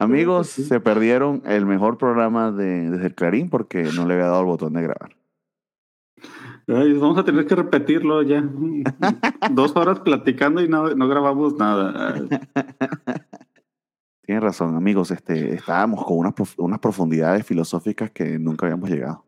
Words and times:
Amigos, 0.00 0.48
se 0.48 0.80
perdieron 0.80 1.42
el 1.44 1.66
mejor 1.66 1.98
programa 1.98 2.50
de, 2.52 2.88
desde 2.88 3.08
el 3.08 3.14
Clarín 3.14 3.50
porque 3.50 3.82
no 3.94 4.06
le 4.06 4.14
había 4.14 4.28
dado 4.28 4.40
el 4.40 4.46
botón 4.46 4.72
de 4.72 4.80
grabar. 4.80 5.14
vamos 6.66 7.18
a 7.18 7.24
tener 7.24 7.46
que 7.46 7.54
repetirlo 7.54 8.22
ya. 8.22 8.42
Dos 9.52 9.76
horas 9.76 10.00
platicando 10.00 10.62
y 10.62 10.68
no, 10.68 10.94
no 10.94 11.06
grabamos 11.06 11.58
nada. 11.58 12.14
Tienes 14.22 14.42
razón, 14.42 14.74
amigos. 14.74 15.10
Este, 15.10 15.52
estábamos 15.52 16.02
con 16.02 16.16
unas, 16.16 16.32
unas 16.56 16.78
profundidades 16.78 17.44
filosóficas 17.44 18.10
que 18.10 18.38
nunca 18.38 18.64
habíamos 18.64 18.88
llegado. 18.88 19.26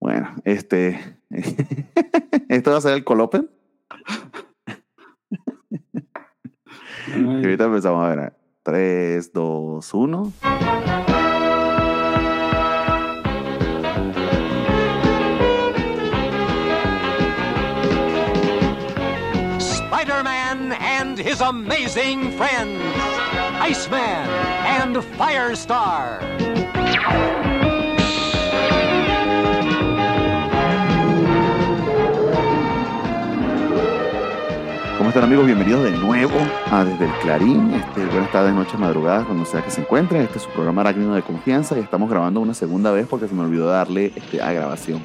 Bueno, 0.00 0.36
este. 0.44 1.00
¿Esto 2.48 2.70
va 2.70 2.76
a 2.76 2.80
ser 2.80 2.94
el 2.94 3.02
Colopen? 3.02 3.50
y 7.16 7.44
ahorita 7.44 7.64
empezamos 7.64 8.04
a 8.04 8.14
ver. 8.14 8.45
3, 8.66 9.22
2, 9.32 9.80
1. 9.80 10.32
Spider-Man 19.60 20.72
and 20.80 21.16
his 21.16 21.40
amazing 21.40 22.32
friends. 22.32 22.82
Iceman 23.62 24.28
and 24.66 24.96
Firestar. 25.16 26.18
Están 35.16 35.32
amigos? 35.32 35.46
Bienvenidos 35.46 35.82
de 35.82 35.92
nuevo 35.92 36.34
a 36.70 36.84
Desde 36.84 37.06
el 37.06 37.12
Clarín. 37.22 37.70
Este, 37.70 38.04
buenas 38.04 38.30
tardes, 38.32 38.52
noches, 38.52 38.78
madrugadas, 38.78 39.24
cuando 39.24 39.46
sea 39.46 39.64
que 39.64 39.70
se 39.70 39.80
encuentren. 39.80 40.20
Este 40.20 40.36
es 40.36 40.44
su 40.44 40.50
programa 40.50 40.82
Arácnido 40.82 41.14
de 41.14 41.22
Confianza 41.22 41.74
y 41.78 41.80
estamos 41.80 42.10
grabando 42.10 42.38
una 42.38 42.52
segunda 42.52 42.90
vez 42.90 43.06
porque 43.06 43.26
se 43.26 43.34
me 43.34 43.40
olvidó 43.40 43.64
darle 43.64 44.12
este, 44.14 44.42
a 44.42 44.52
grabación 44.52 45.00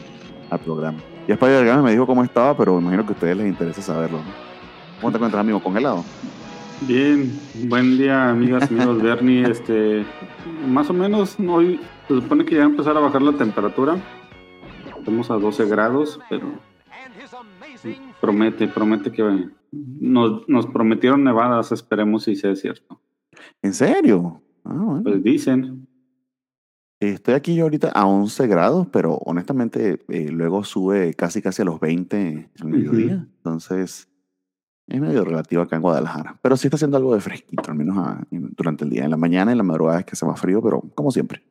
al 0.50 0.60
programa. 0.60 0.98
Ya 1.30 1.36
Spider 1.36 1.78
me 1.78 1.92
dijo 1.92 2.06
cómo 2.06 2.26
estaba, 2.26 2.58
pero 2.58 2.74
me 2.76 2.82
imagino 2.82 3.06
que 3.06 3.14
a 3.14 3.14
ustedes 3.14 3.38
les 3.38 3.48
interesa 3.48 3.82
saberlo. 3.82 4.20
¿Cómo 5.00 5.12
te 5.12 5.18
encuentras, 5.18 5.40
amigo? 5.40 5.64
¿Congelado? 5.64 6.04
Bien, 6.82 7.32
buen 7.70 7.98
día, 7.98 8.32
amigas, 8.32 8.70
amigos. 8.70 9.02
Bernie, 9.02 9.50
este, 9.50 10.06
más 10.68 10.90
o 10.90 10.94
menos 10.94 11.38
hoy 11.40 11.80
se 12.10 12.16
supone 12.16 12.44
que 12.44 12.56
ya 12.56 12.62
va 12.62 12.66
a 12.66 12.70
empezar 12.70 12.98
a 12.98 13.00
bajar 13.00 13.22
la 13.22 13.32
temperatura. 13.32 13.96
Estamos 15.00 15.32
a 15.32 15.36
12 15.36 15.68
grados, 15.68 16.20
pero 16.30 16.48
promete, 18.20 18.68
promete 18.68 19.12
que 19.12 19.50
nos, 19.72 20.48
nos 20.48 20.68
prometieron 20.68 21.24
nevadas, 21.24 21.72
esperemos 21.72 22.24
si 22.24 22.36
sea 22.36 22.56
cierto. 22.56 23.02
¿En 23.62 23.74
serio? 23.74 24.42
Ah, 24.66 25.00
pues 25.04 25.24
dicen. 25.24 25.88
Estoy 27.00 27.34
aquí 27.34 27.56
yo 27.56 27.64
ahorita 27.64 27.90
a 27.90 28.06
11 28.06 28.46
grados, 28.46 28.88
pero 28.92 29.16
honestamente 29.26 30.00
eh, 30.08 30.30
luego 30.32 30.64
sube 30.64 31.16
casi 31.16 31.42
casi 31.42 31.64
a 31.64 31.66
los 31.66 31.80
20 31.80 32.52
al 32.60 32.68
mediodía. 32.68 33.28
Entonces 33.38 34.08
es 34.88 35.02
medio 35.02 35.24
relativo 35.24 35.64
acá 35.64 35.78
en 35.78 35.82
Guadalajara. 35.82 36.38
Pero 36.44 36.58
sí 36.58 36.68
está 36.68 36.76
haciendo 36.76 36.98
algo 36.98 37.16
de 37.16 37.22
fresquito, 37.22 37.72
al 37.72 37.78
menos 37.78 38.18
durante 38.30 38.84
el 38.84 38.92
día. 38.92 39.06
En 39.06 39.10
la 39.10 39.18
mañana 39.18 39.52
y 39.52 39.54
en 39.54 39.58
la 39.58 39.64
madrugada 39.64 40.00
es 40.00 40.06
que 40.06 40.12
hace 40.12 40.26
más 40.26 40.40
frío, 40.40 40.62
pero 40.62 40.82
como 40.94 41.10
siempre. 41.12 41.44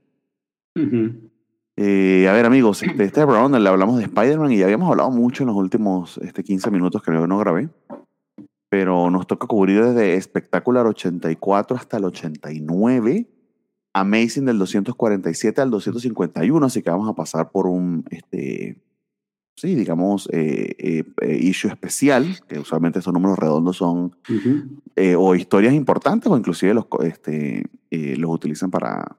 Eh, 1.82 2.28
a 2.28 2.34
ver, 2.34 2.44
amigos, 2.44 2.82
este, 2.82 3.04
este 3.04 3.22
programa 3.22 3.58
le 3.58 3.66
hablamos 3.66 3.96
de 3.96 4.04
Spider-Man 4.04 4.52
y 4.52 4.58
ya 4.58 4.66
habíamos 4.66 4.90
hablado 4.90 5.10
mucho 5.10 5.44
en 5.44 5.46
los 5.46 5.56
últimos 5.56 6.18
este, 6.18 6.44
15 6.44 6.70
minutos 6.70 7.02
que 7.02 7.10
yo 7.10 7.26
no 7.26 7.38
grabé. 7.38 7.70
Pero 8.68 9.08
nos 9.08 9.26
toca 9.26 9.46
cubrir 9.46 9.82
desde 9.82 10.16
Espectacular 10.16 10.86
84 10.86 11.74
hasta 11.78 11.96
el 11.96 12.04
89, 12.04 13.26
Amazing 13.94 14.44
del 14.44 14.58
247 14.58 15.58
al 15.62 15.70
251, 15.70 16.66
así 16.66 16.82
que 16.82 16.90
vamos 16.90 17.08
a 17.08 17.14
pasar 17.14 17.50
por 17.50 17.66
un, 17.66 18.04
este, 18.10 18.76
sí, 19.56 19.74
digamos, 19.74 20.28
eh, 20.34 20.76
eh, 20.78 21.04
eh, 21.22 21.38
issue 21.40 21.70
especial, 21.70 22.40
que 22.46 22.58
usualmente 22.58 22.98
esos 22.98 23.14
números 23.14 23.38
redondos 23.38 23.78
son 23.78 24.14
o 25.16 25.34
historias 25.34 25.72
importantes 25.72 26.30
o 26.30 26.36
inclusive 26.36 26.74
los, 26.74 26.84
este, 27.02 27.64
los 27.90 28.30
utilizan 28.30 28.70
para, 28.70 29.16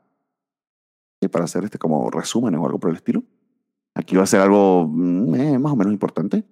para 1.30 1.46
hacer 1.46 1.64
este 1.64 1.78
como 1.78 2.10
resúmenes 2.10 2.60
o 2.60 2.66
algo 2.66 2.80
por 2.80 2.90
el 2.90 2.98
estilo. 2.98 3.24
Aquí 3.94 4.16
va 4.16 4.24
a 4.24 4.28
ser 4.28 4.42
algo 4.42 4.88
mm, 4.90 5.36
eh, 5.36 5.60
más 5.60 5.74
o 5.74 5.76
menos 5.76 5.94
importante. 5.94 6.46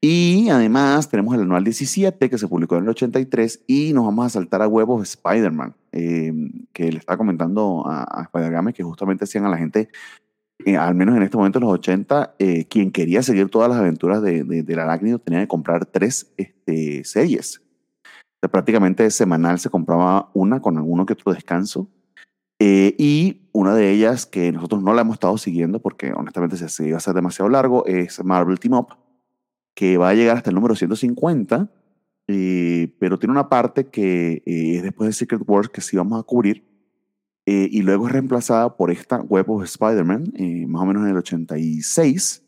Y 0.00 0.50
además 0.50 1.08
tenemos 1.08 1.34
el 1.34 1.42
anual 1.42 1.64
17 1.64 2.30
que 2.30 2.38
se 2.38 2.46
publicó 2.48 2.76
en 2.76 2.84
el 2.84 2.90
83 2.90 3.64
y 3.66 3.92
nos 3.92 4.04
vamos 4.04 4.26
a 4.26 4.30
saltar 4.30 4.62
a 4.62 4.68
huevos 4.68 5.02
Spider-Man, 5.02 5.74
eh, 5.92 6.32
que 6.72 6.92
le 6.92 6.98
estaba 6.98 7.16
comentando 7.16 7.84
a, 7.86 8.02
a 8.02 8.22
Spider-Game 8.24 8.72
que 8.72 8.82
justamente 8.82 9.24
hacían 9.24 9.46
a 9.46 9.48
la 9.48 9.56
gente, 9.56 9.88
eh, 10.64 10.76
al 10.76 10.94
menos 10.94 11.16
en 11.16 11.22
este 11.22 11.36
momento 11.36 11.58
en 11.58 11.64
los 11.64 11.72
80, 11.72 12.36
quien 12.68 12.92
quería 12.92 13.22
seguir 13.22 13.48
todas 13.48 13.70
las 13.70 13.78
aventuras 13.78 14.22
de, 14.22 14.44
de, 14.44 14.62
del 14.62 14.78
arácnido 14.78 15.18
tenía 15.18 15.40
que 15.40 15.48
comprar 15.48 15.86
tres 15.86 16.32
este, 16.36 17.02
series. 17.04 17.62
prácticamente 18.50 19.10
semanal 19.10 19.58
se 19.58 19.70
compraba 19.70 20.30
una 20.34 20.60
con 20.60 20.76
alguno 20.76 21.06
que 21.06 21.14
otro 21.14 21.32
descanso 21.32 21.88
eh, 22.58 22.94
y 22.98 23.48
una 23.52 23.74
de 23.74 23.90
ellas 23.90 24.24
que 24.24 24.50
nosotros 24.50 24.82
no 24.82 24.94
la 24.94 25.02
hemos 25.02 25.14
estado 25.14 25.36
siguiendo 25.36 25.80
porque 25.80 26.12
honestamente 26.12 26.56
se 26.56 26.88
iba 26.88 26.96
a 26.96 27.00
ser 27.00 27.14
demasiado 27.14 27.50
largo 27.50 27.84
es 27.86 28.22
Marvel 28.24 28.58
Team 28.58 28.74
Up, 28.74 28.88
que 29.74 29.98
va 29.98 30.10
a 30.10 30.14
llegar 30.14 30.38
hasta 30.38 30.50
el 30.50 30.54
número 30.54 30.74
150, 30.74 31.70
eh, 32.28 32.96
pero 32.98 33.18
tiene 33.18 33.32
una 33.32 33.48
parte 33.48 33.86
que 33.88 34.42
eh, 34.46 34.76
es 34.76 34.82
después 34.82 35.08
de 35.08 35.12
Secret 35.12 35.42
Wars 35.46 35.68
que 35.68 35.82
sí 35.82 35.96
vamos 35.96 36.18
a 36.18 36.22
cubrir. 36.22 36.64
y 37.48 37.82
luego 37.82 38.08
es 38.08 38.12
reemplazada 38.12 38.76
por 38.76 38.90
esta 38.90 39.20
Web 39.20 39.50
of 39.50 39.62
Spider-Man, 39.64 40.32
más 40.66 40.82
o 40.82 40.86
menos 40.86 41.04
en 41.04 41.10
el 41.10 41.16
86. 41.18 42.42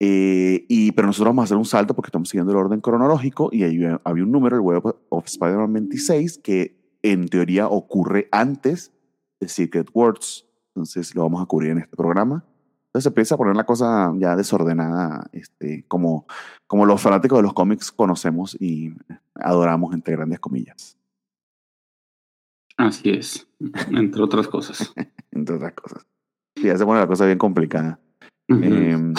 y, 0.00 0.92
pero 0.92 1.06
nosotros 1.06 1.28
vamos 1.28 1.42
a 1.42 1.44
hacer 1.44 1.56
un 1.56 1.64
salto 1.64 1.94
porque 1.94 2.08
estamos 2.08 2.28
siguiendo 2.28 2.50
el 2.52 2.58
orden 2.58 2.80
cronológico 2.80 3.50
y 3.52 3.62
ahí 3.62 3.78
había 4.02 4.24
un 4.24 4.32
número, 4.32 4.56
el 4.56 4.62
Web 4.62 4.82
of 5.10 5.26
Spider-Man 5.26 5.72
26, 5.74 6.38
que 6.38 6.98
en 7.02 7.28
teoría 7.28 7.68
ocurre 7.68 8.28
antes 8.32 8.92
de 9.40 9.48
Secret 9.48 9.88
Words. 9.92 10.46
Entonces 10.68 11.14
lo 11.14 11.22
vamos 11.22 11.42
a 11.42 11.46
cubrir 11.46 11.72
en 11.72 11.78
este 11.78 11.96
programa. 11.96 12.44
Entonces 12.90 13.04
se 13.04 13.08
empieza 13.08 13.34
a 13.36 13.38
poner 13.38 13.56
la 13.56 13.64
cosa 13.64 14.12
ya 14.16 14.34
desordenada, 14.34 15.28
este, 15.32 15.84
como, 15.86 16.26
como 16.66 16.86
los 16.86 17.00
fanáticos 17.00 17.38
de 17.38 17.44
los 17.44 17.54
cómics 17.54 17.92
conocemos 17.92 18.56
y 18.60 18.92
adoramos, 19.36 19.94
entre 19.94 20.16
grandes 20.16 20.40
comillas. 20.40 20.96
Así 22.76 23.10
es, 23.10 23.46
entre 23.90 24.22
otras 24.22 24.48
cosas. 24.48 24.92
entre 25.30 25.56
otras 25.56 25.72
cosas. 25.74 26.06
Sí, 26.56 26.64
ya 26.64 26.76
se 26.76 26.84
pone 26.84 26.98
la 26.98 27.06
cosa 27.06 27.26
bien 27.26 27.38
complicada. 27.38 28.00
Em, 28.48 29.14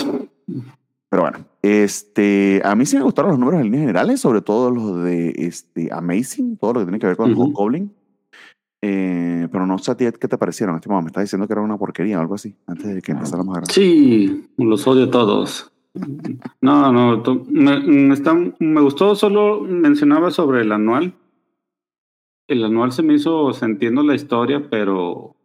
pero 1.07 1.21
bueno, 1.21 1.45
este, 1.61 2.61
a 2.65 2.75
mí 2.75 2.85
sí 2.85 2.97
me 2.97 3.03
gustaron 3.03 3.31
los 3.31 3.39
números 3.39 3.61
en 3.61 3.65
líneas 3.67 3.81
generales, 3.83 4.19
sobre 4.19 4.41
todo 4.41 4.69
los 4.69 5.03
de 5.03 5.29
este, 5.37 5.89
Amazing, 5.93 6.57
todo 6.57 6.73
lo 6.73 6.79
que 6.81 6.85
tiene 6.87 6.99
que 6.99 7.07
ver 7.07 7.15
con 7.15 7.29
el 7.29 7.35
Goblin. 7.35 7.93
Eh, 8.81 9.47
pero 9.51 9.67
no 9.67 9.77
sé 9.77 9.91
a 9.91 9.97
ti 9.97 10.05
qué 10.19 10.27
te 10.27 10.37
parecieron. 10.37 10.79
Me 10.85 11.07
estás 11.07 11.23
diciendo 11.23 11.47
que 11.47 11.53
era 11.53 11.61
una 11.61 11.77
porquería 11.77 12.17
o 12.17 12.21
algo 12.21 12.35
así, 12.35 12.55
antes 12.65 12.95
de 12.95 13.01
que 13.01 13.11
empezáramos 13.11 13.55
a 13.55 13.59
grabar. 13.59 13.71
Sí, 13.71 14.49
los 14.57 14.87
odio 14.87 15.09
todos. 15.09 15.71
No, 16.61 16.91
no, 16.91 17.23
me, 17.49 18.53
me 18.59 18.81
gustó, 18.81 19.15
solo 19.15 19.61
mencionaba 19.61 20.31
sobre 20.31 20.61
el 20.61 20.71
anual. 20.71 21.13
El 22.47 22.63
anual 22.63 22.91
se 22.91 23.03
me 23.03 23.13
hizo, 23.13 23.51
entiendo 23.63 24.03
la 24.03 24.15
historia, 24.15 24.69
pero 24.69 25.35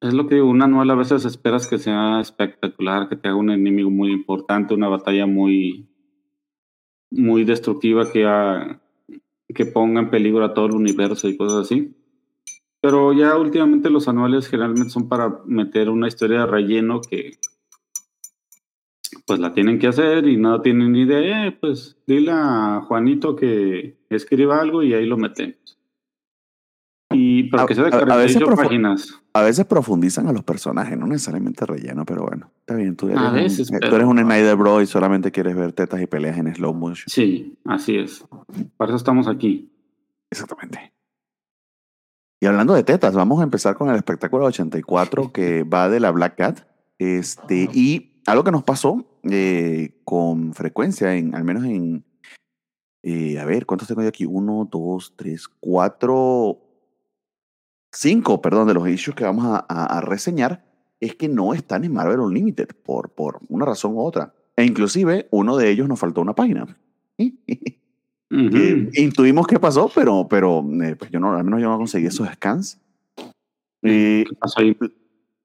es 0.00 0.14
lo 0.14 0.26
que 0.26 0.36
digo, 0.36 0.48
un 0.48 0.62
anual 0.62 0.90
a 0.90 0.94
veces 0.94 1.24
esperas 1.24 1.66
que 1.68 1.78
sea 1.78 2.20
espectacular, 2.20 3.08
que 3.08 3.16
te 3.16 3.28
haga 3.28 3.36
un 3.36 3.50
enemigo 3.50 3.90
muy 3.90 4.12
importante, 4.12 4.74
una 4.74 4.88
batalla 4.88 5.26
muy, 5.26 5.88
muy 7.10 7.44
destructiva 7.44 8.10
que, 8.10 8.24
que 9.52 9.66
ponga 9.66 10.00
en 10.00 10.10
peligro 10.10 10.44
a 10.44 10.54
todo 10.54 10.66
el 10.66 10.74
universo 10.74 11.28
y 11.28 11.36
cosas 11.36 11.62
así. 11.62 11.97
Pero 12.80 13.12
ya 13.12 13.36
últimamente 13.36 13.90
los 13.90 14.08
anuales 14.08 14.48
generalmente 14.48 14.90
son 14.90 15.08
para 15.08 15.40
meter 15.46 15.90
una 15.90 16.08
historia 16.08 16.40
de 16.40 16.46
relleno 16.46 17.00
que 17.00 17.38
pues 19.26 19.40
la 19.40 19.52
tienen 19.52 19.78
que 19.78 19.88
hacer 19.88 20.26
y 20.26 20.36
no 20.36 20.60
tienen 20.62 20.92
ni 20.92 21.02
idea, 21.02 21.46
eh, 21.46 21.52
pues 21.52 21.96
dile 22.06 22.32
a 22.32 22.82
Juanito 22.86 23.36
que 23.36 23.98
escriba 24.08 24.60
algo 24.60 24.82
y 24.82 24.94
ahí 24.94 25.06
lo 25.06 25.16
metemos. 25.16 25.78
Y 27.10 27.44
para 27.44 27.66
que 27.66 27.74
sea 27.74 27.84
de 27.84 27.90
48 27.90 28.50
a, 28.50 28.56
páginas. 28.56 29.22
A 29.32 29.42
veces 29.42 29.64
profundizan 29.64 30.28
a 30.28 30.32
los 30.32 30.44
personajes, 30.44 30.96
no 30.98 31.06
necesariamente 31.06 31.64
relleno, 31.64 32.04
pero 32.04 32.22
bueno, 32.22 32.50
está 32.60 32.74
bien. 32.74 32.96
Tú 32.96 33.08
eres, 33.08 33.70
un, 33.70 33.80
tú 33.80 33.94
eres 33.94 34.06
un 34.06 34.18
Snyder 34.18 34.56
Bro 34.56 34.82
y 34.82 34.86
solamente 34.86 35.30
quieres 35.30 35.56
ver 35.56 35.72
tetas 35.72 36.02
y 36.02 36.06
peleas 36.06 36.36
en 36.36 36.54
slow 36.54 36.74
motion. 36.74 37.04
Sí, 37.06 37.56
así 37.64 37.96
es. 37.96 38.24
Para 38.76 38.90
eso 38.90 38.96
estamos 38.96 39.26
aquí. 39.26 39.70
Exactamente. 40.30 40.92
Y 42.40 42.46
hablando 42.46 42.74
de 42.74 42.84
tetas, 42.84 43.14
vamos 43.14 43.40
a 43.40 43.44
empezar 43.44 43.74
con 43.74 43.88
el 43.90 43.96
espectáculo 43.96 44.44
84 44.46 45.32
que 45.32 45.62
va 45.64 45.88
de 45.88 46.00
la 46.00 46.10
Black 46.10 46.36
Cat. 46.36 46.60
Este, 46.98 47.68
y 47.72 48.20
algo 48.26 48.44
que 48.44 48.50
nos 48.52 48.62
pasó 48.64 49.04
eh, 49.24 50.00
con 50.04 50.52
frecuencia, 50.54 51.14
en, 51.14 51.34
al 51.34 51.44
menos 51.44 51.64
en, 51.64 52.04
eh, 53.02 53.38
a 53.38 53.44
ver, 53.44 53.66
¿cuántos 53.66 53.88
tengo 53.88 54.02
yo 54.02 54.08
aquí? 54.08 54.24
Uno, 54.26 54.68
dos, 54.70 55.14
tres, 55.16 55.48
cuatro, 55.48 56.58
cinco, 57.92 58.40
perdón, 58.42 58.68
de 58.68 58.74
los 58.74 58.88
issues 58.88 59.16
que 59.16 59.24
vamos 59.24 59.44
a, 59.46 59.64
a- 59.68 59.98
a 59.98 60.00
reseñar 60.00 60.64
es 61.00 61.14
que 61.14 61.28
no 61.28 61.54
están 61.54 61.84
en 61.84 61.92
Marvel 61.92 62.20
Unlimited 62.20 62.68
por, 62.84 63.10
por 63.10 63.38
una 63.48 63.64
razón 63.64 63.94
u 63.94 64.00
otra. 64.00 64.34
E 64.56 64.64
inclusive 64.64 65.28
uno 65.30 65.56
de 65.56 65.70
ellos 65.70 65.88
nos 65.88 65.98
faltó 66.00 66.20
una 66.20 66.34
página. 66.34 66.76
que 68.28 68.36
Ujú. 68.36 68.90
intuimos 68.94 69.46
qué 69.46 69.58
pasó, 69.58 69.90
pero, 69.94 70.26
pero 70.28 70.64
eh, 70.82 70.96
pues 70.96 71.10
yo 71.10 71.18
no, 71.20 71.34
al 71.34 71.44
menos 71.44 71.60
yo 71.60 71.68
no 71.68 71.78
conseguí 71.78 72.06
esos 72.06 72.28
scans. 72.28 72.80
Eh, 73.82 74.24
¿Qué 74.28 74.36
pasó 74.36 74.60
ahí? 74.60 74.76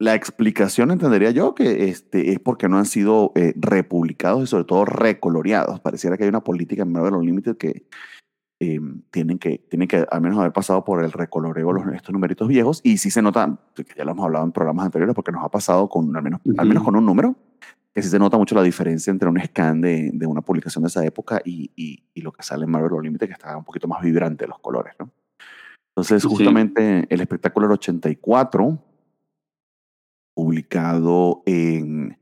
la 0.04 0.16
explicación 0.16 0.92
entendería 0.92 1.32
yo 1.32 1.56
que 1.56 1.88
este, 1.88 2.32
es 2.32 2.40
porque 2.40 2.68
no 2.68 2.78
han 2.78 2.86
sido 2.86 3.32
eh, 3.36 3.54
republicados 3.56 4.44
y 4.44 4.48
sobre 4.48 4.66
todo 4.66 4.84
recoloreados. 4.84 5.80
Pareciera 5.80 6.18
que 6.18 6.24
hay 6.24 6.30
una 6.30 6.44
política 6.44 6.84
en 6.84 6.92
Marvel 6.92 7.14
Unlimited 7.14 7.56
que 7.56 7.88
eh, 8.60 8.80
tienen 9.12 9.40
que 9.40 9.60
tienen 9.70 9.88
que 9.88 10.06
al 10.10 10.22
menos 10.22 10.40
haber 10.40 10.52
pasado 10.52 10.84
por 10.84 11.04
el 11.04 11.12
recoloreo 11.12 11.72
los, 11.72 11.88
estos 11.94 12.12
numeritos 12.12 12.48
viejos 12.48 12.82
y 12.84 12.98
sí 12.98 13.12
se 13.12 13.22
nota, 13.22 13.58
que 13.76 13.86
ya 13.96 14.04
lo 14.04 14.12
hemos 14.12 14.26
hablado 14.26 14.46
en 14.46 14.52
programas 14.52 14.86
anteriores 14.86 15.16
porque 15.16 15.32
nos 15.32 15.44
ha 15.44 15.50
pasado 15.50 15.88
con 15.88 16.16
al 16.16 16.24
menos, 16.24 16.42
al 16.58 16.68
menos 16.68 16.84
con 16.84 16.96
un 16.96 17.06
número, 17.06 17.36
que 17.94 18.02
sí 18.02 18.10
se 18.10 18.18
nota 18.20 18.38
mucho 18.38 18.56
la 18.56 18.64
diferencia 18.64 19.12
entre 19.12 19.30
un 19.30 19.40
scan 19.40 19.80
de, 19.82 20.10
de 20.14 20.26
una 20.26 20.42
publicación 20.42 20.84
de 20.84 20.88
esa 20.88 21.06
época 21.06 21.42
y, 21.46 21.72
y, 21.76 22.04
y 22.14 22.22
lo 22.22 22.32
que 22.32 22.42
sale 22.44 22.66
en 22.66 22.72
Marvel 22.72 22.94
Unlimited, 22.94 23.28
que 23.28 23.34
está 23.34 23.56
un 23.56 23.64
poquito 23.64 23.88
más 23.88 24.02
vibrante 24.02 24.48
los 24.48 24.60
colores, 24.60 24.94
¿no? 25.00 25.12
Entonces, 25.96 26.24
Sí. 26.24 26.28
justamente 26.28 27.06
el 27.08 27.22
espectáculo 27.22 27.68
del 27.68 27.74
84 27.76 28.80
publicado 30.36 31.44
en, 31.46 32.18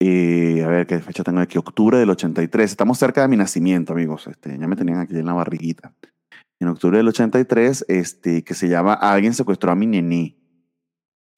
eh, 0.00 0.62
a 0.64 0.68
ver 0.68 0.86
qué 0.86 0.98
fecha 1.00 1.22
tengo 1.22 1.40
aquí, 1.40 1.58
octubre 1.58 1.98
del 1.98 2.08
83. 2.08 2.70
Estamos 2.70 2.98
cerca 2.98 3.20
de 3.20 3.28
mi 3.28 3.36
nacimiento, 3.36 3.92
amigos. 3.92 4.26
Este, 4.26 4.56
ya 4.58 4.66
me 4.66 4.76
tenían 4.76 5.00
aquí 5.00 5.14
en 5.14 5.26
la 5.26 5.34
barriguita. 5.34 5.92
En 6.60 6.68
octubre 6.68 6.96
del 6.96 7.08
83, 7.08 7.84
este, 7.88 8.42
que 8.42 8.54
se 8.54 8.68
llama 8.68 8.94
Alguien 8.94 9.34
secuestró 9.34 9.70
a 9.70 9.74
mi 9.76 9.86
nené. 9.86 10.37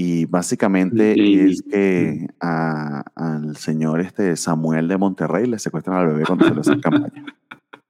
Y 0.03 0.25
básicamente 0.25 1.13
Sí. 1.13 1.41
es 1.41 1.63
que 1.63 2.27
a- 2.41 3.05
al 3.15 3.55
señor 3.59 4.01
este 4.01 4.35
Samuel 4.35 4.89
de 4.89 4.97
Monterrey 4.97 5.45
le 5.45 5.59
secuestran 5.59 5.99
al 5.99 6.07
bebé 6.07 6.25
cuando 6.25 6.47
se 6.49 6.55
le 6.55 6.61
hace 6.61 6.81
campaña. 6.81 7.27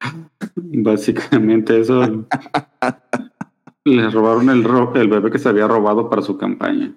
Básicamente 0.57 1.79
eso. 1.81 2.27
Le 3.85 4.11
robaron 4.11 4.51
el, 4.51 4.65
ro- 4.65 4.93
el 4.97 5.09
bebé 5.09 5.31
que 5.31 5.39
se 5.39 5.49
había 5.49 5.69
robado 5.69 6.11
para 6.11 6.21
su 6.23 6.37
campaña. 6.37 6.97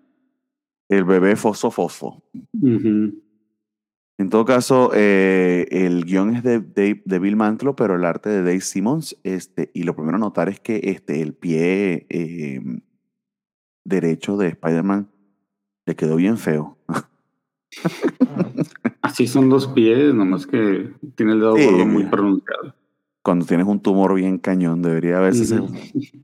El 0.90 1.04
bebé 1.06 1.36
fosfo 1.36 1.70
fosfo. 1.72 2.24
En 2.62 4.30
todo 4.30 4.46
caso, 4.46 4.92
eh, 4.96 5.68
el 5.72 6.06
guion 6.06 6.36
es 6.36 6.44
de, 6.44 6.60
de 6.60 7.20
Bill 7.20 7.36
Mantlo, 7.36 7.76
pero 7.76 7.96
el 7.96 8.04
arte 8.06 8.30
de 8.30 8.40
Dave 8.42 8.62
Simmons. 8.62 9.16
Este, 9.24 9.70
y 9.76 9.84
lo 9.84 9.96
primero 9.96 10.18
a 10.18 10.20
notar 10.20 10.50
es 10.50 10.60
que 10.60 10.82
este, 10.84 11.22
el 11.22 11.34
pie 11.36 12.06
eh, 12.10 12.60
derecho 13.84 14.38
de 14.38 14.48
Spider-Man 14.50 15.10
le 15.86 15.96
quedó 15.96 16.16
bien 16.16 16.38
feo. 16.38 16.78
Así 19.02 19.28
son 19.28 19.50
los 19.50 19.68
pies, 19.68 20.14
nomás 20.14 20.48
que 20.48 20.92
tiene 21.16 21.34
el 21.34 21.40
dedo 21.40 21.56
Sí. 21.58 21.66
gordo 21.66 21.86
muy 21.86 22.04
pronunciado. 22.06 22.74
Cuando 23.22 23.46
tienes 23.46 23.68
un 23.68 23.80
tumor 23.80 24.14
bien 24.16 24.38
cañón, 24.38 24.82
debería 24.82 25.20
verse 25.20 25.44
ese- 25.44 25.60
Ujú. 25.60 25.74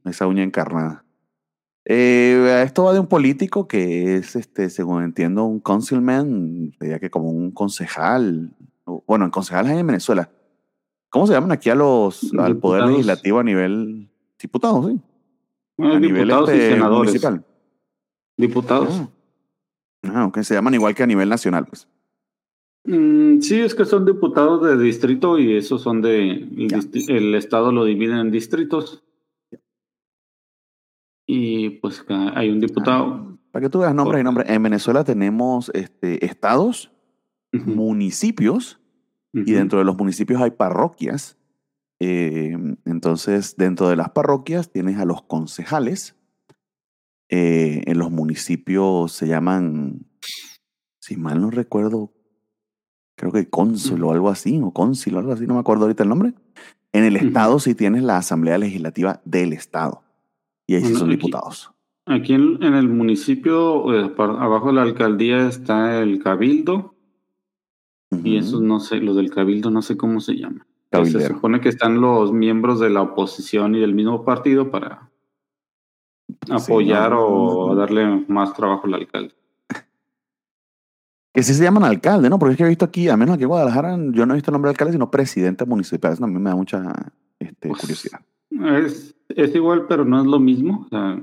esa 0.06 0.27
uña 0.27 0.44
encarnada. 0.44 1.03
Eh, 1.85 2.61
esto 2.65 2.83
va 2.83 2.94
de 2.94 3.00
un 3.00 3.07
político 3.07 3.67
que 3.67 4.17
es, 4.17 4.35
este, 4.35 4.69
según 4.69 5.03
entiendo, 5.03 5.45
un 5.45 5.59
councilman, 5.59 6.71
diría 6.79 7.00
que 7.00 7.09
como 7.09 7.29
un 7.31 7.51
concejal. 7.51 8.53
Bueno, 9.07 9.25
en 9.25 9.31
concejales 9.31 9.71
hay 9.71 9.79
en 9.79 9.88
Venezuela. 9.88 10.29
¿Cómo 11.09 11.25
se 11.25 11.33
llaman 11.33 11.51
aquí 11.51 11.69
a 11.69 11.75
los, 11.75 12.23
al 12.38 12.57
poder 12.57 12.83
Diputados. 12.83 12.91
legislativo 12.91 13.39
a 13.39 13.44
nivel 13.44 14.09
diputado, 14.39 14.88
sí? 14.89 15.00
Bueno, 15.80 15.94
a 15.96 16.00
nivel 16.00 16.16
diputados 16.28 16.50
y 16.50 16.54
este, 16.54 16.70
senadores. 16.74 16.98
municipal. 17.12 17.46
Diputados. 18.38 18.90
Ah. 19.02 19.10
Ah, 20.14 20.26
ok, 20.28 20.40
se 20.42 20.54
llaman 20.54 20.74
igual 20.74 20.94
que 20.96 21.04
a 21.04 21.08
nivel 21.08 21.30
nacional, 21.30 21.66
pues. 21.68 21.88
Mm, 22.86 23.40
sí, 23.42 23.60
es 23.60 23.76
que 23.76 23.86
son 23.86 24.06
diputados 24.06 24.62
de 24.66 24.78
distrito 24.81 25.38
y 25.40 25.56
esos 25.56 25.81
son 25.81 26.02
de. 26.02 26.30
El, 26.31 26.68
Ya. 26.70 26.78
distri- 26.80 27.10
el 27.10 27.36
estado 27.36 27.72
lo 27.72 27.86
dividen 27.86 28.18
en 28.18 28.31
distritos. 28.31 29.04
Y 31.28 31.70
pues 31.81 32.04
hay 32.10 32.50
un 32.50 32.60
diputado. 32.60 33.38
Para 33.52 33.64
que 33.66 33.70
tú 33.70 33.80
veas 33.80 33.94
nombres 33.96 34.22
y 34.22 34.24
nombres. 34.24 34.50
En 34.50 34.64
Venezuela 34.64 35.04
tenemos 35.04 35.70
este, 35.74 36.26
estados, 36.26 36.92
municipios, 37.52 38.80
y 39.34 39.52
dentro 39.52 39.80
de 39.80 39.86
los 39.86 39.96
municipios 39.98 40.42
hay 40.42 40.52
parroquias. 40.52 41.38
Eh, 42.00 42.56
entonces, 42.86 43.56
dentro 43.57 43.90
de 43.90 43.96
las 43.96 44.12
parroquias 44.12 44.72
tienes 44.72 44.98
a 44.98 45.06
los 45.06 45.22
concejales. 45.24 46.16
Eh, 47.30 47.84
en 47.86 48.00
los 48.00 48.10
municipios 48.10 49.12
se 49.12 49.28
llaman, 49.28 50.07
si 51.00 51.16
mal 51.18 51.42
no 51.42 51.51
recuerdo, 51.51 52.12
creo 53.16 53.31
que 53.31 53.50
cónsul 53.50 54.04
o 54.04 54.12
algo 54.12 54.30
así, 54.30 54.60
o 54.63 54.72
cónsil 54.72 55.16
o 55.16 55.19
algo 55.19 55.34
así, 55.34 55.46
no 55.46 55.54
me 55.56 55.60
acuerdo 55.60 55.84
ahorita 55.84 56.04
el 56.04 56.10
nombre. 56.10 56.34
En 56.92 57.04
el 57.04 57.16
estado 57.18 57.60
sí 57.60 57.75
tienes 57.75 58.02
la 58.02 58.18
asamblea 58.18 58.57
legislativa 58.57 59.22
del 59.25 59.54
estado. 59.54 60.02
Y 60.66 60.75
ahí 60.75 60.84
sí 60.86 60.94
son 60.95 61.10
aquí- 61.10 61.18
diputados. 61.18 61.72
Aquí 62.07 62.34
en, 62.34 62.63
en 62.63 62.74
el 62.74 62.88
municipio, 62.88 63.94
eh, 63.94 64.12
abajo 64.18 64.68
de 64.68 64.74
la 64.74 64.81
alcaldía, 64.81 65.48
está 65.48 66.02
el 66.02 66.24
cabildo. 66.24 66.95
Y 68.24 68.38
esos 68.38 68.62
no 68.62 68.80
sé, 68.80 68.95
los 68.98 69.16
del 69.16 69.30
cabildo 69.30 69.69
no 69.69 69.84
sé 69.84 69.95
cómo 69.95 70.19
se 70.19 70.34
llama. 70.34 70.66
Se 70.91 71.27
supone 71.27 71.62
que 71.62 71.69
están 71.69 72.01
los 72.01 72.33
miembros 72.33 72.80
de 72.80 72.89
la 72.89 73.01
oposición 73.01 73.75
y 73.75 73.80
del 73.80 73.94
mismo 73.94 74.25
partido 74.25 74.71
para 74.71 75.09
apoyar 76.50 77.12
no, 77.12 77.25
o 77.25 77.69
no. 77.69 77.75
darle 77.75 78.25
más 78.27 78.53
trabajo 78.53 78.88
al 78.88 78.95
alcalde. 78.95 79.33
Que 81.31 81.44
sí 81.44 81.53
se 81.53 81.63
llaman 81.63 81.83
alcalde, 81.83 82.27
¿no? 82.30 82.39
Porque 82.39 82.53
es 82.53 82.57
que 82.57 82.63
he 82.63 82.69
visto 82.69 82.86
aquí, 82.86 83.07
al 83.07 83.18
menos 83.19 83.36
aquí 83.36 83.44
en 83.44 83.50
Guadalajara, 83.50 83.97
yo 84.12 84.25
no 84.25 84.33
he 84.33 84.38
visto 84.38 84.50
el 84.50 84.53
nombre 84.53 84.69
de 84.69 84.71
alcalde, 84.71 84.94
sino 84.94 85.12
presidente 85.12 85.63
municipal. 85.65 86.12
Eso 86.13 86.21
también 86.21 86.41
me 86.41 86.50
da 86.50 86.56
mucha 86.56 86.81
este, 87.38 87.69
Pues, 87.69 87.81
curiosidad. 87.81 88.19
Es, 88.83 89.15
es 89.30 89.53
igual, 89.56 89.85
pero 89.88 90.06
no 90.06 90.19
es 90.19 90.25
lo 90.25 90.39
mismo. 90.39 90.85
O 90.85 90.89
sea, 90.89 91.21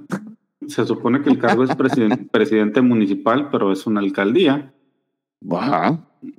se 0.69 0.87
supone 0.87 1.23
que 1.23 1.31
el 1.31 1.39
cargo 1.41 1.65
es 1.65 1.71
presiden- 1.77 2.29
presidente 2.31 2.81
municipal, 2.83 3.51
pero 3.51 3.73
es 3.73 3.85
una 3.87 3.99
alcaldía. 4.01 4.73
Ajá. 5.51 5.99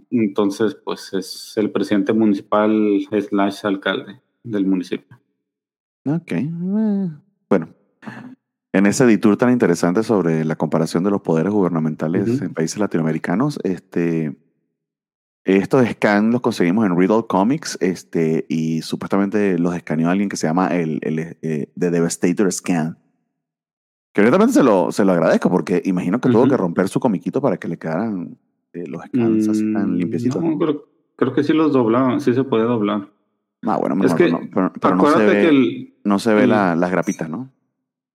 Entonces, 0.10 0.76
pues 0.76 1.14
es 1.14 1.54
el 1.58 1.72
presidente 1.72 2.14
municipal 2.14 2.72
slash 3.12 3.66
alcalde 3.66 4.22
del 4.44 4.66
municipio. 4.66 5.20
Ok. 6.06 6.32
eh, 6.32 7.10
Bueno, 7.50 7.70
en 8.74 8.86
ese 8.86 9.06
detour 9.06 9.38
tan 9.38 9.52
interesante 9.52 10.04
sobre 10.04 10.46
la 10.46 10.56
comparación 10.56 11.04
de 11.04 11.12
los 11.12 11.22
poderes 11.22 11.52
gubernamentales 11.52 12.42
en 12.42 12.54
países 12.54 12.80
latinoamericanos, 12.80 13.60
este, 13.64 14.38
estos 15.44 15.88
scans 15.88 16.32
los 16.32 16.42
conseguimos 16.42 16.86
en 16.86 16.98
Riddle 16.98 17.26
Comics 17.28 17.78
este, 17.82 18.46
y 18.50 18.82
supuestamente 18.82 19.58
los 19.58 19.76
escaneó 19.76 20.10
alguien 20.10 20.30
que 20.30 20.38
se 20.38 20.48
llama 20.48 20.68
el, 20.68 21.00
el 21.02 21.20
eh, 21.20 21.72
The 21.78 21.90
Devastator 21.90 22.52
Scan. 22.52 22.98
Que 24.14 24.22
honestamente 24.22 24.54
se 24.54 24.64
lo, 24.64 24.92
se 24.92 25.06
lo 25.06 25.12
agradezco 25.12 25.50
porque 25.50 25.82
imagino 25.86 26.20
que 26.20 26.30
tuvo 26.30 26.48
que 26.48 26.58
romper 26.58 26.90
su 26.90 27.00
comiquito 27.00 27.40
para 27.40 27.58
que 27.58 27.68
le 27.68 27.78
quedaran 27.78 28.38
eh, 28.84 28.88
los 28.88 29.02
tan 29.12 29.94
Mm, 29.94 29.98
limpiecitos. 29.98 30.42
no, 30.44 30.58
creo, 30.58 30.86
creo 31.16 31.34
que 31.34 31.44
sí 31.44 31.54
los 31.54 31.74
doblaban, 31.74 32.22
sí 32.22 32.34
se 32.34 32.44
puede 32.44 32.64
doblar. 32.64 33.10
Ah, 33.64 33.78
bueno, 33.78 33.96
Es 34.04 34.12
no, 34.12 34.18
que, 34.18 34.30
no, 34.32 34.40
pero, 34.54 34.72
pero 34.80 34.96
no 34.96 35.06
se 35.12 35.26
ve, 35.26 35.42
que 35.42 35.48
el, 35.50 35.94
no 36.04 36.20
se 36.20 36.34
ve 36.34 36.44
el- 36.44 36.50
la- 36.50 36.76
las 36.76 36.92
grapitas, 36.92 37.30
¿no? 37.30 37.50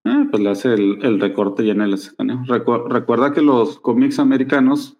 eh, 0.05 0.27
pues 0.31 0.43
le 0.43 0.51
hace 0.51 0.73
el, 0.75 0.99
el 1.03 1.21
recorte 1.21 1.65
ya 1.65 1.73
en 1.73 1.81
el 1.83 1.95
escaneo. 1.95 2.39
Recu- 2.45 2.89
recuerda 2.89 3.33
que 3.33 3.41
los 3.43 3.79
cómics 3.79 4.19
americanos 4.19 4.97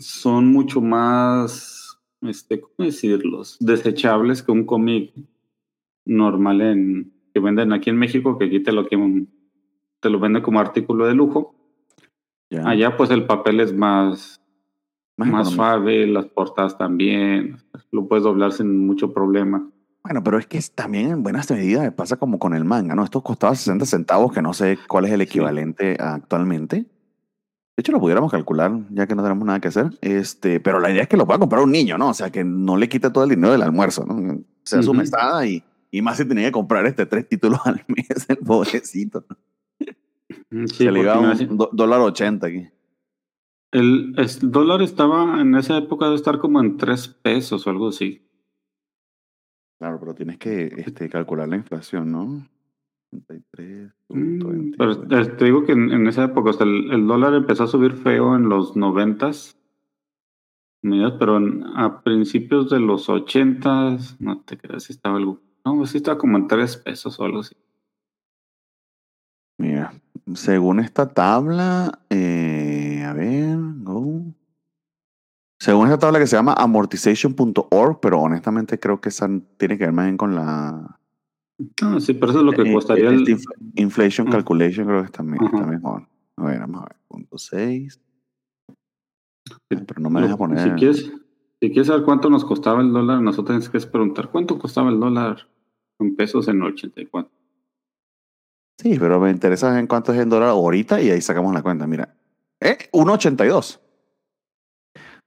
son 0.00 0.46
mucho 0.52 0.80
más, 0.80 1.98
este, 2.22 2.60
¿cómo 2.60 2.74
decirlos? 2.78 3.56
Desechables 3.60 4.42
que 4.42 4.52
un 4.52 4.64
cómic 4.64 5.12
normal 6.06 6.60
en, 6.60 7.12
que 7.32 7.40
venden 7.40 7.72
aquí 7.72 7.90
en 7.90 7.96
México, 7.96 8.38
que 8.38 8.44
aquí 8.46 8.60
te 8.60 8.72
lo, 8.72 8.86
que- 8.86 9.26
te 10.00 10.10
lo 10.10 10.18
venden 10.20 10.42
como 10.42 10.60
artículo 10.60 11.06
de 11.06 11.14
lujo. 11.14 11.54
Ya. 12.50 12.68
Allá 12.68 12.96
pues 12.96 13.10
el 13.10 13.26
papel 13.26 13.60
es 13.60 13.72
más, 13.74 14.40
Más 15.16 15.28
más 15.28 15.50
suave, 15.50 16.06
las 16.06 16.26
portadas 16.26 16.76
también, 16.76 17.56
lo 17.92 18.08
puedes 18.08 18.24
doblar 18.24 18.52
sin 18.52 18.84
mucho 18.86 19.12
problema. 19.12 19.68
Bueno, 20.02 20.22
pero 20.22 20.38
es 20.38 20.46
que 20.46 20.60
también 20.74 21.10
en 21.10 21.22
buenas 21.22 21.50
medidas 21.50 21.92
pasa 21.94 22.16
como 22.16 22.38
con 22.38 22.52
el 22.54 22.64
manga, 22.64 22.94
¿no? 22.94 23.04
Esto 23.04 23.22
costaba 23.22 23.54
60 23.54 23.86
centavos, 23.86 24.32
que 24.32 24.42
no 24.42 24.52
sé 24.52 24.78
cuál 24.88 25.04
es 25.06 25.12
el 25.12 25.20
Sí. 25.20 25.24
equivalente 25.24 25.96
a 26.00 26.14
actualmente. 26.14 26.76
De 27.76 27.80
hecho, 27.80 27.90
lo 27.92 28.00
pudiéramos 28.00 28.30
calcular, 28.30 28.72
ya 28.90 29.06
que 29.06 29.14
no 29.14 29.22
tenemos 29.22 29.44
nada 29.46 29.60
que 29.60 29.68
hacer. 29.68 29.90
Este, 30.00 30.60
pero 30.60 30.78
la 30.78 30.90
idea 30.90 31.02
es 31.02 31.08
que 31.08 31.16
lo 31.16 31.26
pueda 31.26 31.38
comprar 31.38 31.62
un 31.62 31.72
niño, 31.72 31.96
¿no? 31.96 32.10
O 32.10 32.14
sea, 32.14 32.30
que 32.30 32.44
no 32.44 32.76
le 32.76 32.88
quite 32.88 33.10
todo 33.10 33.24
el 33.24 33.30
dinero 33.30 33.52
del 33.52 33.62
almuerzo, 33.62 34.04
¿no? 34.04 34.40
Sea 34.62 34.82
su 34.82 34.94
mesada 34.94 35.46
y, 35.46 35.62
y 35.90 36.02
más 36.02 36.16
si 36.18 36.24
tenía 36.24 36.46
que 36.46 36.52
comprar 36.52 36.86
este 36.86 37.06
tres 37.06 37.28
títulos 37.28 37.60
al 37.64 37.82
mes, 37.88 38.26
el 38.28 38.36
pobrecito. 38.38 39.24
Sí, 39.78 40.66
Se 40.84 40.90
le 40.90 41.00
iba 41.00 41.14
porque 41.20 41.44
un 41.46 41.68
dólar 41.72 42.00
ochenta 42.00 42.46
aquí. 42.46 42.68
El, 43.74 44.14
el 44.16 44.50
dólar 44.50 44.82
estaba 44.82 45.40
en 45.40 45.54
esa 45.56 45.76
época 45.76 46.08
de 46.08 46.14
estar 46.14 46.38
como 46.38 46.60
en 46.60 46.76
tres 46.76 47.08
pesos 47.08 47.66
o 47.66 47.70
algo 47.70 47.88
así. 47.88 48.26
Claro, 49.78 49.98
pero 49.98 50.14
tienes 50.14 50.38
que 50.38 50.66
este, 50.66 51.08
calcular 51.08 51.48
la 51.48 51.56
inflación, 51.56 52.12
¿no? 52.12 52.48
Mm, 54.08 54.72
pero 54.78 55.06
te 55.36 55.44
digo 55.44 55.64
que 55.64 55.72
en, 55.72 55.90
en 55.90 56.06
esa 56.06 56.24
época, 56.24 56.50
o 56.50 56.52
sea, 56.52 56.66
el, 56.66 56.92
el, 56.92 57.06
dólar 57.06 57.34
empezó 57.34 57.64
a 57.64 57.68
subir 57.68 57.92
feo 57.92 58.36
en 58.36 58.48
los 58.48 58.76
noventas, 58.76 59.56
pero 60.80 61.36
en, 61.36 61.64
a 61.76 62.02
principios 62.02 62.70
de 62.70 62.78
los 62.78 63.08
ochentas, 63.08 64.20
no 64.20 64.40
te 64.42 64.56
creas 64.56 64.84
si 64.84 64.92
estaba 64.92 65.16
algo, 65.16 65.40
no, 65.64 65.84
sí 65.86 65.96
estaba 65.96 66.18
como 66.18 66.38
en 66.38 66.46
tres 66.46 66.76
pesos 66.76 67.18
o 67.18 67.24
algo 67.24 67.40
así. 67.40 67.56
Mira, 69.58 69.94
según 70.34 70.80
esta 70.80 71.08
tabla, 71.08 72.00
eh, 72.10 72.83
a 73.04 73.12
ver, 73.12 73.56
go. 73.82 74.22
Según 75.60 75.86
esta 75.86 75.98
tabla 75.98 76.18
que 76.18 76.26
se 76.26 76.36
llama 76.36 76.52
amortization.org, 76.54 78.00
pero 78.00 78.20
honestamente 78.20 78.78
creo 78.78 79.00
que 79.00 79.08
esa 79.08 79.28
tiene 79.56 79.78
que 79.78 79.84
ver 79.84 79.92
más 79.92 80.06
bien 80.06 80.16
con 80.16 80.34
la. 80.34 80.98
Ah, 81.82 82.00
sí, 82.00 82.14
pero 82.14 82.30
eso 82.32 82.40
es 82.40 82.44
lo 82.46 82.52
que 82.52 82.62
eh, 82.68 82.72
costaría 82.72 83.08
el, 83.08 83.26
el. 83.28 83.38
Inflation 83.76 84.28
Ah. 84.28 84.32
Calculation, 84.32 84.86
creo 84.86 85.00
que 85.00 85.06
está, 85.06 85.22
me- 85.22 85.36
está 85.36 85.58
Ajá. 85.58 85.66
mejor. 85.66 86.08
A 86.36 86.44
ver, 86.44 86.60
vamos 86.60 86.82
a 86.82 86.86
ver. 86.86 86.96
Punto 87.08 87.38
6. 87.38 88.00
Sí, 89.46 89.54
Pero 89.68 90.00
no 90.00 90.10
me 90.10 90.20
lo- 90.20 90.26
deja 90.26 90.36
poner. 90.36 90.58
Si 90.58 90.70
quieres, 90.70 91.04
si 91.60 91.68
quieres 91.70 91.86
saber 91.86 92.04
cuánto 92.04 92.28
nos 92.28 92.44
costaba 92.44 92.80
el 92.82 92.92
dólar, 92.92 93.20
nosotros 93.22 93.46
tenemos 93.64 93.68
que 93.86 93.90
preguntar 93.90 94.30
cuánto 94.30 94.58
costaba 94.58 94.90
el 94.90 94.98
dólar 94.98 95.48
en 96.00 96.16
pesos 96.16 96.48
en 96.48 96.56
el 96.56 96.62
84. 96.72 97.30
Sí, 98.80 98.96
pero 98.98 99.20
me 99.20 99.30
interesa 99.30 99.78
en 99.78 99.86
cuánto 99.86 100.12
es 100.12 100.18
el 100.18 100.28
dólar 100.28 100.48
ahorita 100.50 101.00
y 101.00 101.10
ahí 101.10 101.20
sacamos 101.20 101.54
la 101.54 101.62
cuenta. 101.62 101.86
Mira, 101.86 102.14
eh, 102.60 102.78
1.82. 102.92 103.80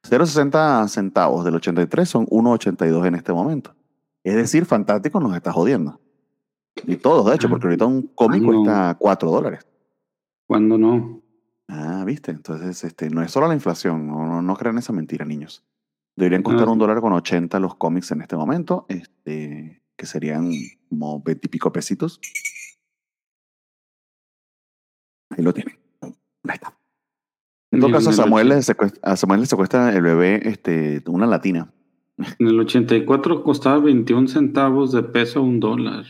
0.60 0.04 0.88
centavos 0.88 1.44
del 1.44 1.56
83 1.56 2.08
son 2.08 2.26
1.82 2.28 3.06
en 3.08 3.16
este 3.16 3.34
momento. 3.34 3.76
Es 4.24 4.36
decir, 4.36 4.66
Fantástico 4.66 5.20
nos 5.20 5.36
está 5.36 5.52
jodiendo. 5.52 6.00
Y 6.86 6.98
todos, 6.98 7.26
de 7.26 7.36
hecho, 7.36 7.48
Ah. 7.48 7.50
porque 7.50 7.68
ahorita 7.68 7.86
un 7.86 8.04
cómic 8.16 8.42
no. 8.44 8.48
cuesta 8.64 8.96
4 9.00 9.32
dólares. 9.32 9.68
¿Cuándo 10.48 10.78
no? 10.78 11.22
Ah, 11.68 12.04
viste. 12.06 12.32
Entonces, 12.32 12.84
este, 12.84 13.10
no 13.10 13.22
es 13.22 13.32
solo 13.32 13.48
la 13.48 13.54
inflación. 13.56 14.08
No, 14.08 14.26
no, 14.26 14.42
no 14.42 14.56
crean 14.56 14.78
esa 14.78 14.94
mentira, 14.94 15.26
niños. 15.26 15.64
Deberían 16.16 16.44
costar 16.44 16.68
Ah, 16.68 16.72
un 16.72 16.78
sí. 16.78 16.80
dólar 16.80 17.02
con 17.02 17.14
80 17.14 17.60
los 17.60 17.76
cómics 17.76 18.12
en 18.12 18.22
este 18.22 18.36
momento, 18.38 18.86
este, 18.90 19.82
que 19.98 20.06
serían 20.06 20.52
como 20.90 21.20
20 21.22 21.48
y 21.48 21.50
pico 21.50 21.72
pesitos. 21.72 22.20
Ahí 25.32 25.44
lo 25.44 25.54
tienen. 25.54 25.78
Ahí 26.02 26.54
está. 26.54 26.77
En 27.72 27.82
todo 27.82 27.92
caso, 27.92 28.10
a 28.12 28.14
Samuel, 28.14 28.50
le 28.50 28.62
secuestra, 28.62 29.12
a 29.12 29.16
Samuel 29.18 29.42
le 29.42 29.46
secuestra 29.46 29.94
el 29.94 30.02
bebé 30.02 30.48
este, 30.48 31.04
una 31.08 31.28
latina. 31.28 31.72
En 32.40 32.48
el 32.48 32.60
84 32.60 33.44
costaba 33.44 33.80
21 33.80 34.28
centavos 34.28 34.92
de 34.92 35.04
peso 35.04 35.42
un 35.42 35.60
dólar. 35.60 36.06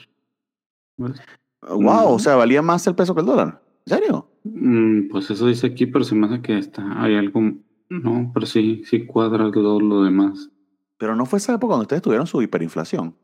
¿Ves? 0.98 1.20
Wow, 1.62 2.14
o 2.14 2.20
sea, 2.20 2.36
valía 2.36 2.62
más 2.62 2.86
el 2.88 2.96
peso 2.96 3.14
que 3.14 3.22
el 3.22 3.28
dólar. 3.28 3.62
¿En 3.86 3.98
serio? 3.98 4.30
Mm, 4.44 5.10
pues 5.10 5.30
eso 5.32 5.48
dice 5.48 5.68
aquí, 5.68 5.86
pero 5.86 6.06
se 6.06 6.16
me 6.16 6.28
hace 6.28 6.42
que 6.42 6.58
está, 6.58 7.02
hay 7.02 7.16
algo. 7.16 7.42
No, 7.90 8.32
pero 8.34 8.46
sí, 8.46 8.84
sí 8.86 9.06
cuadra 9.06 9.52
todo 9.52 9.80
lo 9.80 10.04
demás. 10.04 10.50
Pero 10.98 11.16
no 11.16 11.26
fue 11.26 11.40
esa 11.40 11.54
época 11.54 11.70
cuando 11.70 11.84
ustedes 11.84 12.02
tuvieron 12.02 12.28
su 12.28 12.42
hiperinflación. 12.42 13.16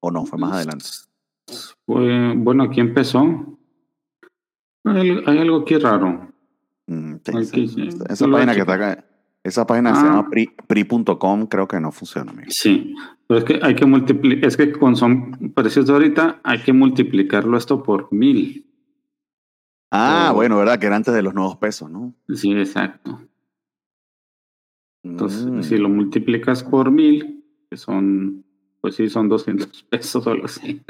¿O 0.00 0.10
no? 0.10 0.26
Fue 0.26 0.38
más 0.38 0.52
adelante. 0.52 0.86
Fue, 1.86 2.34
bueno, 2.36 2.64
aquí 2.64 2.80
empezó. 2.80 3.58
Hay, 4.84 5.22
hay 5.26 5.38
algo 5.38 5.60
aquí 5.60 5.76
raro. 5.78 6.33
Mm, 6.86 7.14
sí, 7.44 7.68
sí. 7.68 7.88
Esa, 8.08 8.28
página 8.28 8.54
que 8.54 8.60
está 8.60 8.74
acá, 8.74 9.04
esa 9.42 9.66
página 9.66 9.94
se 9.94 10.00
Ah. 10.00 10.04
llama 10.04 10.28
pri- 10.30 10.54
pri.com, 10.66 11.46
creo 11.46 11.66
que 11.66 11.80
no 11.80 11.90
funciona, 11.92 12.30
amigo. 12.32 12.50
Sí, 12.50 12.94
pero 13.26 13.38
es 13.38 13.44
que 13.44 13.58
hay 13.62 13.74
que 13.74 13.86
multiplicar, 13.86 14.44
es 14.46 14.56
que 14.56 14.72
con 14.72 14.94
son 14.96 15.52
precios 15.54 15.86
de 15.86 15.92
ahorita 15.94 16.40
hay 16.44 16.62
que 16.62 16.72
multiplicarlo 16.72 17.56
esto 17.56 17.82
por 17.82 18.12
mil. 18.12 18.70
Ah, 19.90 20.32
bueno, 20.34 20.58
¿verdad? 20.58 20.78
Que 20.78 20.86
era 20.86 20.96
antes 20.96 21.14
de 21.14 21.22
los 21.22 21.34
nuevos 21.34 21.56
pesos, 21.56 21.88
¿no? 21.90 22.14
Sí, 22.34 22.52
exacto. 22.52 23.20
Entonces, 25.04 25.46
Mm. 25.46 25.62
si 25.62 25.76
lo 25.78 25.88
multiplicas 25.88 26.64
por 26.64 26.90
mil, 26.90 27.44
que 27.70 27.76
son, 27.76 28.44
pues 28.80 28.96
sí, 28.96 29.08
son 29.08 29.28
200 29.28 29.82
pesos 29.90 30.26
o 30.26 30.30
algo 30.30 30.46
así. 30.46 30.82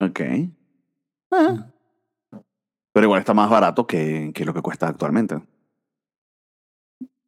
Ok. 0.00 0.20
Ah. 1.30 1.70
Pero 2.96 3.04
igual 3.08 3.20
está 3.20 3.34
más 3.34 3.50
barato 3.50 3.86
que, 3.86 4.30
que 4.34 4.46
lo 4.46 4.54
que 4.54 4.62
cuesta 4.62 4.88
actualmente. 4.88 5.34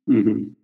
Ujú. 0.07 0.55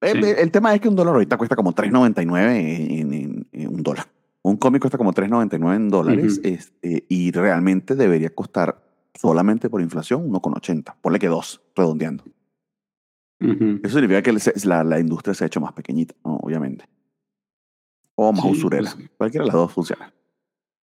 El, 0.00 0.22
Sí. 0.24 0.30
el 0.38 0.50
tema 0.52 0.72
es 0.72 0.80
que 0.80 0.88
un 0.88 0.94
dólar 0.94 1.14
ahorita 1.14 1.36
cuesta 1.36 1.56
como 1.56 1.72
3.99 1.74 2.54
en, 3.00 3.12
en- 3.12 3.48
en 3.50 3.68
un 3.74 3.82
dólar. 3.82 4.06
Un 4.42 4.56
cómic 4.56 4.80
cuesta 4.80 4.96
como 4.96 5.12
3.99 5.12 5.74
en 5.74 5.88
dólares 5.88 6.38
Ujú. 6.38 6.46
este, 6.54 7.04
y 7.08 7.32
realmente 7.32 7.96
debería 7.96 8.30
costar 8.32 8.80
solamente 9.16 9.68
por 9.68 9.80
inflación 9.80 10.30
1,80. 10.30 10.94
Ponle 11.00 11.18
que 11.18 11.26
2, 11.26 11.60
redondeando. 11.74 12.22
Eso 13.40 13.98
significa 13.98 14.22
que 14.22 14.36
la, 14.66 14.84
la 14.84 15.00
industria 15.00 15.34
se 15.34 15.42
ha 15.42 15.46
hecho 15.48 15.60
más 15.60 15.72
pequeñita, 15.72 16.14
¿no? 16.24 16.36
obviamente. 16.36 16.84
O 18.14 18.32
más 18.32 18.42
Sí, 18.42 18.50
usurera. 18.52 18.88
pues- 18.94 19.10
Cualquiera 19.16 19.42
de 19.42 19.46
las 19.48 19.54
dos 19.56 19.72
funciona. 19.72 20.12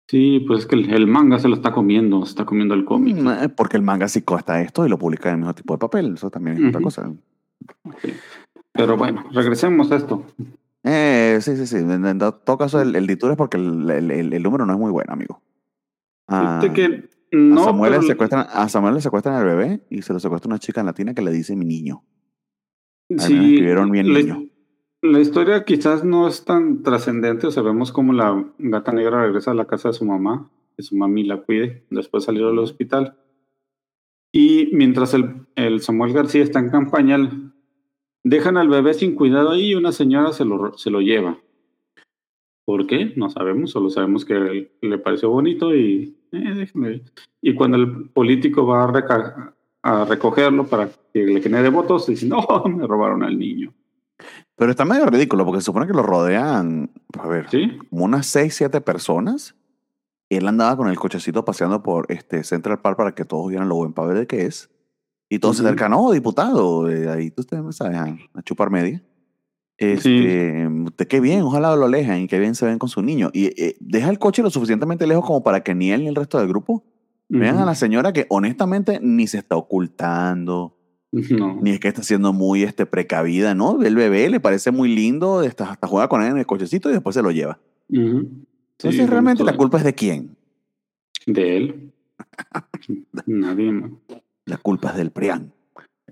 Sí, 0.08 0.44
pues 0.48 0.60
es 0.62 0.66
que 0.68 0.76
el, 0.76 0.94
el 0.94 1.08
manga 1.08 1.40
se 1.40 1.48
lo 1.48 1.56
está 1.56 1.72
comiendo, 1.72 2.24
se 2.26 2.30
está 2.32 2.46
comiendo 2.46 2.76
el 2.76 2.86
cómic. 2.86 3.16
Mm, 3.18 3.28
eh, 3.28 3.50
Porque 3.50 3.78
el 3.78 3.84
manga 3.84 4.08
sí 4.08 4.22
cuesta 4.22 4.62
esto 4.62 4.86
y 4.86 4.90
lo 4.90 5.00
publica 5.00 5.30
en 5.30 5.36
el 5.36 5.40
mismo 5.40 5.56
tipo 5.56 5.74
de 5.74 5.80
papel. 5.80 6.14
Eso 6.14 6.30
también 6.30 6.58
es 6.64 6.70
otra 6.70 6.82
cosa. 6.82 7.12
Sí. 8.02 8.14
Pero 8.72 8.98
bueno, 8.98 9.24
regresemos 9.32 9.92
a 9.92 9.96
esto. 9.96 10.24
Eh, 10.84 11.40
sí, 11.42 11.56
sí, 11.58 11.66
sí. 11.66 11.78
En, 11.78 12.06
en 12.06 12.20
todo 12.20 12.58
caso, 12.58 12.80
el, 12.82 12.96
el 12.96 13.10
es 13.10 13.18
porque 13.38 13.58
el, 13.58 13.90
el- 13.90 14.12
el- 14.12 14.34
el 14.34 14.44
número 14.44 14.66
no 14.68 14.74
es 14.74 14.80
muy 14.80 14.92
bueno, 14.92 15.12
amigo. 15.14 15.42
A, 16.28 16.60
Fíjate 16.62 16.74
que 16.74 16.86
a 16.86 17.36
no, 17.38 17.64
Samuel 17.64 17.92
pero- 17.94 18.02
le 18.04 18.08
secuestran, 18.08 18.46
a 18.52 18.70
Samuel 18.70 18.94
le 18.96 19.02
secuestran 19.02 19.36
al 19.36 19.46
bebé 19.46 19.82
y 19.90 20.02
se 20.04 20.14
lo 20.14 20.20
secuestra 20.20 20.48
una 20.50 20.60
chica 20.60 20.84
latina 20.84 21.16
que 21.16 21.22
le 21.24 21.32
dice 21.32 21.56
mi 21.56 21.66
niño. 21.66 22.04
Al 23.10 23.16
menos 23.16 23.30
escribieron 23.30 23.90
bien 23.92 24.14
la, 24.14 24.20
niño. 24.20 24.44
La 25.06 25.20
historia 25.20 25.64
quizás 25.64 26.04
no 26.04 26.28
es 26.28 26.46
tan 26.46 26.84
trascendente, 26.84 27.48
o 27.48 27.52
sea, 27.52 27.64
vemos 27.64 27.92
cómo 27.92 28.14
la 28.14 28.46
gata 28.58 28.92
negra 28.92 29.24
regresa 29.26 29.52
a 29.52 29.56
la 29.56 29.66
casa 29.66 29.90
de 29.90 29.94
su 29.94 30.06
mamá, 30.06 30.50
que 30.76 30.84
su 30.84 30.96
mami 30.96 31.24
la 31.24 31.38
cuide, 31.38 31.86
después 31.90 32.26
salió 32.26 32.48
del 32.48 32.60
hospital. 32.60 33.18
Y 34.34 34.70
mientras 34.74 35.14
el, 35.14 35.48
el 35.56 35.82
Samuel 35.82 36.14
García 36.14 36.44
está 36.44 36.60
en 36.60 36.70
campaña, 36.70 37.18
dejan 38.26 38.58
al 38.58 38.68
bebé 38.68 38.94
sin 38.94 39.16
cuidado 39.16 39.52
ahí 39.52 39.72
y 39.72 39.76
una 39.76 39.92
señora 39.92 40.34
se 40.34 40.44
lo, 40.44 40.78
se 40.78 40.90
lo 40.90 41.00
lleva. 41.00 41.40
¿Por 42.66 42.88
qué? 42.88 43.14
No 43.16 43.30
sabemos, 43.30 43.72
solo 43.72 43.90
sabemos 43.92 44.26
que 44.26 44.72
le 44.82 44.98
pareció 44.98 45.30
bonito 45.30 45.74
y, 45.76 46.18
eh, 46.32 46.54
déjenme. 46.56 47.04
y 47.42 47.54
cuando 47.54 47.78
el 47.78 48.10
político 48.10 48.66
va 48.66 48.92
a, 49.84 50.06
recogerlo 50.06 50.66
para 50.66 50.90
que 51.14 51.24
le 51.24 51.42
genere 51.42 51.70
votos, 51.70 52.08
dicen, 52.08 52.30
no, 52.30 52.42
me 52.66 52.88
robaron 52.88 53.24
al 53.24 53.38
niño. 53.38 53.72
Pero 54.56 54.72
está 54.72 54.86
medio 54.86 55.06
ridículo 55.06 55.46
porque 55.46 55.62
se 55.62 55.66
supone 55.66 55.88
que 55.88 55.94
lo 55.94 56.04
rodean, 56.04 56.92
a 57.20 57.28
ver, 57.28 57.50
¿Sí? 57.50 57.78
como 57.90 58.06
unas 58.06 58.26
6, 58.28 58.54
7 58.56 58.82
personas. 58.82 59.56
Él 60.30 60.48
andaba 60.48 60.76
con 60.78 60.88
el 60.90 60.98
cochecito 60.98 61.46
paseando 61.46 61.84
por 61.84 62.06
este 62.10 62.44
Central 62.44 62.82
Park 62.82 62.98
para 62.98 63.14
que 63.14 63.26
todos 63.26 63.50
vieran 63.50 63.70
lo 63.70 63.76
buen 63.76 63.94
padre 63.94 64.26
que 64.26 64.46
es. 64.46 64.70
Y 65.30 65.40
todos 65.40 65.58
se 65.58 65.62
Ujú. 65.64 65.70
acercan, 65.70 65.92
no, 65.92 66.12
diputado, 66.12 66.90
eh, 66.90 67.10
ahí 67.10 67.32
tú 67.32 67.42
ustedes 67.42 67.64
me 67.64 67.74
sabes, 67.74 67.98
a, 67.98 68.42
chupar 68.44 68.70
media. 68.70 69.04
Este, 69.78 70.68
usted 70.68 71.08
qué 71.08 71.20
bien, 71.20 71.42
ojalá 71.42 71.76
lo 71.76 71.86
alejen 71.86 72.22
y 72.22 72.28
qué 72.28 72.40
bien 72.40 72.56
se 72.56 72.66
ven 72.66 72.80
con 72.80 72.88
su 72.90 73.02
niño. 73.02 73.30
Y 73.34 73.48
eh, 73.62 73.76
deja 73.82 74.10
el 74.10 74.20
coche 74.20 74.42
lo 74.42 74.50
suficientemente 74.50 75.06
lejos 75.06 75.26
como 75.26 75.44
para 75.44 75.62
que 75.64 75.76
ni 75.76 75.92
él 75.92 76.02
ni 76.02 76.08
el 76.08 76.16
resto 76.16 76.38
del 76.40 76.48
grupo 76.48 76.84
vean 77.28 77.58
a 77.58 77.66
la 77.66 77.76
señora 77.76 78.14
que 78.14 78.28
honestamente 78.30 79.00
ni 79.02 79.28
se 79.28 79.40
está 79.40 79.58
ocultando, 79.58 80.75
No. 81.40 81.60
ni 81.62 81.72
es 81.72 81.80
que 81.80 81.88
está 81.88 82.04
siendo 82.04 82.34
muy 82.34 82.64
este, 82.64 82.86
precavida, 82.86 83.56
¿no? 83.56 83.82
El 83.84 83.96
bebé 83.96 84.30
le 84.30 84.40
parece 84.40 84.72
muy 84.72 84.94
lindo, 84.94 85.44
está- 85.44 85.72
hasta 85.72 85.88
juega 85.88 86.08
con 86.10 86.22
él 86.22 86.32
en 86.32 86.38
el 86.38 86.46
cochecito 86.46 86.90
y 86.90 86.94
después 86.94 87.14
se 87.16 87.22
lo 87.22 87.32
lleva. 87.32 87.60
Entonces, 87.90 89.00
Sí, 89.02 89.06
realmente 89.06 89.44
la 89.44 89.56
culpa 89.56 89.78
es 89.78 89.84
de 89.86 89.94
quién? 89.94 90.36
De 91.26 91.58
él. 91.58 91.94
Nadie 93.26 93.72
más. 93.72 93.92
La 94.46 94.58
culpa 94.58 94.90
es 94.92 94.98
del 94.98 95.12
PRIAN. 95.12 95.54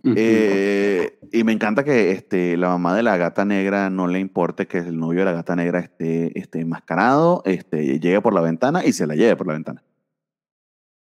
Ujú. 0.06 0.14
Eh, 0.18 1.20
y 1.32 1.44
me 1.44 1.52
encanta 1.54 1.84
que 1.84 2.12
este, 2.12 2.58
la 2.58 2.68
mamá 2.70 2.96
de 2.96 3.04
la 3.04 3.16
gata 3.18 3.46
negra 3.46 3.90
no 3.90 4.08
le 4.08 4.20
importe 4.20 4.68
que 4.68 4.80
el 4.80 4.98
novio 4.98 5.20
de 5.20 5.26
la 5.26 5.32
gata 5.34 5.56
negra 5.56 5.80
esté, 5.80 6.38
esté 6.38 6.60
enmascarado, 6.62 7.42
este, 7.46 8.00
llegue 8.00 8.22
por 8.22 8.34
la 8.34 8.42
ventana 8.42 8.86
y 8.86 8.92
se 8.94 9.08
la 9.08 9.16
lleve 9.16 9.36
por 9.36 9.48
la 9.48 9.54
ventana. 9.54 9.84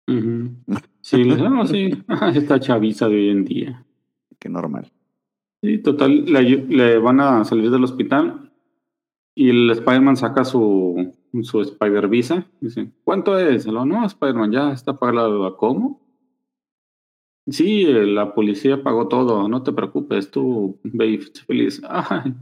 Ujú. 0.08 0.52
Sí, 1.04 1.26
no, 1.26 1.68
sí. 1.68 1.92
Esta 2.34 2.62
chaviza 2.62 3.10
de 3.10 3.16
hoy 3.16 3.30
en 3.30 3.44
día. 3.44 3.86
Qué 4.40 4.48
normal. 4.48 4.90
Sí, 5.62 5.78
total, 5.80 6.24
le, 6.26 6.98
van 6.98 7.20
a 7.20 7.44
salir 7.44 7.70
del 7.70 7.84
hospital 7.84 8.52
y 9.36 9.50
el 9.50 9.70
Spider-Man 9.70 10.16
saca 10.16 10.46
su, 10.46 11.14
su 11.42 11.62
Spider 11.62 12.08
Visa. 12.08 12.48
Dice, 12.62 12.90
¿cuánto 13.04 13.38
es? 13.38 13.66
Lo, 13.66 13.86
no, 13.86 14.06
Spider-Man, 14.06 14.54
ya 14.54 14.72
está 14.72 14.98
pagado. 14.98 15.58
¿Cómo? 15.58 16.02
Sí, 17.48 17.84
la 17.84 18.34
policía 18.34 18.82
pagó 18.82 19.10
todo, 19.10 19.50
no 19.50 19.62
te 19.62 19.74
preocupes, 19.74 20.32
tú 20.32 20.80
ve 20.84 21.20
feliz. 21.46 21.82
Ay, 21.90 22.34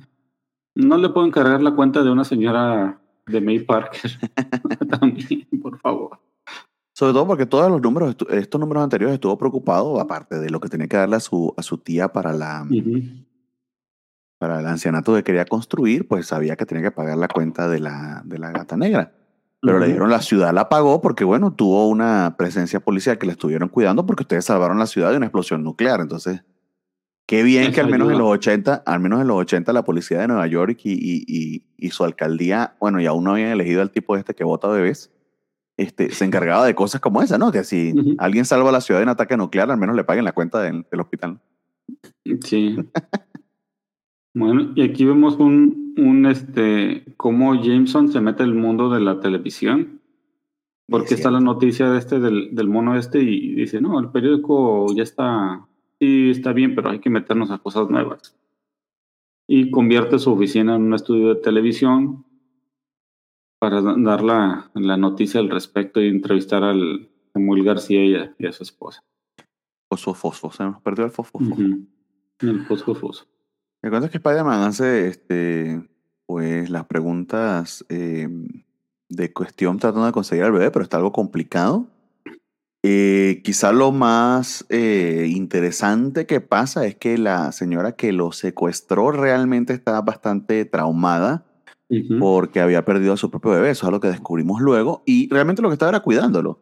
no 0.76 0.98
le 0.98 1.10
puedo 1.10 1.26
encargar 1.26 1.64
la 1.64 1.76
cuenta 1.76 2.04
de 2.04 2.12
una 2.12 2.24
señora 2.24 3.02
de 3.26 3.42
May 3.42 3.60
Parker. 3.60 4.12
También, 5.00 5.48
por 5.64 5.80
favor. 5.80 6.20
Sobre 7.02 7.14
todo 7.14 7.26
porque 7.26 7.48
todos 7.48 7.72
los 7.72 7.82
números, 7.82 8.16
estos 8.30 8.62
números 8.62 8.84
anteriores 8.84 9.16
estuvo 9.16 9.36
preocupado, 9.36 10.00
aparte 10.00 10.38
de 10.38 10.52
lo 10.52 10.60
que 10.60 10.70
tenía 10.70 10.86
que 10.86 10.98
darle 10.98 11.16
a 11.16 11.20
su, 11.20 11.52
a 11.58 11.64
su 11.64 11.80
tía 11.80 12.10
para 12.10 12.32
la, 12.32 12.64
para 14.38 14.60
el 14.60 14.68
ancianato 14.68 15.16
que 15.16 15.24
quería 15.24 15.46
construir, 15.46 16.08
pues 16.08 16.28
sabía 16.28 16.56
que 16.56 16.68
tenía 16.68 16.84
que 16.84 16.92
pagar 16.92 17.18
la 17.18 17.28
cuenta 17.28 17.68
de 17.68 17.80
la, 17.80 18.22
de 18.24 18.38
la 18.38 18.52
gata 18.52 18.78
negra. 18.78 19.14
Pero 19.62 19.80
le 19.80 19.88
dijeron 19.88 20.12
la 20.12 20.22
ciudad 20.22 20.54
la 20.54 20.70
pagó 20.70 21.02
porque, 21.02 21.24
bueno, 21.24 21.56
tuvo 21.56 21.90
una 21.90 22.36
presencia 22.38 22.80
policial 22.80 23.18
que 23.18 23.26
le 23.26 23.32
estuvieron 23.32 23.70
cuidando 23.70 24.06
porque 24.06 24.22
ustedes 24.22 24.46
salvaron 24.46 24.78
la 24.78 24.86
ciudad 24.86 25.10
de 25.10 25.18
una 25.18 25.26
explosión 25.26 25.64
nuclear. 25.64 26.02
Entonces, 26.02 26.44
qué 27.26 27.42
bien 27.42 27.72
que 27.72 27.82
al 27.82 27.90
menos 27.90 28.12
en 28.12 28.20
los 28.20 28.28
80, 28.28 28.84
al 28.86 29.00
menos 29.00 29.22
en 29.22 29.28
los 29.28 29.38
80 29.38 29.74
la 29.74 29.84
policía 29.84 30.20
de 30.20 30.28
Nueva 30.28 30.46
York 30.46 30.78
y, 30.84 30.94
y, 30.94 31.26
y, 31.28 31.66
y 31.78 31.90
su 31.90 32.04
alcaldía, 32.04 32.76
bueno, 32.80 33.02
y 33.02 33.08
aún 33.08 33.24
no 33.24 33.32
habían 33.32 33.50
elegido 33.50 33.82
al 33.82 33.90
tipo 33.90 34.16
este 34.18 34.36
que 34.36 34.44
vota 34.44 34.68
bebés, 34.68 35.10
este, 35.82 36.12
se 36.12 36.26
encargaba 36.26 36.66
de 36.66 36.76
cosas 36.76 37.02
como 37.02 37.22
esa, 37.22 37.38
¿no? 37.38 37.52
Que 37.52 37.64
si 37.64 37.94
alguien 38.18 38.46
salva 38.46 38.72
la 38.72 38.82
ciudad 38.82 39.00
de 39.00 39.06
un 39.06 39.10
ataque 39.10 39.38
nuclear, 39.38 39.70
al 39.72 39.78
menos 39.78 39.96
le 39.96 40.04
paguen 40.04 40.26
la 40.26 40.34
cuenta 40.34 40.62
del, 40.62 40.86
del 40.90 41.00
hospital. 41.00 41.40
Sí. 42.44 42.78
bueno, 44.34 44.72
y 44.76 44.84
aquí 44.84 45.06
vemos 45.06 45.38
un, 45.38 45.94
un 45.98 46.26
este, 46.26 47.04
cómo 47.18 47.56
Jameson 47.56 48.12
se 48.12 48.22
mete 48.22 48.44
al 48.44 48.54
mundo 48.54 48.90
de 48.90 49.02
la 49.02 49.20
televisión. 49.20 50.00
Porque 50.88 51.14
Es 51.14 51.20
está 51.20 51.32
la 51.32 51.40
noticia 51.40 51.90
de 51.90 52.00
este, 52.00 52.20
del, 52.20 52.54
del 52.54 52.68
mono 52.68 52.98
este, 52.98 53.22
y 53.22 53.56
dice, 53.56 53.80
no, 53.80 53.98
el 54.00 54.10
periódico 54.10 54.94
ya 54.94 55.04
está, 55.04 55.66
sí, 56.00 56.32
está 56.32 56.52
bien, 56.52 56.76
pero 56.76 56.90
hay 56.90 57.00
que 57.00 57.10
meternos 57.10 57.50
a 57.50 57.60
cosas 57.60 57.90
nuevas. 57.90 58.36
Y 59.48 59.72
convierte 59.72 60.20
su 60.20 60.34
oficina 60.34 60.76
en 60.76 60.84
un 60.84 60.94
estudio 60.94 61.30
de 61.30 61.42
televisión 61.42 62.26
para 63.62 63.80
da- 63.80 63.96
dar 63.96 64.24
la, 64.24 64.72
la 64.74 64.98
noticia 64.98 65.40
al 65.40 65.52
respecto 65.52 66.02
y 66.02 66.08
entrevistar 66.08 66.64
al 66.64 67.10
Samuel 67.32 67.64
García 67.64 68.04
y 68.04 68.16
a, 68.16 68.36
y 68.40 68.48
a 68.48 68.52
su 68.52 68.64
esposa. 68.64 69.04
Fosfo, 69.88 70.16
fosfo, 70.16 70.52
se 70.52 70.64
nos 70.64 70.82
perdió 70.82 71.06
el 71.06 71.12
fosfo. 71.12 71.38
Ujú. 71.38 71.86
El 72.40 72.66
fosfofoso. 72.66 73.28
Me 73.84 73.92
cuenta 73.92 74.10
que 74.10 74.18
Spider-Man 74.18 74.62
hace 74.62 75.08
este, 75.08 75.88
pues, 76.26 76.72
las 76.72 76.86
preguntas 76.86 77.86
eh, 77.90 78.28
de 79.10 79.34
cuestión 79.34 79.78
tratando 79.78 80.08
de 80.08 80.12
conseguir 80.12 80.44
al 80.44 80.54
bebé, 80.54 80.72
pero 80.72 80.82
está 80.82 80.98
algo 80.98 81.12
complicado. 81.12 81.86
Eh, 82.84 83.42
quizá 83.44 83.72
lo 83.72 83.92
más 83.92 84.66
eh, 84.70 85.28
interesante 85.30 86.26
que 86.26 86.42
pasa 86.42 86.88
es 86.88 86.96
que 86.96 87.20
la 87.20 87.52
señora 87.52 87.92
que 87.92 88.12
lo 88.12 88.32
secuestró 88.32 89.12
realmente 89.12 89.74
está 89.74 90.02
bastante 90.02 90.66
traumada 90.66 91.46
Ujú. 91.92 92.20
porque 92.20 92.62
había 92.62 92.86
perdido 92.86 93.14
a 93.14 93.18
su 93.18 93.30
propio 93.30 93.52
bebé. 93.52 93.72
Eso 93.72 93.86
es 93.88 93.92
lo 93.92 94.00
que 94.00 94.08
descubrimos 94.08 94.62
luego. 94.62 95.04
Y 95.06 95.28
realmente 95.30 95.62
lo 95.62 95.68
que 95.70 95.74
estaba 95.74 95.90
era 95.90 96.00
cuidándolo. 96.00 96.60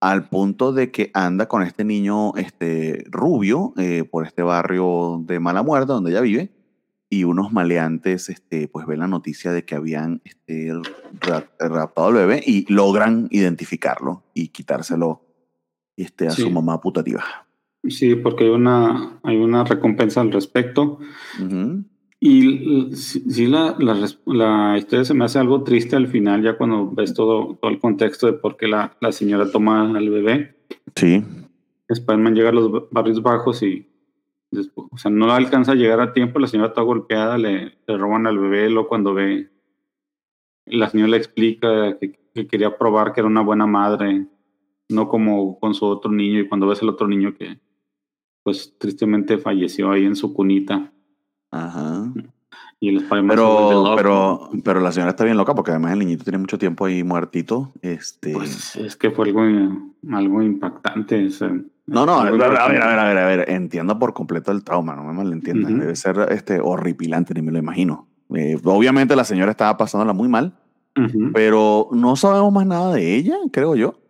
Al 0.00 0.28
punto 0.28 0.72
de 0.72 0.90
que 0.90 1.10
anda 1.14 1.46
con 1.48 1.62
este 1.62 1.84
niño 1.84 2.34
este, 2.36 3.04
rubio 3.10 3.72
eh, 3.76 4.04
por 4.10 4.26
este 4.26 4.42
barrio 4.42 5.22
de 5.24 5.38
Mala 5.40 5.62
Muerte, 5.62 5.92
donde 5.92 6.10
ella 6.10 6.20
vive. 6.20 6.50
Y 7.10 7.24
unos 7.24 7.52
maleantes 7.52 8.28
este, 8.28 8.66
pues 8.66 8.86
ven 8.86 8.98
la 9.00 9.06
noticia 9.06 9.52
de 9.52 9.64
que 9.64 9.74
habían 9.76 10.20
este, 10.24 10.72
ra- 11.20 11.46
raptado 11.60 12.08
al 12.08 12.14
bebé 12.14 12.42
y 12.44 12.70
logran 12.72 13.28
identificarlo 13.30 14.24
y 14.34 14.48
quitárselo 14.48 15.22
este, 15.96 16.26
a 16.26 16.30
Sí. 16.32 16.42
su 16.42 16.50
mamá 16.50 16.80
putativa. 16.80 17.22
Sí, 17.86 18.14
porque 18.16 18.44
hay 18.44 18.50
una, 18.50 19.20
hay 19.22 19.36
una 19.36 19.62
recompensa 19.64 20.22
al 20.22 20.32
respecto. 20.32 20.98
Ujú. 21.40 21.84
Y 22.26 22.96
sí, 22.96 23.22
sí 23.28 23.46
la, 23.46 23.76
la, 23.78 24.78
historia 24.78 25.04
se 25.04 25.12
me 25.12 25.26
hace 25.26 25.38
algo 25.38 25.62
triste 25.62 25.94
al 25.94 26.08
final, 26.08 26.42
ya 26.42 26.56
cuando 26.56 26.90
ves 26.90 27.12
todo, 27.12 27.58
todo 27.60 27.70
el 27.70 27.78
contexto 27.78 28.26
de 28.26 28.32
por 28.32 28.56
qué 28.56 28.66
la, 28.66 28.96
la 29.02 29.12
señora 29.12 29.50
toma 29.50 29.94
al 29.94 30.08
bebé. 30.08 30.56
Sí. 30.96 31.22
Spider-Man 31.86 32.34
llega 32.34 32.48
a 32.48 32.52
los 32.52 32.72
ba- 32.72 32.84
barrios 32.90 33.20
bajos 33.20 33.62
y 33.62 33.86
después, 34.50 34.88
o 34.90 34.96
sea, 34.96 35.10
no 35.10 35.30
alcanza 35.32 35.72
a 35.72 35.74
llegar 35.74 36.00
a 36.00 36.14
tiempo, 36.14 36.38
la 36.38 36.46
señora 36.46 36.70
está 36.70 36.80
golpeada, 36.80 37.36
le, 37.36 37.76
le 37.86 37.98
roban 37.98 38.26
al 38.26 38.38
bebé, 38.38 38.70
lo 38.70 38.88
cuando 38.88 39.12
ve, 39.12 39.50
la 40.64 40.88
señora 40.88 41.10
le 41.10 41.18
explica 41.18 41.98
que, 41.98 42.18
que 42.34 42.46
quería 42.46 42.78
probar 42.78 43.12
que 43.12 43.20
era 43.20 43.28
una 43.28 43.42
buena 43.42 43.66
madre, 43.66 44.28
no 44.88 45.10
como 45.10 45.58
con 45.60 45.74
su 45.74 45.84
otro 45.84 46.10
niño, 46.10 46.40
y 46.40 46.48
cuando 46.48 46.68
ves 46.68 46.80
al 46.80 46.88
otro 46.88 47.06
niño 47.06 47.34
que 47.34 47.58
pues 48.42 48.78
tristemente 48.78 49.36
falleció 49.36 49.90
ahí 49.90 50.06
en 50.06 50.16
su 50.16 50.32
cunita. 50.32 50.90
Ajá. 51.54 52.12
Y 52.80 52.98
Pero, 52.98 53.94
pero, 53.96 54.50
pero 54.62 54.80
la 54.80 54.92
señora 54.92 55.10
está 55.10 55.24
bien 55.24 55.36
loca 55.36 55.54
porque 55.54 55.70
además 55.70 55.92
el 55.92 56.00
niñito 56.00 56.24
tiene 56.24 56.38
mucho 56.38 56.58
tiempo 56.58 56.84
ahí 56.84 57.02
muertito. 57.02 57.72
Este. 57.80 58.32
Pues 58.32 58.76
es 58.76 58.96
que 58.96 59.10
fue 59.10 59.28
algo, 59.28 59.42
algo 60.10 60.42
impactante. 60.42 61.26
o 61.26 61.30
sea, 61.30 61.48
no, 61.48 62.06
no, 62.06 62.20
a 62.20 62.30
ver, 62.30 62.42
a 62.42 62.48
ver, 62.68 62.82
a 62.82 62.88
ver, 62.88 63.18
a 63.18 63.26
ver, 63.26 63.50
Entiendo 63.50 63.98
por 63.98 64.12
completo 64.12 64.52
el 64.52 64.64
trauma, 64.64 64.96
no 64.96 65.04
me 65.04 65.12
malentiendas. 65.12 65.70
Ujú. 65.70 65.80
Debe 65.80 65.96
ser 65.96 66.26
este, 66.30 66.60
horripilante, 66.60 67.32
ni 67.34 67.42
me 67.42 67.52
lo 67.52 67.58
imagino. 67.58 68.08
Eh, 68.34 68.58
obviamente 68.64 69.14
la 69.16 69.24
señora 69.24 69.52
estaba 69.52 69.76
pasándola 69.76 70.12
muy 70.12 70.28
mal, 70.28 70.54
pero 71.32 71.88
no 71.92 72.16
sabemos 72.16 72.52
más 72.52 72.66
nada 72.66 72.94
de 72.94 73.14
ella, 73.14 73.36
creo 73.52 73.76
yo. 73.76 74.00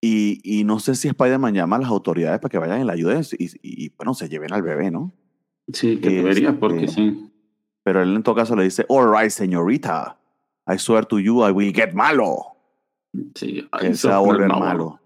Y, 0.00 0.40
y 0.44 0.64
no 0.64 0.78
sé 0.78 0.94
si 0.94 1.08
Spider-Man 1.08 1.54
llama 1.54 1.76
a 1.76 1.80
las 1.80 1.88
autoridades 1.88 2.38
para 2.38 2.50
que 2.50 2.58
vayan 2.58 2.82
y 2.82 2.84
la 2.84 2.92
ayuden 2.92 3.22
y, 3.38 3.48
y, 3.62 3.88
bueno, 3.96 4.14
se 4.14 4.28
lleven 4.28 4.52
al 4.52 4.62
bebé, 4.62 4.90
¿no? 4.90 5.12
Sí, 5.72 5.98
que 5.98 6.08
Este, 6.08 6.10
debería, 6.22 6.58
porque 6.58 6.88
sí. 6.88 7.30
Pero 7.84 8.02
él 8.02 8.14
en 8.16 8.22
todo 8.22 8.34
caso 8.34 8.54
le 8.56 8.64
dice, 8.64 8.84
all 8.88 9.10
right, 9.12 9.30
señorita, 9.30 10.18
I 10.66 10.78
swear 10.78 11.06
to 11.06 11.18
you 11.18 11.46
I 11.46 11.50
will 11.52 11.72
get 11.74 11.92
malo. 11.92 12.56
sí 13.34 13.68
Que 13.80 13.94
se 13.94 14.08
va 14.08 14.16
a 14.16 14.20
volver 14.20 14.48
malo. 14.48 15.00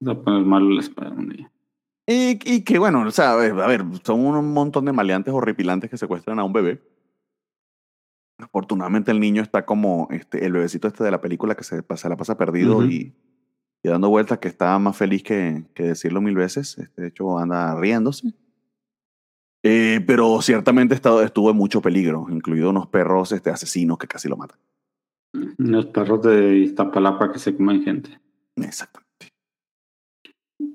Se 0.00 0.06
va 0.06 0.12
a 0.12 0.22
poner 0.22 0.44
malo 0.44 0.70
el 0.70 0.78
Spider-Man. 0.80 1.50
Y, 2.08 2.38
y 2.54 2.62
que 2.62 2.78
bueno, 2.78 3.02
o 3.02 3.10
sea, 3.10 3.32
a 3.32 3.36
ver, 3.36 3.52
a 3.60 3.66
ver, 3.66 3.84
son 4.04 4.20
un 4.24 4.52
montón 4.52 4.84
de 4.84 4.92
maleantes 4.92 5.32
horripilantes 5.34 5.90
que 5.90 5.96
secuestran 5.96 6.38
a 6.38 6.44
un 6.44 6.52
bebé. 6.52 6.80
Afortunadamente 8.38 9.10
el 9.10 9.18
niño 9.20 9.42
está 9.42 9.64
como 9.64 10.08
este, 10.10 10.44
el 10.44 10.52
bebecito 10.52 10.88
este 10.88 11.02
de 11.02 11.10
la 11.10 11.20
película 11.20 11.54
que 11.54 11.64
se, 11.64 11.82
pasa- 11.82 12.08
la 12.08 12.16
pasa 12.16 12.36
perdido 12.36 12.78
Ujú. 12.78 12.86
y, 12.86 13.14
y 13.82 13.88
dando 13.88 14.10
vueltas 14.10 14.38
que 14.38 14.48
está 14.48 14.78
más 14.78 14.96
feliz 14.96 15.22
que, 15.22 15.64
que 15.74 15.84
decirlo 15.84 16.20
mil 16.20 16.34
veces. 16.36 16.76
Este, 16.78 17.02
de 17.02 17.08
hecho, 17.08 17.38
anda 17.38 17.74
riéndose. 17.80 18.34
Eh, 19.68 20.00
pero 20.06 20.40
ciertamente 20.42 20.94
está- 20.94 21.22
estuvo 21.24 21.50
en 21.50 21.56
mucho 21.56 21.80
peligro, 21.82 22.26
incluidos 22.30 22.70
unos 22.70 22.86
perros 22.88 23.32
este, 23.32 23.50
asesinos 23.50 23.98
que 23.98 24.06
casi 24.06 24.28
lo 24.28 24.36
matan. 24.36 24.58
Los 25.58 25.86
perros 25.86 26.22
de 26.22 26.58
Iztapalapa 26.58 27.32
que 27.32 27.38
se 27.38 27.54
comen 27.56 27.82
gente. 27.82 28.10
Exactamente. 28.56 29.06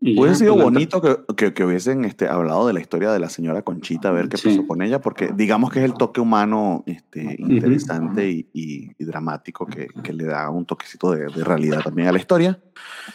Ya, 0.04 0.34
sido 0.36 0.54
pues, 0.56 0.64
bonito 0.64 1.02
que, 1.02 1.18
que, 1.36 1.54
que 1.54 1.64
hubiesen 1.64 2.06
este, 2.06 2.28
hablado 2.28 2.68
de 2.68 2.74
la 2.74 2.80
historia 2.82 3.12
de 3.12 3.20
la 3.20 3.30
señora 3.30 3.62
Conchita, 3.64 4.10
a 4.10 4.12
ver 4.12 4.30
qué 4.30 4.38
Sí. 4.38 4.50
pasó 4.50 4.68
con 4.68 4.82
ella, 4.82 5.00
porque 5.00 5.32
digamos 5.36 5.72
que 5.72 5.80
es 5.80 5.86
el 5.86 5.94
toque 5.94 6.20
humano 6.22 6.84
este, 6.88 7.36
interesante 7.40 8.30
y, 8.30 8.50
y- 8.54 8.92
y 8.98 9.06
dramático 9.06 9.66
que, 9.66 9.88
que 10.04 10.14
le 10.14 10.26
da 10.26 10.50
un 10.50 10.66
toquecito 10.66 11.12
de, 11.12 11.28
de 11.28 11.44
realidad 11.44 11.82
también 11.84 12.08
a 12.08 12.12
la 12.12 12.18
historia. 12.20 12.60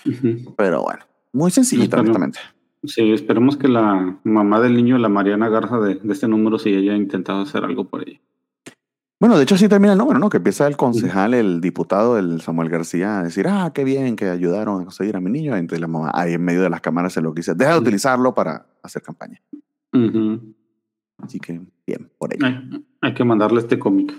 Ujú. 0.05 0.55
Pero 0.57 0.83
bueno, 0.83 1.05
muy 1.33 1.51
sencillita, 1.51 1.97
Espero- 1.97 2.03
honestamente. 2.03 2.39
Sí, 2.85 3.13
esperemos 3.13 3.57
que 3.57 3.69
la 3.69 4.19
mamá 4.25 4.61
del 4.61 4.75
niño, 4.75 4.99
la 4.99 5.09
Mariana 5.09 5.49
Garza 5.49 5.79
de, 5.79 5.97
de 5.97 6.13
este 6.13 6.29
número, 6.29 6.59
sí 6.59 6.75
haya 6.75 6.95
intentado 6.95 7.41
hacer 7.41 7.65
algo 7.65 7.89
por 7.89 8.09
ella. 8.09 8.21
Bueno, 9.19 9.39
de 9.39 9.45
hecho 9.45 9.57
sí 9.57 9.67
termina 9.67 9.95
el 9.95 9.99
número, 9.99 10.19
¿no? 10.19 10.29
Que 10.29 10.37
empieza 10.37 10.67
el 10.67 10.77
concejal, 10.77 11.33
el 11.33 11.63
diputado, 11.63 12.19
el 12.19 12.43
Samuel 12.43 12.69
García, 12.69 13.21
a 13.21 13.23
decir, 13.23 13.47
ah, 13.49 13.73
qué 13.75 13.83
bien 13.83 14.15
que 14.15 14.29
ayudaron 14.29 14.83
a 14.83 14.85
conseguir 14.85 15.17
a 15.17 15.21
mi 15.21 15.31
niño. 15.31 15.57
Entonces 15.57 15.81
la 15.81 15.87
mamá 15.87 16.11
ahí 16.13 16.35
en 16.35 16.45
medio 16.45 16.61
de 16.61 16.69
las 16.69 16.83
cámaras 16.83 17.15
se 17.15 17.23
lo 17.23 17.33
dice, 17.33 17.55
deja 17.55 17.73
de 17.73 17.79
utilizarlo 17.79 18.35
para 18.35 18.67
hacer 18.83 19.01
campaña. 19.01 19.41
Así 21.17 21.41
que 21.41 21.63
bien, 21.87 22.11
por 22.19 22.35
ello. 22.35 22.45
hay, 22.45 22.87
hay 23.01 23.15
que 23.15 23.25
mandarle 23.25 23.61
este 23.61 23.79
cómic. 23.79 24.13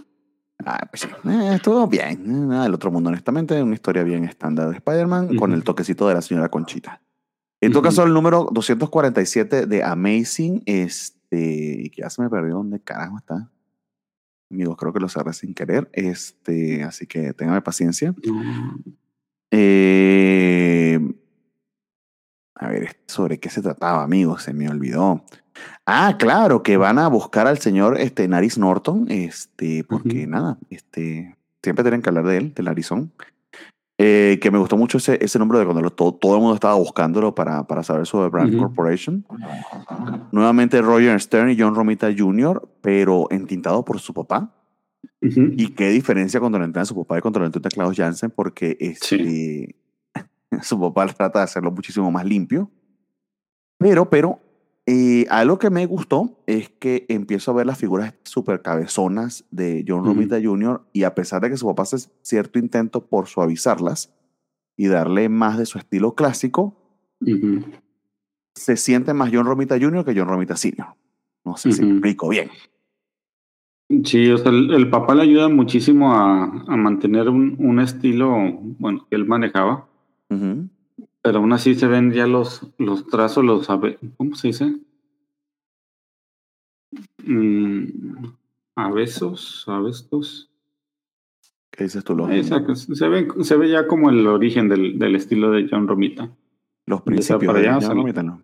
Ah, 0.65 0.87
pues 0.89 1.01
sí. 1.01 1.07
Eh, 1.29 1.51
estuvo 1.53 1.85
bien. 1.87 2.09
Eh, 2.09 2.17
Nada 2.25 2.63
del 2.63 2.73
otro 2.73 2.91
mundo, 2.91 3.09
honestamente. 3.09 3.61
Una 3.61 3.75
historia 3.75 4.03
bien 4.03 4.23
estándar 4.23 4.69
de 4.69 4.77
Spider-Man 4.77 5.35
con 5.37 5.53
el 5.53 5.63
toquecito 5.63 6.07
de 6.07 6.15
la 6.15 6.23
señora 6.23 6.49
Conchita. 6.49 6.99
En 7.61 7.71
todo 7.71 7.79
Ujú. 7.81 7.87
caso, 7.89 8.03
el 8.03 8.13
número 8.13 8.49
247 8.51 9.65
de 9.65 9.83
Amazing, 9.83 10.61
este, 10.65 11.81
y 11.81 11.89
que 11.89 12.01
ya 12.01 12.09
se 12.09 12.21
me 12.21 12.29
perdió 12.29 12.55
dónde 12.55 12.79
carajo 12.79 13.17
está. 13.17 13.49
Amigos, 14.49 14.77
creo 14.77 14.93
que 14.93 14.99
lo 14.99 15.09
cerré 15.09 15.33
sin 15.33 15.53
querer. 15.53 15.89
Este, 15.91 16.83
así 16.83 17.05
que 17.07 17.33
téngame 17.33 17.61
paciencia. 17.61 18.13
Eh, 19.51 20.99
a 22.55 22.67
ver, 22.69 22.97
¿sobre 23.07 23.39
qué 23.39 23.49
se 23.49 23.61
trataba, 23.61 24.03
amigos? 24.03 24.43
Se 24.43 24.53
me 24.53 24.69
olvidó. 24.69 25.23
Ah, 25.85 26.15
claro, 26.19 26.63
que 26.63 26.77
van 26.77 26.99
a 26.99 27.07
buscar 27.07 27.47
al 27.47 27.57
señor 27.59 27.99
este, 27.99 28.27
Nariz 28.27 28.57
Norton, 28.57 29.07
este, 29.09 29.83
porque 29.83 30.27
nada, 30.27 30.57
este, 30.69 31.35
siempre 31.63 31.83
tienen 31.83 32.01
que 32.01 32.09
hablar 32.09 32.25
de 32.25 32.37
él, 32.37 32.53
del 32.53 32.67
Arizón. 32.67 33.11
Eh, 33.99 34.37
que 34.39 34.51
me 34.51 34.59
gustó 34.59 34.77
mucho 34.77 34.99
ese, 34.99 35.17
ese 35.23 35.39
número 35.39 35.57
de 35.57 35.65
cuando 35.65 35.81
lo- 35.81 35.89
todo, 35.91 36.13
todo 36.13 36.35
el 36.35 36.39
mundo 36.41 36.53
estaba 36.53 36.75
buscándolo 36.75 37.33
para, 37.33 37.65
para 37.65 37.81
saber 37.81 38.05
sobre 38.05 38.29
Brand. 38.29 38.51
Corporation. 38.59 39.25
Nuevamente 40.31 40.81
Roger 40.81 41.19
Stern 41.19 41.49
y 41.49 41.59
John 41.59 41.73
Romita 41.73 42.07
Jr., 42.15 42.67
pero 42.81 43.27
entintado 43.31 43.83
por 43.83 43.99
su 43.99 44.13
papá. 44.13 44.53
Y 45.57 45.69
qué 45.73 45.89
diferencia 45.89 46.39
cuando 46.39 46.59
lo 46.59 46.65
entrena 46.65 46.85
su 46.85 46.95
papá 46.95 47.17
y 47.17 47.21
cuando 47.21 47.39
lo 47.39 47.45
entrena 47.47 47.69
Klaus 47.69 47.95
Jansen, 47.97 48.29
porque 48.29 48.77
este, 48.79 49.75
su 50.61 50.79
papá 50.79 51.07
trata 51.07 51.39
de 51.39 51.45
hacerlo 51.45 51.71
muchísimo 51.71 52.11
más 52.11 52.25
limpio. 52.25 52.69
Pero, 53.79 54.09
pero, 54.09 54.39
eh, 54.89 55.25
algo 55.29 55.59
que 55.59 55.69
me 55.69 55.85
gustó 55.85 56.39
es 56.47 56.69
que 56.69 57.05
empiezo 57.09 57.51
a 57.51 57.55
ver 57.55 57.65
las 57.65 57.77
figuras 57.77 58.13
súper 58.23 58.61
cabezonas 58.61 59.43
de 59.51 59.83
John. 59.85 60.05
Romita 60.05 60.39
Jr. 60.41 60.81
y 60.93 61.03
a 61.03 61.13
pesar 61.13 61.41
de 61.41 61.49
que 61.49 61.57
su 61.57 61.67
papá 61.67 61.83
hace 61.83 62.09
cierto 62.21 62.57
intento 62.57 63.05
por 63.05 63.27
suavizarlas 63.27 64.15
y 64.77 64.87
darle 64.87 65.27
más 65.27 65.57
de 65.57 65.65
su 65.65 65.77
estilo 65.77 66.15
clásico, 66.15 66.73
se 68.55 68.77
siente 68.77 69.13
más 69.13 69.29
John 69.33 69.45
Romita 69.45 69.77
Jr. 69.77 70.05
que 70.05 70.17
John 70.17 70.29
Romita 70.29 70.55
Sr. 70.55 70.87
No 71.43 71.57
sé 71.57 71.73
si 71.73 71.83
me 71.83 71.91
explico 71.91 72.29
bien. 72.29 72.49
Sí, 74.03 74.29
o 74.31 74.37
sea, 74.37 74.51
el, 74.51 74.73
el 74.73 74.89
papá 74.89 75.15
le 75.15 75.23
ayuda 75.23 75.49
muchísimo 75.49 76.13
a, 76.13 76.43
a 76.43 76.75
mantener 76.77 77.29
un, 77.29 77.55
un 77.59 77.79
estilo, 77.79 78.35
bueno, 78.79 79.05
que 79.09 79.15
él 79.15 79.25
manejaba, 79.25 79.87
Ujú. 80.29 80.69
Pero 81.27 81.39
aún 81.39 81.51
así 81.51 81.75
se 81.75 81.87
ven 81.87 82.13
ya 82.13 82.25
los, 82.25 82.61
los 82.77 83.05
trazos, 83.07 83.43
los, 83.43 83.67
¿cómo 84.15 84.33
se 84.35 84.47
dice? 84.47 84.77
Mm, 87.21 88.27
abesos, 88.77 89.65
abestos. 89.67 90.49
¿Qué 91.69 91.83
dices 91.83 92.01
tú? 92.05 92.15
Los, 92.15 92.31
Exacto, 92.31 92.75
se 92.75 93.07
ve, 93.09 93.27
se 93.41 93.57
ve 93.57 93.69
ya 93.69 93.87
como 93.87 94.09
el 94.09 94.25
origen 94.25 94.69
del, 94.69 94.97
del 94.97 95.17
estilo 95.17 95.51
de 95.51 95.67
John 95.69 95.85
Romita, 95.85 96.31
los 96.85 96.99
de 96.99 97.05
principios 97.05 97.53
de 97.53 97.59
allá, 97.59 97.73
John 97.73 97.81
sale. 97.81 97.95
Romita, 97.95 98.23
¿no? 98.23 98.41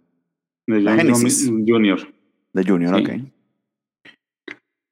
de 0.68 0.84
John. 0.84 1.00
Romi- 1.00 1.66
Jr. 1.66 2.14
De 2.52 2.64
Junior, 2.66 2.98
Sí. 2.98 3.02
ok. 3.02 3.10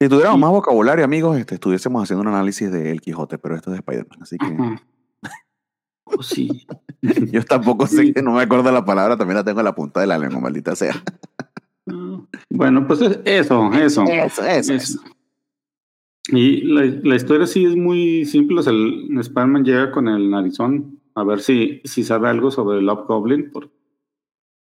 Si 0.02 0.08
tuviéramos 0.10 0.38
Sí. 0.38 0.42
más 0.42 0.52
vocabulario, 0.52 1.04
amigos, 1.04 1.38
este, 1.38 1.56
estuviésemos 1.56 2.04
haciendo 2.04 2.22
un 2.22 2.30
análisis 2.30 2.72
de 2.72 2.90
El 2.90 3.02
Quijote, 3.02 3.38
pero 3.38 3.56
esto 3.56 3.70
es 3.70 3.74
de 3.74 3.80
Spider-Man, 3.80 4.20
así 4.22 4.38
que 4.38 4.46
Ajá. 4.46 4.82
Oh, 6.18 6.24
sí. 6.24 6.66
yo 7.32 7.44
tampoco 7.44 7.88
sé, 7.88 8.14
que 8.14 8.22
no 8.22 8.34
me 8.34 8.42
acuerdo 8.42 8.72
la 8.72 8.86
palabra, 8.86 9.18
también 9.18 9.38
la 9.38 9.44
tengo 9.44 9.60
en 9.60 9.66
la 9.66 9.76
punta 9.76 10.00
de 10.02 10.08
la 10.08 10.18
lengua, 10.18 10.40
maldita 10.40 10.76
sea. 10.76 11.02
Bueno, 12.50 12.88
pues 12.88 13.02
es- 13.02 13.20
eso, 13.26 13.72
eso. 13.74 14.04
Eso, 14.06 14.44
eso. 14.74 15.00
Y 16.30 16.62
la, 16.62 16.86
la 17.04 17.16
historia 17.16 17.48
sí 17.48 17.66
es 17.66 17.76
muy 17.76 18.26
simple. 18.26 18.60
O 18.60 18.64
sea, 18.64 18.72
el 18.74 19.18
Spider-Man 19.20 19.64
llega 19.66 19.92
con 19.92 20.08
el 20.08 20.30
narizón 20.30 21.00
a 21.16 21.24
ver 21.24 21.42
si, 21.42 21.82
si 21.84 22.04
sabe 22.04 22.30
algo 22.30 22.52
sobre 22.52 22.80
el 22.80 22.86
Goblin. 22.86 23.52
por- 23.52 23.70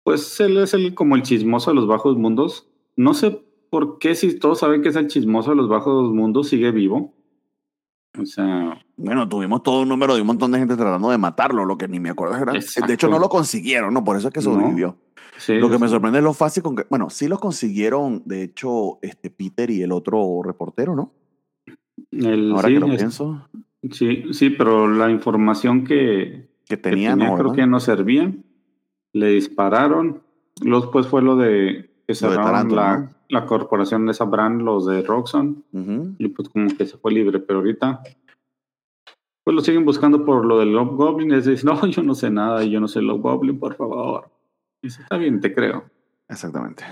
Pues 0.03 0.39
él 0.41 0.57
es 0.57 0.73
el, 0.73 0.93
como 0.93 1.15
el 1.15 1.23
chismoso 1.23 1.71
de 1.71 1.75
los 1.75 1.87
bajos 1.87 2.17
mundos. 2.17 2.67
No 2.97 3.13
sé 3.13 3.41
por 3.71 3.97
qué, 3.97 4.13
si 4.15 4.37
todos 4.37 4.59
saben 4.59 4.81
que 4.81 4.89
es 4.89 4.95
el 4.95 5.07
chismoso 5.07 5.51
de 5.51 5.55
los 5.55 5.69
bajos 5.69 6.13
mundos, 6.13 6.49
sigue 6.49 6.71
vivo. 6.71 7.13
O 8.19 8.25
sea, 8.25 8.77
Bueno, 8.97 9.27
tuvimos 9.27 9.61
todo 9.63 9.81
un 9.81 9.89
número 9.89 10.15
de 10.15 10.21
un 10.21 10.27
montón 10.27 10.51
de 10.51 10.59
gente 10.59 10.75
tratando 10.75 11.09
de 11.09 11.17
matarlo, 11.17 11.65
lo 11.65 11.77
que 11.77 11.87
ni 11.87 11.99
me 11.99 12.09
acuerdo 12.09 12.37
era. 12.37 12.53
De 12.53 12.93
hecho, 12.93 13.07
no 13.09 13.19
lo 13.19 13.29
consiguieron, 13.29 13.93
¿no? 13.93 14.03
Por 14.03 14.17
eso 14.17 14.27
es 14.29 14.33
que 14.33 14.39
No. 14.39 14.45
sobrevivió. 14.45 14.97
sí, 15.37 15.55
Lo 15.55 15.69
que 15.69 15.77
me 15.77 15.87
sorprende 15.89 16.19
es 16.19 16.23
lo 16.23 16.33
fácil 16.33 16.63
con 16.63 16.75
que, 16.77 16.85
bueno, 16.89 17.09
sí 17.09 17.27
lo 17.27 17.39
consiguieron, 17.39 18.21
de 18.25 18.43
hecho, 18.43 18.99
este 19.01 19.29
Peter 19.29 19.69
y 19.69 19.81
el 19.81 19.91
otro 19.91 20.41
reportero, 20.43 20.95
¿no? 20.95 21.11
El- 22.11 22.51
Ahora 22.53 22.67
sí, 22.69 22.73
que 22.75 22.79
lo 22.79 22.87
es- 22.87 22.95
pienso, 22.97 23.47
sí, 23.91 24.23
sí, 24.31 24.49
pero 24.51 24.87
la 24.87 25.09
información 25.11 25.83
que, 25.83 26.49
que 26.65 26.75
que 26.75 26.77
tenían, 26.77 27.19
tenía, 27.19 27.31
¿no? 27.33 27.37
creo 27.37 27.51
que 27.53 27.67
no 27.67 27.79
servía. 27.79 28.31
Le 29.13 29.27
dispararon. 29.29 30.23
Luego 30.61 30.85
después 30.85 31.07
fue 31.07 31.21
lo 31.21 31.35
de 31.35 31.89
que 32.07 32.13
de 32.13 32.15
cerraron 32.15 32.75
la, 32.75 32.97
¿no? 32.97 33.09
La 33.29 33.45
corporación 33.45 34.05
de 34.05 34.11
esa 34.11 34.25
brand, 34.25 34.61
los 34.61 34.85
de 34.85 35.01
Roxxon, 35.01 35.63
Ujú. 35.73 36.15
y 36.19 36.27
pues 36.29 36.49
como 36.49 36.67
que 36.75 36.85
se 36.85 36.97
fue 36.97 37.11
libre, 37.11 37.39
pero 37.39 37.59
ahorita 37.59 38.01
pues 39.43 39.53
lo 39.55 39.61
siguen 39.61 39.85
buscando 39.85 40.25
por 40.25 40.43
lo 40.45 40.57
del 40.59 40.71
Love 40.73 40.95
Goblin, 40.95 41.31
y 41.31 41.35
dice, 41.41 41.55
no, 41.65 41.85
yo 41.87 42.01
no 42.03 42.15
sé 42.15 42.29
nada, 42.31 42.63
yo 42.63 42.79
no 42.79 42.87
sé 42.87 43.01
Love 43.01 43.21
Goblin, 43.21 43.59
por 43.59 43.75
favor. 43.75 44.29
Y 44.81 44.87
dice, 44.87 45.01
está 45.03 45.17
bien, 45.17 45.39
te 45.39 45.53
creo. 45.53 45.85
Exactamente. 46.27 46.83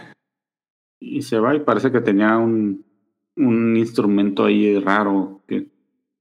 Y 0.99 1.21
se 1.23 1.39
va 1.39 1.55
y 1.55 1.59
parece 1.61 1.91
que 1.91 1.99
tenía 2.01 2.37
un, 2.37 2.85
un 3.37 3.75
instrumento 3.75 4.45
ahí 4.45 4.79
raro 4.79 5.41
que 5.47 5.67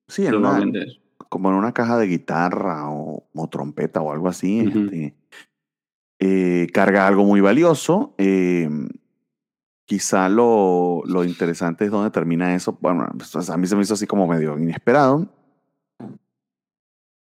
Sí, 0.08 0.24
se 0.24 0.36
va 0.36 0.56
a 0.56 0.60
vender. 0.60 0.88
como 1.28 1.50
en 1.50 1.54
una 1.56 1.72
caja 1.72 1.98
de 1.98 2.06
guitarra 2.06 2.90
o, 2.90 3.24
o 3.34 3.48
trompeta 3.48 4.00
o 4.00 4.10
algo 4.12 4.28
así. 4.28 4.66
Ujú. 4.66 4.78
este, 4.80 5.14
eh, 6.18 6.66
carga 6.72 7.06
algo 7.06 7.24
muy 7.24 7.40
valioso. 7.40 8.14
eh, 8.18 8.68
quizá 9.92 10.26
lo, 10.30 11.02
lo 11.04 11.22
interesante 11.22 11.84
es 11.84 11.90
dónde 11.90 12.10
termina 12.10 12.54
eso. 12.54 12.78
Bueno, 12.80 13.06
pues, 13.14 13.50
a 13.50 13.56
mí 13.58 13.66
se 13.66 13.76
me 13.76 13.82
hizo 13.82 13.92
así 13.92 14.06
como 14.06 14.26
medio 14.26 14.58
inesperado. 14.58 15.28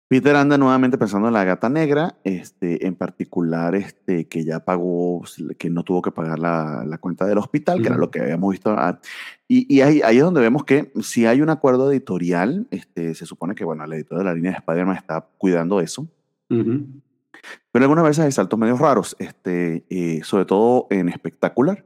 Peter 0.08 0.36
anda 0.36 0.58
nuevamente 0.58 0.98
pensando 0.98 1.28
en 1.28 1.36
la 1.36 1.43
gata 1.43 1.70
negra, 1.70 2.15
este, 2.24 2.88
en 2.88 2.96
particular 2.96 3.76
este, 3.76 4.28
que 4.28 4.43
ya 4.43 4.65
pagó, 4.65 5.22
que 5.60 5.70
no 5.70 5.84
tuvo 5.84 6.02
que 6.02 6.10
pagar 6.10 6.39
la, 6.39 6.84
la 6.84 6.98
cuenta 6.98 7.28
del 7.28 7.38
hospital, 7.38 7.80
que 7.80 7.89
era 7.89 7.98
lo 7.98 8.10
que 8.10 8.22
habíamos 8.22 8.50
visto. 8.50 8.72
ah, 8.72 9.00
Y, 9.48 9.72
y 9.72 9.82
ahí, 9.82 10.02
ahí 10.04 10.17
es 10.17 10.24
donde 10.24 10.41
vemos 10.41 10.63
que 10.63 10.91
si 11.04 11.28
hay 11.28 11.41
un 11.41 11.52
acuerdo 11.52 11.91
editorial, 11.91 12.65
este, 12.72 13.13
se 13.13 13.28
supone 13.28 13.54
que 13.54 13.65
bueno, 13.65 13.84
el 13.84 13.93
editor 13.93 14.17
de 14.17 14.24
la 14.24 14.34
línea 14.34 14.54
de 14.54 14.58
Spider-Man 14.58 14.98
está 14.98 15.28
cuidando 15.38 15.80
eso, 15.80 16.08
Ujú. 16.50 16.88
pero 17.72 17.86
algunas 17.86 18.04
veces 18.06 18.26
hay 18.26 18.32
saltos 18.32 18.58
medios 18.58 18.80
raros, 18.80 19.15
este, 19.20 19.86
eh, 19.91 20.22
sobre 20.24 20.46
todo 20.46 20.88
en 20.89 21.10
espectacular, 21.10 21.86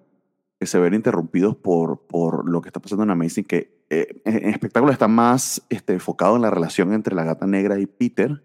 que 0.62 0.68
se 0.68 0.78
ven 0.78 0.94
interrumpidos 0.94 1.56
por, 1.56 2.06
por 2.06 2.48
lo 2.48 2.62
que 2.62 2.70
está 2.70 2.80
pasando 2.80 3.04
en 3.04 3.10
Amazing, 3.10 3.46
que 3.46 3.84
eh, 3.90 4.22
en 4.26 4.50
espectacular 4.50 4.94
está 4.94 5.08
más 5.08 5.66
este, 5.70 5.94
enfocado 5.94 6.36
en 6.36 6.44
la 6.44 6.52
relación 6.52 6.94
entre 6.94 7.16
la 7.16 7.24
gata 7.24 7.48
negra 7.48 7.80
y 7.80 7.88
Peter, 7.88 8.44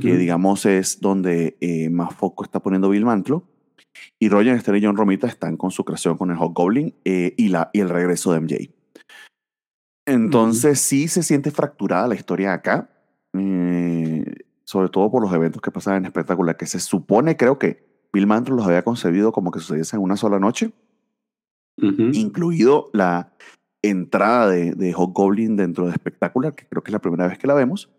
que 0.00 0.16
digamos 0.16 0.64
es 0.64 1.00
donde 1.00 1.56
eh, 1.60 1.90
más 1.90 2.14
foco 2.14 2.44
está 2.44 2.60
poniendo 2.60 2.88
Bill 2.88 3.04
Mantlo. 3.04 3.42
Y 4.20 4.28
Roger 4.28 4.54
Esther 4.54 4.76
y 4.76 4.84
John 4.84 4.96
Romita 4.96 5.26
están 5.26 5.56
con 5.56 5.72
su 5.72 5.84
creación 5.84 6.16
con 6.16 6.30
el 6.30 6.36
Hobgoblin 6.36 6.94
eh, 7.04 7.34
y, 7.36 7.48
la, 7.48 7.68
y 7.72 7.80
el 7.80 7.88
regreso 7.88 8.32
de 8.32 8.40
MJ. 8.40 8.54
Entonces 10.06 10.78
sí 10.78 11.08
se 11.08 11.24
siente 11.24 11.50
fracturada 11.50 12.06
la 12.06 12.14
historia 12.14 12.52
acá, 12.52 12.90
eh, 13.32 14.24
sobre 14.62 14.88
todo 14.88 15.10
por 15.10 15.20
los 15.20 15.32
eventos 15.32 15.60
que 15.60 15.72
pasan 15.72 15.96
en 15.96 16.04
espectacular, 16.04 16.56
que 16.56 16.66
se 16.66 16.78
supone, 16.78 17.36
creo 17.36 17.58
que 17.58 17.84
Bill 18.12 18.28
Mantlo 18.28 18.54
los 18.54 18.66
había 18.66 18.84
concebido 18.84 19.32
como 19.32 19.50
que 19.50 19.58
sucediesen 19.58 19.98
en 19.98 20.04
una 20.04 20.16
sola 20.16 20.38
noche, 20.38 20.72
Incluido 21.76 22.90
la 22.92 23.32
entrada 23.82 24.48
de, 24.48 24.72
de 24.72 24.94
Hobgoblin 24.94 25.56
dentro 25.56 25.86
de 25.86 25.92
espectacular, 25.92 26.54
que 26.54 26.66
creo 26.66 26.82
que 26.82 26.90
es 26.90 26.92
la 26.92 27.00
primera 27.00 27.26
vez 27.26 27.38
que 27.38 27.46
la 27.46 27.54
vemos. 27.54 27.90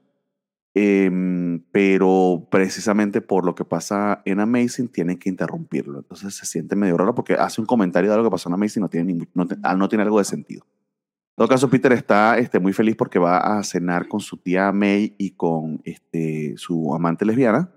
Em, 0.78 1.62
pero 1.72 2.50
precisamente 2.52 3.22
por 3.22 3.46
lo 3.46 3.56
que 3.56 3.64
pasa 3.64 4.22
en 4.26 4.42
Amazing 4.42 4.90
tienen 4.90 5.18
que 5.18 5.30
interrumpirlo. 5.30 6.00
Entonces 6.00 6.36
se 6.36 6.46
siente 6.46 6.76
medio 6.76 6.98
raro 6.98 7.16
porque 7.16 7.36
hace 7.36 7.62
un 7.62 7.68
comentario 7.68 8.10
de 8.10 8.16
algo 8.16 8.28
que 8.28 8.34
pasó 8.34 8.50
en 8.50 8.56
Amazing 8.56 8.82
no 8.82 8.90
tiene, 8.90 9.28
no, 9.34 9.48
ah, 9.64 9.76
no 9.76 9.88
tiene 9.88 10.04
algo 10.04 10.20
de 10.20 10.26
sentido. 10.26 10.66
En 10.66 11.38
todo 11.38 11.48
caso, 11.48 11.70
Peter 11.70 11.94
está 11.94 12.38
este, 12.38 12.60
muy 12.60 12.74
feliz 12.74 12.98
porque 12.98 13.20
va 13.20 13.38
a 13.58 13.64
cenar 13.64 14.10
con 14.10 14.20
su 14.20 14.36
tía 14.36 14.72
May 14.74 15.16
y 15.18 15.32
con 15.32 15.82
este, 15.86 16.56
su 16.58 16.94
amante 16.94 17.26
lesbiana. 17.26 17.72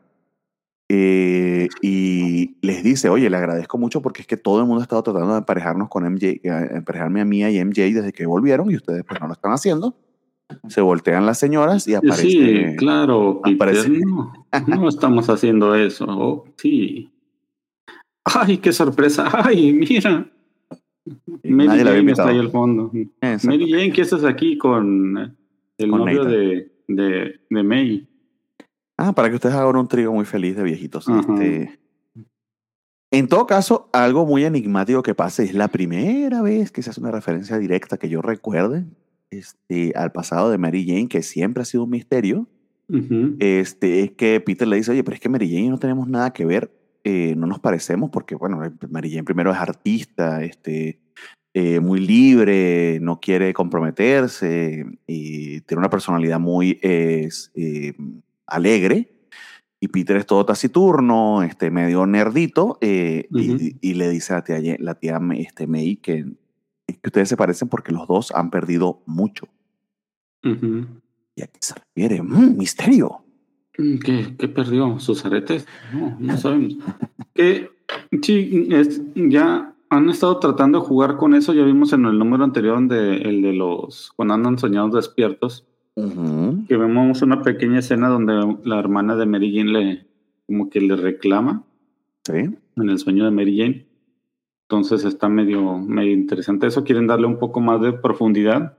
Eh, 0.91 1.69
y 1.83 2.57
les 2.63 2.83
dice, 2.83 3.11
oye, 3.11 3.29
le 3.29 3.37
agradezco 3.37 3.77
mucho 3.77 4.01
porque 4.01 4.23
es 4.23 4.27
que 4.27 4.39
todo 4.39 4.61
el 4.61 4.67
mundo 4.67 4.81
ha 4.81 4.85
estado 4.85 5.03
tratando 5.03 5.33
de 5.33 5.39
emparejarnos 5.41 5.89
con 5.91 6.05
MJ, 6.05 6.25
eh, 6.27 6.41
emparejarme 6.77 7.21
a 7.21 7.25
Mía 7.27 7.51
y 7.51 7.63
MJ 7.63 7.93
desde 7.93 8.13
que 8.13 8.25
volvieron 8.25 8.71
y 8.71 8.77
ustedes 8.77 9.05
pues 9.05 9.21
no 9.21 9.27
lo 9.27 9.35
están 9.35 9.53
haciendo. 9.53 9.95
Se 10.69 10.81
voltean 10.81 11.27
las 11.27 11.39
señoras 11.39 11.87
y 11.89 11.95
aparece... 11.95 12.23
Sí, 12.71 12.77
claro, 12.79 13.43
aparece- 13.45 14.01
no, 14.01 14.33
no 14.67 14.89
estamos 14.89 15.29
haciendo 15.29 15.75
eso. 15.75 16.07
Oh, 16.09 16.45
sí. 16.57 17.11
Ay, 18.25 18.57
qué 18.57 18.73
sorpresa. 18.73 19.29
Ay, 19.45 19.75
mira. 19.75 20.27
y 21.43 21.51
Mary 21.51 21.69
nadie 21.69 21.85
la 21.85 21.91
había 21.91 22.01
Jane 22.01 22.13
está 22.13 22.29
ahí 22.29 22.39
al 22.39 22.51
fondo. 22.51 22.91
Mary 23.45 23.71
Jane, 23.71 23.93
¿qué 23.93 24.01
estás 24.01 24.25
aquí 24.25 24.57
con 24.57 25.37
el 25.77 25.91
Con 25.91 25.99
novio 26.01 26.25
de, 26.25 26.73
de, 26.89 27.41
de 27.51 27.63
May? 27.63 28.08
Ah, 28.99 29.13
para 29.13 29.31
que 29.31 29.37
ustedes 29.37 29.55
hagan 29.55 29.77
un 29.77 29.87
trío 29.89 30.13
muy 30.13 30.25
feliz 30.25 30.57
de 30.57 30.65
viejitos. 30.65 31.09
Ajá. 31.09 31.21
Este, 31.21 31.79
en 33.11 33.29
todo 33.29 33.47
caso, 33.47 33.89
algo 33.93 34.27
muy 34.27 34.45
enigmático 34.45 35.03
que 35.03 35.15
pasa 35.15 35.43
es 35.43 35.55
la 35.55 35.69
primera 35.69 36.43
vez 36.43 36.71
que 36.71 36.83
se 36.83 36.91
hace 36.91 37.01
una 37.01 37.13
referencia 37.13 37.57
directa 37.57 37.97
que 37.97 38.09
yo 38.09 38.21
recuerde 38.21 38.85
este, 39.31 39.93
al 39.95 40.13
pasado 40.13 40.51
de 40.51 40.59
Mary 40.59 40.85
Jane, 40.87 41.09
que 41.09 41.23
siempre 41.23 41.63
ha 41.63 41.65
sido 41.65 41.85
un 41.85 41.91
misterio. 41.91 42.47
Ujú. 42.89 43.37
Este, 43.39 44.01
es 44.01 44.11
que 44.11 44.41
Peter 44.41 44.67
le 44.67 44.77
dice, 44.77 44.91
oye, 44.91 45.05
pero 45.05 45.15
es 45.15 45.21
que 45.21 45.29
Mary 45.29 45.49
Jane 45.49 45.71
no 45.71 45.79
tenemos 45.79 46.09
nada 46.09 46.33
que 46.33 46.45
ver, 46.45 46.71
eh, 47.05 47.35
no 47.37 47.47
nos 47.47 47.61
parecemos, 47.61 48.11
porque, 48.11 48.35
bueno, 48.35 48.61
Mary 48.91 49.11
Jane 49.11 49.25
primero 49.25 49.53
es 49.53 49.59
artista, 49.59 50.43
este, 50.43 50.99
eh, 51.55 51.81
muy 51.81 52.01
libre, 52.01 52.99
no 53.01 53.21
quiere 53.21 53.55
comprometerse, 53.55 54.85
y 55.07 55.61
tiene 55.63 55.79
una 55.79 55.91
personalidad 55.91 56.41
muy 56.41 56.79
eh, 56.83 57.29
alegre, 58.49 59.13
y 59.81 59.89
Peter 59.89 60.17
es 60.17 60.27
todo 60.27 60.45
taciturno, 60.45 61.43
este, 61.43 61.71
medio 61.71 62.05
nerdito, 62.07 62.79
eh, 62.81 63.29
y- 63.31 63.51
Ujú. 63.55 63.65
y, 63.81 63.95
le 63.95 64.09
dice 64.11 64.33
a 64.33 64.37
la 64.37 64.45
tía, 64.45 64.77
la 64.81 64.95
tía 64.97 65.21
este, 65.37 65.67
May 65.69 65.97
que, 65.97 66.25
que 66.87 66.99
ustedes 67.05 67.29
se 67.29 67.37
parecen 67.37 67.69
porque 67.69 67.93
los 67.93 68.09
dos 68.09 68.33
han 68.35 68.51
perdido 68.51 69.03
mucho. 69.07 69.47
Ujú. 70.45 70.87
¿Y 71.37 71.43
a 71.43 71.47
qué 71.47 71.59
se 71.61 71.75
refiere? 71.75 72.23
Mm, 72.23 72.57
misterio. 72.57 73.23
Mm, 73.77 73.99
¿Qué, 73.99 74.37
qué 74.37 74.49
perdió? 74.49 74.99
¿Sus 74.99 75.25
aretes? 75.25 75.67
No, 75.93 76.17
no 76.19 76.37
sabemos. 76.39 76.77
que 77.35 77.71
sí, 78.23 78.67
es, 78.73 79.01
ya 79.15 79.75
han 79.91 80.11
estado 80.11 80.39
tratando 80.41 80.81
de 80.81 80.87
jugar 80.87 81.17
con 81.17 81.35
eso. 81.35 81.53
Ya 81.55 81.63
vimos 81.63 81.93
en 81.93 82.05
el 82.07 82.19
número 82.19 82.43
anterior 82.43 82.75
donde 82.75 83.17
el 83.19 83.43
de 83.43 83.53
los 83.53 84.13
cuando 84.17 84.35
andan 84.35 84.59
soñados 84.59 84.93
despiertos. 84.95 85.65
Que 86.67 86.77
vemos 86.77 87.23
una 87.23 87.43
pequeña 87.43 87.79
escena 87.81 88.09
donde 88.09 88.59
la 88.65 88.79
hermana 88.79 89.17
de 89.17 89.27
Mary 89.27 89.57
Jane 89.57 89.71
le 89.73 90.07
como 90.47 90.71
que 90.71 90.81
le 90.81 90.97
reclama 90.97 91.65
Sí. 92.25 92.35
en 92.77 92.89
el 92.91 92.99
sueño 92.99 93.25
de 93.25 93.31
Mary 93.31 93.59
Jane. 93.59 93.87
Entonces 94.63 95.05
está 95.05 95.29
medio, 95.29 95.79
medio 95.79 96.13
interesante 96.13 96.67
eso. 96.67 96.85
Quieren 96.85 97.07
darle 97.07 97.27
un 97.27 97.39
poco 97.39 97.61
más 97.61 97.81
de 97.81 97.93
profundidad. 97.93 98.77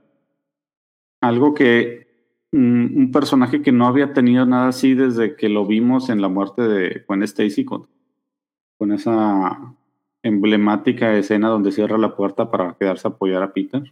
Algo 1.20 1.54
que 1.54 2.08
mm, 2.52 2.96
un 2.96 3.10
personaje 3.12 3.62
que 3.62 3.72
no 3.72 3.86
había 3.86 4.12
tenido 4.12 4.46
nada 4.46 4.68
así 4.68 4.94
desde 4.94 5.36
que 5.36 5.48
lo 5.48 5.66
vimos 5.66 6.08
en 6.10 6.20
la 6.22 6.28
muerte 6.28 6.62
de 6.62 7.04
Gwen 7.06 7.22
Stacy 7.24 7.64
con, 7.64 7.88
con 8.78 8.92
esa 8.92 9.74
emblemática 10.22 11.16
escena 11.16 11.48
donde 11.48 11.72
cierra 11.72 11.98
la 11.98 12.14
puerta 12.14 12.50
para 12.50 12.74
quedarse 12.78 13.08
a 13.08 13.12
apoyar 13.12 13.42
a 13.42 13.52
Peter. 13.52 13.82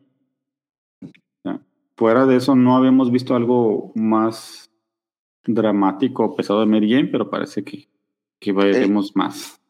Fuera 1.98 2.26
de 2.26 2.36
eso 2.36 2.54
no 2.54 2.76
habíamos 2.76 3.10
visto 3.10 3.34
algo 3.34 3.90
más 3.96 4.70
dramático 5.44 6.24
o 6.24 6.36
pesado 6.36 6.60
de 6.60 6.66
Mary 6.66 6.88
Jane, 6.88 7.08
pero 7.08 7.28
parece 7.28 7.64
que, 7.64 7.88
que 8.38 8.52
veremos 8.52 9.16
más. 9.16 9.60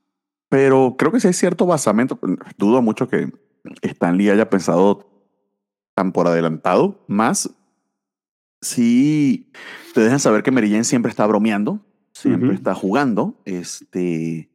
Pero 0.51 0.95
creo 0.99 1.11
que 1.11 1.21
sí 1.21 1.29
hay 1.29 1.33
cierto 1.33 1.65
basamento. 1.65 2.19
Dudo 2.59 2.83
mucho 2.83 3.09
que 3.09 3.33
Stan 3.81 4.19
Lee 4.19 4.29
haya 4.29 4.51
pensado 4.51 5.09
tan 5.95 6.13
por 6.13 6.27
adelantado. 6.27 7.03
Más 7.09 7.51
si 8.61 9.51
te 9.95 10.03
dejan 10.03 10.21
saber 10.21 10.43
que 10.43 10.51
Mary 10.51 10.69
Jane 10.71 10.85
siempre 10.85 11.09
está 11.09 11.27
bromeando, 11.27 11.81
siempre 12.13 12.53
está 12.53 12.75
jugando. 12.75 13.41
Este, 13.47 14.51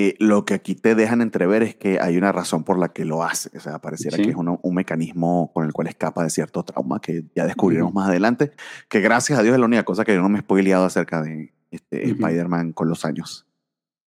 eh, 0.00 0.14
lo 0.18 0.44
que 0.44 0.54
aquí 0.54 0.74
te 0.74 0.94
dejan 0.94 1.20
entrever 1.22 1.62
es 1.62 1.74
que 1.74 1.98
hay 2.00 2.16
una 2.16 2.30
razón 2.32 2.62
por 2.64 2.78
la 2.78 2.88
que 2.92 3.04
lo 3.04 3.22
hace. 3.24 3.56
O 3.56 3.60
sea, 3.60 3.78
pareciera 3.80 4.16
Sí. 4.16 4.22
que 4.24 4.30
es 4.30 4.36
uno- 4.36 4.60
un 4.62 4.74
mecanismo 4.74 5.50
con 5.54 5.64
el 5.66 5.72
cual 5.72 5.88
escapa 5.88 6.22
de 6.22 6.30
cierto 6.30 6.62
trauma 6.62 7.00
que 7.00 7.24
ya 7.34 7.46
descubriremos 7.46 7.90
Ujú. 7.90 7.98
más 8.00 8.08
adelante. 8.08 8.52
Que 8.88 9.00
gracias 9.00 9.38
a 9.38 9.42
Dios 9.42 9.54
es 9.54 9.60
la 9.60 9.66
única 9.66 9.84
cosa 9.84 10.04
que 10.04 10.14
yo 10.14 10.20
no 10.22 10.28
me 10.28 10.38
he 10.38 10.42
spoileado 10.42 10.84
acerca 10.84 11.22
de 11.22 11.52
este, 11.70 12.02
Ujú. 12.12 12.12
Spider-Man 12.26 12.72
con 12.72 12.88
los 12.88 13.04
años. 13.04 13.46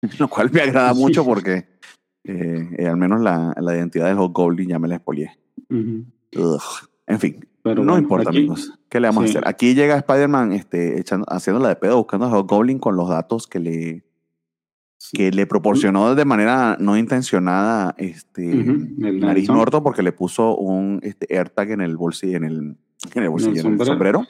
Lo 0.19 0.29
cual 0.29 0.51
me 0.53 0.61
agrada 0.63 0.95
mucho 0.95 1.23
Sí. 1.23 1.29
porque 1.29 1.69
eh, 2.25 2.69
eh, 2.79 2.87
al 2.87 2.97
menos 2.97 3.21
la, 3.21 3.55
la 3.59 3.75
identidad 3.77 4.07
del 4.09 4.19
Hobgoblin 4.19 4.69
ya 4.69 4.79
me 4.79 4.89
la 4.89 4.99
spoileé. 4.99 5.39
Ujú. 5.71 6.05
Ugh. 6.37 6.63
En 7.07 7.19
fin, 7.21 7.49
Pero 7.63 7.77
no 7.83 7.93
bueno, 7.93 8.03
importa, 8.03 8.29
aquí- 8.31 8.39
amigos. 8.41 8.79
¿Qué 8.91 9.01
le 9.01 9.09
vamos 9.09 9.25
sí. 9.25 9.29
a 9.29 9.41
hacer? 9.41 9.49
Aquí 9.49 9.75
llega 9.75 9.97
Spider-Man 9.97 10.53
este, 10.53 11.03
haciéndola 11.29 11.69
de 11.71 11.77
pedo, 11.77 11.97
buscando 11.97 12.27
a 12.27 12.31
Hobgoblin 12.39 12.79
con 12.79 12.97
los 12.97 13.09
datos 13.09 13.47
que 13.47 13.59
le, 13.61 14.05
que 15.13 15.31
le 15.31 15.47
proporcionó 15.47 16.15
de 16.15 16.25
manera 16.25 16.77
no 16.81 16.97
intencionada 16.97 17.95
este, 17.99 18.55
Ujú, 18.55 19.07
el 19.07 19.21
Nariz. 19.21 19.49
Norton 19.49 19.83
porque 19.83 20.03
le 20.03 20.13
puso 20.13 20.57
un 20.57 21.01
este, 21.03 21.35
AirTag 21.37 21.71
en 21.71 21.81
el 21.81 21.97
bolsillo, 21.97 22.37
en 22.37 22.45
el, 22.45 22.57
en 23.15 23.23
el 23.23 23.29
bolsillo, 23.31 23.51
en 23.53 23.57
el 23.57 23.63
sombrero. 23.63 23.85
sombrero. 23.87 24.23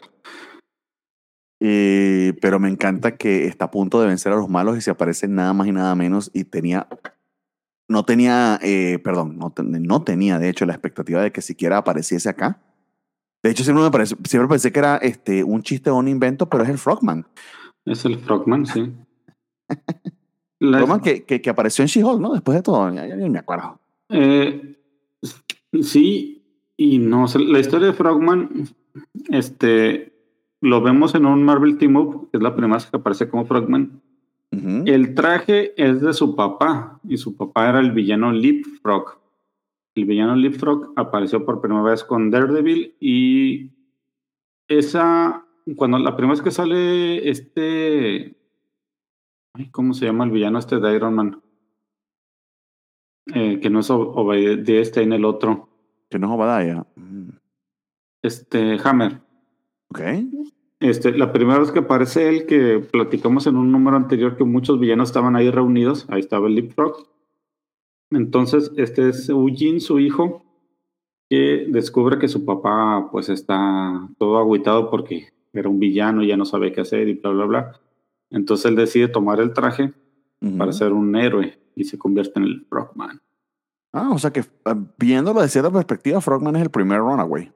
Eh, 1.61 2.35
pero 2.41 2.61
me 2.61 2.69
encanta 2.69 3.17
que 3.17 3.47
está 3.47 3.65
a 3.67 3.71
punto 3.71 4.01
de 4.01 4.07
vencer 4.07 4.33
a 4.33 4.37
los 4.37 4.49
malos 4.49 4.77
y 4.77 4.81
se 4.81 4.91
aparece 4.93 5.27
nada 5.27 5.53
más 5.53 5.67
y 5.67 5.73
nada 5.73 5.95
menos 5.97 6.31
y 6.33 6.45
tenía 6.45 6.87
no 7.91 8.05
tenía, 8.05 8.61
eh, 8.63 8.99
perdón, 9.03 9.39
no, 9.39 9.51
ten- 9.51 9.83
no 9.83 10.03
tenía 10.05 10.39
de 10.39 10.51
hecho 10.51 10.67
la 10.67 10.75
expectativa 10.75 11.23
de 11.23 11.33
que 11.33 11.41
siquiera 11.41 11.79
apareciese 11.79 12.29
acá. 12.29 12.61
De 13.43 13.51
hecho, 13.51 13.65
siempre, 13.65 13.83
me 13.83 13.91
parece, 13.91 14.15
siempre 14.25 14.47
pensé 14.49 14.71
que 14.73 14.79
era 14.79 14.99
este, 14.99 15.43
un 15.43 15.63
chiste 15.63 15.89
o 15.89 15.97
un 15.97 16.07
invento, 16.07 16.51
pero 16.51 16.65
es 16.65 16.69
el 16.69 16.77
Frogman. 16.77 17.27
Es 17.87 18.05
el 18.05 18.19
Frogman, 18.19 18.67
sí. 18.67 18.93
La- 20.61 20.79
Frogman 20.79 21.01
que, 21.01 21.25
que, 21.25 21.41
que 21.41 21.51
apareció 21.51 21.83
en 21.83 21.89
She-Hulk, 21.89 22.21
¿no? 22.21 22.33
Después 22.33 22.57
de 22.57 22.63
todo, 22.63 22.93
ya, 22.93 23.05
me 23.17 23.39
acuerdo. 23.39 23.79
eh, 24.11 24.77
sí 25.83 26.43
y 26.77 26.99
no. 26.99 27.29
Sea, 27.29 27.41
La 27.41 27.59
historia 27.61 27.89
de 27.89 27.93
Frogman, 27.93 28.69
este, 29.31 30.13
lo 30.61 30.81
vemos 30.81 31.15
en 31.15 31.27
un 31.27 31.43
Marvel 31.43 31.79
Team 31.79 31.97
Up, 31.97 32.31
que 32.31 32.39
es 32.39 32.43
la 32.43 32.55
primera 32.55 32.75
vez 32.75 32.87
que 32.87 32.97
aparece 32.97 33.29
como 33.29 33.45
Frogman. 33.47 34.01
El 34.51 35.15
traje 35.15 35.75
es 35.77 36.01
de 36.01 36.13
su 36.15 36.35
papá 36.35 36.99
y 37.07 37.19
su 37.19 37.37
papá 37.37 37.69
era 37.69 37.81
el 37.81 37.93
villano 37.93 38.33
Leapfrog. 38.33 39.19
El 39.95 40.07
villano 40.07 40.35
Leapfrog 40.37 40.93
apareció 40.97 41.45
por 41.45 41.61
primera 41.61 41.83
vez 41.83 42.03
con 42.03 42.31
Daredevil 42.31 42.95
y 42.99 43.71
esa, 44.67 45.45
cuando 45.77 45.99
la 45.99 46.17
primera 46.17 46.33
vez 46.33 46.43
que 46.43 46.51
sale 46.51 47.29
este, 47.29 48.37
¿cómo 49.71 49.95
se 49.95 50.07
llama 50.07 50.25
el 50.25 50.31
villano 50.31 50.59
este 50.59 50.79
de 50.79 50.95
Iron 50.95 51.15
Man? 51.15 51.43
Eh, 53.35 53.61
que 53.61 53.69
no 53.71 53.81
es 53.81 53.91
Ob- 53.91 54.13
Obadiah 54.15 54.85
Stane 54.85 55.17
el 55.17 55.25
otro, 55.25 55.69
Que 56.09 56.19
no 56.19 56.29
es 56.29 56.33
Obadiah. 56.33 56.87
Este 58.23 58.79
Hammer. 58.83 59.21
Ok. 59.91 60.01
Este, 60.81 61.17
la 61.17 61.33
primera 61.33 61.59
vez 61.59 61.71
que 61.73 61.81
aparece 61.81 62.29
él, 62.29 62.47
que 62.47 62.79
platicamos 62.79 63.47
en 63.47 63.57
un 63.57 63.71
número 63.73 63.97
anterior 63.97 64.37
que 64.37 64.45
muchos 64.45 64.79
villanos 64.79 65.09
estaban 65.09 65.35
ahí 65.37 65.51
reunidos, 65.51 66.07
ahí 66.09 66.21
estaba 66.21 66.47
el 66.47 66.55
Leapfrog. 66.55 67.09
Entonces, 68.11 68.73
este 68.77 69.09
es 69.09 69.29
Eugene, 69.29 69.81
su 69.81 69.99
hijo, 69.99 70.45
que 71.29 71.67
descubre 71.69 72.19
que 72.19 72.29
su 72.29 72.45
papá 72.47 73.09
pues 73.11 73.29
está 73.29 74.09
todo 74.19 74.39
agüitado 74.39 74.89
porque 74.89 75.29
era 75.53 75.69
un 75.69 75.79
villano 75.79 76.23
y 76.23 76.29
ya 76.29 76.37
no 76.37 76.45
sabe 76.47 76.73
qué 76.73 76.81
hacer 76.81 77.09
y 77.09 77.15
bla, 77.15 77.31
bla, 77.31 77.45
bla. 77.45 77.81
Entonces 78.31 78.67
él 78.67 78.77
decide 78.77 79.09
tomar 79.09 79.41
el 79.41 79.53
traje 79.53 79.93
para 80.57 80.73
ser 80.73 80.93
un 80.93 81.17
héroe 81.17 81.59
y 81.75 81.85
se 81.85 81.99
convierte 81.99 82.39
en 82.39 82.45
el 82.47 82.67
Frogman. 82.69 83.21
Ah, 83.93 84.11
o 84.13 84.19
sea 84.19 84.31
que 84.33 84.45
ah, 84.65 84.77
viéndolo 84.99 85.41
de 85.41 85.49
cierta 85.49 85.71
perspectiva, 85.71 86.21
Frogman 86.21 86.57
es 86.57 86.63
el 86.63 86.71
primer 86.71 86.99
runaway. 87.01 87.51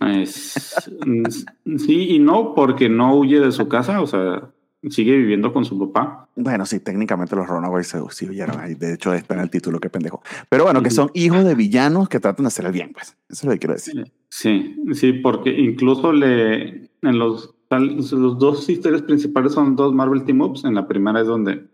Es- 0.00 0.90
sí 1.78 2.10
y 2.14 2.18
no, 2.18 2.54
porque 2.54 2.88
no 2.88 3.16
huye 3.16 3.40
de 3.40 3.52
su 3.52 3.68
casa, 3.68 4.00
o 4.00 4.06
sea, 4.06 4.50
sigue 4.90 5.16
viviendo 5.16 5.52
con 5.52 5.64
su 5.64 5.78
papá. 5.78 6.28
Bueno, 6.36 6.64
sí, 6.66 6.78
técnicamente 6.80 7.34
los 7.34 7.48
runaways 7.48 7.88
se 7.88 7.98
sí 8.10 8.28
huyeron 8.28 8.60
ahí. 8.60 8.74
De 8.74 8.94
hecho, 8.94 9.12
está 9.12 9.34
en 9.34 9.40
el 9.40 9.50
título, 9.50 9.80
qué 9.80 9.90
pendejo. 9.90 10.22
Pero 10.48 10.64
bueno, 10.64 10.82
que 10.82 10.90
son 10.90 11.10
hijos 11.14 11.44
de 11.44 11.54
villanos 11.56 12.08
que 12.08 12.20
tratan 12.20 12.44
de 12.44 12.48
hacer 12.48 12.66
el 12.66 12.72
bien, 12.72 12.92
pues. 12.92 13.08
Eso 13.28 13.40
es 13.40 13.44
lo 13.44 13.50
que 13.52 13.58
quiero 13.58 13.74
decir. 13.74 14.12
Sí, 14.30 14.76
sí, 14.92 15.14
porque 15.14 15.50
incluso 15.50 16.12
le 16.12 16.90
en 17.02 17.18
los, 17.18 17.54
los 17.70 18.38
dos 18.38 18.68
historias 18.68 19.02
principales 19.02 19.52
son 19.52 19.76
dos 19.76 19.92
Marvel 19.94 20.24
Team 20.24 20.40
Ups. 20.40 20.64
En 20.64 20.74
la 20.74 20.86
primera 20.88 21.20
es 21.20 21.26
donde 21.26 21.68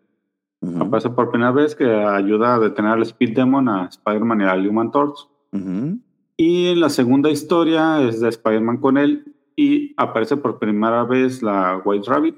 Ujú, 0.61 0.83
aparece 0.83 1.11
por 1.11 1.31
primera 1.31 1.53
vez 1.53 1.75
que 1.75 1.85
ayuda 1.85 2.55
a 2.55 2.59
detener 2.59 2.93
al 2.93 3.03
Speed 3.03 3.35
Demon, 3.37 3.69
a 3.69 3.87
Spider-Man 3.87 4.41
y 4.41 4.45
al 4.45 4.67
Human 4.69 4.91
Torch. 4.91 5.29
ujú. 5.53 5.99
Y 6.37 6.67
en 6.69 6.81
la 6.81 6.89
segunda 6.89 7.31
historia 7.31 8.01
es 8.03 8.21
de 8.21 8.29
Spider-Man 8.29 8.79
con 8.79 8.99
él 8.99 9.35
y 9.57 9.95
aparece 9.97 10.37
por 10.37 10.59
primera 10.59 11.05
vez 11.05 11.43
la 11.45 11.81
White 11.85 12.11
Rabbit, 12.11 12.37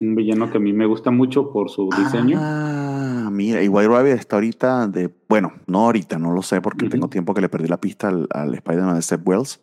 un 0.00 0.16
villano 0.16 0.50
que 0.50 0.56
a 0.56 0.60
mí 0.60 0.72
me 0.72 0.86
gusta 0.86 1.12
mucho 1.12 1.52
por 1.52 1.70
su 1.70 1.88
diseño. 1.96 2.38
Ah, 2.40 3.28
mira, 3.30 3.62
y 3.62 3.68
White 3.68 3.88
Rabbit 3.88 4.12
está 4.14 4.34
ahorita 4.36 4.88
de. 4.88 5.14
Bueno, 5.28 5.52
no 5.68 5.80
ahorita, 5.84 6.18
no 6.18 6.32
lo 6.32 6.42
sé 6.42 6.60
porque 6.60 6.86
Ujú. 6.86 6.90
tengo 6.90 7.08
tiempo 7.08 7.34
que 7.34 7.40
le 7.40 7.48
perdí 7.48 7.68
la 7.68 7.80
pista 7.80 8.08
al, 8.08 8.26
al 8.32 8.52
Spider-Man 8.54 8.96
de 8.96 9.02
Seth 9.02 9.20
Wells. 9.24 9.60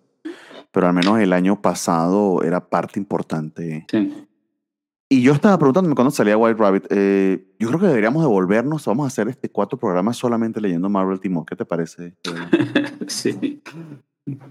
Pero 0.71 0.87
al 0.87 0.93
menos 0.93 1.19
el 1.19 1.33
año 1.33 1.61
pasado 1.61 2.43
era 2.43 2.69
parte 2.69 2.99
importante. 2.99 3.85
Sí. 3.89 4.27
Y 5.11 5.23
yo 5.23 5.33
estaba 5.33 5.57
preguntándome 5.57 5.95
cuándo 5.95 6.11
salía 6.11 6.37
White 6.37 6.59
Rabbit. 6.59 6.85
Eh, 6.91 7.55
yo 7.57 7.69
creo 7.69 7.79
que 7.79 7.87
deberíamos 7.87 8.21
devolvernos. 8.21 8.85
Vamos 8.85 9.05
a 9.05 9.07
hacer 9.07 9.27
este 9.27 9.49
cuatro 9.49 9.79
programas 9.79 10.17
solamente 10.17 10.61
leyendo 10.61 10.87
Marvel 10.87 11.19
Team 11.19 11.37
Up. 11.37 11.47
¿Qué 11.47 11.55
te 11.55 11.65
parece? 11.65 12.07
Eh, 12.07 12.13
sí. 13.07 13.63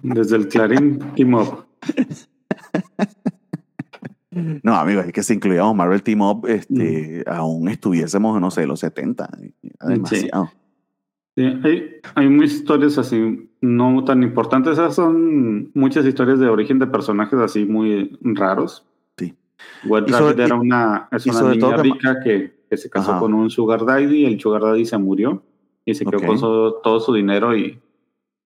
Desde 0.02 0.36
el 0.36 0.48
Clarín 0.48 0.98
Team 1.14 1.34
Up. 1.34 1.66
No, 4.62 4.76
amigos, 4.76 5.06
es 5.06 5.12
que 5.12 5.22
si 5.24 5.34
incluíamos 5.34 5.74
Marvel 5.74 6.02
Team 6.02 6.20
Up, 6.20 6.46
este, 6.46 7.24
aún 7.26 7.68
estuviésemos, 7.68 8.40
no 8.40 8.52
sé, 8.52 8.66
los 8.66 8.78
70. 8.80 9.28
Era 9.62 9.88
demasiado. 9.88 10.46
Sí, 10.46 10.52
hay, 11.44 11.96
hay 12.14 12.28
muchas 12.28 12.52
historias 12.54 12.98
así 12.98 13.50
no 13.60 14.04
tan 14.04 14.22
importantes. 14.22 14.72
Esas 14.74 14.94
son 14.94 15.70
muchas 15.74 16.04
historias 16.06 16.38
de 16.38 16.48
origen 16.48 16.78
de 16.78 16.86
personajes 16.86 17.38
así 17.38 17.64
muy 17.64 18.16
raros. 18.22 18.84
Sí. 19.16 19.34
Sobre- 19.86 20.06
Rabbit 20.12 20.38
era 20.40 20.54
una, 20.56 21.08
es 21.12 21.26
una 21.26 21.50
niña 21.54 21.76
rica 21.76 22.20
que, 22.22 22.58
que 22.68 22.76
se 22.76 22.88
casó 22.90 23.12
Ajá. 23.12 23.20
con 23.20 23.34
un 23.34 23.50
sugar 23.50 23.84
daddy 23.84 24.22
y 24.22 24.24
el 24.26 24.40
sugar 24.40 24.62
daddy 24.62 24.84
se 24.84 24.98
murió 24.98 25.42
y 25.84 25.94
se 25.94 26.04
quedó 26.04 26.20
con 26.26 26.38
su- 26.38 26.76
todo 26.82 27.00
su 27.00 27.12
dinero 27.14 27.56
y 27.56 27.78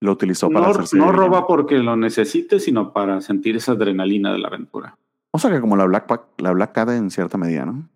Lo 0.00 0.12
utilizó 0.12 0.48
para 0.50 0.66
no, 0.66 0.70
hacerse 0.72 0.96
no 0.96 1.12
roba 1.12 1.46
porque 1.46 1.78
lo 1.78 1.96
necesite, 1.96 2.58
sino 2.60 2.92
para 2.92 3.20
sentir 3.20 3.56
esa 3.56 3.72
adrenalina 3.72 4.32
de 4.32 4.38
la 4.38 4.48
aventura. 4.48 4.96
O 5.32 5.38
sea 5.38 5.50
que 5.50 5.60
como 5.60 5.76
la 5.76 5.86
Black, 5.86 6.06
Pac- 6.08 6.26
la 6.38 6.52
Black 6.52 6.72
Cat 6.72 6.90
en 6.90 7.10
cierta 7.10 7.38
medida, 7.38 7.64
¿no? 7.64 7.88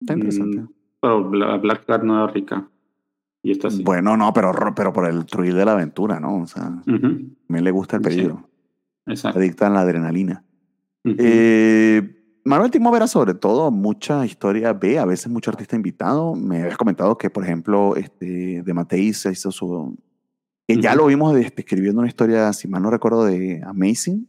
Está 0.00 0.14
interesante. 0.14 0.58
Mm, 0.62 0.68
pero 1.00 1.30
Bla- 1.30 1.56
Black 1.58 1.84
Cat 1.86 2.02
no 2.02 2.14
era 2.22 2.32
rica. 2.32 2.66
Y 3.46 3.54
sí. 3.54 3.82
Bueno, 3.84 4.16
no, 4.16 4.32
pero, 4.32 4.52
ro- 4.52 4.74
pero 4.74 4.92
por 4.92 5.06
el 5.06 5.26
thrill 5.26 5.54
de 5.54 5.64
la 5.66 5.72
aventura, 5.72 6.18
¿no? 6.18 6.38
O 6.42 6.46
sea, 6.46 6.62
a 6.64 6.82
Ujú, 6.90 7.28
mí 7.48 7.60
le 7.60 7.70
gusta 7.70 7.96
el 7.98 8.02
Sí. 8.02 8.08
peligro. 8.08 8.48
Exacto. 9.06 9.38
Adicta 9.38 9.66
a 9.66 9.70
la 9.70 9.80
adrenalina. 9.82 10.42
Ujú. 11.04 11.14
Eh, 11.18 12.20
Marvel 12.46 12.70
Team 12.70 12.86
Up 12.86 12.96
era 12.96 13.06
sobre 13.06 13.34
todo 13.34 13.70
mucha 13.70 14.24
historia 14.24 14.72
B, 14.72 14.98
a 14.98 15.04
veces 15.04 15.28
mucho 15.30 15.50
artista 15.50 15.76
invitado. 15.76 16.34
Me 16.34 16.62
habías 16.62 16.78
comentado 16.78 17.16
que, 17.18 17.28
por 17.28 17.44
ejemplo, 17.44 17.96
este, 17.96 18.62
de 18.62 18.74
Mateis 18.74 19.18
se 19.18 19.32
hizo 19.32 19.52
su... 19.52 19.94
Que 20.66 20.80
ya 20.80 20.92
Ujú. 20.92 21.00
lo 21.02 21.06
vimos 21.08 21.36
este, 21.36 21.60
escribiendo 21.60 22.00
una 22.00 22.08
historia, 22.08 22.50
si 22.54 22.66
mal 22.66 22.82
no 22.82 22.90
recuerdo, 22.90 23.26
de 23.26 23.62
Amazing. 23.66 24.26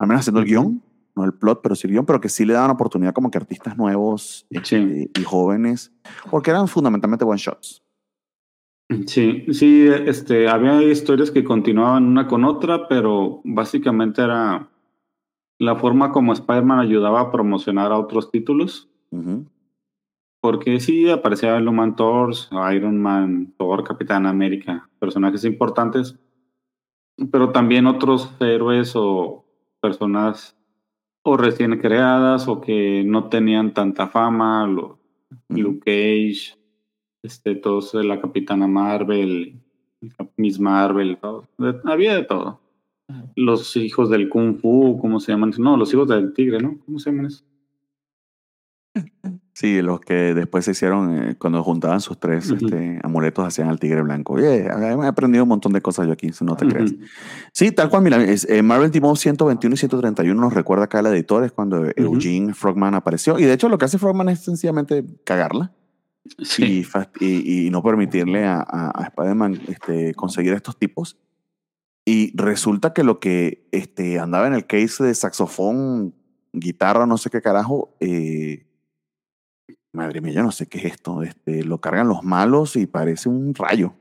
Al 0.00 0.08
menos 0.08 0.22
haciendo 0.22 0.40
el 0.40 0.46
guion, 0.46 0.82
no 1.14 1.24
el 1.24 1.34
plot, 1.34 1.60
pero 1.62 1.76
sí 1.76 1.86
el 1.86 1.92
guion, 1.92 2.04
pero 2.04 2.20
que 2.20 2.28
sí 2.28 2.44
le 2.44 2.52
daban 2.54 2.72
oportunidad 2.72 3.12
como 3.14 3.30
que 3.30 3.38
artistas 3.38 3.76
nuevos 3.76 4.44
Sí. 4.50 4.56
este, 4.76 5.10
y 5.20 5.22
jóvenes, 5.22 5.92
porque 6.32 6.50
eran 6.50 6.66
fundamentalmente 6.66 7.24
one 7.24 7.38
shots. 7.38 7.80
Sí, 9.06 9.44
sí, 9.52 9.86
este, 9.88 10.48
había 10.48 10.82
historias 10.82 11.30
que 11.30 11.44
continuaban 11.44 12.04
una 12.06 12.26
con 12.26 12.44
otra, 12.44 12.88
pero 12.88 13.40
básicamente 13.44 14.22
era 14.22 14.68
la 15.58 15.76
forma 15.76 16.12
como 16.12 16.32
Spider-Man 16.32 16.80
ayudaba 16.80 17.20
a 17.20 17.30
promocionar 17.32 17.92
a 17.92 17.98
otros 17.98 18.30
títulos, 18.30 18.88
porque 20.40 20.80
sí 20.80 21.08
aparecía 21.08 21.56
el 21.56 21.66
Human 21.68 21.96
Torch, 21.96 22.48
Iron 22.74 23.00
Man, 23.00 23.54
Thor, 23.56 23.84
Capitán 23.84 24.26
América, 24.26 24.88
personajes 24.98 25.44
importantes, 25.44 26.16
pero 27.30 27.50
también 27.50 27.86
otros 27.86 28.30
héroes 28.40 28.92
o 28.96 29.44
personas 29.80 30.56
o 31.22 31.36
recién 31.36 31.78
creadas 31.78 32.48
o 32.48 32.60
que 32.60 33.02
no 33.06 33.28
tenían 33.28 33.72
tanta 33.72 34.08
fama, 34.08 34.66
lo- 34.66 34.98
Ujú. 35.48 35.60
Luke 35.60 35.80
Cage, 35.80 36.56
este, 37.24 37.54
todos 37.54 37.92
de 37.92 38.04
la 38.04 38.20
Capitana 38.20 38.66
Marvel, 38.66 39.58
Miss 40.36 40.60
Marvel, 40.60 41.16
todo. 41.20 41.48
De- 41.58 41.80
había 41.84 42.14
de 42.14 42.22
todo. 42.24 42.60
Los 43.34 43.76
hijos 43.76 44.10
del 44.10 44.28
Kung 44.28 44.58
Fu, 44.60 44.98
¿cómo 45.00 45.20
se 45.20 45.32
llaman? 45.32 45.52
No, 45.58 45.76
los 45.76 45.92
hijos 45.92 46.08
del 46.08 46.32
tigre, 46.34 46.58
¿no? 46.58 46.78
¿Cómo 46.84 46.98
se 46.98 47.10
llaman 47.10 47.26
eso? 47.26 47.44
Sí, 49.54 49.80
los 49.82 50.00
que 50.00 50.34
después 50.34 50.64
se 50.64 50.72
hicieron, 50.72 51.16
eh, 51.16 51.36
cuando 51.38 51.62
juntaban 51.62 52.00
sus 52.00 52.18
tres 52.18 52.50
este, 52.50 52.98
amuletos, 53.02 53.46
hacían 53.46 53.68
al 53.68 53.78
tigre 53.78 54.02
blanco. 54.02 54.34
Oye, 54.34 54.66
he 54.66 55.06
aprendido 55.06 55.44
un 55.44 55.48
montón 55.48 55.72
de 55.72 55.80
cosas 55.80 56.06
yo 56.06 56.12
aquí, 56.12 56.32
si 56.32 56.44
no 56.44 56.56
te 56.56 56.66
creas. 56.66 56.92
Ujú. 56.92 57.02
Sí, 57.52 57.70
tal 57.72 57.88
cual, 57.88 58.02
mira, 58.02 58.22
es, 58.22 58.48
eh, 58.50 58.62
Marvel 58.62 58.90
Up 59.02 59.16
121 59.16 59.74
y 59.74 59.76
131 59.76 60.40
nos 60.40 60.52
recuerda 60.52 60.84
acá 60.84 61.00
el 61.00 61.06
editor, 61.06 61.44
es 61.44 61.52
cuando 61.52 61.86
Eugene 61.96 62.52
Frogman 62.52 62.94
apareció. 62.94 63.38
Y 63.38 63.44
de 63.44 63.52
hecho 63.54 63.68
lo 63.68 63.78
que 63.78 63.84
hace 63.84 63.98
Frogman 63.98 64.28
es 64.28 64.40
sencillamente 64.40 65.04
cagarla 65.24 65.72
Sí. 66.38 66.82
y, 67.20 67.26
y- 67.26 67.66
y 67.66 67.70
no 67.70 67.82
permitirle 67.82 68.44
a, 68.44 68.56
a- 68.60 68.90
a 68.94 69.04
Spider-Man 69.04 69.60
este, 69.68 70.14
conseguir 70.14 70.52
a 70.52 70.56
estos 70.56 70.78
tipos. 70.78 71.18
Y 72.06 72.36
resulta 72.36 72.92
que 72.92 73.02
lo 73.04 73.18
que 73.20 73.66
este, 73.72 74.18
andaba 74.18 74.46
en 74.46 74.54
el 74.54 74.66
case 74.66 75.04
de 75.04 75.14
saxofón, 75.14 76.14
guitarra, 76.52 77.06
no 77.06 77.16
sé 77.18 77.30
qué 77.30 77.40
carajo, 77.40 77.96
eh, 78.00 78.66
madre 79.92 80.20
mía, 80.20 80.32
yo 80.32 80.42
no 80.42 80.50
sé 80.52 80.66
qué 80.66 80.78
es 80.78 80.84
esto. 80.86 81.22
Este, 81.22 81.64
lo 81.64 81.78
cargan 81.80 82.08
los 82.08 82.22
malos 82.22 82.76
y 82.76 82.86
parece 82.86 83.28
un 83.28 83.54
rayo, 83.54 83.94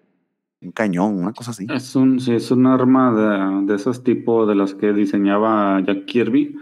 un 0.62 0.72
cañón, 0.72 1.18
una 1.18 1.34
cosa 1.34 1.52
así. 1.52 1.68
Es 1.70 1.96
un, 1.96 2.20
sí, 2.20 2.34
es 2.34 2.52
un 2.52 2.68
arma 2.68 3.14
de, 3.14 3.66
de 3.68 3.76
esos 3.76 4.04
tipos 4.04 4.48
de 4.48 4.56
las 4.56 4.74
que 4.74 4.92
diseñaba 4.94 5.82
Jack 5.86 6.06
Kirby, 6.06 6.56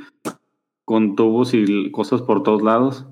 con 0.86 1.16
tubos 1.16 1.54
y 1.54 1.92
cosas 1.92 2.22
por 2.22 2.44
todos 2.44 2.62
lados. 2.62 3.06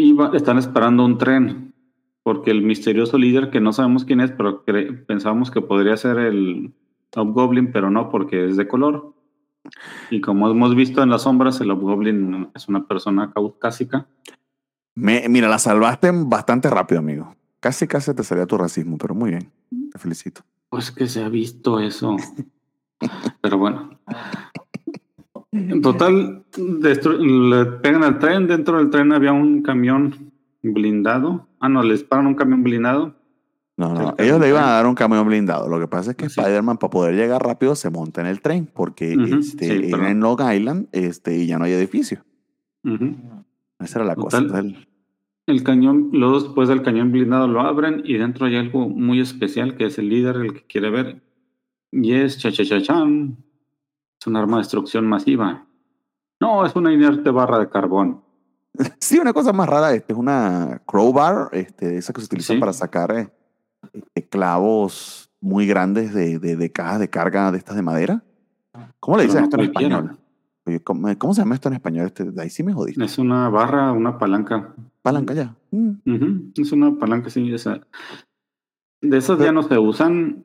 Y 0.00 0.12
va- 0.12 0.30
están 0.32 0.58
esperando 0.58 1.04
un 1.04 1.18
tren, 1.18 1.74
porque 2.22 2.52
el 2.52 2.62
misterioso 2.62 3.18
líder, 3.18 3.50
que 3.50 3.60
no 3.60 3.72
sabemos 3.72 4.04
quién 4.04 4.20
es, 4.20 4.30
pero 4.30 4.62
pensábamos 5.08 5.50
que 5.50 5.60
podría 5.60 5.96
ser 5.96 6.18
el 6.18 6.72
Hobgoblin, 7.16 7.72
pero 7.72 7.90
no, 7.90 8.08
porque 8.08 8.46
es 8.46 8.56
de 8.56 8.68
color. 8.68 9.12
Y 10.08 10.20
como 10.20 10.48
hemos 10.48 10.76
visto 10.76 11.02
en 11.02 11.10
las 11.10 11.22
sombras, 11.22 11.60
el 11.60 11.72
Hobgoblin 11.72 12.48
es 12.54 12.68
una 12.68 12.86
persona 12.86 13.32
caucásica. 13.32 14.06
Me, 14.94 15.28
mira, 15.28 15.48
la 15.48 15.58
salvaste 15.58 16.12
bastante 16.14 16.70
rápido, 16.70 17.00
amigo. 17.00 17.34
Casi, 17.58 17.88
casi 17.88 18.14
te 18.14 18.22
salía 18.22 18.46
tu 18.46 18.56
racismo, 18.56 18.98
pero 18.98 19.16
muy 19.16 19.30
bien. 19.30 19.50
Te 19.90 19.98
felicito. 19.98 20.42
Pues 20.70 20.92
que 20.92 21.08
se 21.08 21.24
ha 21.24 21.28
visto 21.28 21.80
eso. 21.80 22.16
Pero 23.40 23.58
bueno. 23.58 23.98
En 25.52 25.80
total, 25.80 26.44
le 26.58 27.64
pegan 27.82 28.04
al 28.04 28.18
tren. 28.18 28.46
Dentro 28.46 28.78
del 28.78 28.90
tren 28.90 29.12
había 29.12 29.32
un 29.32 29.62
camión 29.62 30.32
blindado. 30.62 31.48
Ah, 31.60 31.68
no, 31.68 31.82
le 31.82 31.92
disparan 31.94 32.26
un 32.26 32.34
camión 32.34 32.62
blindado. 32.62 33.14
No, 33.76 33.94
no, 33.94 34.14
El 34.18 34.24
ellos 34.26 34.40
le 34.40 34.48
iban 34.48 34.64
a 34.64 34.72
dar 34.72 34.86
un 34.86 34.94
camión 34.94 35.26
blindado. 35.26 35.68
Lo 35.68 35.78
que 35.78 35.86
pasa 35.86 36.10
es 36.10 36.16
que 36.16 36.28
Sí. 36.28 36.40
Spider-Man, 36.40 36.78
para 36.78 36.90
poder 36.90 37.14
llegar 37.14 37.42
rápido, 37.42 37.76
se 37.76 37.90
monta 37.90 38.20
en 38.20 38.26
el 38.26 38.40
tren, 38.42 38.68
porque 38.74 39.12
este, 39.12 39.66
sí, 39.66 39.72
era 39.72 39.96
perdón. 39.98 40.06
en 40.06 40.20
Long 40.20 40.40
Island 40.52 40.88
este, 40.92 41.38
y 41.38 41.46
ya 41.46 41.58
no 41.58 41.64
hay 41.64 41.72
edificio. 41.72 42.24
Esa 43.78 44.00
era 44.00 44.04
la 44.08 44.16
cosa. 44.16 44.40
Total. 44.42 44.66
Entonces, 44.66 44.88
El 45.46 45.62
cañón, 45.62 46.10
luego 46.12 46.40
después 46.40 46.68
del 46.68 46.82
cañón 46.82 47.12
blindado 47.12 47.46
lo 47.48 47.60
abren 47.60 48.02
y 48.04 48.14
dentro 48.18 48.46
hay 48.46 48.56
algo 48.56 48.88
muy 48.88 49.20
especial 49.20 49.76
que 49.76 49.86
es 49.86 49.98
el 49.98 50.08
líder, 50.08 50.36
el 50.36 50.52
que 50.54 50.66
quiere 50.66 50.90
ver. 50.90 51.22
Y 51.92 52.12
es 52.12 52.36
chachachachan. 52.38 53.36
Es 54.20 54.26
un 54.26 54.36
arma 54.36 54.56
de 54.56 54.62
destrucción 54.62 55.06
masiva. 55.06 55.66
No, 56.40 56.64
es 56.64 56.74
una 56.76 56.92
inerte 56.92 57.30
barra 57.30 57.58
de 57.58 57.68
carbón. 57.68 58.22
Sí, 59.00 59.18
una 59.18 59.32
cosa 59.32 59.52
más 59.52 59.68
rara, 59.68 59.92
este 59.92 60.12
es 60.12 60.18
una 60.18 60.80
crowbar, 60.86 61.48
este, 61.52 61.96
esa 61.96 62.12
que 62.12 62.20
se 62.20 62.26
utiliza 62.26 62.52
Sí. 62.54 62.60
para 62.60 62.72
sacar 62.72 63.10
eh, 63.12 63.28
este, 63.92 64.28
clavos 64.28 65.30
muy 65.40 65.66
grandes 65.66 66.14
de, 66.14 66.38
de, 66.38 66.56
de 66.56 66.72
cajas 66.72 67.00
de 67.00 67.08
carga 67.10 67.50
de 67.50 67.58
estas 67.58 67.74
de 67.76 67.82
madera. 67.82 68.22
¿Cómo 69.00 69.16
le 69.16 69.24
dicen 69.24 69.40
no 69.40 69.44
esto 69.46 69.56
en 69.56 69.64
español? 69.64 70.18
Oye, 70.66 70.80
¿Cómo, 70.80 71.08
cómo 71.18 71.34
se 71.34 71.40
llama 71.40 71.54
esto 71.54 71.68
en 71.68 71.74
español? 71.74 72.06
Este, 72.06 72.24
de 72.24 72.42
ahí 72.42 72.50
sí 72.50 72.62
me 72.62 72.72
jodiste. 72.72 73.02
Es 73.04 73.18
una 73.18 73.48
barra, 73.48 73.90
una 73.92 74.18
palanca. 74.18 74.74
Palanca 75.02 75.34
ya. 75.34 75.56
Mm. 75.72 76.52
Es 76.56 76.70
una 76.72 76.96
palanca, 76.98 77.30
sí. 77.30 77.52
esa. 77.52 77.80
De 79.00 79.16
esas 79.16 79.38
ya 79.38 79.50
no 79.50 79.62
se 79.62 79.78
usan. 79.78 80.44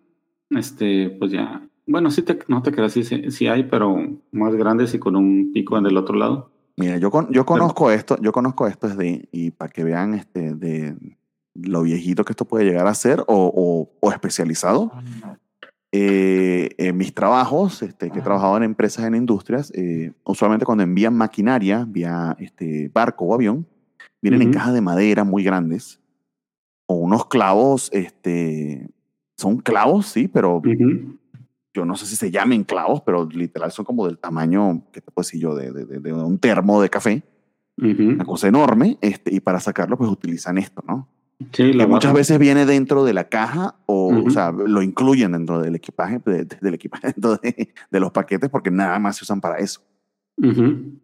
Este, 0.49 1.09
pues 1.19 1.31
ya. 1.31 1.67
Bueno, 1.85 2.11
sí 2.11 2.21
te, 2.21 2.39
no 2.47 2.61
te 2.61 2.71
creas, 2.71 2.93
sí, 2.93 3.03
sí, 3.03 3.47
hay, 3.47 3.63
pero 3.65 3.97
más 4.31 4.55
grandes 4.55 4.93
y 4.93 4.99
con 4.99 5.15
un 5.15 5.51
pico 5.53 5.77
en 5.77 5.85
el 5.85 5.97
otro 5.97 6.15
lado. 6.15 6.49
Mira, 6.77 6.97
yo, 6.97 7.11
con- 7.11 7.31
yo 7.31 7.45
conozco 7.45 7.91
esto, 7.91 8.17
yo 8.21 8.31
conozco 8.31 8.67
esto 8.67 8.87
desde, 8.87 9.27
y 9.31 9.51
para 9.51 9.69
que 9.71 9.83
vean 9.83 10.13
este, 10.13 10.53
de 10.55 10.95
lo 11.55 11.83
viejito 11.83 12.23
que 12.25 12.31
esto 12.33 12.45
puede 12.45 12.65
llegar 12.65 12.87
a 12.87 12.93
ser 12.95 13.19
o, 13.21 13.25
o, 13.27 13.91
o 13.99 14.11
especializado. 14.11 14.91
eh, 15.91 16.69
en 16.77 16.97
mis 16.97 17.13
trabajos, 17.13 17.83
este, 17.83 18.09
que 18.09 18.19
he 18.19 18.21
trabajado 18.23 18.57
en 18.57 18.63
empresas, 18.63 19.05
en 19.05 19.13
industrias, 19.15 19.71
eh, 19.75 20.11
usualmente 20.23 20.65
cuando 20.65 20.83
envían 20.83 21.15
maquinaria 21.15 21.85
vía 21.87 22.35
este, 22.39 22.89
barco 22.91 23.25
o 23.25 23.33
avión, 23.35 23.67
vienen 24.21 24.41
en 24.41 24.47
cajas 24.53 24.73
de 24.73 24.81
madera 24.81 25.23
muy 25.23 25.43
grandes, 25.43 25.99
o 26.87 26.95
unos 26.95 27.27
clavos, 27.27 27.89
este, 27.93 28.89
son 29.37 29.57
clavos, 29.57 30.07
sí, 30.07 30.27
pero. 30.27 30.61
Yo 31.73 31.85
no 31.85 31.95
sé 31.95 32.05
si 32.05 32.15
se 32.15 32.31
llamen 32.31 32.63
clavos, 32.63 33.01
pero 33.05 33.25
literal 33.27 33.71
son 33.71 33.85
como 33.85 34.05
del 34.05 34.19
tamaño, 34.19 34.83
¿qué 34.91 35.01
te 35.01 35.11
puedo 35.11 35.23
decir 35.25 35.41
yo? 35.41 35.55
De, 35.55 35.71
de- 35.71 35.85
de- 35.85 35.99
de 35.99 36.13
un 36.13 36.37
termo 36.37 36.81
de 36.81 36.89
café, 36.89 37.23
Ujú. 37.77 38.03
una 38.09 38.25
cosa 38.25 38.47
enorme, 38.47 38.97
este, 39.01 39.33
y 39.33 39.39
para 39.39 39.59
sacarlo 39.59 39.97
pues 39.97 40.09
utilizan 40.09 40.57
esto, 40.57 40.83
¿no? 40.87 41.09
Sí, 41.51 41.73
la 41.73 41.85
que 41.85 41.89
muchas 41.89 42.11
barra. 42.11 42.19
veces 42.19 42.39
viene 42.39 42.65
dentro 42.65 43.03
de 43.03 43.13
la 43.13 43.27
caja 43.27 43.75
o, 43.87 44.09
o 44.13 44.19
Ujú. 44.19 44.29
sea, 44.31 44.51
lo 44.51 44.81
incluyen 44.81 45.31
dentro 45.33 45.59
del 45.59 45.75
equipaje, 45.75 46.21
de- 46.25 46.45
de- 46.45 46.57
del 46.61 46.73
equipaje, 46.75 47.07
dentro 47.15 47.37
de, 47.37 47.73
de 47.89 47.99
los 47.99 48.11
paquetes 48.11 48.49
porque 48.49 48.69
nada 48.71 48.97
más 48.99 49.17
se 49.17 49.23
usan 49.23 49.41
para 49.41 49.57
eso. 49.57 49.81
Ujú. 50.37 50.99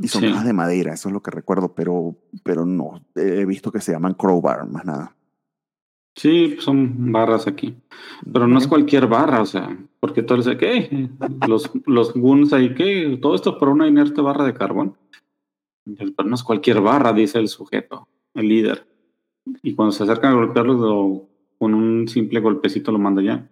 Y 0.00 0.08
son 0.08 0.22
Sí. 0.22 0.28
cajas 0.28 0.44
de 0.44 0.52
madera, 0.52 0.92
eso 0.92 1.08
es 1.08 1.12
lo 1.12 1.22
que 1.22 1.30
recuerdo, 1.30 1.72
pero, 1.74 2.16
pero 2.42 2.66
no, 2.66 3.00
he 3.14 3.44
visto 3.46 3.70
que 3.70 3.80
se 3.80 3.92
llaman 3.92 4.14
crowbar, 4.14 4.68
más 4.68 4.84
nada. 4.84 5.14
Sí, 6.16 6.56
son 6.60 7.10
barras 7.12 7.46
aquí. 7.46 7.74
Pero 8.32 8.46
no 8.46 8.58
es 8.58 8.68
cualquier 8.68 9.06
barra, 9.08 9.42
o 9.42 9.46
sea, 9.46 9.76
porque 10.00 10.22
todo 10.22 10.38
dice, 10.38 10.56
¿qué? 10.56 11.08
Los, 11.48 11.70
los 11.86 12.14
guns 12.14 12.52
ahí, 12.52 12.74
¿qué? 12.74 13.18
Todo 13.20 13.34
esto 13.34 13.58
por 13.58 13.68
una 13.68 13.88
inerte 13.88 14.20
barra 14.20 14.44
de 14.44 14.54
carbón. 14.54 14.96
Pero 15.84 16.28
no 16.28 16.34
es 16.34 16.42
cualquier 16.42 16.80
barra, 16.80 17.12
dice 17.12 17.38
el 17.38 17.48
sujeto, 17.48 18.08
el 18.34 18.48
líder. 18.48 18.86
Y 19.62 19.74
cuando 19.74 19.92
se 19.92 20.04
acercan 20.04 20.32
a 20.32 20.36
golpearlo, 20.36 20.74
lo- 20.74 21.28
con 21.58 21.74
un 21.74 22.06
simple 22.08 22.40
golpecito 22.40 22.92
lo 22.92 22.98
manda 22.98 23.22
ya. 23.22 23.48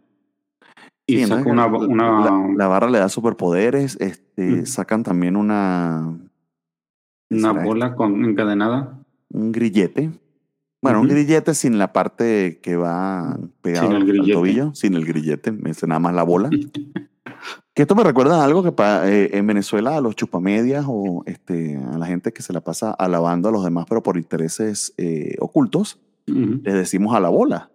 Y 1.07 1.17
Sí, 1.19 1.25
saca 1.27 1.51
una, 1.51 1.67
una 1.67 2.21
la, 2.25 2.55
la 2.57 2.69
barra 2.69 2.89
le 2.91 2.99
da 2.99 3.09
superpoderes, 3.09 3.97
este, 4.01 4.63
Mm. 4.63 4.67
sacan 4.67 5.03
también 5.03 5.37
una, 5.37 6.17
¿qué 7.29 7.37
una 7.37 7.53
bola 7.53 7.95
con, 7.95 8.25
encadenada. 8.25 8.99
un 9.31 9.51
grillete. 9.53 10.11
Bueno, 10.83 11.01
un 11.01 11.07
grillete 11.09 11.55
sin 11.55 11.79
la 11.79 11.93
parte 11.93 12.59
que 12.61 12.77
va 12.77 13.39
pegado 13.63 13.87
Sin 13.89 13.97
el 13.97 14.21
al 14.21 14.31
tobillo, 14.33 14.75
sin 14.75 14.95
el 14.95 15.05
grillete, 15.05 15.55
es 15.67 15.87
nada 15.87 16.01
más 16.01 16.13
la 16.15 16.25
bola. 16.25 16.51
que 17.75 17.83
esto 17.83 17.95
me 17.95 18.03
recuerda 18.03 18.41
a 18.43 18.45
algo 18.45 18.63
que 18.63 18.73
pa- 18.73 19.09
eh, 19.09 19.31
en 19.37 19.47
Venezuela 19.47 19.97
a 19.97 20.01
los 20.01 20.17
chupamedias 20.17 20.85
o 20.89 21.23
este, 21.27 21.77
a 21.77 21.97
la 21.99 22.07
gente 22.07 22.33
que 22.33 22.43
se 22.43 22.53
la 22.53 22.61
pasa 22.61 22.91
alabando 22.91 23.49
a 23.49 23.53
los 23.53 23.65
demás, 23.65 23.87
pero 23.89 24.03
por 24.03 24.17
intereses 24.19 24.93
eh, 24.99 25.37
ocultos, 25.41 25.99
les 26.27 26.75
decimos 26.75 27.15
a 27.17 27.21
la 27.21 27.29
bola. 27.31 27.71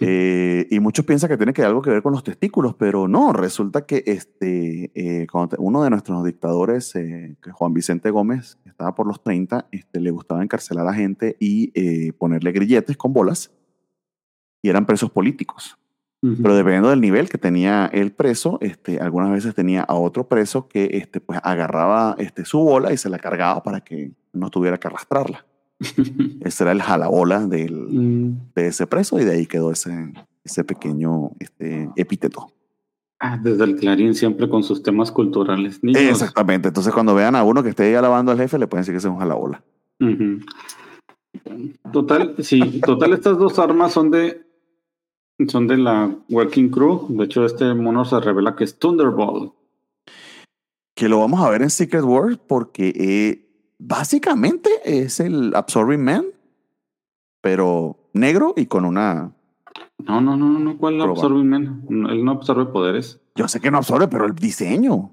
Eh, 0.00 0.66
y 0.70 0.80
muchos 0.80 1.04
piensan 1.04 1.28
que 1.28 1.36
tiene 1.36 1.52
que 1.52 1.62
algo 1.62 1.82
que 1.82 1.90
ver 1.90 2.02
con 2.02 2.12
los 2.12 2.24
testículos, 2.24 2.74
pero 2.74 3.08
no, 3.08 3.32
resulta 3.32 3.84
que 3.84 4.02
este, 4.06 4.90
eh, 4.94 5.26
uno 5.58 5.84
de 5.84 5.90
nuestros 5.90 6.24
dictadores, 6.24 6.94
eh, 6.96 7.36
que 7.42 7.52
Juan 7.52 7.74
Vicente 7.74 8.10
Gómez, 8.10 8.56
que 8.62 8.70
estaba 8.70 8.94
por 8.94 9.06
los 9.06 9.22
30, 9.22 9.68
este, 9.70 10.00
le 10.00 10.10
gustaba 10.10 10.42
encarcelar 10.42 10.88
a 10.88 10.94
gente 10.94 11.36
y 11.38 12.12
ponerle 12.12 12.52
grilletes 12.52 12.96
con 12.96 13.12
bolas, 13.12 13.52
y 14.62 14.68
eran 14.70 14.86
presos 14.86 15.10
políticos. 15.10 15.78
Pero 16.40 16.54
dependiendo 16.54 16.90
del 16.90 17.00
nivel 17.00 17.28
que 17.28 17.36
tenía 17.36 17.90
el 17.92 18.12
preso, 18.12 18.58
este, 18.60 19.00
algunas 19.00 19.32
veces 19.32 19.56
tenía 19.56 19.82
a 19.82 19.96
otro 19.96 20.28
preso 20.28 20.68
que 20.68 20.90
este, 20.92 21.20
pues, 21.20 21.40
agarraba 21.42 22.14
este, 22.16 22.44
su 22.44 22.60
bola 22.60 22.92
y 22.92 22.96
se 22.96 23.08
la 23.08 23.18
cargaba 23.18 23.64
para 23.64 23.80
que 23.80 24.12
no 24.32 24.48
tuviera 24.48 24.78
que 24.78 24.86
arrastrarla. 24.86 25.44
Ese 26.40 26.64
era 26.64 26.72
el 26.72 26.82
jalabola 26.82 27.46
del, 27.46 27.88
Mm, 27.90 28.52
de 28.54 28.66
ese 28.68 28.86
preso 28.86 29.18
y 29.20 29.24
de 29.24 29.32
ahí 29.32 29.46
quedó 29.46 29.70
ese, 29.72 30.12
ese 30.44 30.64
pequeño 30.64 31.30
este, 31.40 31.90
epíteto. 31.96 32.52
ah, 33.20 33.38
desde 33.42 33.64
el 33.64 33.76
Clarín 33.76 34.14
siempre 34.14 34.48
con 34.48 34.62
sus 34.62 34.82
temas 34.82 35.12
culturales. 35.12 35.82
Niños. 35.82 36.02
Exactamente. 36.02 36.68
Entonces 36.68 36.92
cuando 36.92 37.14
vean 37.14 37.36
a 37.36 37.44
uno 37.44 37.62
que 37.62 37.68
esté 37.70 37.84
ahí 37.84 37.94
alabando 37.94 38.32
al 38.32 38.38
jefe, 38.38 38.58
le 38.58 38.66
pueden 38.66 38.82
decir 38.82 38.94
que 38.94 38.98
es 38.98 39.04
un 39.04 39.18
jalabola. 39.18 39.62
Total, 41.92 42.34
sí, 42.40 42.80
total, 42.80 43.12
estas 43.12 43.38
dos 43.38 43.58
armas 43.58 43.92
son 43.92 44.10
de 44.10 44.42
son 45.48 45.66
de 45.66 45.76
la 45.76 46.14
Working 46.28 46.70
Crew. 46.70 47.06
De 47.10 47.24
hecho, 47.24 47.44
este 47.44 47.72
mono 47.74 48.04
se 48.04 48.18
revela 48.20 48.54
que 48.54 48.64
es 48.64 48.78
Thunderbolt. 48.78 49.54
Que 50.94 51.08
lo 51.08 51.20
vamos 51.20 51.40
a 51.40 51.50
ver 51.50 51.62
en 51.62 51.70
Secret 51.70 52.04
Wars 52.04 52.38
porque 52.46 52.92
eh, 52.94 53.51
básicamente 53.86 54.70
es 54.84 55.20
el 55.20 55.54
Absorbing 55.54 56.04
Man, 56.04 56.26
pero 57.40 57.98
negro 58.12 58.54
y 58.56 58.66
con 58.66 58.84
una... 58.84 59.32
No, 59.98 60.20
no, 60.20 60.36
no, 60.36 60.58
no, 60.58 60.78
¿cuál 60.78 60.96
Proba. 60.96 61.12
absorbe 61.12 61.44
men? 61.44 61.84
No, 61.88 62.10
Él 62.10 62.24
no 62.24 62.32
absorbe 62.32 62.66
poderes. 62.66 63.20
Yo 63.36 63.46
sé 63.48 63.60
que 63.60 63.70
no 63.70 63.78
absorbe, 63.78 64.08
pero 64.08 64.26
el 64.26 64.34
diseño. 64.34 65.12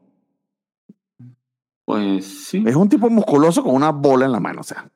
Pues 1.86 2.26
sí. 2.26 2.63
Es 2.65 2.76
un 2.76 2.89
tipo 2.89 3.09
musculoso 3.09 3.63
con 3.63 3.76
una 3.76 3.91
bola 3.91 4.26
en 4.26 4.32
la 4.32 4.39
mano, 4.39 4.61
o 4.61 4.63
sea. 4.63 4.91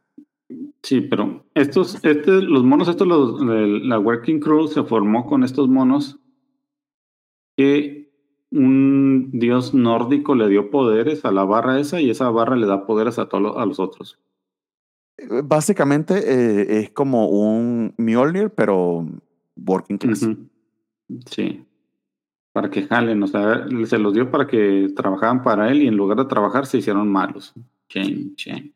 Sí, 0.81 1.01
pero 1.01 1.45
estos, 1.53 2.03
este, 2.03 2.41
los 2.41 2.63
monos, 2.63 2.87
estos, 2.87 3.07
los, 3.07 3.41
la 3.41 3.99
Working 3.99 4.39
Crew 4.39 4.67
se 4.67 4.83
formó 4.83 5.25
con 5.25 5.43
estos 5.43 5.69
monos 5.69 6.19
que 7.55 8.02
un 8.53 9.31
dios 9.31 9.73
nórdico 9.73 10.35
le 10.35 10.47
dio 10.47 10.69
poderes 10.69 11.25
a 11.25 11.31
la 11.31 11.43
barra 11.43 11.79
esa 11.79 11.99
y 11.99 12.09
esa 12.09 12.29
barra 12.29 12.55
le 12.55 12.67
da 12.67 12.85
poderes 12.85 13.17
a 13.17 13.27
todos 13.27 13.57
a 13.57 13.65
los 13.65 13.79
otros. 13.79 14.19
Básicamente 15.43 16.15
eh, 16.17 16.79
es 16.79 16.91
como 16.91 17.29
un 17.29 17.93
Mjolnir, 17.97 18.49
pero 18.51 19.05
working 19.55 19.97
class. 19.97 20.27
Sí. 21.25 21.65
Para 22.51 22.69
que 22.69 22.83
jalen, 22.83 23.23
o 23.23 23.27
sea, 23.27 23.65
se 23.85 23.97
los 23.97 24.13
dio 24.13 24.29
para 24.29 24.45
que 24.45 24.89
trabajaban 24.95 25.41
para 25.43 25.71
él 25.71 25.81
y 25.81 25.87
en 25.87 25.97
lugar 25.97 26.17
de 26.17 26.25
trabajar 26.25 26.65
se 26.65 26.77
hicieron 26.77 27.11
malos. 27.11 27.53
Chen, 27.89 28.35
chen. 28.35 28.72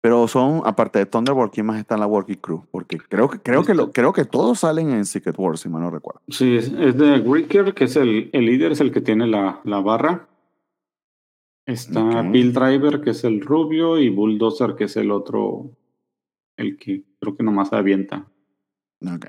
Pero 0.00 0.28
son, 0.28 0.62
aparte 0.64 1.00
de 1.00 1.06
Thunderbolt, 1.06 1.52
¿quién 1.52 1.66
más 1.66 1.78
está 1.78 1.94
en 1.94 2.00
la 2.00 2.06
Working 2.06 2.36
Crew? 2.36 2.64
Porque 2.70 2.98
creo 2.98 3.28
que, 3.28 3.40
creo 3.40 3.64
que, 3.64 3.74
lo, 3.74 3.90
creo 3.90 4.12
que 4.12 4.24
todos 4.24 4.60
salen 4.60 4.90
en 4.90 5.04
Secret 5.04 5.36
Wars, 5.36 5.60
si 5.60 5.68
mal 5.68 5.82
no 5.82 5.90
recuerdo. 5.90 6.20
Sí, 6.28 6.56
es, 6.56 6.68
es 6.68 6.96
de 6.96 7.18
Greeker, 7.18 7.74
que 7.74 7.84
es 7.84 7.96
el, 7.96 8.30
el 8.32 8.46
líder, 8.46 8.72
es 8.72 8.80
el 8.80 8.92
que 8.92 9.00
tiene 9.00 9.26
la, 9.26 9.60
la 9.64 9.80
barra. 9.80 10.28
Está 11.66 12.20
Ok. 12.20 12.30
Bill 12.30 12.52
Driver, 12.52 13.00
que 13.00 13.10
es 13.10 13.24
el 13.24 13.40
rubio, 13.40 13.98
y 13.98 14.08
Bulldozer, 14.08 14.76
que 14.76 14.84
es 14.84 14.96
el 14.96 15.10
otro, 15.10 15.72
el 16.56 16.78
que 16.78 17.04
creo 17.20 17.36
que 17.36 17.42
nomás 17.42 17.72
avienta. 17.72 18.26
Ok. 19.04 19.26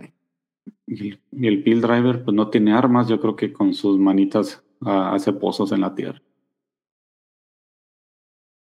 Y 0.85 1.09
el, 1.09 1.21
y 1.31 1.47
el 1.47 1.63
Bill 1.63 1.81
Driver, 1.81 2.23
pues 2.23 2.35
no 2.35 2.49
tiene 2.49 2.73
armas, 2.73 3.07
yo 3.07 3.19
creo 3.19 3.35
que 3.35 3.51
con 3.51 3.73
sus 3.73 3.97
manitas 3.97 4.63
ah, 4.81 5.13
hace 5.15 5.33
pozos 5.33 5.71
en 5.71 5.81
la 5.81 5.95
tierra. 5.95 6.21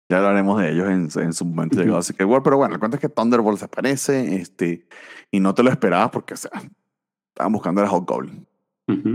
Ya 0.09 0.17
hablaremos 0.17 0.61
de 0.61 0.71
ellos 0.71 0.87
en, 0.87 1.23
en 1.23 1.33
su 1.33 1.45
momento 1.45 1.75
Ujú. 1.75 1.83
llegado 1.83 1.99
a 1.99 2.03
Secret 2.03 2.27
Wars. 2.27 2.41
Pero 2.43 2.57
bueno, 2.57 2.75
el 2.75 2.79
cuento 2.79 2.95
es 2.95 3.01
que 3.01 3.09
Thunderbolt 3.09 3.59
se 3.59 3.65
aparece 3.65 4.35
este, 4.35 4.87
y 5.31 5.39
no 5.39 5.53
te 5.53 5.63
lo 5.63 5.69
esperabas 5.69 6.11
porque 6.11 6.33
o 6.33 6.37
sea, 6.37 6.51
estaban 7.33 7.51
buscando 7.51 7.81
a 7.81 7.91
Hobgoblin. 7.91 8.47
Ujú. 8.87 9.09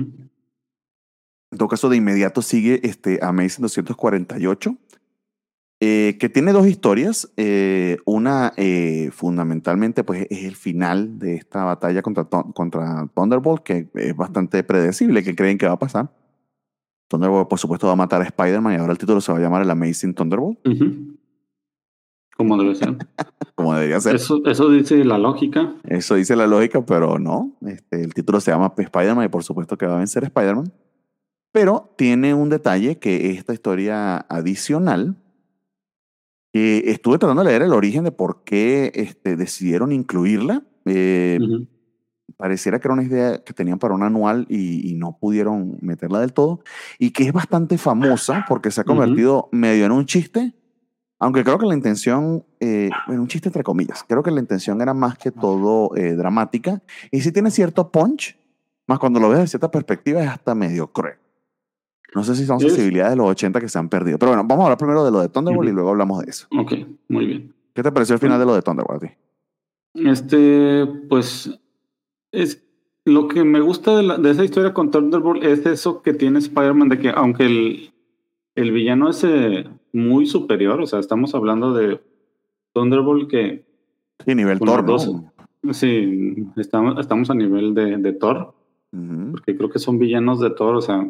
En 1.52 1.58
todo 1.58 1.68
caso, 1.68 1.88
de 1.88 1.96
inmediato 1.96 2.40
sigue 2.40 2.80
este 2.82 3.18
Amazing 3.22 3.62
248, 3.62 4.74
eh, 5.80 6.16
que 6.18 6.28
tiene 6.30 6.52
dos 6.52 6.66
historias. 6.66 7.30
Eh, 7.36 7.98
una, 8.06 8.54
eh, 8.56 9.10
fundamentalmente, 9.12 10.02
pues 10.02 10.26
es 10.30 10.44
el 10.44 10.56
final 10.56 11.18
de 11.18 11.34
esta 11.34 11.64
batalla 11.64 12.00
contra, 12.00 12.24
contra 12.24 13.06
Thunderbolt, 13.14 13.62
que 13.62 13.88
es 13.94 14.16
bastante 14.16 14.62
predecible, 14.62 15.22
que 15.22 15.34
creen 15.34 15.58
que 15.58 15.66
va 15.66 15.72
a 15.72 15.78
pasar. 15.78 16.10
Thunderbolt, 17.12 17.48
por 17.48 17.58
supuesto, 17.58 17.86
va 17.86 17.92
a 17.92 17.96
matar 17.96 18.22
a 18.22 18.24
Spider-Man 18.24 18.72
y 18.72 18.76
ahora 18.76 18.92
el 18.92 18.98
título 18.98 19.20
se 19.20 19.30
va 19.32 19.38
a 19.38 19.40
llamar 19.40 19.62
el 19.62 19.70
Amazing 19.70 20.14
Thunderbolt. 20.14 20.58
Como 22.36 22.56
debe 22.56 22.74
ser. 22.74 22.96
como 23.54 23.74
debería 23.74 24.00
ser. 24.00 24.16
Eso, 24.16 24.40
eso 24.46 24.70
dice 24.70 25.04
la 25.04 25.18
lógica. 25.18 25.74
Eso 25.84 26.14
dice 26.14 26.36
la 26.36 26.46
lógica, 26.46 26.84
pero 26.86 27.18
no. 27.18 27.52
Este, 27.66 28.02
el 28.02 28.14
título 28.14 28.40
se 28.40 28.50
llama 28.50 28.72
Spider-Man 28.76 29.26
y 29.26 29.28
por 29.28 29.44
supuesto 29.44 29.76
que 29.76 29.86
va 29.86 29.96
a 29.96 29.98
vencer 29.98 30.24
a 30.24 30.28
Spider-Man. 30.28 30.72
Pero 31.52 31.92
tiene 31.98 32.32
un 32.32 32.48
detalle 32.48 32.98
que 32.98 33.32
esta 33.32 33.52
historia 33.52 34.16
adicional, 34.16 35.16
que 36.50 36.84
estuve 36.86 37.18
tratando 37.18 37.42
de 37.44 37.50
leer 37.50 37.62
el 37.62 37.74
origen 37.74 38.04
de 38.04 38.12
por 38.12 38.42
qué 38.44 38.90
este, 38.94 39.36
decidieron 39.36 39.92
incluirla. 39.92 40.62
Eh. 40.86 41.38
Pareciera 42.42 42.80
que 42.80 42.88
era 42.88 42.94
una 42.94 43.04
idea 43.04 43.38
que 43.44 43.52
tenían 43.52 43.78
para 43.78 43.94
un 43.94 44.02
anual 44.02 44.46
y, 44.48 44.90
y 44.90 44.94
no 44.94 45.16
pudieron 45.16 45.78
meterla 45.80 46.18
del 46.18 46.32
todo. 46.32 46.58
Y 46.98 47.12
que 47.12 47.22
es 47.22 47.32
bastante 47.32 47.78
famosa 47.78 48.44
porque 48.48 48.72
se 48.72 48.80
ha 48.80 48.84
convertido 48.84 49.48
medio 49.52 49.86
en 49.86 49.92
un 49.92 50.06
chiste. 50.06 50.52
Aunque 51.20 51.44
creo 51.44 51.56
que 51.56 51.66
la 51.66 51.74
intención, 51.76 52.44
eh, 52.58 52.90
bueno, 53.06 53.22
un 53.22 53.28
chiste 53.28 53.48
entre 53.48 53.62
comillas, 53.62 54.04
creo 54.08 54.24
que 54.24 54.32
la 54.32 54.40
intención 54.40 54.82
era 54.82 54.92
más 54.92 55.16
que 55.16 55.30
todo 55.30 55.94
eh, 55.94 56.14
dramática. 56.16 56.82
Y 57.12 57.20
sí 57.20 57.30
tiene 57.30 57.52
cierto 57.52 57.92
punch, 57.92 58.36
más 58.88 58.98
cuando 58.98 59.20
lo 59.20 59.28
ves 59.28 59.38
de 59.38 59.46
cierta 59.46 59.70
perspectiva 59.70 60.20
es 60.24 60.28
hasta 60.28 60.52
medio 60.56 60.88
cruel. 60.88 61.14
No 62.12 62.24
sé 62.24 62.34
si 62.34 62.44
son 62.44 62.56
Es- 62.56 62.64
sensibilidades 62.64 63.12
de 63.12 63.16
los 63.18 63.26
80 63.28 63.60
que 63.60 63.68
se 63.68 63.78
han 63.78 63.88
perdido. 63.88 64.18
Pero 64.18 64.32
bueno, 64.32 64.42
vamos 64.44 64.64
a 64.64 64.66
hablar 64.66 64.78
primero 64.78 65.04
de 65.04 65.12
lo 65.12 65.20
de 65.20 65.28
Thunderbolt 65.28 65.68
y 65.68 65.70
Ujú. 65.70 65.76
luego 65.76 65.90
hablamos 65.90 66.24
de 66.24 66.28
eso. 66.30 66.48
Ok, 66.58 66.72
muy 67.08 67.24
bien. 67.24 67.54
¿Qué 67.72 67.84
te 67.84 67.92
pareció 67.92 68.14
el 68.14 68.20
final 68.20 68.40
de 68.40 68.46
lo 68.46 68.54
de 68.56 68.62
Thunderbolt 68.62 69.04
a 69.04 69.06
ti? 69.06 69.12
Este, 69.94 70.86
pues, 71.08 71.56
es 72.32 72.64
lo 73.04 73.28
que 73.28 73.44
me 73.44 73.60
gusta 73.60 73.96
de, 73.96 74.02
la- 74.02 74.18
de 74.18 74.30
esa 74.30 74.44
historia 74.44 74.72
con 74.74 74.90
Thunderbolt 74.90 75.42
es 75.44 75.64
eso 75.66 76.02
que 76.02 76.12
tiene 76.14 76.38
Spider-Man, 76.38 76.88
de 76.88 76.98
que 76.98 77.10
aunque 77.10 77.44
el, 77.46 77.92
el 78.54 78.72
villano 78.72 79.08
es 79.10 79.22
eh, 79.24 79.66
muy 79.92 80.26
superior, 80.26 80.80
o 80.80 80.86
sea, 80.86 80.98
estamos 80.98 81.34
hablando 81.34 81.74
de 81.74 82.00
Thunderbolt 82.74 83.28
que, 83.30 83.64
Sí, 84.24 84.34
nivel 84.34 84.58
Thor, 84.60 84.84
¿no? 84.84 85.32
sí, 85.72 86.46
estamos, 86.56 86.98
estamos 87.00 87.28
a 87.30 87.34
nivel 87.34 87.74
de, 87.74 87.96
de 87.98 88.12
Thor, 88.12 88.54
porque 89.30 89.56
creo 89.56 89.70
que 89.70 89.78
son 89.80 89.98
villanos 89.98 90.38
de 90.40 90.50
Thor, 90.50 90.76
o 90.76 90.80
sea, 90.80 91.08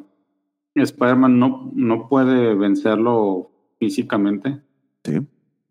Spider-Man 0.75 1.39
no, 1.39 1.70
no 1.75 2.09
puede 2.09 2.55
vencerlo 2.55 3.51
físicamente. 3.79 4.61
Sí. 5.05 5.18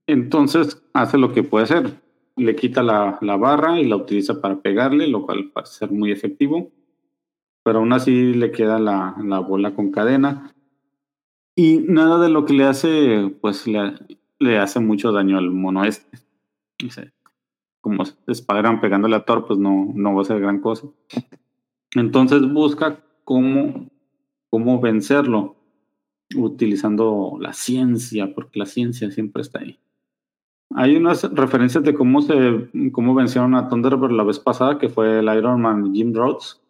Entonces 0.07 0.83
hace 0.93 1.17
lo 1.17 1.31
que 1.33 1.41
puede 1.43 1.63
hacer. 1.63 1.99
Le 2.41 2.55
quita 2.55 2.81
la, 2.81 3.17
la 3.21 3.37
barra 3.37 3.79
y 3.79 3.85
la 3.85 3.95
utiliza 3.95 4.41
para 4.41 4.61
pegarle, 4.61 5.07
lo 5.07 5.25
cual 5.25 5.51
parece 5.53 5.73
ser 5.73 5.91
muy 5.91 6.11
efectivo. 6.11 6.71
Pero 7.63 7.79
aún 7.79 7.93
así 7.93 8.33
le 8.33 8.51
queda 8.51 8.79
la, 8.79 9.15
la 9.23 9.39
bola 9.39 9.75
con 9.75 9.91
cadena. 9.91 10.53
Y 11.55 11.79
nada 11.87 12.19
de 12.19 12.29
lo 12.29 12.45
que 12.45 12.53
le 12.53 12.63
hace, 12.63 13.31
pues 13.41 13.67
le, 13.67 13.93
le 14.39 14.57
hace 14.57 14.79
mucho 14.79 15.11
daño 15.11 15.37
al 15.37 15.51
mono 15.51 15.83
este. 15.83 16.17
Como 17.81 18.03
Spider-Man 18.27 18.81
pegándole 18.81 19.15
a 19.15 19.25
Thor, 19.25 19.45
pues 19.45 19.59
no, 19.59 19.91
no 19.93 20.15
va 20.15 20.21
a 20.21 20.25
ser 20.25 20.39
gran 20.39 20.59
cosa. 20.59 20.87
Entonces 21.93 22.41
busca 22.51 23.03
cómo, 23.23 23.89
cómo 24.49 24.79
vencerlo 24.79 25.57
utilizando 26.35 27.37
la 27.39 27.53
ciencia, 27.53 28.33
porque 28.33 28.59
la 28.59 28.65
ciencia 28.65 29.11
siempre 29.11 29.41
está 29.41 29.59
ahí. 29.59 29.79
Hay 30.75 30.95
unas 30.95 31.23
referencias 31.33 31.83
de 31.83 31.93
cómo 31.93 32.21
se 32.21 32.69
cómo 32.91 33.13
vencieron 33.15 33.55
a 33.55 33.67
Thunderbolt 33.69 34.13
la 34.13 34.23
vez 34.23 34.39
pasada, 34.39 34.77
que 34.79 34.89
fue 34.89 35.19
el 35.19 35.25
Iron 35.37 35.61
Man 35.61 35.93
Jim 35.93 36.13
Rhodes, 36.13 36.61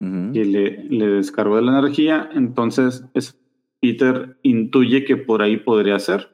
Ujú. 0.00 0.32
que 0.32 0.44
le, 0.44 0.84
le 0.84 1.06
descargó 1.06 1.56
de 1.56 1.62
la 1.62 1.78
energía. 1.78 2.28
Entonces, 2.34 3.04
es, 3.14 3.38
Peter 3.80 4.38
intuye 4.42 5.04
que 5.04 5.16
por 5.16 5.40
ahí 5.42 5.56
podría 5.56 5.98
ser. 5.98 6.28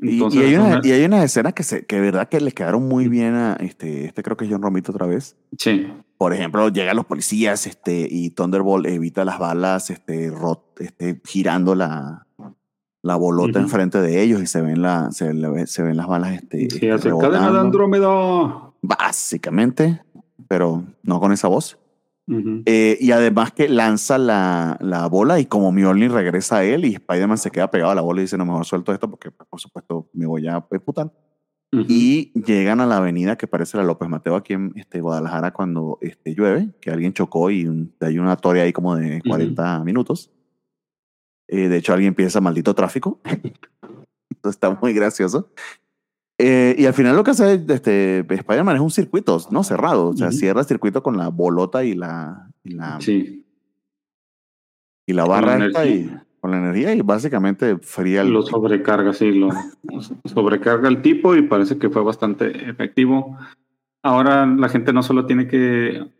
Y, 0.00 0.14
Entonces, 0.14 0.40
y 0.40 0.44
hay 0.44 0.54
una, 0.54 0.66
una- 0.66 0.80
y 0.84 0.92
hay 0.92 1.04
unas 1.04 1.24
escenas 1.24 1.54
que, 1.54 1.64
se, 1.64 1.84
que 1.86 2.00
verdad 2.00 2.28
que 2.28 2.40
le 2.40 2.52
quedaron 2.52 2.86
muy 2.88 3.08
bien 3.08 3.34
a 3.34 3.54
este, 3.54 4.04
este 4.04 4.22
creo 4.22 4.36
que 4.36 4.44
es 4.44 4.50
John 4.50 4.62
Romito 4.62 4.92
otra 4.92 5.06
vez. 5.06 5.36
sí, 5.58 5.88
Por 6.18 6.32
ejemplo, 6.32 6.68
llegan 6.68 6.94
los 6.96 7.06
policías 7.06 7.66
este, 7.66 8.06
y 8.08 8.30
Thunderbolt 8.30 8.86
evita 8.86 9.24
las 9.24 9.40
balas 9.40 9.90
este, 9.90 10.30
rot- 10.30 10.78
este, 10.78 11.20
girando 11.24 11.74
la, 11.74 12.26
la 13.02 13.16
bolota 13.16 13.58
Ujú. 13.58 13.66
enfrente 13.66 14.00
de 14.00 14.22
ellos 14.22 14.40
y 14.42 14.46
se 14.46 14.62
ven, 14.62 14.80
la, 14.82 15.10
se, 15.10 15.32
se 15.66 15.82
ven 15.82 15.96
las 15.96 16.06
balas 16.06 16.34
este, 16.34 16.70
sí, 16.70 16.80
cadena 16.80 17.50
de. 17.52 17.58
Andrómeda. 17.58 18.72
básicamente, 18.82 20.00
pero 20.48 20.84
no 21.02 21.20
con 21.20 21.32
esa 21.32 21.48
voz. 21.48 21.78
Ujú. 22.28 22.62
Eh, 22.66 22.96
y 23.00 23.10
además 23.10 23.52
que 23.52 23.68
lanza 23.68 24.16
la, 24.18 24.78
la 24.80 25.06
bola 25.08 25.40
y 25.40 25.46
como 25.46 25.72
Mjolnir 25.72 26.12
regresa 26.12 26.58
a 26.58 26.64
él 26.64 26.84
y 26.84 26.94
Spider-Man 26.94 27.36
se 27.38 27.50
queda 27.50 27.70
pegado 27.70 27.90
a 27.90 27.94
la 27.96 28.00
bola 28.00 28.20
y 28.20 28.24
dice, 28.24 28.38
no, 28.38 28.46
mejor 28.46 28.64
suelto 28.64 28.92
esto 28.92 29.10
porque 29.10 29.30
por 29.32 29.60
supuesto 29.60 30.08
me 30.12 30.26
voy 30.26 30.46
a 30.46 30.60
putar. 30.60 31.12
Ujú. 31.72 31.84
Y 31.88 32.32
llegan 32.40 32.80
a 32.80 32.86
la 32.86 32.98
avenida 32.98 33.36
que 33.36 33.46
parece 33.48 33.76
la 33.78 33.82
López 33.82 34.08
Mateo 34.08 34.36
aquí 34.36 34.52
en 34.52 34.72
este, 34.76 35.00
Guadalajara 35.00 35.52
cuando 35.52 35.98
este, 36.00 36.34
llueve, 36.34 36.68
que 36.80 36.90
alguien 36.90 37.12
chocó 37.12 37.50
y 37.50 37.66
un- 37.66 37.92
hay 38.00 38.18
una 38.18 38.36
torre 38.36 38.60
ahí 38.60 38.72
como 38.72 38.94
de 38.94 39.20
40 39.26 39.82
minutos. 39.82 40.30
Eh, 41.48 41.68
de 41.68 41.76
hecho, 41.76 41.92
alguien 41.92 42.14
piensa 42.14 42.40
maldito 42.40 42.74
tráfico. 42.74 43.20
Está 44.44 44.70
muy 44.80 44.92
gracioso. 44.92 45.50
Eh, 46.38 46.74
y 46.76 46.86
al 46.86 46.94
final 46.94 47.14
lo 47.14 47.22
que 47.22 47.30
hace 47.30 47.64
este, 47.68 48.20
Spider-Man 48.20 48.76
es 48.76 48.82
un 48.82 48.90
circuito, 48.90 49.38
¿no? 49.50 49.62
Cerrado. 49.62 50.08
O 50.08 50.16
sea, 50.16 50.32
cierra 50.32 50.60
el 50.60 50.66
circuito 50.66 51.02
con 51.02 51.16
la 51.16 51.28
bolota 51.28 51.84
y 51.84 51.94
la, 51.94 52.50
y 52.64 52.70
la, 52.70 53.00
Sí, 53.00 53.46
y 55.06 55.12
la 55.12 55.22
Con 55.22 55.30
barra 55.30 55.58
la 55.58 55.86
y 55.86 56.10
con 56.40 56.50
la 56.50 56.58
energía 56.58 56.94
y 56.94 57.00
básicamente 57.02 57.78
fría 57.78 58.22
el... 58.22 58.32
lo 58.32 58.42
sobrecarga, 58.42 59.12
sí, 59.12 59.30
lo 59.32 59.50
sobrecarga 60.24 60.88
el 60.88 61.00
tipo 61.00 61.36
y 61.36 61.42
parece 61.42 61.78
que 61.78 61.90
fue 61.90 62.02
bastante 62.02 62.68
efectivo. 62.68 63.38
Ahora 64.02 64.46
la 64.46 64.68
gente 64.68 64.92
no 64.92 65.04
solo 65.04 65.26
tiene 65.26 65.46
que 65.46 66.10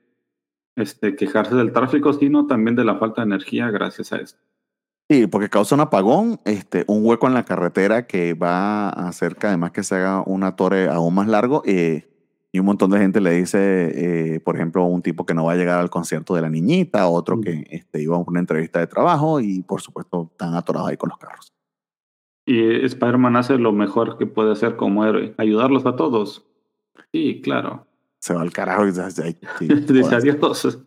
este, 0.77 1.17
quejarse 1.17 1.57
del 1.57 1.73
tráfico, 1.73 2.13
sino 2.13 2.47
también 2.47 2.77
de 2.77 2.85
la 2.85 2.99
falta 2.99 3.23
de 3.23 3.27
energía 3.27 3.71
gracias 3.71 4.13
a 4.13 4.19
esto. 4.19 4.41
Sí, 5.13 5.27
porque 5.27 5.51
causa 5.51 5.75
un 5.75 5.83
apagón, 5.83 6.41
este, 6.47 6.87
un 6.89 7.05
hueco 7.05 7.27
en 7.27 7.35
la 7.35 7.45
carretera 7.45 8.07
que 8.07 8.33
va 8.33 8.89
a 8.89 9.09
hacer 9.09 9.37
que 9.37 9.47
además 9.47 9.73
que 9.73 9.83
se 9.83 9.97
haga 9.97 10.23
una 10.25 10.57
torre 10.57 10.89
aún 10.89 11.15
más 11.15 11.29
largo 11.29 11.63
eh, 11.67 12.09
y 12.51 12.61
un 12.61 12.65
montón 12.65 12.91
de 12.91 12.99
gente 12.99 13.21
le 13.21 13.33
dice, 13.33 14.37
eh, 14.37 14.41
por 14.41 14.57
ejemplo, 14.57 14.87
un 14.87 15.03
tipo 15.03 15.27
que 15.27 15.35
no 15.35 15.45
va 15.45 15.53
a 15.53 15.57
llegar 15.57 15.81
al 15.81 15.91
concierto 15.91 16.35
de 16.35 16.41
la 16.41 16.49
niñita, 16.49 17.09
otro 17.09 17.43
que 17.43 17.67
este, 17.69 18.01
iba 18.01 18.17
a 18.17 18.21
una 18.21 18.41
entrevista 18.41 18.79
de 18.81 18.87
trabajo 18.87 19.39
y 19.39 19.61
por 19.61 19.83
supuesto 19.83 20.31
están 20.33 20.55
atorados 20.55 20.89
ahí 20.89 20.97
con 20.97 21.11
los 21.11 21.19
carros. 21.19 21.53
Y 22.47 22.83
Spider-Man 22.83 23.37
hace 23.37 23.59
lo 23.59 23.73
mejor 23.73 24.17
que 24.17 24.25
puede 24.25 24.53
hacer 24.53 24.77
como 24.77 25.05
héroe, 25.05 25.35
ayudarlos 25.37 25.85
a 25.85 25.95
todos. 25.95 26.47
Sí, 27.13 27.43
claro. 27.45 27.87
Se 28.19 28.33
va 28.33 28.41
al 28.41 28.51
carajo 28.51 28.85
y 28.87 28.93
dice, 28.93 29.23
"Ay, 29.23 29.37
sí, 29.59 29.69
Dice 29.69 30.03
jodas". 30.05 30.65
adiós. 30.65 30.79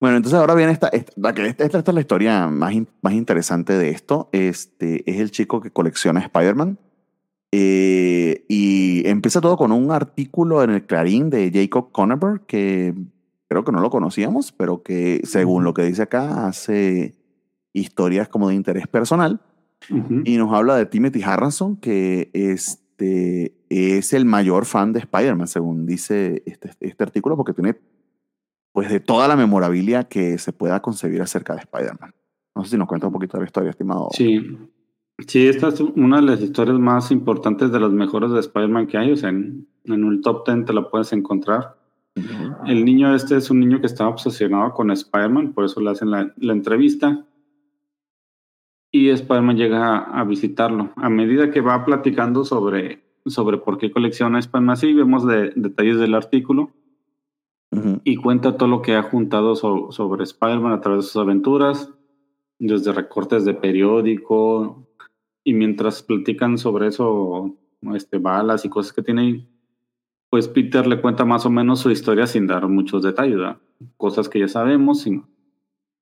Bueno, 0.00 0.16
entonces 0.18 0.38
ahora 0.38 0.54
viene 0.54 0.72
esta, 0.72 0.88
esta, 0.88 1.32
que- 1.34 1.46
esta, 1.46 1.64
esta 1.64 1.78
es 1.78 1.94
la 1.94 2.00
historia 2.00 2.48
más, 2.48 2.72
in- 2.72 2.88
más 3.02 3.14
interesante 3.14 3.72
de 3.72 3.90
esto. 3.90 4.28
Este, 4.32 5.08
es 5.10 5.20
el 5.20 5.30
chico 5.30 5.60
que 5.60 5.70
colecciona 5.70 6.20
Spider-Man. 6.20 6.78
Eh, 7.52 8.44
y 8.48 9.08
empieza 9.08 9.40
todo 9.40 9.56
con 9.56 9.72
un 9.72 9.90
artículo 9.90 10.62
en 10.62 10.70
el 10.70 10.84
Clarín 10.84 11.30
de 11.30 11.50
Jacob 11.52 11.90
Conover, 11.92 12.40
que 12.46 12.92
creo 13.48 13.64
que 13.64 13.72
no 13.72 13.80
lo 13.80 13.88
conocíamos, 13.88 14.52
pero 14.52 14.82
que 14.82 15.20
según 15.24 15.64
lo 15.64 15.72
que 15.72 15.84
dice 15.84 16.02
acá, 16.02 16.46
hace 16.46 17.14
historias 17.72 18.28
como 18.28 18.48
de 18.48 18.54
interés 18.56 18.86
personal. 18.88 19.40
Ujú. 19.90 20.22
Y 20.24 20.36
nos 20.36 20.52
habla 20.52 20.76
de 20.76 20.86
Timothy 20.86 21.22
Harrison, 21.22 21.76
que 21.76 22.30
este, 22.34 23.56
es 23.70 24.12
el 24.12 24.24
mayor 24.26 24.66
fan 24.66 24.92
de 24.92 24.98
Spider-Man, 25.00 25.46
según 25.48 25.86
dice 25.86 26.42
este, 26.44 26.70
este 26.80 27.04
artículo, 27.04 27.36
porque 27.36 27.52
tiene 27.54 27.76
pues 28.76 28.90
de 28.90 29.00
toda 29.00 29.26
la 29.26 29.36
memorabilia 29.36 30.04
que 30.04 30.36
se 30.36 30.52
pueda 30.52 30.82
concebir 30.82 31.22
acerca 31.22 31.54
de 31.54 31.60
Spider-Man. 31.60 32.12
No 32.54 32.62
sé 32.62 32.72
si 32.72 32.76
nos 32.76 32.86
cuenta 32.86 33.06
un 33.06 33.12
poquito 33.14 33.38
de 33.38 33.44
la 33.44 33.46
historia, 33.46 33.70
estimado. 33.70 34.08
Sí. 34.12 34.58
Sí, 35.26 35.46
esta 35.48 35.68
es 35.68 35.80
una 35.80 36.16
de 36.16 36.22
las 36.26 36.42
historias 36.42 36.78
más 36.78 37.10
importantes 37.10 37.72
de 37.72 37.80
las 37.80 37.90
mejores 37.90 38.32
de 38.32 38.40
Spider-Man 38.40 38.86
que 38.86 38.98
hay. 38.98 39.12
O 39.12 39.16
sea, 39.16 39.30
en, 39.30 39.66
en 39.84 40.04
un 40.04 40.20
top 40.20 40.46
10 40.46 40.66
te 40.66 40.74
la 40.74 40.90
puedes 40.90 41.10
encontrar. 41.14 41.78
El 42.66 42.84
niño 42.84 43.14
este 43.14 43.38
es 43.38 43.50
un 43.50 43.60
niño 43.60 43.80
que 43.80 43.86
estaba 43.86 44.10
obsesionado 44.10 44.74
con 44.74 44.90
Spider-Man, 44.90 45.54
por 45.54 45.64
eso 45.64 45.80
le 45.80 45.88
hacen 45.90 46.10
la, 46.10 46.34
la 46.36 46.52
entrevista. 46.52 47.24
Y 48.92 49.08
Spider-Man 49.08 49.56
llega 49.56 49.96
a, 49.96 50.20
a 50.20 50.24
visitarlo. 50.24 50.90
A 50.96 51.08
medida 51.08 51.50
que 51.50 51.62
va 51.62 51.82
platicando 51.86 52.44
sobre, 52.44 53.02
sobre 53.24 53.56
por 53.56 53.78
qué 53.78 53.90
colecciona 53.90 54.38
Spider-Man, 54.38 54.70
así 54.74 54.92
vemos 54.92 55.26
de- 55.26 55.52
detalles 55.56 55.98
del 55.98 56.14
artículo 56.14 56.72
Y 58.04 58.16
cuenta 58.16 58.56
todo 58.56 58.68
lo 58.68 58.82
que 58.82 58.94
ha 58.94 59.02
juntado 59.02 59.54
so- 59.56 59.90
sobre 59.90 60.24
Spider-Man 60.24 60.72
a 60.72 60.80
través 60.80 61.04
de 61.04 61.08
sus 61.10 61.22
aventuras, 61.22 61.90
desde 62.58 62.92
recortes 62.92 63.44
de 63.44 63.54
periódico, 63.54 64.86
y 65.44 65.52
mientras 65.54 66.02
platican 66.02 66.58
sobre 66.58 66.88
eso, 66.88 67.54
este, 67.94 68.18
balas 68.18 68.64
y 68.64 68.68
cosas 68.68 68.92
que 68.92 69.02
tiene 69.02 69.20
ahí, 69.22 69.48
pues 70.30 70.48
Peter 70.48 70.86
le 70.86 71.00
cuenta 71.00 71.24
más 71.24 71.46
o 71.46 71.50
menos 71.50 71.80
su 71.80 71.90
historia 71.90 72.26
sin 72.26 72.46
dar 72.46 72.66
muchos 72.68 73.02
detalles, 73.02 73.36
¿verdad? 73.36 73.58
cosas 73.96 74.28
que 74.28 74.40
ya 74.40 74.48
sabemos, 74.48 75.06
y 75.06 75.22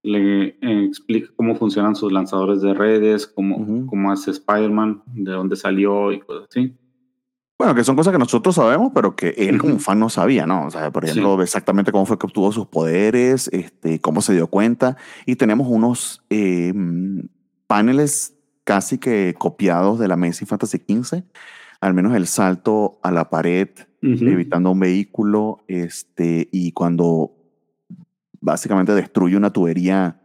le 0.05 0.57
eh, 0.61 0.85
explica 0.85 1.31
cómo 1.35 1.57
funcionan 1.57 1.97
sus 1.97 2.13
lanzadores 2.13 2.61
de 2.63 2.73
redes, 2.75 3.27
cómo, 3.27 3.57
cómo 3.87 4.13
hace 4.13 4.31
Spider-Man, 4.31 5.03
de 5.07 5.33
dónde 5.33 5.57
salió 5.57 6.13
y 6.13 6.21
cosas 6.21 6.47
así. 6.49 6.73
Bueno, 7.57 7.75
que 7.75 7.85
son 7.85 7.95
cosas 7.95 8.13
que 8.13 8.19
nosotros 8.19 8.57
sabemos, 8.57 8.91
pero 8.95 9.15
que 9.15 9.29
él 9.37 9.59
como 9.59 9.79
fan 9.79 10.01
no 10.01 10.09
sabía, 10.09 10.45
¿no? 10.45 10.67
O 10.67 10.71
sea, 10.71 10.91
por 10.91 11.05
ejemplo, 11.05 11.41
exactamente 11.41 11.93
cómo 11.93 12.05
fue 12.05 12.19
que 12.19 12.27
obtuvo 12.27 12.51
sus 12.51 12.67
poderes, 12.67 13.49
este, 13.53 14.01
cómo 14.01 14.23
se 14.23 14.33
dio 14.35 14.49
cuenta. 14.49 14.97
Y 15.25 15.37
tenemos 15.37 15.69
unos 15.69 16.25
eh, 16.31 16.75
paneles 17.69 18.35
casi 18.65 18.99
que 18.99 19.35
copiados 19.39 20.01
de 20.01 20.09
la 20.09 20.15
Amazing 20.15 20.49
Fantasy 20.49 20.79
XV, 20.79 21.23
al 21.81 21.95
menos 21.95 22.17
el 22.17 22.27
salto 22.27 22.99
a 23.03 23.13
la 23.13 23.31
pared, 23.31 23.69
Ujú. 24.03 24.27
evitando 24.27 24.73
un 24.73 24.81
vehículo, 24.81 25.65
este, 25.69 26.49
y 26.51 26.73
cuando 26.73 27.33
básicamente 28.41 28.95
destruye 28.95 29.37
una 29.37 29.53
tubería, 29.53 30.21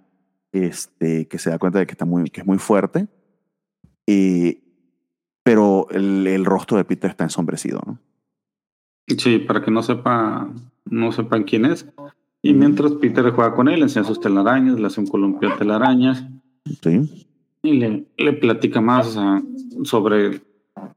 este, 0.52 1.28
que 1.28 1.38
se 1.38 1.52
da 1.52 1.60
cuenta 1.60 1.80
de 1.80 1.86
que, 1.86 1.94
está 1.94 2.06
muy, 2.06 2.30
que 2.30 2.42
es 2.42 2.48
muy 2.48 2.58
fuerte. 2.58 3.08
Eh, 4.08 4.64
pero 5.44 5.88
el, 5.92 6.28
el 6.28 6.46
rostro 6.46 6.78
de 6.78 6.86
Peter 6.86 7.10
está 7.10 7.24
ensombrecido, 7.24 7.82
¿no? 7.86 7.98
Sí, 9.18 9.40
para 9.40 9.62
que 9.62 9.72
no 9.72 9.82
sepa, 9.82 10.50
no 10.86 11.12
sepan 11.12 11.44
quién 11.44 11.66
es. 11.66 11.88
Y 12.42 12.54
mientras 12.54 12.92
Peter 12.94 13.30
juega 13.32 13.56
con 13.56 13.68
él, 13.68 13.78
le 13.80 13.84
enseña 13.84 14.06
sus 14.06 14.20
telarañas, 14.20 14.80
le 14.80 14.88
hace 14.88 15.02
un 15.02 15.08
columpio 15.08 15.50
de 15.50 15.56
telarañas 15.56 16.24
Sí. 16.82 17.28
y 17.64 17.74
le, 17.74 18.06
le 18.18 18.34
platica 18.34 18.80
más 18.82 19.18
sobre 19.84 20.42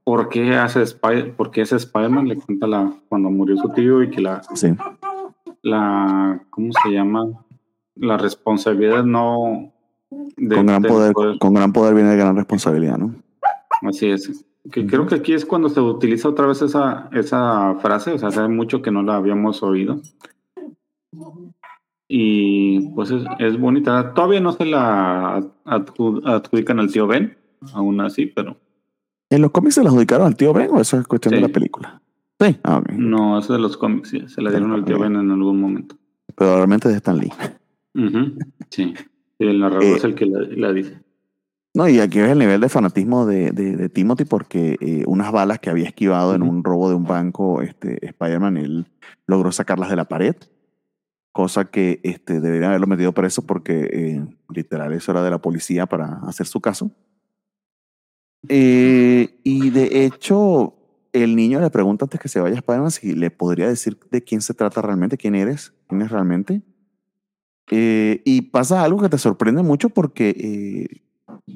por 0.05 0.29
qué 0.29 0.55
hace 0.57 0.83
Spider, 0.83 1.35
por 1.35 1.51
qué 1.51 1.63
es 1.63 1.73
Spider-Man. 1.73 2.29
Le 2.29 2.37
cuenta 2.37 2.67
la, 2.67 2.93
cuando 3.09 3.31
murió 3.31 3.57
su 3.57 3.69
tío 3.71 4.03
y 4.03 4.11
que 4.11 4.21
la, 4.21 4.43
Sí. 4.55 4.69
la, 5.63 6.43
¿cómo 6.51 6.71
se 6.85 6.91
llama? 6.91 7.27
La 7.97 8.17
responsabilidad 8.19 9.05
no. 9.05 9.73
de- 10.37 10.57
Con 10.57 10.67
gran 10.67 10.83
del 10.83 10.93
poder, 10.93 11.39
con 11.39 11.55
gran 11.55 11.73
poder 11.73 11.95
viene 11.95 12.15
gran 12.17 12.37
responsabilidad, 12.37 12.99
¿no? 12.99 13.15
Así 13.83 14.07
es. 14.07 14.45
Que 14.71 14.87
creo 14.87 15.07
que 15.07 15.17
aquí 15.17 15.33
es 15.35 15.45
cuando 15.45 15.69
se 15.69 15.81
utiliza 15.81 16.29
otra 16.29 16.47
vez 16.47 16.63
esa, 16.63 17.09
esa 17.13 17.75
frase, 17.81 18.13
o 18.13 18.19
sea, 18.19 18.29
hace 18.29 18.47
mucho 18.49 18.81
que 18.81 18.91
no 18.93 19.03
la 19.03 19.17
habíamos 19.17 19.63
oído. 19.63 20.01
Y 22.09 22.89
pues 22.91 23.11
es, 23.11 23.25
es 23.39 23.59
bonita. 23.59 24.13
Todavía 24.15 24.41
no 24.41 24.53
se 24.53 24.65
la 24.67 25.41
adju- 25.65 26.23
adjudican 26.25 26.79
al 26.79 26.93
tío 26.93 27.07
Ben, 27.07 27.37
aún 27.73 28.01
así, 28.01 28.27
pero 28.27 28.57
¿En 29.31 29.41
los 29.41 29.51
cómics 29.51 29.77
se 29.77 29.83
la 29.83 29.89
adjudicaron 29.89 30.27
al 30.27 30.37
tío 30.37 30.53
Ben 30.53 30.69
o 30.71 30.81
eso 30.81 30.99
es 30.99 31.07
cuestión 31.07 31.33
de 31.33 31.39
Sí. 31.39 31.43
la 31.43 31.49
película? 31.49 32.03
Sí. 32.39 32.57
Ah, 32.65 32.83
no, 32.93 33.39
es 33.39 33.49
de 33.49 33.59
los 33.59 33.77
cómics, 33.79 34.11
sí, 34.11 34.29
se 34.29 34.43
la 34.43 34.51
dieron 34.51 34.73
al 34.73 34.85
tío 34.85 34.99
Ben 34.99 35.17
en 35.17 35.31
algún 35.31 35.59
momento. 35.61 35.97
Pero 36.37 36.57
realmente 36.57 36.89
es 36.89 36.93
de 36.95 36.99
Stan 36.99 37.17
Lee. 37.17 37.33
Ujú, 37.95 38.39
Sí, 38.69 38.95
Y 39.39 39.47
el 39.47 39.59
narrador 39.61 39.85
Eh, 39.85 39.93
es 39.97 40.05
el 40.05 40.15
que 40.15 40.27
la, 40.27 40.41
la 40.41 40.73
dice. 40.73 41.02
No, 41.75 41.89
y 41.89 42.01
aquí 42.01 42.21
ves 42.21 42.31
el 42.31 42.39
nivel 42.39 42.61
de 42.61 42.69
fanatismo 42.69 43.25
de, 43.25 43.51
de, 43.51 43.77
de 43.77 43.89
Timothy 43.89 44.25
porque 44.27 44.77
eh, 44.81 45.05
unas 45.07 45.33
balas 45.33 45.59
que 45.59 45.71
había 45.71 45.89
esquivado 45.89 46.35
en 46.35 46.43
un 46.43 46.63
robo 46.65 46.91
de 46.91 46.95
un 46.95 47.05
banco, 47.05 47.63
este, 47.63 48.05
Spider-Man, 48.07 48.59
él 48.59 48.87
logró 49.27 49.53
sacarlas 49.53 49.89
de 49.89 49.97
la 49.97 50.05
pared, 50.05 50.37
cosa 51.33 51.65
que 51.65 52.01
este, 52.03 52.41
deberían 52.41 52.71
haberlo 52.71 52.87
metido 52.87 53.13
preso 53.13 53.47
porque 53.47 53.89
eh, 53.91 54.27
literal 54.51 54.93
eso 54.93 55.13
era 55.13 55.23
de 55.23 55.31
la 55.31 55.41
policía 55.41 55.87
para 55.87 56.21
hacer 56.27 56.47
su 56.47 56.61
caso. 56.61 56.91
Eh, 58.49 59.41
y 59.43 59.71
de 59.71 60.05
hecho, 60.05 60.75
el 61.13 61.37
niño 61.37 61.61
le 61.61 61.71
pregunta 61.71 62.05
antes 62.05 62.21
que 62.21 62.29
se 62.29 62.41
vaya 62.41 62.57
a 62.57 62.59
Spider-Man 62.59 62.91
si 62.91 63.15
le 63.15 63.31
podría 63.31 63.69
decir 63.69 63.99
de 64.11 64.23
quién 64.23 64.43
se 64.43 64.53
trata 64.53 64.83
realmente, 64.83 65.17
quién 65.17 65.35
eres, 65.35 65.73
quién 65.89 66.03
es 66.03 66.11
realmente. 66.11 66.61
Eh, 67.71 68.21
y 68.25 68.43
pasa 68.43 68.83
algo 68.83 69.01
que 69.01 69.09
te 69.09 69.19
sorprende 69.19 69.63
mucho 69.63 69.89
porque 69.89 70.31
eh, 70.31 71.03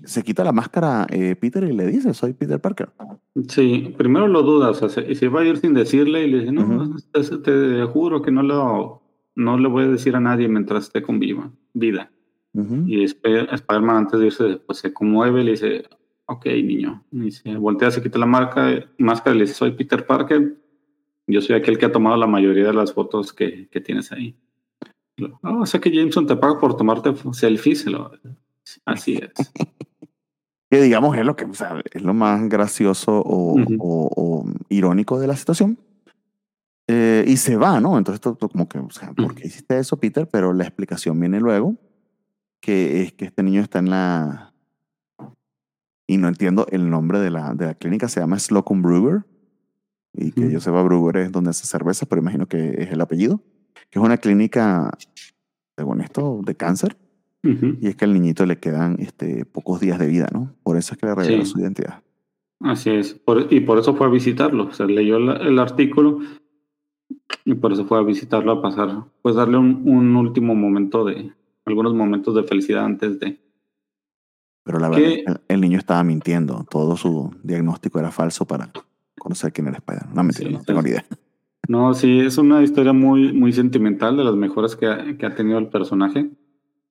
se 0.04 0.22
quita 0.22 0.44
la 0.44 0.52
máscara 0.52 1.06
eh, 1.10 1.36
Peter 1.36 1.64
y 1.64 1.72
le 1.72 1.86
dice, 1.86 2.12
soy 2.14 2.32
Peter 2.32 2.60
Parker. 2.60 2.90
Sí, 3.48 3.94
primero 3.96 4.26
lo 4.28 4.42
duda, 4.42 4.70
o 4.70 4.74
sea, 4.74 4.88
se, 4.88 5.14
se 5.14 5.28
va 5.28 5.40
a 5.40 5.44
ir 5.44 5.58
sin 5.58 5.74
decirle 5.74 6.26
y 6.26 6.30
le 6.30 6.38
dice, 6.40 6.52
no, 6.52 6.96
te, 7.12 7.22
te 7.38 7.84
juro 7.84 8.22
que 8.22 8.30
no 8.32 8.42
lo, 8.42 9.02
no 9.34 9.58
le 9.58 9.68
voy 9.68 9.84
a 9.84 9.88
decir 9.88 10.16
a 10.16 10.20
nadie 10.20 10.48
mientras 10.48 10.84
esté 10.84 11.02
con 11.02 11.18
viva, 11.18 11.50
vida. 11.74 12.10
Y 12.86 13.04
Sp- 13.04 13.52
Spider-Man 13.52 13.96
antes 13.96 14.18
de 14.18 14.26
irse, 14.26 14.56
pues 14.66 14.78
se 14.78 14.90
conmueve, 14.92 15.44
le 15.44 15.50
dice, 15.50 15.84
ok, 16.24 16.46
niño. 16.46 17.04
Y 17.12 17.30
se 17.30 17.54
voltea, 17.56 17.90
se 17.90 18.02
quita 18.02 18.18
la 18.18 18.24
marca, 18.24 18.88
máscara 18.96 19.36
y 19.36 19.40
le 19.40 19.44
dice, 19.44 19.54
soy 19.56 19.72
Peter 19.72 20.06
Parker. 20.06 20.56
Yo 21.26 21.42
soy 21.42 21.56
aquel 21.56 21.76
que 21.76 21.84
ha 21.84 21.92
tomado 21.92 22.16
la 22.16 22.26
mayoría 22.26 22.64
de 22.68 22.72
las 22.72 22.94
fotos 22.94 23.34
que, 23.34 23.68
que 23.68 23.80
tienes 23.82 24.10
ahí. 24.10 24.36
Oh, 25.42 25.60
o 25.60 25.66
sea 25.66 25.80
que 25.80 25.94
Jameson 25.94 26.26
te 26.26 26.36
paga 26.36 26.58
por 26.58 26.76
tomarte 26.78 27.12
selfies. 27.32 27.84
Lo, 27.84 28.12
así 28.84 29.16
es. 29.16 29.52
que 30.70 30.80
digamos 30.82 31.16
es 31.16 31.24
lo 31.24 31.36
que 31.36 31.44
o 31.44 31.54
sea, 31.54 31.80
es 31.92 32.02
lo 32.02 32.12
más 32.14 32.48
gracioso 32.48 33.20
o, 33.20 33.54
Ujú. 33.60 33.76
o- 33.80 34.10
o 34.16 34.44
irónico 34.68 35.18
de 35.20 35.26
la 35.26 35.36
situación. 35.36 35.78
Eh, 36.88 37.24
y 37.26 37.36
se 37.36 37.56
va, 37.56 37.80
¿no? 37.80 37.98
Entonces, 37.98 38.16
esto, 38.18 38.32
esto 38.34 38.48
como 38.48 38.68
que, 38.68 38.78
o 38.78 38.90
sea, 38.90 39.12
¿por 39.12 39.34
qué 39.34 39.48
hiciste 39.48 39.76
eso, 39.78 39.96
Peter? 39.96 40.28
Pero 40.30 40.52
la 40.52 40.64
explicación 40.64 41.18
viene 41.18 41.40
luego, 41.40 41.74
que 42.60 43.02
es 43.02 43.12
que 43.12 43.24
este 43.24 43.42
niño 43.42 43.60
está 43.60 43.80
en 43.80 43.90
la... 43.90 44.52
Y 46.08 46.18
no 46.18 46.28
entiendo 46.28 46.66
el 46.70 46.88
nombre 46.88 47.18
de 47.18 47.30
la, 47.32 47.54
de 47.54 47.66
la 47.66 47.74
clínica, 47.74 48.08
se 48.08 48.20
llama 48.20 48.38
Slocum 48.38 48.82
Brewer. 48.82 49.24
Y 50.14 50.30
que 50.30 50.42
Ujú. 50.42 50.50
yo 50.50 50.60
sepa, 50.60 50.80
Brewer 50.82 51.16
es 51.16 51.32
donde 51.32 51.50
hace 51.50 51.66
cerveza, 51.66 52.06
pero 52.06 52.22
imagino 52.22 52.46
que 52.46 52.80
es 52.82 52.90
el 52.92 53.00
apellido. 53.00 53.40
Que 53.90 53.98
es 53.98 54.04
una 54.04 54.16
clínica, 54.18 54.96
según 55.76 56.00
esto, 56.00 56.40
de 56.44 56.54
cáncer. 56.54 56.96
Y 57.42 57.86
es 57.86 57.94
que 57.96 58.04
al 58.04 58.12
niñito 58.12 58.44
le 58.44 58.58
quedan 58.58 58.96
este, 58.98 59.44
pocos 59.44 59.78
días 59.80 59.98
de 59.98 60.06
vida, 60.08 60.28
¿no? 60.32 60.54
Por 60.64 60.76
eso 60.76 60.94
es 60.94 60.98
que 61.00 61.06
le 61.06 61.14
reveló 61.14 61.44
Sí. 61.44 61.52
su 61.52 61.60
identidad. 61.60 62.02
Así 62.60 62.90
es. 62.90 63.14
Por- 63.14 63.52
y 63.52 63.60
por 63.60 63.78
eso 63.78 63.94
fue 63.94 64.06
a 64.06 64.10
visitarlo. 64.10 64.64
O 64.66 64.72
sea, 64.72 64.86
leyó 64.86 65.18
la- 65.20 65.36
el 65.36 65.58
artículo 65.58 66.20
y 67.44 67.54
por 67.54 67.72
eso 67.72 67.84
fue 67.84 67.98
a 67.98 68.02
visitarlo 68.02 68.50
a 68.52 68.62
pasar, 68.62 69.04
pues 69.22 69.36
darle 69.36 69.58
un, 69.58 69.82
un 69.88 70.16
último 70.16 70.54
momento 70.54 71.04
de, 71.04 71.32
algunos 71.66 71.94
momentos 71.94 72.34
de 72.34 72.42
felicidad 72.42 72.84
antes 72.84 73.20
de. 73.20 73.38
Pero 74.64 74.80
la 74.80 74.88
verdad, 74.88 75.08
el, 75.08 75.40
el 75.46 75.60
niño 75.60 75.78
estaba 75.78 76.02
mintiendo. 76.02 76.66
Todo 76.68 76.96
su 76.96 77.32
diagnóstico 77.44 78.00
era 78.00 78.10
falso 78.10 78.44
para 78.46 78.70
conocer 79.18 79.52
quién 79.52 79.68
era 79.68 79.76
Spider. 79.76 80.06
No, 80.12 80.24
mentira, 80.24 80.48
Sí, 80.48 80.54
no 80.56 80.62
tengo 80.64 80.82
ni 80.82 80.90
idea. 80.90 81.04
No, 81.68 81.94
sí, 81.94 82.20
es 82.20 82.38
una 82.38 82.62
historia 82.62 82.92
muy, 82.92 83.32
muy 83.32 83.52
sentimental, 83.52 84.16
de 84.16 84.24
las 84.24 84.76
que 84.76 84.86
ha, 84.86 85.16
que 85.16 85.26
ha 85.26 85.34
tenido 85.34 85.58
el 85.58 85.68
personaje. 85.68 86.30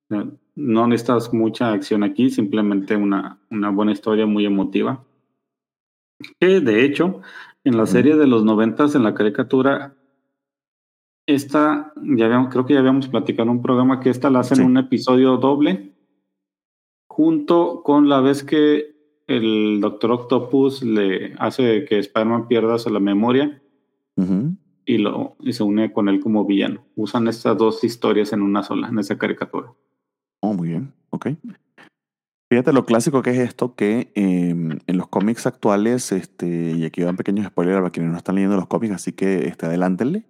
No 0.10 0.88
necesitas 0.88 1.34
mucha 1.34 1.72
acción 1.72 2.04
aquí, 2.04 2.30
simplemente 2.30 2.96
una, 2.96 3.40
una 3.50 3.70
buena 3.70 3.92
historia 3.92 4.26
muy 4.26 4.46
emotiva. 4.46 5.04
Que 6.40 6.62
de 6.62 6.86
hecho, 6.86 7.22
en 7.64 7.78
la 7.78 7.86
serie 7.86 8.16
de 8.16 8.28
los 8.28 8.46
noventas, 8.46 8.96
en 8.96 9.04
la 9.04 9.14
caricatura, 9.14 9.96
esta, 11.28 11.92
ya 11.96 12.26
habíamos, 12.26 12.52
creo 12.52 12.66
que 12.66 12.74
ya 12.74 12.80
habíamos 12.80 13.08
platicado 13.08 13.50
en 13.50 13.58
un 13.58 13.62
programa 13.62 14.00
que 14.00 14.10
esta 14.10 14.30
la 14.30 14.40
hacen 14.40 14.58
Sí. 14.58 14.64
un 14.64 14.78
episodio 14.78 15.38
doble, 15.38 15.94
junto 17.10 17.82
con 17.84 18.08
la 18.08 18.22
vez 18.22 18.44
que 18.44 18.96
el 19.28 19.82
Doctor 19.82 20.12
Octopus 20.12 20.84
le 20.84 21.34
hace 21.40 21.86
que 21.86 21.98
Spider-Man 22.00 22.48
pierda 22.48 22.78
la 22.90 23.00
memoria 23.00 23.62
y, 24.86 24.98
lo, 25.00 25.36
y 25.40 25.54
se 25.54 25.64
une 25.64 25.92
con 25.92 26.10
él 26.10 26.20
como 26.20 26.46
villano. 26.46 26.86
Usan 26.96 27.28
estas 27.28 27.58
dos 27.58 27.84
historias 27.84 28.34
en 28.34 28.42
una 28.42 28.62
sola, 28.64 28.88
en 28.90 29.00
esa 29.00 29.18
caricatura. 29.18 29.74
Oh, 30.46 30.54
muy 30.54 30.70
bien. 30.70 30.94
Ok. 31.10 31.30
Fíjate 32.52 32.72
lo 32.72 32.86
clásico 32.86 33.24
que 33.24 33.32
es 33.32 33.40
esto, 33.40 33.76
que 33.76 34.12
eh, 34.14 34.50
en 34.50 34.98
los 34.98 35.08
cómics 35.08 35.48
actuales, 35.48 36.12
este, 36.12 36.74
y 36.74 36.86
aquí 36.86 37.02
van 37.02 37.18
pequeños 37.18 37.48
spoilers 37.48 37.80
para 37.80 37.90
quienes 37.90 38.12
no 38.12 38.18
están 38.18 38.36
leyendo 38.36 38.56
los 38.56 38.68
cómics, 38.68 38.94
así 38.94 39.12
que 39.12 39.48
este, 39.48 39.66
adelántenle. 39.66 40.26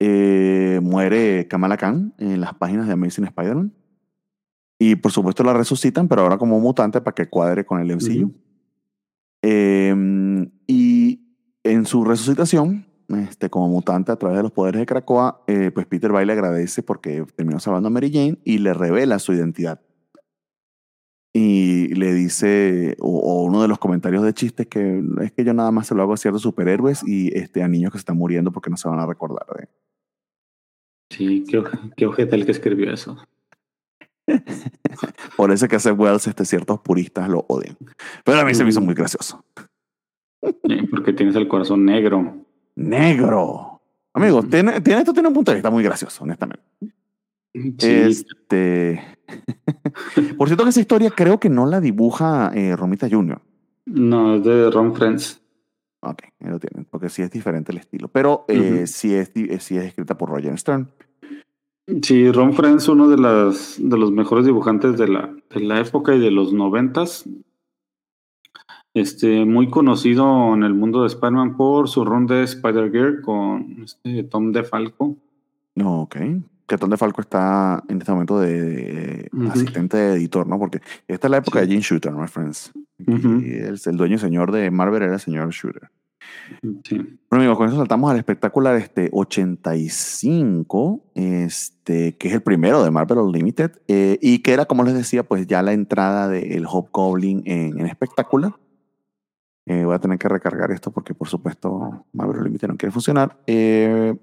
Eh, 0.00 0.80
muere 0.82 1.46
Kamala 1.46 1.76
Khan 1.76 2.14
en 2.18 2.40
las 2.40 2.54
páginas 2.54 2.88
de 2.88 2.94
Amazing 2.94 3.26
Spider-Man. 3.26 3.72
Y 4.80 4.96
por 4.96 5.12
supuesto 5.12 5.44
la 5.44 5.52
resucitan, 5.52 6.08
pero 6.08 6.22
ahora 6.22 6.36
como 6.36 6.58
mutante 6.58 7.00
para 7.00 7.14
que 7.14 7.28
cuadre 7.28 7.64
con 7.64 7.80
el 7.80 7.92
MCU. 7.92 8.24
Ujú. 8.24 8.34
Eh, 9.42 10.50
y 10.66 11.20
en 11.62 11.86
su 11.86 12.04
resucitación, 12.04 12.86
este, 13.08 13.50
como 13.50 13.68
mutante 13.68 14.12
a 14.12 14.16
través 14.16 14.38
de 14.38 14.42
los 14.42 14.52
poderes 14.52 14.80
de 14.80 14.86
Krakoa, 14.86 15.42
eh, 15.46 15.70
pues 15.72 15.86
Peter 15.86 16.12
Bay 16.12 16.26
le 16.26 16.32
agradece 16.32 16.82
porque 16.82 17.24
terminó 17.34 17.60
salvando 17.60 17.88
a 17.88 17.90
Mary 17.90 18.10
Jane 18.12 18.38
y 18.44 18.58
le 18.58 18.74
revela 18.74 19.18
su 19.18 19.32
identidad. 19.32 19.80
Y 21.36 21.88
le 21.94 22.14
dice, 22.14 22.96
o, 23.00 23.18
o 23.18 23.42
uno 23.42 23.60
de 23.60 23.66
los 23.66 23.78
comentarios 23.78 24.22
de 24.22 24.32
chistes 24.32 24.68
que 24.68 25.02
es 25.20 25.32
que 25.32 25.44
yo 25.44 25.52
nada 25.52 25.72
más 25.72 25.88
se 25.88 25.94
lo 25.94 26.02
hago 26.02 26.12
a 26.12 26.16
ciertos 26.16 26.42
superhéroes 26.42 27.02
y 27.06 27.36
este, 27.36 27.62
a 27.62 27.68
niños 27.68 27.90
que 27.90 27.98
se 27.98 28.02
están 28.02 28.16
muriendo 28.16 28.52
porque 28.52 28.70
no 28.70 28.76
se 28.76 28.88
van 28.88 29.00
a 29.00 29.06
recordar 29.06 29.44
de. 29.58 29.68
Sí, 31.10 31.44
qué, 31.96 32.06
ojete 32.06 32.36
el 32.36 32.44
que 32.44 32.52
escribió 32.52 32.92
eso. 32.92 33.16
Por 35.36 35.52
eso 35.52 35.64
es 35.64 35.68
que 35.68 35.76
hace 35.76 35.92
Wells, 35.92 36.26
este, 36.26 36.44
ciertos 36.44 36.80
puristas 36.80 37.28
lo 37.28 37.44
odian. 37.48 37.76
Pero 38.24 38.38
a 38.38 38.44
mí 38.44 38.54
se 38.54 38.64
me 38.64 38.70
hizo 38.70 38.80
muy 38.80 38.94
gracioso. 38.94 39.44
Porque 40.90 41.12
tienes 41.12 41.36
el 41.36 41.48
corazón 41.48 41.84
negro. 41.84 42.43
Negro. 42.76 43.80
Amigos, 44.12 44.48
tiene, 44.48 44.80
tiene, 44.80 45.00
esto 45.00 45.12
tiene 45.12 45.28
un 45.28 45.34
punto 45.34 45.50
de 45.50 45.56
vista 45.56 45.70
muy 45.70 45.82
gracioso, 45.82 46.24
honestamente. 46.24 46.64
Sí, 47.52 47.72
Este. 47.80 49.02
Por 50.38 50.48
cierto, 50.48 50.64
que 50.64 50.70
esa 50.70 50.80
historia 50.80 51.10
creo 51.10 51.38
que 51.38 51.48
no 51.48 51.66
la 51.66 51.80
dibuja 51.80 52.50
eh, 52.54 52.76
Romita 52.76 53.08
Jr. 53.08 53.40
No, 53.86 54.36
es 54.36 54.44
de 54.44 54.70
Ron 54.70 54.94
Friends. 54.94 55.40
Ok, 56.00 56.22
ahí 56.40 56.50
lo 56.50 56.58
tienen, 56.58 56.86
porque 56.90 57.08
sí 57.08 57.22
es 57.22 57.30
diferente 57.30 57.72
el 57.72 57.78
estilo. 57.78 58.08
Pero 58.08 58.44
eh, 58.48 58.86
sí, 58.86 59.14
es, 59.14 59.32
eh, 59.34 59.58
sí 59.60 59.76
es 59.76 59.84
escrita 59.84 60.18
por 60.18 60.30
Roger 60.30 60.58
Stern. 60.58 60.90
Sí, 62.02 62.30
Ron 62.30 62.54
Friends, 62.54 62.88
uno 62.88 63.08
de, 63.08 63.18
las, 63.18 63.76
de 63.78 63.96
los 63.96 64.10
mejores 64.10 64.46
dibujantes 64.46 64.96
de 64.98 65.08
la, 65.08 65.34
de 65.50 65.60
la 65.60 65.80
época 65.80 66.14
y 66.14 66.18
de 66.18 66.30
los 66.30 66.52
noventas. 66.52 67.28
Este, 68.94 69.44
muy 69.44 69.68
conocido 69.70 70.54
en 70.54 70.62
el 70.62 70.72
mundo 70.72 71.00
de 71.02 71.08
Spider-Man 71.08 71.56
por 71.56 71.88
su 71.88 72.04
run 72.04 72.26
de 72.26 72.44
Spider-Girl 72.44 73.22
con 73.22 73.82
este 73.84 74.22
Tom 74.24 74.52
DeFalco. 74.52 75.16
No, 75.74 76.02
ok. 76.02 76.16
Que 76.66 76.78
Tom 76.78 76.88
DeFalco 76.90 77.20
está 77.20 77.82
en 77.88 77.98
este 77.98 78.12
momento 78.12 78.38
de, 78.38 79.28
de 79.32 79.48
asistente 79.50 79.96
de 79.96 80.14
editor, 80.14 80.46
¿no? 80.46 80.58
Porque 80.58 80.80
esta 81.08 81.26
es 81.26 81.30
la 81.32 81.38
época 81.38 81.58
Sí. 81.60 81.66
de 81.66 81.70
Gene 81.72 81.82
Shooter, 81.82 82.12
my 82.12 82.28
friends. 82.28 82.72
Ujú. 83.06 83.40
Y 83.40 83.50
el, 83.54 83.80
el 83.84 83.96
dueño 83.96 84.14
y 84.14 84.18
señor 84.18 84.52
de 84.52 84.70
Marvel 84.70 85.02
era 85.02 85.14
el 85.14 85.20
señor 85.20 85.50
Shooter. 85.50 85.90
Sí. 86.84 86.96
Bueno, 86.96 87.42
amigos, 87.42 87.58
con 87.58 87.66
eso 87.68 87.76
saltamos 87.76 88.10
al 88.10 88.16
espectacular 88.16 88.76
este 88.76 89.10
85, 89.12 91.02
este, 91.14 92.16
que 92.16 92.28
es 92.28 92.34
el 92.34 92.42
primero 92.42 92.82
de 92.82 92.90
Marvel 92.90 93.18
Unlimited, 93.18 93.72
eh, 93.88 94.18
y 94.22 94.38
que 94.38 94.52
era, 94.52 94.64
como 94.66 94.84
les 94.84 94.94
decía, 94.94 95.22
pues 95.22 95.46
ya 95.46 95.62
la 95.62 95.72
entrada 95.72 96.28
del 96.28 96.64
Hobgoblin 96.66 97.42
en, 97.44 97.78
en 97.80 97.86
espectacular. 97.86 98.54
Eh, 99.66 99.84
voy 99.84 99.94
a 99.94 99.98
tener 99.98 100.18
que 100.18 100.28
recargar 100.28 100.70
esto 100.72 100.90
porque, 100.90 101.14
por 101.14 101.28
supuesto, 101.28 102.04
Marvel 102.12 102.38
Unlimited 102.38 102.68
no 102.68 102.76
quiere 102.76 102.92
funcionar. 102.92 103.38
Eh, 103.46 104.14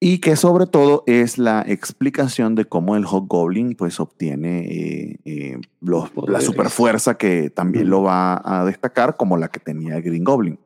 y 0.00 0.18
que 0.18 0.34
sobre 0.36 0.66
todo 0.66 1.04
es 1.06 1.38
la 1.38 1.62
explicación 1.66 2.54
de 2.54 2.64
cómo 2.64 2.96
el 2.96 3.04
Hobgoblin 3.06 3.74
pues 3.76 4.00
obtiene 4.00 4.66
eh, 4.68 5.18
eh, 5.24 5.60
los- 5.80 6.04
la 6.08 6.10
Poderes. 6.14 6.44
superfuerza 6.44 7.16
que 7.16 7.50
también 7.50 7.88
lo 7.90 8.02
va 8.02 8.40
a 8.44 8.64
destacar 8.64 9.16
como 9.16 9.36
la 9.36 9.48
que 9.48 9.60
tenía 9.60 9.96
el 9.96 10.02
Green 10.02 10.24
Goblin. 10.24 10.58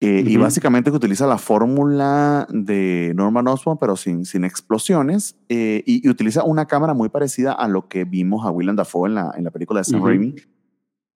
Eh, 0.00 0.24
Y 0.26 0.34
Ujú. 0.36 0.42
básicamente 0.44 0.90
que 0.90 0.96
utiliza 0.96 1.26
la 1.28 1.38
fórmula 1.38 2.46
de 2.50 3.12
Norman 3.14 3.46
Osborn, 3.48 3.78
pero 3.78 3.96
sin, 3.96 4.24
sin 4.24 4.44
explosiones, 4.44 5.36
eh, 5.48 5.82
y, 5.86 6.04
y 6.06 6.10
utiliza 6.10 6.42
una 6.42 6.66
cámara 6.66 6.92
muy 6.92 7.08
parecida 7.08 7.52
a 7.52 7.68
lo 7.68 7.86
que 7.88 8.04
vimos 8.04 8.44
a 8.44 8.50
Willem 8.50 8.74
Dafoe 8.76 9.08
en 9.10 9.14
la, 9.14 9.32
en 9.36 9.44
la 9.44 9.50
película 9.50 9.80
de 9.80 9.84
Sam 9.84 10.00
Ujú. 10.00 10.08
Raimi. 10.08 10.34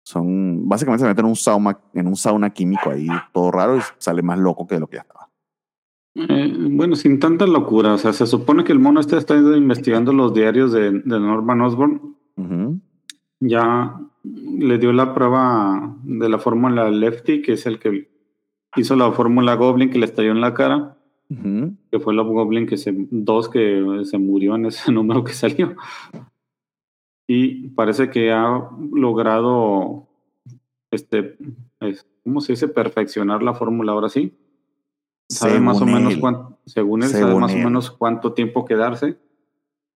Son, 0.05 0.69
básicamente 0.69 1.05
se 1.05 1.09
meten 1.09 1.25
en 1.25 1.31
un, 1.31 1.37
sauna, 1.37 1.79
en 1.95 2.07
un 2.07 2.17
sauna 2.17 2.51
químico 2.51 2.91
ahí, 2.91 3.07
todo 3.33 3.51
raro, 3.51 3.77
y 3.77 3.81
sale 3.99 4.23
más 4.23 4.39
loco 4.39 4.67
que 4.67 4.75
de 4.75 4.81
lo 4.81 4.89
que 4.89 4.97
ya 4.97 5.03
estaba. 5.03 5.29
Eh, 6.15 6.53
bueno, 6.71 6.97
sin 6.97 7.19
tanta 7.19 7.47
locura. 7.47 7.95
O 7.95 7.99
sea, 7.99 8.13
se 8.13 8.27
supone 8.27 8.65
que 8.65 8.73
el 8.73 8.79
mono 8.79 9.01
este 9.01 9.17
está 9.17 9.37
investigando 9.37 10.13
los 10.13 10.35
diarios 10.35 10.73
de, 10.73 10.91
de 10.91 11.21
Norman 11.21 11.61
Osborn. 11.61 12.17
Ya 13.41 13.99
le 14.25 14.79
dio 14.79 14.93
la 14.93 15.15
prueba 15.15 15.97
de 16.05 16.29
la 16.29 16.39
fórmula 16.39 16.91
Lefty, 16.91 17.43
que 17.43 17.55
es 17.55 17.67
el 17.67 17.79
que 17.79 18.09
hizo 18.77 18.97
la 18.97 19.11
fórmula 19.13 19.55
Goblin 19.55 19.91
que 19.91 19.99
le 19.99 20.07
estalló 20.07 20.33
en 20.33 20.41
la 20.41 20.55
cara, 20.55 20.97
que 21.91 21.99
fue 21.99 22.13
el 22.13 22.23
Goblin 22.23 22.67
que 22.67 22.77
se, 22.77 22.95
dos 23.11 23.49
que 23.49 24.03
se 24.05 24.19
murió 24.19 24.55
en 24.55 24.67
ese 24.67 24.93
número 24.93 25.25
que 25.25 25.33
salió. 25.33 25.75
Y 27.35 27.69
parece 27.69 28.11
que 28.11 28.31
ha 28.31 28.69
logrado, 28.93 30.07
este, 30.91 31.39
es- 31.81 32.07
¿cómo 32.23 32.43
se 32.43 32.53
dice? 32.53 32.69
Perfeccionar 32.69 33.43
la 33.43 33.55
fórmula 33.55 33.93
ahora 33.93 34.11
sí. 34.11 34.37
Sabe 35.31 35.59
más 35.59 35.77
o 35.77 35.87
Según 35.87 35.95
menos 35.95 36.17
cuánto, 36.19 36.59
según 36.67 37.03
él, 37.05 37.09
sabe 37.09 37.25
Según 37.25 37.41
más 37.41 37.53
él. 37.55 37.63
o 37.63 37.65
menos 37.65 37.91
cuánto 37.91 38.35
tiempo 38.35 38.67
quedarse. 38.67 39.17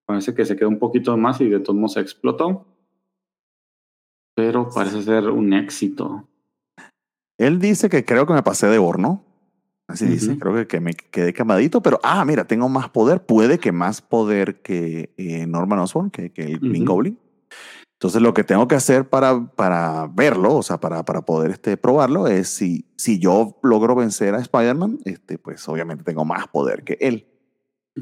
Parece 0.07 0.33
que 0.33 0.45
se 0.45 0.55
quedó 0.55 0.69
un 0.69 0.79
poquito 0.79 1.15
más 1.15 1.39
y 1.39 1.47
de 1.47 1.59
todos 1.59 1.75
modos 1.75 1.93
se 1.93 1.99
explotó. 1.99 2.65
Pero 4.35 4.69
parece 4.73 5.03
ser 5.03 5.29
un 5.29 5.53
éxito. 5.53 6.27
Él 7.37 7.59
dice 7.59 7.87
que 7.87 8.03
creo 8.03 8.25
que 8.25 8.33
me 8.33 8.41
pasé 8.41 8.65
de 8.65 8.79
horno. 8.79 9.23
Así 9.87 10.05
dice, 10.07 10.39
creo 10.39 10.55
que, 10.55 10.65
que 10.67 10.79
me 10.79 10.95
quedé 10.95 11.33
quemadito, 11.33 11.81
pero 11.81 11.99
ah, 12.03 12.25
mira, 12.25 12.45
tengo 12.45 12.67
más 12.67 12.89
poder. 12.89 13.25
Puede 13.25 13.59
que 13.59 13.71
más 13.71 14.01
poder 14.01 14.61
que 14.63 15.13
eh, 15.17 15.45
Norman 15.45 15.79
Osborn, 15.79 16.09
que, 16.09 16.31
que 16.31 16.43
el 16.43 16.59
Green 16.59 16.83
Ujú. 16.83 16.93
Goblin. 16.93 17.19
Entonces 17.97 18.21
lo 18.21 18.35
que 18.35 18.43
tengo 18.43 18.67
que 18.67 18.75
hacer 18.75 19.09
para, 19.09 19.47
para 19.55 20.07
verlo, 20.13 20.55
o 20.55 20.61
sea, 20.61 20.79
para, 20.79 21.03
para 21.03 21.23
poder 21.23 21.49
este, 21.49 21.77
probarlo, 21.77 22.27
es 22.27 22.47
si, 22.47 22.85
si 22.95 23.17
yo 23.17 23.57
logro 23.63 23.95
vencer 23.95 24.35
a 24.35 24.39
Spider-Man, 24.39 24.99
este, 25.05 25.39
pues 25.39 25.67
obviamente 25.67 26.03
tengo 26.03 26.23
más 26.23 26.47
poder 26.47 26.83
que 26.83 26.99
él. 27.01 27.25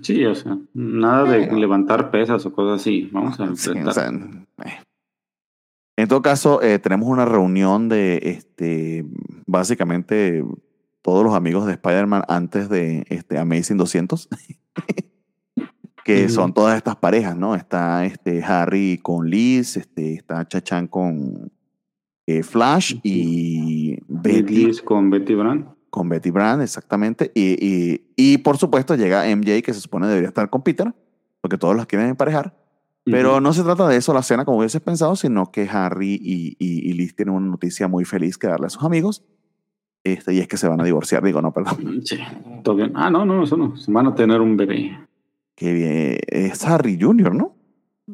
Sí, 0.01 0.25
o 0.25 0.35
sea, 0.35 0.57
nada 0.73 1.31
de 1.31 1.49
levantar 1.53 2.11
pesas 2.11 2.45
o 2.45 2.51
cosas 2.51 2.81
así. 2.81 3.09
Vamos 3.13 3.39
a 3.39 3.55
Sí, 3.55 3.69
o 3.69 3.91
sea, 3.93 4.09
eh. 4.65 4.81
En 5.95 6.09
todo 6.09 6.21
caso, 6.21 6.61
eh, 6.61 6.77
tenemos 6.79 7.07
una 7.07 7.23
reunión 7.23 7.87
de 7.87 8.19
este, 8.21 9.05
básicamente 9.45 10.43
todos 11.01 11.23
los 11.23 11.33
amigos 11.35 11.65
de 11.67 11.71
Spider-Man 11.71 12.23
antes 12.27 12.67
de 12.67 13.05
este 13.09 13.37
Amazing 13.37 13.77
200, 13.77 14.27
que 16.05 16.25
Ujú. 16.25 16.33
son 16.35 16.53
todas 16.53 16.77
estas 16.77 16.95
parejas, 16.97 17.35
¿no? 17.35 17.55
Está 17.55 18.05
este 18.05 18.43
Harry 18.43 18.99
con 19.01 19.27
Liz, 19.27 19.75
este, 19.75 20.13
está 20.13 20.47
Chachan 20.47 20.87
con 20.87 21.51
eh, 22.27 22.43
Flash 22.43 22.97
y 23.03 23.97
Betty 24.07 24.65
Liz 24.67 24.81
con 24.83 25.09
Betty 25.09 25.33
Brand. 25.33 25.65
con 25.89 26.07
Betty 26.07 26.29
Brand, 26.29 26.61
exactamente. 26.61 27.31
Y, 27.33 27.57
y, 27.59 28.01
y 28.15 28.37
por 28.37 28.57
supuesto 28.57 28.95
llega 28.95 29.25
MJ, 29.35 29.63
que 29.63 29.73
se 29.73 29.81
supone 29.81 30.05
debería 30.07 30.27
estar 30.29 30.47
con 30.51 30.61
Peter, 30.61 30.93
porque 31.41 31.57
todos 31.57 31.75
los 31.75 31.87
quieren 31.87 32.09
emparejar. 32.09 32.55
Pero 33.03 33.31
Ujú. 33.33 33.41
no 33.41 33.53
se 33.53 33.63
trata 33.63 33.87
de 33.87 33.97
eso 33.97 34.13
la 34.13 34.21
cena 34.21 34.45
como 34.45 34.59
hubieses 34.59 34.81
pensado, 34.81 35.15
sino 35.15 35.51
que 35.51 35.67
Harry 35.69 36.19
y, 36.21 36.55
y, 36.59 36.87
y 36.89 36.93
Liz 36.93 37.15
tienen 37.15 37.33
una 37.33 37.47
noticia 37.47 37.87
muy 37.87 38.05
feliz 38.05 38.37
que 38.37 38.45
darle 38.47 38.67
a 38.67 38.69
sus 38.69 38.83
amigos. 38.83 39.23
Este, 40.03 40.35
y 40.35 40.39
es 40.39 40.47
que 40.47 40.57
se 40.57 40.67
van 40.67 40.81
a 40.81 40.83
divorciar. 40.83 41.23
Digo, 41.23 41.41
no, 41.41 41.51
perdón. 41.51 42.01
Sí, 42.05 42.17
todo 42.63 42.75
bien. 42.75 42.91
Ah, 42.93 43.09
no, 43.09 43.25
no, 43.25 43.43
eso 43.43 43.57
no. 43.57 43.73
Van 43.87 44.05
a 44.07 44.13
tener 44.13 44.39
un 44.41 44.55
bebé. 44.55 44.99
Que. 45.55 46.19
Es 46.27 46.65
Harry 46.65 46.97
Jr., 46.99 47.33
¿no? 47.33 47.55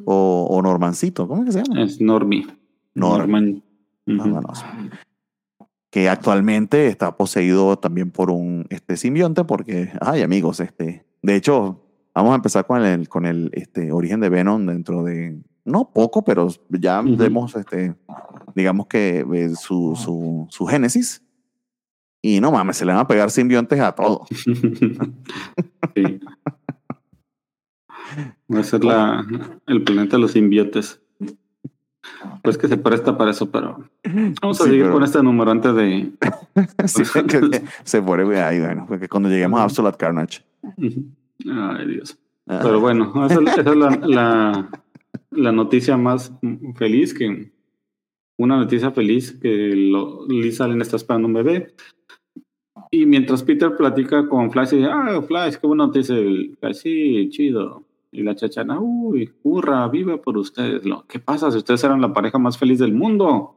O, 0.05 0.47
o 0.49 0.61
Normancito. 0.61 1.27
¿Cómo 1.27 1.43
es 1.43 1.47
que 1.47 1.51
se 1.53 1.63
llama? 1.63 1.83
Es 1.83 1.99
Normie. 1.99 2.45
Norm. 2.93 3.17
Norman. 3.19 3.63
No, 4.05 4.23
Ujú. 4.23 4.29
no, 4.33 4.41
no 4.41 4.55
sé. 4.55 4.65
Que 5.89 6.07
actualmente 6.07 6.87
está 6.87 7.17
poseído 7.17 7.77
también 7.77 8.11
por 8.11 8.31
un 8.31 8.65
este, 8.69 8.95
simbionte, 8.95 9.43
porque, 9.43 9.91
ay, 9.99 10.21
amigos, 10.21 10.59
este. 10.61 11.05
De 11.21 11.35
hecho, 11.35 11.83
vamos 12.15 12.31
a 12.31 12.35
empezar 12.35 12.65
con 12.65 12.83
el, 12.83 13.09
con 13.09 13.25
el 13.25 13.49
este, 13.53 13.91
origen 13.91 14.21
de 14.21 14.29
Venom 14.29 14.65
dentro 14.65 15.03
de. 15.03 15.41
No 15.63 15.91
poco, 15.93 16.23
pero 16.23 16.47
ya 16.69 17.01
vemos, 17.03 17.55
este, 17.55 17.93
digamos 18.55 18.87
que 18.87 19.25
eh, 19.31 19.49
su, 19.55 19.95
su, 19.95 20.47
su 20.49 20.65
génesis. 20.65 21.21
Y 22.23 22.39
no 22.39 22.51
mames, 22.51 22.77
se 22.77 22.85
le 22.85 22.93
van 22.93 23.01
a 23.01 23.07
pegar 23.07 23.29
simbiontes 23.29 23.79
a 23.79 23.91
todos. 23.93 24.27
sí. 25.95 26.19
Va 28.53 28.59
a 28.59 28.63
ser 28.63 28.83
la, 28.83 29.25
el 29.67 29.83
planeta 29.83 30.17
de 30.17 30.21
los 30.21 30.31
simbiotes. 30.31 31.01
Pues 32.43 32.57
que 32.57 32.67
se 32.67 32.77
presta 32.77 33.17
para 33.17 33.31
eso, 33.31 33.49
pero 33.51 33.83
vamos 34.41 34.59
a 34.59 34.63
Sí, 34.63 34.69
seguir 34.69 34.83
pero- 34.83 34.93
con 34.93 35.03
este 35.03 35.21
número 35.23 35.51
antes 35.51 35.75
de. 35.75 36.11
Sí, 36.87 37.03
que 37.27 37.61
se 37.83 37.99
güey, 37.99 38.37
ahí, 38.39 38.59
bueno, 38.59 38.85
porque 38.87 39.07
cuando 39.07 39.29
lleguemos 39.29 39.59
a 39.59 39.63
Absolute 39.63 39.97
Carnage. 39.97 40.41
Ay, 41.47 41.87
Dios. 41.87 42.17
ah, 42.47 42.59
Pero 42.63 42.79
bueno, 42.79 43.11
esa, 43.25 43.39
esa 43.41 43.61
es 43.61 43.75
la, 43.75 43.89
la, 44.03 44.69
la 45.31 45.51
noticia 45.51 45.97
más 45.97 46.31
feliz 46.75 47.13
que 47.13 47.51
una 48.37 48.57
noticia 48.57 48.91
feliz 48.91 49.37
que 49.39 49.73
lo, 49.75 50.27
Liz 50.27 50.59
Allen 50.61 50.81
está 50.81 50.95
esperando 50.97 51.27
un 51.27 51.33
bebé. 51.35 51.73
Y 52.89 53.05
mientras 53.05 53.43
Peter 53.43 53.75
platica 53.77 54.27
con 54.27 54.51
Flash, 54.51 54.73
y 54.73 54.77
dice, 54.77 54.89
ah, 54.91 55.21
Flash, 55.27 55.55
qué 55.55 55.67
buena 55.67 55.85
noticia. 55.85 56.15
Flash, 56.59 56.75
sí, 56.75 57.29
chido. 57.29 57.83
Y 58.11 58.23
la 58.23 58.35
chachana, 58.35 58.79
uy, 58.79 59.31
hurra, 59.43 59.87
viva 59.87 60.17
por 60.21 60.37
ustedes. 60.37 60.83
Lo, 60.85 61.05
¿Qué 61.07 61.19
pasa 61.19 61.49
si 61.51 61.57
ustedes 61.57 61.83
eran 61.83 62.01
la 62.01 62.13
pareja 62.13 62.37
más 62.37 62.57
feliz 62.57 62.79
del 62.79 62.93
mundo? 62.93 63.55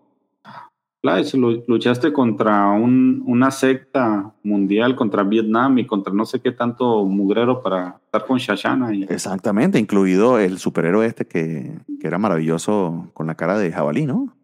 Flash, 1.03 1.35
lu- 1.35 1.63
luchaste 1.67 2.13
contra 2.13 2.71
un- 2.71 3.23
una 3.27 3.51
secta 3.51 4.33
mundial, 4.43 4.97
contra 4.97 5.23
Vietnam 5.23 5.79
y 5.79 5.87
contra 5.87 6.15
no 6.15 6.25
sé 6.25 6.41
qué 6.41 6.53
tanto 6.53 7.05
mugrero 7.05 7.63
para 7.63 8.01
estar 8.07 8.25
con 8.27 8.39
Shashana. 8.39 8.95
Y, 8.95 9.03
Exactamente, 9.03 9.79
incluido 9.79 10.39
el 10.39 10.59
superhéroe 10.59 11.05
este 11.05 11.27
que, 11.27 11.79
que 12.01 12.07
era 12.07 12.17
maravilloso 12.19 13.11
con 13.13 13.27
la 13.27 13.35
cara 13.35 13.59
de 13.59 13.71
jabalí, 13.73 14.07
¿no? 14.07 14.35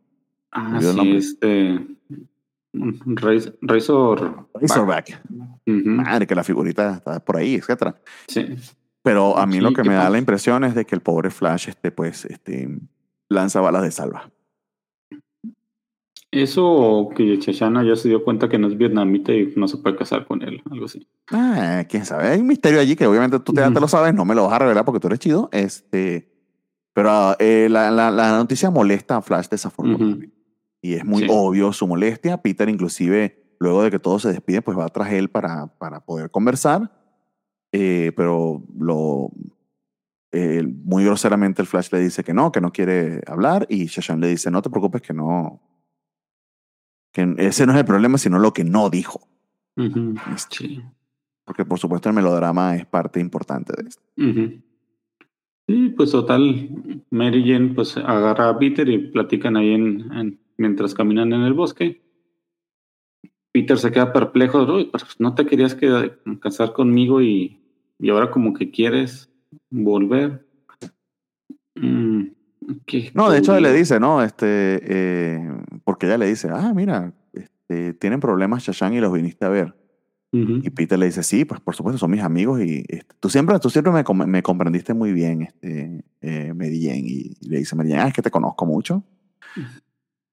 ah, 0.52 0.80
sí, 0.82 1.12
este. 1.16 1.80
Raz- 2.72 3.52
Razor. 3.62 4.46
Razorback. 4.54 5.22
Madre, 5.66 6.26
que 6.26 6.34
la 6.34 6.44
figurita 6.44 6.94
está 6.96 7.20
por 7.24 7.36
ahí, 7.36 7.54
etcétera. 7.54 7.94
sí. 8.28 8.46
Pero 9.02 9.38
a 9.38 9.46
mí 9.46 9.54
Sí, 9.54 9.60
lo 9.60 9.70
que 9.70 9.82
¿qué 9.82 9.88
me 9.88 9.94
da 9.94 10.00
pasa? 10.02 10.10
la 10.10 10.18
impresión 10.18 10.64
es 10.64 10.74
de 10.74 10.84
que 10.84 10.94
el 10.94 11.00
pobre 11.00 11.30
Flash, 11.30 11.68
este, 11.68 11.90
pues, 11.90 12.24
este, 12.26 12.68
lanza 13.28 13.60
balas 13.60 13.82
de 13.82 13.90
salva. 13.90 14.30
Eso 16.32 17.08
que 17.16 17.36
Shashana 17.38 17.82
ya 17.82 17.96
se 17.96 18.08
dio 18.08 18.22
cuenta 18.22 18.48
que 18.48 18.56
no 18.58 18.68
es 18.68 18.76
vietnamita 18.78 19.32
y 19.32 19.52
no 19.56 19.66
se 19.66 19.78
puede 19.78 19.96
casar 19.96 20.26
con 20.26 20.42
él, 20.42 20.62
algo 20.70 20.84
así. 20.84 21.04
Ah, 21.32 21.84
quién 21.88 22.04
sabe. 22.04 22.28
Hay 22.28 22.40
un 22.40 22.46
misterio 22.46 22.78
allí 22.78 22.94
que 22.94 23.06
obviamente 23.06 23.40
tú 23.40 23.52
te, 23.52 23.62
te 23.68 23.80
lo 23.80 23.88
sabes, 23.88 24.14
no 24.14 24.24
me 24.24 24.36
lo 24.36 24.44
vas 24.44 24.52
a 24.52 24.58
revelar 24.60 24.84
porque 24.84 25.00
tú 25.00 25.08
eres 25.08 25.18
chido. 25.18 25.48
Este, 25.50 26.30
pero 26.92 27.34
eh, 27.40 27.66
la, 27.68 27.90
la- 27.90 28.12
la 28.12 28.30
noticia 28.36 28.70
molesta 28.70 29.16
a 29.16 29.22
Flash 29.22 29.48
desafortunadamente. 29.48 30.30
Y 30.82 30.94
es 30.94 31.04
muy 31.04 31.22
Sí. 31.22 31.28
obvio 31.28 31.72
su 31.72 31.88
molestia. 31.88 32.40
Peter, 32.40 32.68
inclusive, 32.68 33.56
luego 33.58 33.82
de 33.82 33.90
que 33.90 33.98
todo 33.98 34.20
se 34.20 34.28
despide, 34.28 34.62
pues 34.62 34.78
va 34.78 34.88
tras 34.88 35.10
él 35.12 35.30
para, 35.30 35.66
para 35.78 35.98
poder 36.00 36.30
conversar. 36.30 36.92
Eh, 37.72 38.12
pero 38.16 38.62
lo, 38.78 39.30
eh, 40.32 40.62
muy 40.66 41.04
groseramente 41.04 41.62
el 41.62 41.68
Flash 41.68 41.88
le 41.92 42.00
dice 42.00 42.24
que 42.24 42.34
no, 42.34 42.50
que 42.52 42.60
no 42.60 42.72
quiere 42.72 43.20
hablar. 43.26 43.66
Y 43.68 43.86
Shashan 43.86 44.20
le 44.20 44.28
dice, 44.28 44.50
no 44.50 44.62
te 44.62 44.70
preocupes, 44.70 45.02
que 45.02 45.12
no. 45.14 45.60
Que 47.12 47.34
ese 47.38 47.66
no 47.66 47.72
es 47.72 47.78
el 47.78 47.84
problema, 47.84 48.18
sino 48.18 48.38
lo 48.38 48.52
que 48.52 48.64
no 48.64 48.90
dijo. 48.90 49.20
Este, 50.34 50.56
Sí. 50.56 50.82
Porque 51.44 51.64
por 51.64 51.78
supuesto 51.78 52.08
el 52.08 52.14
melodrama 52.14 52.76
es 52.76 52.86
parte 52.86 53.18
importante 53.18 53.72
de 53.76 53.88
esto. 53.88 54.02
Ujú. 54.16 54.62
Sí, 55.66 55.88
pues 55.96 56.10
total, 56.12 57.02
Mary 57.10 57.44
Jane 57.50 57.74
pues 57.74 57.96
agarra 57.96 58.48
a 58.50 58.58
Peter 58.58 58.88
y 58.88 59.10
platican 59.10 59.56
ahí 59.56 59.70
en, 59.72 60.12
en- 60.12 60.40
mientras 60.58 60.94
caminan 60.94 61.32
en 61.32 61.40
el 61.42 61.54
bosque. 61.54 62.02
Peter 63.52 63.78
se 63.78 63.90
queda 63.90 64.12
perplejo, 64.12 64.62
"Uy, 64.64 64.88
pero 64.92 65.04
no 65.18 65.34
te 65.34 65.46
querías 65.46 65.74
quedar- 65.74 66.18
casar 66.40 66.72
conmigo 66.72 67.20
y, 67.20 67.58
y 67.98 68.10
ahora 68.10 68.30
como 68.30 68.54
que 68.54 68.70
quieres 68.70 69.28
volver. 69.70 70.46
Mm, 71.74 72.22
qué 72.86 73.10
No, 73.14 73.30
de 73.30 73.38
hecho 73.38 73.56
él 73.56 73.62
le 73.62 73.72
dice, 73.72 73.98
¿no? 74.00 74.22
Este, 74.22 74.46
eh, 74.82 75.50
porque 75.84 76.06
ella 76.06 76.18
le 76.18 76.26
dice, 76.26 76.48
ah, 76.52 76.72
mira, 76.74 77.12
este, 77.32 77.94
tienen 77.94 78.20
problemas 78.20 78.62
Shashan 78.62 78.94
y 78.94 79.00
los 79.00 79.12
viniste 79.12 79.44
a 79.44 79.48
ver. 79.48 79.74
Ujú. 80.32 80.60
Y 80.62 80.70
Peter 80.70 80.96
le 80.98 81.06
dice, 81.06 81.24
sí, 81.24 81.44
pues 81.44 81.60
por 81.60 81.74
supuesto, 81.74 81.98
son 81.98 82.10
mis 82.12 82.20
amigos 82.22 82.60
y 82.60 82.84
este, 82.88 83.14
tú 83.18 83.28
siempre, 83.28 83.58
tú 83.58 83.68
siempre 83.70 83.92
me, 83.92 84.04
com- 84.04 84.26
me 84.26 84.42
comprendiste 84.42 84.94
muy 84.94 85.12
bien, 85.12 85.42
este, 85.42 86.04
eh, 86.20 86.52
Mary 86.54 86.80
Jane. 86.84 87.02
Y, 87.04 87.36
y 87.40 87.48
le 87.48 87.58
dice 87.58 87.74
Mary 87.74 87.90
Jane, 87.90 88.02
ah, 88.02 88.08
es 88.08 88.14
que 88.14 88.22
te 88.22 88.30
conozco 88.30 88.64
mucho. 88.66 89.02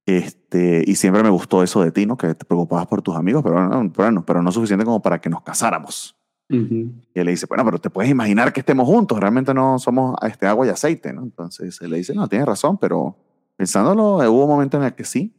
Este, 0.08 0.86
y 0.88 0.96
siempre 0.96 1.22
me 1.22 1.30
gustó 1.30 1.62
eso 1.64 1.84
de 1.84 1.92
ti, 1.92 2.06
¿no? 2.06 2.16
Que 2.16 2.34
te 2.34 2.46
preocupabas 2.46 2.88
por 2.88 3.02
tus 3.02 3.14
amigos, 3.18 3.44
pero 3.44 3.68
no, 3.68 3.92
pero 3.92 4.10
no, 4.10 4.26
pero 4.26 4.42
no 4.42 4.52
suficiente 4.54 4.86
como 4.86 5.02
para 5.02 5.20
que 5.20 5.30
nos 5.30 5.42
casáramos. 5.42 6.16
Ujú. 6.50 6.64
Y 7.14 7.20
él 7.20 7.26
le 7.26 7.32
dice, 7.32 7.46
bueno, 7.46 7.66
pero 7.66 7.78
te 7.78 7.90
puedes 7.90 8.10
imaginar 8.10 8.54
que 8.54 8.62
estemos 8.62 8.88
juntos, 8.88 9.20
realmente 9.20 9.54
no 9.54 9.78
somos 9.80 10.16
este, 10.26 10.48
agua 10.48 10.66
y 10.66 10.70
aceite, 10.70 11.12
¿no? 11.12 11.24
Entonces 11.24 11.78
él 11.82 11.90
le 11.90 11.98
dice, 11.98 12.14
no, 12.16 12.30
tienes 12.30 12.48
razón, 12.48 12.78
pero 12.78 13.18
pensándolo, 13.58 14.16
hubo 14.32 14.44
un 14.46 14.50
momento 14.50 14.78
en 14.78 14.84
el 14.84 14.96
que 14.96 15.04
sí. 15.04 15.34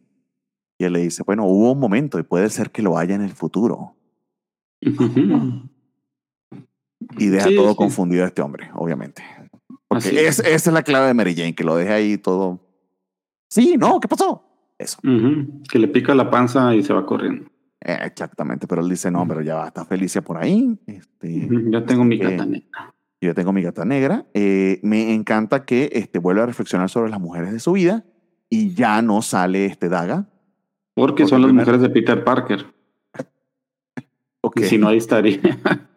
Y 0.76 0.84
él 0.84 0.92
le 0.92 1.00
dice, 1.00 1.22
bueno, 1.22 1.46
hubo 1.46 1.72
un 1.72 1.80
momento 1.80 2.18
y 2.18 2.22
puede 2.22 2.50
ser 2.50 2.70
que 2.70 2.82
lo 2.82 2.98
haya 2.98 3.14
en 3.14 3.22
el 3.22 3.32
futuro. 3.32 3.96
Y 7.18 7.26
deja 7.28 7.48
Sí, 7.48 7.56
todo 7.56 7.70
sí. 7.70 7.76
confundido 7.76 8.24
a 8.24 8.26
este 8.28 8.42
hombre, 8.42 8.70
obviamente. 8.74 9.22
Porque 9.88 10.26
es. 10.26 10.40
esa 10.40 10.48
es 10.48 10.66
la 10.66 10.82
clave 10.82 11.06
de 11.06 11.14
Mary 11.14 11.34
Jane, 11.34 11.54
que 11.54 11.64
lo 11.64 11.74
deja 11.74 11.94
ahí 11.94 12.18
todo. 12.18 12.60
Sí, 13.48 13.76
no, 13.78 13.98
¿qué 13.98 14.08
pasó? 14.08 14.44
Eso. 14.78 14.98
Que 15.70 15.78
le 15.78 15.88
pica 15.88 16.14
la 16.14 16.30
panza 16.30 16.74
y 16.74 16.82
se 16.82 16.92
va 16.92 17.04
corriendo. 17.04 17.46
Eh, 17.80 17.98
exactamente. 18.04 18.66
Pero 18.66 18.82
él 18.82 18.88
dice, 18.88 19.10
no, 19.10 19.26
pero 19.26 19.40
ya 19.42 19.56
va, 19.56 19.66
está 19.68 19.84
Felicia 19.84 20.22
por 20.22 20.38
ahí. 20.38 20.78
Este. 20.86 21.48
Ya 21.70 21.84
tengo 21.84 22.04
mi 22.04 22.18
que- 22.18 22.30
gata 22.30 22.46
negra. 22.46 22.94
Yo 23.20 23.34
tengo 23.34 23.52
mi 23.52 23.62
gata 23.62 23.84
negra. 23.84 24.26
Eh, 24.34 24.78
me 24.84 25.12
encanta 25.12 25.64
que 25.64 25.90
este, 25.92 26.20
vuelva 26.20 26.44
a 26.44 26.46
reflexionar 26.46 26.88
sobre 26.88 27.10
las 27.10 27.20
mujeres 27.20 27.52
de 27.52 27.58
su 27.58 27.72
vida 27.72 28.04
y 28.48 28.74
ya 28.74 29.02
no 29.02 29.22
sale 29.22 29.66
este 29.66 29.88
Daga. 29.88 30.28
Porque 30.94 31.22
Porque 31.22 31.26
son 31.26 31.42
las 31.42 31.52
mujeres 31.52 31.80
de 31.80 31.90
Peter 31.90 32.22
Parker. 32.24 32.66
Ok. 34.40 34.60
Y 34.60 34.64
si 34.64 34.78
no, 34.78 34.88
ahí 34.88 34.98
estaría. 34.98 35.40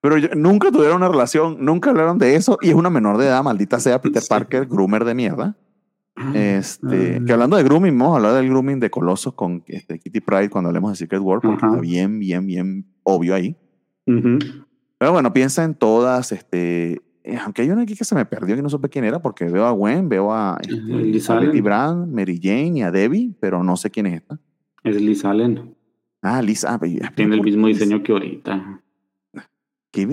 Pero 0.00 0.18
yo- 0.18 0.28
nunca 0.36 0.70
tuvieron 0.70 0.96
una 0.96 1.08
relación, 1.08 1.56
nunca 1.64 1.90
hablaron 1.90 2.18
de 2.18 2.34
eso 2.34 2.58
y 2.60 2.68
es 2.70 2.74
una 2.74 2.90
menor 2.90 3.18
de 3.18 3.26
edad, 3.26 3.42
maldita 3.42 3.78
sea 3.80 4.00
Peter 4.00 4.22
Sí. 4.22 4.28
Parker, 4.28 4.66
groomer 4.66 5.04
de 5.04 5.14
mierda. 5.14 5.56
Este, 6.34 7.16
Ah. 7.20 7.24
que 7.24 7.32
hablando 7.32 7.56
de 7.56 7.62
grooming, 7.64 7.96
vamos 7.98 8.14
a 8.14 8.16
hablar 8.16 8.34
del 8.34 8.48
grooming 8.48 8.80
de 8.80 8.90
Colossus 8.90 9.34
con 9.34 9.62
este, 9.66 9.98
Kitty 9.98 10.20
Pride 10.20 10.50
cuando 10.50 10.68
hablemos 10.68 10.92
de 10.92 10.96
Secret 10.96 11.20
World, 11.20 11.42
porque 11.42 11.64
Ajá. 11.64 11.68
está 11.74 11.80
bien, 11.80 12.18
bien, 12.18 12.46
bien 12.46 12.86
obvio 13.02 13.34
ahí. 13.34 13.56
Ujú. 14.06 14.38
Pero 14.98 15.12
bueno, 15.12 15.32
piensa 15.32 15.64
en 15.64 15.74
todas, 15.74 16.32
este, 16.32 17.00
aunque 17.44 17.62
hay 17.62 17.70
una 17.70 17.82
aquí 17.82 17.94
que 17.94 18.04
se 18.04 18.14
me 18.14 18.24
perdió 18.24 18.56
y 18.56 18.62
no 18.62 18.68
supe 18.68 18.88
quién 18.88 19.04
era, 19.04 19.20
porque 19.22 19.44
veo 19.44 19.66
a 19.66 19.70
Gwen, 19.72 20.08
veo 20.08 20.32
a, 20.32 20.58
este, 20.60 21.32
a 21.32 21.36
Betty. 21.40 21.60
Brand, 21.60 22.12
Mary 22.12 22.40
Jane 22.42 22.78
y 22.78 22.82
a 22.82 22.90
Debbie, 22.90 23.34
pero 23.40 23.62
no 23.62 23.76
sé 23.76 23.90
quién 23.90 24.06
es 24.06 24.14
esta. 24.22 24.40
Es 24.82 25.00
Liz 25.00 25.24
Allen. 25.24 25.74
Ah, 26.22 26.42
Liz, 26.42 26.64
ah, 26.64 26.80
Tiene 27.14 27.34
el 27.34 27.40
¿por 27.40 27.46
mismo 27.46 27.66
diseño 27.68 28.02
que 28.02 28.10
ahorita. 28.12 28.82
¿Qué? 29.92 30.06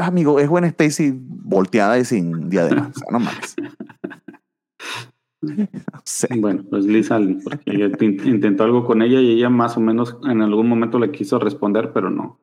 Amigo, 0.00 0.40
es 0.40 0.48
Gwen 0.48 0.64
Stacy 0.64 1.12
volteada 1.16 1.98
y 1.98 2.04
sin 2.04 2.50
diadema. 2.50 2.90
O 2.94 2.98
sea, 2.98 3.08
no 3.12 3.20
mames. 3.20 3.54
No 5.92 6.00
sé. 6.04 6.28
Bueno, 6.38 6.64
pues 6.68 6.84
Liz 6.84 7.10
Allen, 7.10 7.40
porque 7.42 7.70
ella 7.72 7.90
intentó 8.00 8.64
algo 8.64 8.84
con 8.84 9.02
ella 9.02 9.20
y 9.20 9.32
ella 9.32 9.48
más 9.50 9.76
o 9.76 9.80
menos 9.80 10.16
en 10.24 10.42
algún 10.42 10.68
momento 10.68 10.98
le 10.98 11.10
quiso 11.10 11.38
responder, 11.38 11.92
pero 11.92 12.10
no. 12.10 12.38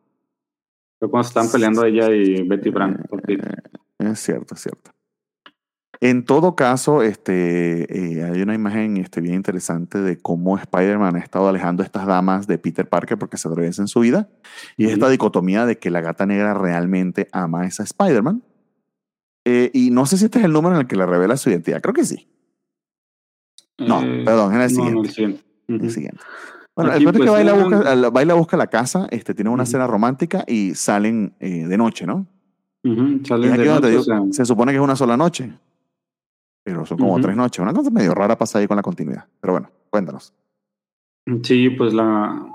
Fue 0.99 1.09
cuando 1.09 1.27
están 1.27 1.49
peleando 1.51 1.83
ella 1.83 2.11
y 2.11 2.47
Betty 2.47 2.69
Brand. 2.69 3.07
porque- 3.09 3.39
Es 3.99 4.19
cierto, 4.19 4.55
es 4.55 4.61
cierto. 4.61 4.91
En 6.03 6.25
todo 6.25 6.55
caso, 6.55 7.03
este, 7.03 7.83
eh, 8.15 8.23
hay 8.23 8.41
una 8.41 8.55
imagen 8.55 8.97
este, 8.97 9.21
bien 9.21 9.35
interesante 9.35 9.99
de 9.99 10.17
cómo 10.17 10.57
Spider-Man 10.57 11.15
ha 11.15 11.19
estado 11.19 11.47
alejando 11.47 11.83
a 11.83 11.85
estas 11.85 12.07
damas 12.07 12.47
de 12.47 12.57
Peter 12.57 12.89
Parker 12.89 13.19
porque 13.19 13.37
se 13.37 13.47
atraviesan 13.47 13.83
en 13.83 13.87
su 13.87 13.99
vida. 13.99 14.27
Y 14.77 14.85
es 14.85 14.93
esta 14.93 15.09
dicotomía 15.09 15.67
de 15.67 15.77
que 15.77 15.91
la 15.91 16.01
gata 16.01 16.25
negra 16.25 16.55
realmente 16.55 17.27
ama 17.31 17.61
a 17.61 17.65
esa 17.67 17.83
Spider-Man. 17.83 18.41
Eh, 19.45 19.69
y 19.75 19.91
no 19.91 20.07
sé 20.07 20.17
si 20.17 20.25
este 20.25 20.39
es 20.39 20.45
el 20.45 20.53
número 20.53 20.73
en 20.75 20.81
el 20.81 20.87
que 20.87 20.95
le 20.95 21.05
revela 21.05 21.37
su 21.37 21.51
identidad. 21.51 21.81
Creo 21.81 21.93
que 21.93 22.05
sí. 22.05 22.27
No, 23.87 24.01
Eh, 24.03 24.23
perdón, 24.25 24.53
en 24.55 24.61
el 24.61 24.69
siguiente. 24.69 24.93
no, 24.93 25.01
el 25.03 25.09
siguiente. 25.09 25.43
Ujú. 25.69 25.83
El 25.85 25.91
siguiente. 25.91 26.19
Bueno, 26.75 26.91
Aquí, 26.91 26.99
el 26.99 27.03
punto 27.05 27.17
es 27.17 27.29
que 27.29 27.31
pues, 27.31 27.45
Baila 27.45 27.53
busca, 27.63 27.95
la- 27.95 28.09
Baila 28.09 28.33
busca 28.33 28.57
la 28.57 28.67
casa, 28.67 29.07
este, 29.11 29.33
tiene 29.33 29.49
una 29.49 29.63
Ujú. 29.63 29.71
cena 29.71 29.87
romántica 29.87 30.43
y 30.47 30.73
salen 30.75 31.33
eh, 31.39 31.65
de 31.67 31.77
noche, 31.77 32.05
¿no? 32.05 32.25
Salen 32.83 33.51
de 33.57 33.65
noche, 33.65 33.87
digo, 33.89 34.01
o 34.01 34.03
sea, 34.03 34.21
se 34.31 34.45
supone 34.45 34.71
que 34.71 34.77
es 34.77 34.83
una 34.83 34.95
sola 34.95 35.15
noche. 35.17 35.51
Pero 36.63 36.85
son 36.85 36.97
como 36.97 37.19
tres 37.19 37.35
noches. 37.35 37.59
Una 37.59 37.73
cosa 37.73 37.89
medio 37.89 38.13
rara 38.13 38.37
pasa 38.37 38.59
ahí 38.59 38.67
con 38.67 38.77
la 38.77 38.83
continuidad. 38.83 39.25
Pero 39.39 39.53
bueno, 39.53 39.69
cuéntanos. 39.89 40.33
Sí, 41.43 41.69
pues 41.71 41.93
la, 41.93 42.47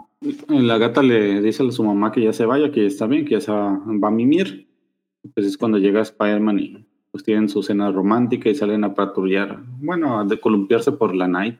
la 0.48 0.78
gata 0.78 1.02
le 1.02 1.40
dice 1.42 1.66
a 1.66 1.70
su 1.72 1.82
mamá 1.84 2.12
que 2.12 2.22
ya 2.22 2.32
se 2.32 2.46
vaya, 2.46 2.70
que 2.70 2.82
ya 2.82 2.86
está 2.88 3.06
bien, 3.06 3.24
que 3.24 3.32
ya 3.32 3.40
se 3.40 3.50
va, 3.52 3.70
va 3.78 4.08
a 4.08 4.10
mimir. 4.12 4.68
Pues 5.34 5.46
es 5.46 5.58
cuando 5.58 5.78
llega 5.78 6.00
Spider-Man 6.02 6.58
y 6.60 6.86
pues 7.16 7.24
tienen 7.24 7.48
su 7.48 7.62
cena 7.62 7.90
romántica 7.90 8.50
y 8.50 8.54
salen 8.54 8.84
a 8.84 8.92
patrullar, 8.92 9.62
bueno, 9.78 10.20
a 10.20 10.26
columpiarse 10.36 10.92
por 10.92 11.14
la 11.14 11.26
night. 11.26 11.58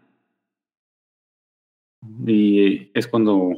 Y 2.27 2.91
es 2.93 3.09
cuando 3.09 3.53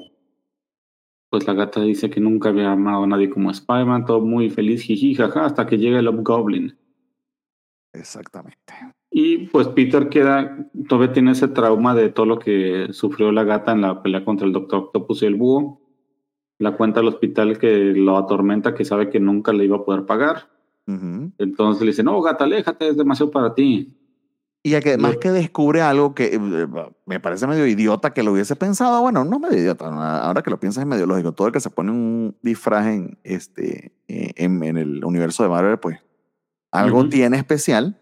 pues 1.28 1.44
la 1.48 1.54
gata 1.54 1.80
dice 1.80 2.08
que 2.08 2.20
nunca 2.20 2.50
había 2.50 2.70
amado 2.70 3.02
a 3.02 3.06
nadie 3.08 3.28
como 3.28 3.50
Spider-Man, 3.50 4.04
todo 4.04 4.20
muy 4.20 4.48
feliz, 4.48 4.82
jiji, 4.82 5.16
jaja, 5.16 5.44
hasta 5.44 5.66
que 5.66 5.76
llega 5.76 5.98
el 5.98 6.06
Hobgoblin. 6.06 6.78
Exactamente. 7.92 8.74
Y 9.10 9.48
pues 9.48 9.66
Peter 9.66 10.08
queda, 10.08 10.70
todavía 10.88 11.12
tiene 11.12 11.32
ese 11.32 11.48
trauma 11.48 11.96
de 11.96 12.10
todo 12.10 12.26
lo 12.26 12.38
que 12.38 12.92
sufrió 12.92 13.32
la 13.32 13.42
gata 13.42 13.72
en 13.72 13.80
la 13.80 14.04
pelea 14.04 14.24
contra 14.24 14.46
el 14.46 14.52
Doctor 14.52 14.84
Octopus 14.84 15.24
y 15.24 15.26
el 15.26 15.34
búho. 15.34 15.80
La 16.60 16.76
cuenta 16.76 17.00
al 17.00 17.08
hospital 17.08 17.58
que 17.58 17.92
lo 17.92 18.16
atormenta, 18.16 18.72
que 18.72 18.84
sabe 18.84 19.10
que 19.10 19.18
nunca 19.18 19.52
le 19.52 19.64
iba 19.64 19.78
a 19.78 19.84
poder 19.84 20.06
pagar. 20.06 20.57
Ujú. 20.88 21.32
Entonces 21.36 21.82
le 21.82 21.88
dice, 21.88 22.02
no, 22.02 22.20
gata, 22.22 22.44
aléjate, 22.44 22.88
es 22.88 22.96
demasiado 22.96 23.30
para 23.30 23.54
ti. 23.54 23.94
Y 24.62 24.74
además 24.74 25.18
que 25.18 25.30
descubre 25.30 25.82
algo 25.82 26.14
que 26.14 26.34
eh, 26.34 26.66
me 27.06 27.20
parece 27.20 27.46
medio 27.46 27.66
idiota 27.66 28.12
que 28.12 28.22
lo 28.22 28.32
hubiese 28.32 28.56
pensado. 28.56 29.00
Bueno, 29.02 29.24
no 29.24 29.38
medio 29.38 29.58
idiota. 29.58 29.86
Ahora 29.86 30.42
que 30.42 30.50
lo 30.50 30.58
piensas 30.58 30.82
es 30.82 30.86
medio 30.86 31.06
lógico. 31.06 31.32
Todo 31.32 31.46
el 31.46 31.52
que 31.52 31.60
se 31.60 31.70
pone 31.70 31.92
un 31.92 32.36
disfraz 32.42 32.86
en, 32.86 33.18
este, 33.22 33.92
eh, 34.08 34.32
en, 34.36 34.62
en 34.64 34.76
el 34.76 35.04
universo 35.04 35.42
de 35.42 35.48
Marvel, 35.48 35.78
pues 35.78 35.98
algo 36.72 37.08
tiene 37.08 37.36
especial. 37.36 38.00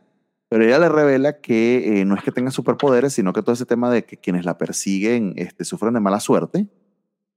Pero 0.49 0.64
ella 0.64 0.78
le 0.78 0.89
revela 0.89 1.41
que 1.41 2.01
eh, 2.01 2.05
no 2.05 2.14
es 2.14 2.22
que 2.22 2.32
tenga 2.32 2.53
superpoderes, 2.53 3.12
sino 3.12 3.32
que 3.32 3.43
todo 3.43 3.53
ese 3.53 3.66
tema 3.66 3.91
de 3.91 4.05
que 4.05 4.16
quienes 4.16 4.45
la 4.45 4.59
persiguen 4.59 5.34
este, 5.37 5.64
sufren 5.64 5.95
de 5.95 6.01
mala 6.01 6.20
suerte, 6.20 6.68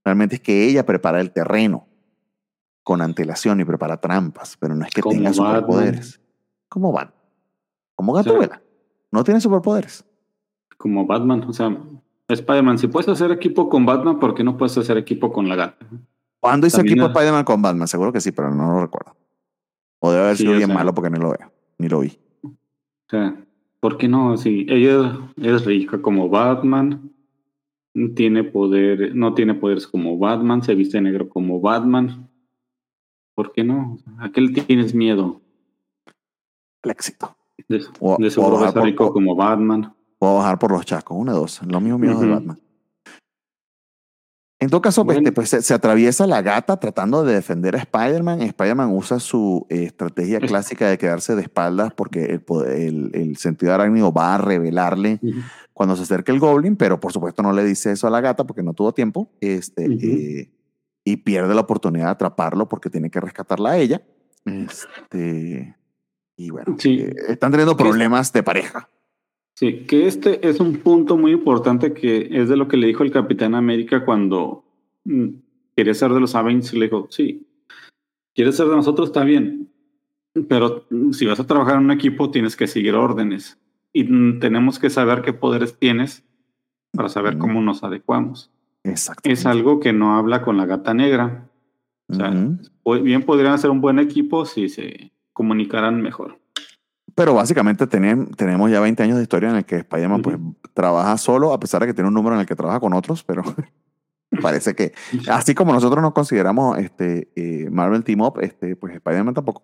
realmente 0.06 0.36
es 0.36 0.42
que 0.42 0.66
ella 0.66 0.86
prepara 0.86 1.20
el 1.20 1.32
terreno 1.32 1.89
con 2.84 3.02
antelación 3.02 3.60
y 3.60 3.66
prepara 3.66 3.98
trampas, 4.00 4.58
pero 4.58 4.76
no 4.76 4.86
es 4.86 4.92
que 4.92 5.02
tenga 5.02 5.30
Batman. 5.30 5.34
superpoderes. 5.56 6.22
¿Cómo 6.70 6.92
van? 6.92 7.12
Como 7.96 8.14
sea, 8.16 8.24
Gatúbela. 8.24 8.62
No 9.12 9.24
tiene 9.24 9.42
superpoderes. 9.42 10.06
Como 10.78 11.06
Batman, 11.06 11.44
o 11.48 11.54
sea, 11.54 11.76
Spider-Man, 12.28 12.78
si 12.80 12.88
puedes 12.88 13.10
hacer 13.10 13.32
equipo 13.32 13.70
con 13.70 13.86
Batman, 13.86 14.20
¿por 14.20 14.34
qué 14.36 14.44
no 14.44 14.56
puedes 14.58 14.78
hacer 14.78 14.98
equipo 14.98 15.32
con 15.32 15.50
la 15.50 15.56
gata? 15.56 15.86
¿Cuándo 16.40 16.68
hizo 16.68 16.78
También 16.78 16.98
equipo 17.00 17.08
es- 17.08 17.16
Spider-Man 17.16 17.44
con 17.44 17.62
Batman? 17.62 17.88
Seguro 17.88 18.14
que 18.14 18.22
sí, 18.22 18.32
pero 18.32 18.54
no 18.54 18.72
lo 18.74 18.82
recuerdo. 18.82 19.16
O 20.00 20.12
debe 20.12 20.24
haber 20.24 20.38
sido 20.38 20.54
o 20.54 20.56
bien 20.56 20.68
sea. 20.68 20.76
malo 20.76 20.94
porque 20.94 21.10
no 21.10 21.18
lo 21.18 21.30
veo, 21.32 21.52
ni 21.78 21.90
lo 21.90 22.00
vi. 22.00 22.18
O 22.44 22.50
sea, 23.10 23.36
¿por 23.82 23.98
qué 23.98 24.08
no? 24.08 24.38
Si 24.38 24.66
ella 24.70 25.20
es 25.36 25.66
rica 25.66 26.02
como 26.02 26.30
Batman, 26.30 27.12
tiene 28.16 28.46
poder, 28.46 29.14
no 29.16 29.34
tiene 29.34 29.56
poderes 29.56 29.86
como 29.88 30.18
Batman, 30.18 30.62
se 30.64 30.76
viste 30.76 31.02
negro 31.02 31.28
como 31.28 31.60
Batman. 31.60 32.29
¿Por 33.40 33.54
qué 33.54 33.64
no? 33.64 33.98
¿A 34.18 34.30
qué 34.34 34.42
le 34.42 34.52
tienes 34.64 34.94
miedo? 34.94 35.40
El 36.84 36.92
éxito. 36.92 37.38
De, 37.70 37.82
O- 38.02 38.18
de 38.20 38.28
es 38.28 38.36
por- 38.36 38.84
rico 38.84 39.14
como 39.14 39.34
Batman. 39.34 39.96
Puedo 40.18 40.36
bajar 40.40 40.60
por 40.60 40.72
los 40.74 40.86
chascos, 40.86 41.16
una 41.18 41.32
dos. 41.32 41.62
Lo 41.66 41.80
mismo 41.80 41.98
miedo 41.98 42.20
de. 42.20 42.28
Batman. 42.28 42.60
En 44.60 44.70
todo 44.70 44.82
caso, 44.82 45.06
Bueno. 45.06 45.20
este, 45.22 45.32
pues, 45.32 45.48
se, 45.48 45.62
se 45.62 45.74
atraviesa 45.74 46.28
la 46.28 46.42
gata 46.42 46.78
tratando 46.82 47.24
de 47.24 47.34
defender 47.36 47.78
a 47.78 47.80
Spider-Man. 47.80 48.42
Spider-Man 48.42 48.90
usa 48.94 49.22
su 49.22 49.66
eh, 49.70 49.84
estrategia 49.86 50.40
Es- 50.40 50.50
clásica 50.50 50.90
de 50.90 50.98
quedarse 50.98 51.34
de 51.38 51.44
espaldas 51.44 51.94
porque 51.94 52.26
el, 52.26 52.42
poder- 52.42 52.78
el, 52.78 53.12
el 53.14 53.38
sentido 53.38 53.74
arácnido 53.74 54.12
va 54.12 54.36
a 54.36 54.38
revelarle 54.38 55.22
cuando 55.72 55.96
se 55.96 56.04
acerca 56.04 56.34
el 56.34 56.42
Goblin, 56.42 56.76
pero 56.76 57.00
por 57.00 57.14
supuesto 57.14 57.42
no 57.42 57.54
le 57.54 57.64
dice 57.64 57.94
eso 57.94 58.06
a 58.06 58.10
la 58.10 58.20
gata 58.20 58.46
porque 58.46 58.64
no 58.64 58.74
tuvo 58.74 58.92
tiempo. 58.94 59.30
Este, 59.40 59.86
eh, 59.86 60.52
y 61.04 61.18
pierde 61.18 61.56
la 61.56 61.62
oportunidad 61.62 62.06
de 62.06 62.12
atraparlo 62.12 62.68
porque 62.70 62.90
tiene 62.90 63.10
que 63.10 63.20
rescatarla 63.20 63.72
a 63.72 63.78
ella. 63.78 64.02
Este, 64.46 65.76
y 66.38 66.50
bueno, 66.50 66.76
Sí. 66.78 67.00
eh, 67.02 67.14
están 67.30 67.52
teniendo 67.52 67.76
problemas 67.78 68.32
de 68.34 68.44
pareja. 68.44 68.90
Sí, 69.56 69.86
que 69.86 70.08
este 70.08 70.48
es 70.48 70.60
un 70.62 70.78
punto 70.78 71.18
muy 71.18 71.32
importante 71.32 71.94
que 71.94 72.30
es 72.32 72.48
de 72.48 72.56
lo 72.56 72.68
que 72.68 72.78
le 72.78 72.88
dijo 72.88 73.04
el 73.04 73.12
Capitán 73.12 73.56
América 73.56 74.06
cuando 74.06 74.64
mm, 75.04 75.28
quería 75.76 75.94
ser 75.94 76.12
de 76.14 76.22
los 76.22 76.34
Avengers. 76.36 76.74
Le 76.74 76.86
dijo, 76.86 77.08
sí, 77.10 77.46
quieres 78.34 78.56
ser 78.56 78.68
de 78.68 78.76
nosotros, 78.78 79.10
está 79.10 79.24
bien, 79.26 79.70
pero 80.48 80.86
si 81.12 81.26
vas 81.26 81.40
a 81.42 81.48
trabajar 81.48 81.76
en 81.76 81.86
un 81.86 81.92
equipo 81.92 82.32
tienes 82.32 82.56
que 82.56 82.68
seguir 82.68 82.96
órdenes 82.96 83.60
y 83.92 84.06
mm, 84.06 84.40
tenemos 84.40 84.80
que 84.80 84.90
saber 84.90 85.22
qué 85.24 85.34
poderes 85.34 85.78
tienes 85.78 86.24
para 86.94 87.10
saber 87.10 87.38
cómo 87.38 87.62
nos 87.62 87.84
adecuamos. 87.84 88.52
Exacto. 88.84 89.30
Es 89.30 89.46
algo 89.46 89.80
que 89.80 89.94
no 89.94 90.16
habla 90.18 90.42
con 90.42 90.58
la 90.58 90.66
gata 90.66 90.94
negra. 90.94 91.46
O 92.12 92.16
sea, 92.16 92.32
bien 93.04 93.24
podrían 93.24 93.54
hacer 93.54 93.70
un 93.70 93.82
buen 93.82 94.00
equipo 94.00 94.46
si 94.46 94.68
se 94.70 95.12
comunicaran 95.34 96.02
mejor. 96.02 96.40
Pero 97.14 97.34
básicamente 97.36 97.88
tenem- 97.88 98.36
tenemos 98.36 98.72
ya 98.72 98.80
20 98.80 99.04
años 99.04 99.18
de 99.18 99.24
historia 99.24 99.50
en 99.50 99.58
el 99.58 99.66
que 99.66 99.76
Spider-Man 99.78 100.22
pues, 100.22 100.38
Ujú. 100.38 100.56
trabaja 100.74 101.18
solo, 101.18 101.54
a 101.54 101.60
pesar 101.60 101.82
de 101.82 101.88
que 101.88 101.94
tiene 101.94 102.08
un 102.08 102.14
número 102.14 102.36
en 102.36 102.42
el 102.42 102.48
que 102.48 102.56
trabaja 102.56 102.80
con 102.80 102.94
otros, 102.94 103.24
pero 103.24 103.44
parece 104.42 104.74
que, 104.76 104.94
así 105.30 105.54
como 105.54 105.74
nosotros 105.74 106.02
nos 106.02 106.14
consideramos 106.14 106.78
este, 106.80 107.30
eh, 107.36 107.70
Marvel 107.70 108.04
Team 108.04 108.22
Up, 108.22 108.40
este, 108.42 108.76
pues 108.76 108.94
Spider-Man 108.96 109.34
tampoco. 109.34 109.64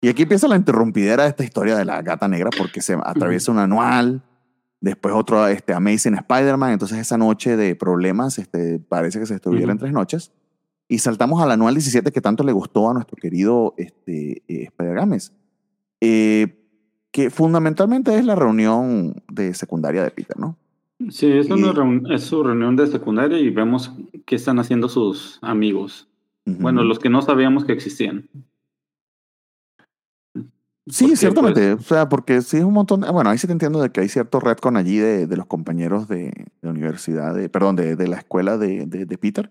Y 0.00 0.08
aquí 0.08 0.22
empieza 0.22 0.48
la 0.48 0.56
interrumpidera 0.56 1.24
de 1.24 1.28
esta 1.28 1.44
historia 1.44 1.76
de 1.76 1.84
la 1.84 2.00
gata 2.02 2.26
negra, 2.26 2.48
porque 2.56 2.80
se 2.80 2.94
atraviesa 3.04 3.52
un 3.52 3.58
anual, 3.58 4.22
después 4.80 5.14
otro 5.14 5.46
este, 5.46 5.72
Amazing 5.74 6.14
Spider-Man, 6.14 6.72
entonces 6.72 6.98
esa 6.98 7.18
noche 7.18 7.56
de 7.56 7.74
problemas 7.74 8.38
este, 8.38 8.78
parece 8.78 9.18
que 9.20 9.26
se 9.26 9.34
estuviera 9.34 9.66
Ujú. 9.66 9.72
en 9.72 9.78
tres 9.78 9.92
noches. 9.92 10.32
Y 10.88 10.98
saltamos 10.98 11.40
al 11.42 11.50
anual 11.52 11.74
17 11.74 12.10
que 12.10 12.20
tanto 12.20 12.42
le 12.42 12.52
gustó 12.52 12.90
a 12.90 12.94
nuestro 12.94 13.16
querido 13.16 13.74
este, 13.76 14.42
eh, 14.48 14.64
Spider-Games. 14.64 15.32
Eh, 16.00 16.56
que 17.12 17.30
fundamentalmente 17.30 18.16
es 18.18 18.24
la 18.24 18.34
reunión 18.34 19.22
de 19.30 19.52
secundaria 19.54 20.02
de 20.02 20.10
Peter, 20.10 20.38
¿no? 20.38 20.56
Sí, 21.10 21.26
es, 21.30 21.48
una 21.50 21.72
Y- 22.08 22.14
es 22.14 22.24
su 22.24 22.42
reunión 22.42 22.76
de 22.76 22.86
secundaria 22.86 23.38
y 23.38 23.50
vemos 23.50 23.92
qué 24.26 24.36
están 24.36 24.58
haciendo 24.58 24.88
sus 24.88 25.38
amigos. 25.42 26.08
Ujú. 26.46 26.58
Bueno, 26.60 26.84
los 26.84 26.98
que 26.98 27.08
no 27.08 27.22
sabíamos 27.22 27.64
que 27.64 27.72
existían. 27.72 28.28
Sí, 30.86 31.04
porque, 31.04 31.16
ciertamente. 31.16 31.72
O 31.74 31.80
sea, 31.80 32.08
porque 32.08 32.40
sí 32.42 32.56
es 32.56 32.64
un 32.64 32.72
montón. 32.72 33.02
de- 33.02 33.10
bueno, 33.10 33.30
ahí 33.30 33.38
sí 33.38 33.46
te 33.46 33.52
entiendo 33.52 33.80
de 33.82 33.90
que 33.90 34.00
hay 34.00 34.08
cierto 34.08 34.40
retcon 34.40 34.76
allí 34.76 34.96
de, 34.98 35.26
de 35.26 35.36
los 35.36 35.46
compañeros 35.46 36.08
de, 36.08 36.32
de 36.62 36.68
universidad, 36.68 37.34
de, 37.34 37.48
perdón, 37.48 37.76
de, 37.76 37.96
de 37.96 38.08
la 38.08 38.16
escuela 38.16 38.56
de, 38.58 38.86
de, 38.86 39.18
Peter. 39.18 39.50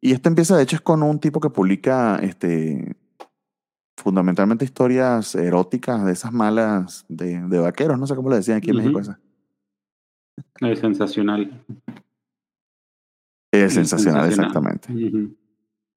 Y 0.00 0.12
esto 0.12 0.28
empieza, 0.28 0.56
de 0.56 0.64
hecho, 0.64 0.76
es 0.76 0.82
con 0.82 1.02
un 1.02 1.18
tipo 1.20 1.40
que 1.40 1.48
publica 1.48 2.18
este, 2.22 2.96
fundamentalmente 3.96 4.64
historias 4.66 5.34
eróticas 5.34 6.04
de 6.04 6.12
esas 6.12 6.32
malas 6.32 7.06
de, 7.08 7.40
de 7.40 7.58
vaqueros, 7.58 7.98
no 7.98 8.06
sé 8.06 8.14
cómo 8.14 8.28
le 8.30 8.36
decían 8.36 8.58
aquí 8.58 8.70
en. 8.70 8.76
México. 8.76 9.00
Esa. 9.00 9.18
Es 10.60 10.80
sensacional. 10.80 11.64
Es 13.52 13.62
Es 13.62 13.74
sensacional, 13.74 14.24
sensacional. 14.24 14.28
exactamente. 14.28 14.88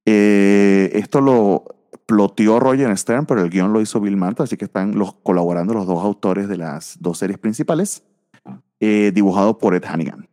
Eh, 0.05 0.91
esto 0.93 1.19
lo 1.19 1.65
ploteó 2.07 2.59
Roger 2.59 2.97
Stern, 2.97 3.25
pero 3.27 3.41
el 3.41 3.49
guion 3.51 3.73
lo 3.73 3.81
hizo 3.81 3.99
Bill 3.99 4.17
Manta, 4.17 4.43
así 4.43 4.57
que 4.57 4.65
están 4.65 4.97
los, 4.97 5.13
colaborando 5.13 5.73
los 5.73 5.85
dos 5.85 6.03
autores 6.03 6.47
de 6.47 6.57
las 6.57 6.97
dos 6.99 7.19
series 7.19 7.37
principales, 7.37 8.03
eh, 8.79 9.11
dibujado 9.13 9.57
por 9.59 9.75
Ed 9.75 9.83
Hannigan. 9.85 10.27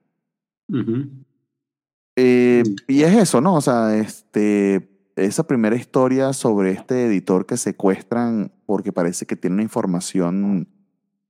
Eh, 2.16 2.62
y 2.86 3.02
es 3.02 3.16
eso, 3.16 3.40
¿no? 3.40 3.54
O 3.56 3.60
sea, 3.60 3.96
este, 3.96 4.88
esa 5.16 5.46
primera 5.46 5.74
historia 5.74 6.32
sobre 6.32 6.70
este 6.70 7.06
editor 7.06 7.44
que 7.44 7.56
secuestran 7.56 8.52
porque 8.66 8.92
parece 8.92 9.26
que 9.26 9.36
tiene 9.36 9.54
una 9.54 9.62
información 9.64 10.68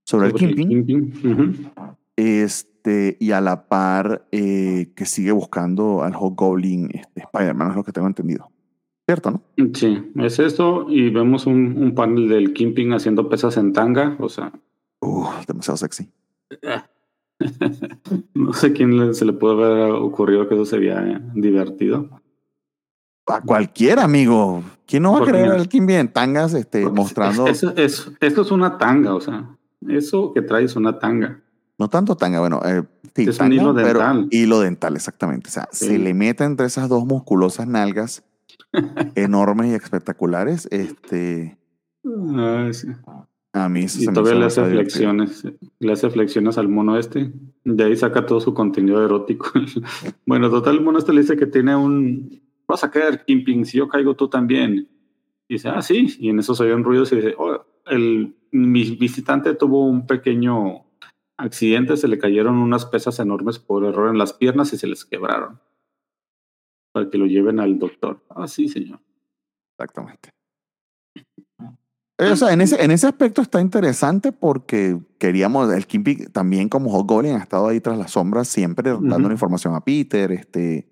sobre, 0.04 0.28
el 0.28 0.34
Kingpin. 0.34 1.14
Ujú. 1.24 1.70
Este, 2.16 3.16
y 3.18 3.32
a 3.32 3.40
la 3.40 3.66
par 3.66 4.28
eh, 4.30 4.92
que 4.94 5.06
sigue 5.06 5.32
buscando 5.32 6.02
al 6.02 6.14
Hobgoblin 6.14 6.90
este, 6.92 7.22
Spider-Man, 7.22 7.70
es 7.70 7.76
lo 7.76 7.84
que 7.84 7.92
tengo 7.92 8.06
entendido. 8.06 8.53
¿Cierto, 9.06 9.30
no? 9.30 9.42
Sí, 9.74 10.12
es 10.16 10.38
esto. 10.38 10.86
Y 10.88 11.10
vemos 11.10 11.46
un, 11.46 11.76
un 11.76 11.94
panel 11.94 12.28
del 12.28 12.52
Kingpin 12.54 12.92
haciendo 12.94 13.28
pesas 13.28 13.56
en 13.56 13.72
tanga. 13.72 14.16
O 14.20 14.28
sea, 14.28 14.52
Uh, 15.00 15.26
demasiado 15.46 15.76
sexy. 15.76 16.10
no 18.34 18.52
sé 18.52 18.72
quién 18.72 18.96
le- 18.96 19.14
se 19.14 19.24
le 19.24 19.32
puede 19.32 19.54
haber 19.54 19.92
ocurrido 19.92 20.48
que 20.48 20.54
eso 20.54 20.64
sería 20.64 21.20
divertido. 21.34 22.08
A 23.26 23.40
cualquier 23.40 23.98
amigo. 23.98 24.62
¿Quién 24.86 25.02
no 25.02 25.10
va 25.12 25.16
a 25.16 25.20
Porque 25.20 25.32
querer 25.32 25.46
mira- 25.48 25.60
al 25.60 25.68
Kingpin 25.68 25.96
en 25.96 26.12
tangas 26.12 26.54
este, 26.54 26.88
mostrando, 26.90 27.46
Es- 27.46 27.62
es- 27.62 27.72
es- 27.76 28.10
esto 28.20 28.42
es 28.42 28.50
una 28.50 28.78
tanga, 28.78 29.14
o 29.14 29.20
sea, 29.20 29.56
eso 29.88 30.32
que 30.32 30.42
trae 30.42 30.64
es 30.64 30.76
una 30.76 30.98
tanga. 30.98 31.40
no 31.78 31.88
tanto 31.88 32.16
tanga, 32.16 32.38
bueno, 32.40 32.60
eh, 32.64 32.82
sí, 33.16 33.24
Es 33.28 33.40
un 33.40 33.52
hilo 33.52 33.74
pero 33.74 33.98
dental. 33.98 34.28
hilo 34.30 34.60
dental, 34.60 34.94
exactamente. 34.96 35.48
O 35.48 35.52
sea, 35.52 35.68
Sí. 35.72 35.86
se 35.86 35.98
le 35.98 36.14
mete 36.14 36.44
entre 36.44 36.66
esas 36.66 36.88
dos 36.88 37.04
musculosas 37.04 37.66
nalgas 37.66 38.22
enormes 39.14 39.68
y 39.68 39.74
espectaculares. 39.74 40.68
Este, 40.70 41.58
Ay, 42.36 42.74
sí. 42.74 42.88
a 43.52 43.68
mí 43.68 43.84
eso 43.84 44.00
Y 44.00 44.04
se 44.06 44.12
todavía 44.12 44.38
le 44.38 44.46
hace 44.46 44.60
divertido. 44.68 45.10
flexiones, 45.10 45.44
le 45.78 45.92
hace 45.92 46.10
flexiones 46.10 46.58
al 46.58 46.68
mono 46.68 46.98
este. 46.98 47.32
De 47.64 47.84
ahí 47.84 47.96
saca 47.96 48.26
todo 48.26 48.40
su 48.40 48.54
contenido 48.54 49.04
erótico. 49.04 49.50
bueno, 50.26 50.50
total, 50.50 50.76
el 50.76 50.82
mono 50.82 50.98
este 50.98 51.12
le 51.12 51.22
dice 51.22 51.36
que 51.36 51.46
tiene 51.46 51.76
un. 51.76 52.42
Vas 52.66 52.84
a 52.84 52.90
caer, 52.90 53.24
Kingpin, 53.24 53.64
si 53.66 53.78
yo 53.78 53.88
caigo 53.88 54.14
tú 54.14 54.28
también. 54.28 54.88
Y 55.48 55.54
dice, 55.54 55.68
ah, 55.68 55.82
sí. 55.82 56.16
Y 56.18 56.30
en 56.30 56.38
eso 56.38 56.54
se 56.54 56.64
oyen 56.64 56.84
ruidos 56.84 57.12
y 57.12 57.16
dice, 57.16 57.34
oh, 57.38 57.64
el, 57.86 58.34
mi 58.50 58.84
visitante 58.96 59.54
tuvo 59.54 59.86
un 59.86 60.06
pequeño 60.06 60.84
accidente, 61.36 61.96
se 61.96 62.08
le 62.08 62.18
cayeron 62.18 62.56
unas 62.56 62.86
pesas 62.86 63.18
enormes 63.18 63.58
por 63.58 63.84
error 63.84 64.10
en 64.10 64.18
las 64.18 64.32
piernas 64.32 64.72
y 64.72 64.78
se 64.78 64.86
les 64.86 65.04
quebraron. 65.04 65.60
Para 66.94 67.10
que 67.10 67.18
lo 67.18 67.26
lleven 67.26 67.58
al 67.58 67.76
doctor. 67.76 68.22
Ah, 68.30 68.46
sí, 68.46 68.68
señor. 68.68 69.00
Exactamente. 69.76 70.28
O 72.16 72.36
sea, 72.36 72.52
en 72.52 72.60
ese, 72.60 72.80
en 72.82 72.92
ese 72.92 73.08
aspecto 73.08 73.42
está 73.42 73.60
interesante 73.60 74.30
porque 74.30 74.96
queríamos, 75.18 75.72
el 75.72 75.84
Kingpin 75.88 76.26
también 76.30 76.68
como 76.68 76.88
Hobgoblin 76.92 77.32
ha 77.34 77.38
estado 77.38 77.66
ahí 77.66 77.80
tras 77.80 77.98
las 77.98 78.12
sombras, 78.12 78.46
siempre 78.46 78.92
dando 78.92 79.16
Ujú. 79.16 79.26
la 79.26 79.32
información 79.32 79.74
a 79.74 79.80
Peter, 79.80 80.30
este, 80.30 80.88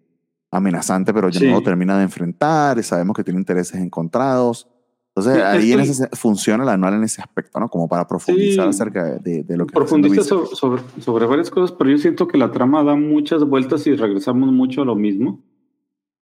amenazante, 0.50 1.14
pero 1.14 1.28
ya 1.28 1.38
Sí. 1.38 1.46
no 1.46 1.52
lo 1.52 1.62
termina 1.62 1.96
de 1.96 2.02
enfrentar, 2.02 2.82
sabemos 2.82 3.14
que 3.14 3.22
tiene 3.22 3.38
intereses 3.38 3.80
encontrados. 3.80 4.68
Entonces, 5.14 5.36
Sí, 5.36 5.40
ahí 5.42 5.72
en 5.72 5.80
ese, 5.80 6.08
funciona 6.16 6.64
el 6.64 6.70
anual 6.70 6.94
en 6.94 7.04
ese 7.04 7.22
aspecto, 7.22 7.60
¿no? 7.60 7.68
Como 7.68 7.86
para 7.86 8.08
profundizar 8.08 8.64
Sí. 8.64 8.70
acerca 8.70 9.04
de, 9.20 9.44
de- 9.44 9.56
lo 9.56 9.66
que 9.66 9.74
Profundiza 9.74 10.24
sobre, 10.24 10.46
sobre, 10.56 10.82
sobre 11.00 11.26
varias 11.26 11.50
cosas, 11.50 11.70
pero 11.70 11.88
yo 11.90 11.98
siento 11.98 12.26
que 12.26 12.36
la 12.36 12.50
trama 12.50 12.82
da 12.82 12.96
muchas 12.96 13.44
vueltas 13.44 13.86
y 13.86 13.94
regresamos 13.94 14.50
mucho 14.50 14.82
a 14.82 14.84
lo 14.84 14.96
mismo. 14.96 15.40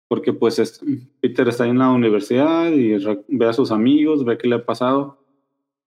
Porque 0.08 0.32
pues 0.32 0.58
es- 0.58 0.82
Peter 1.20 1.46
está 1.48 1.66
en 1.66 1.78
la 1.78 1.90
universidad 1.90 2.70
y 2.70 2.96
re- 2.98 3.24
ve 3.28 3.46
a 3.46 3.52
sus 3.52 3.70
amigos, 3.70 4.24
ve 4.24 4.38
qué 4.38 4.48
le 4.48 4.56
ha 4.56 4.64
pasado. 4.64 5.18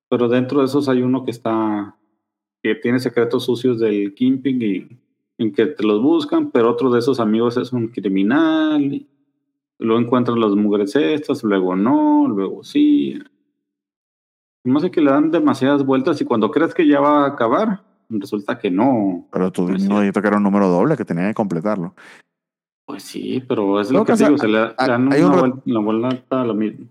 Pero 0.09 0.28
dentro 0.28 0.59
de 0.59 0.65
esos 0.65 0.88
hay 0.89 1.01
uno 1.01 1.24
que 1.26 1.32
está, 1.32 1.95
que 2.61 2.76
tiene 2.76 2.99
secretos 2.99 3.45
sucios 3.45 3.80
del 3.80 4.13
Kingpin 4.13 4.61
y 4.61 4.88
en 5.38 5.51
que 5.51 5.65
te 5.65 5.84
los 5.84 6.01
buscan, 6.01 6.51
pero 6.51 6.69
otro 6.69 6.91
de 6.91 6.99
esos 6.99 7.19
amigos 7.19 7.57
es 7.57 7.72
un 7.74 7.88
criminal. 7.88 8.84
y 8.93 9.07
luego 9.80 9.99
encuentran 9.99 10.39
las 10.39 10.51
mujeres 10.51 10.95
estas, 10.95 11.43
luego 11.43 11.76
no, 11.76 12.28
luego 12.28 12.63
sí. 12.63 13.17
No 14.63 14.80
sé 14.80 14.91
que 14.91 15.01
le 15.01 15.09
dan 15.09 15.32
demasiadas 15.32 15.84
vueltas 15.84 16.22
y 16.22 16.26
cuando 16.26 16.51
crees 16.51 16.76
que 16.76 16.86
ya 16.88 16.99
va 16.99 17.24
a 17.24 17.30
acabar, 17.30 17.82
resulta 18.09 18.59
que 18.59 18.69
no. 18.69 19.28
Pero 19.32 19.51
tú 19.51 19.65
Pues 19.65 19.89
dijiste 19.89 20.22
que 20.22 20.28
era 20.28 20.38
un 20.38 20.43
número 20.43 20.67
doble, 20.67 20.95
que 20.95 21.05
tenía 21.05 21.28
que 21.30 21.34
completarlo. 21.34 21.95
Pues 22.86 23.03
sí, 23.03 23.43
pero 23.47 23.79
es 23.79 23.91
Lo 23.91 24.03
que 24.05 24.13
que 24.13 24.23
digo, 24.25 24.38
se 24.38 24.47
le 24.47 24.73
dan 24.77 25.07
un 25.07 25.13
una 25.23 25.39
vuelta, 25.39 25.61
la 25.65 25.79
vuelta 25.79 26.41
a 26.41 26.45
lo 26.45 26.53
mismo. 26.53 26.88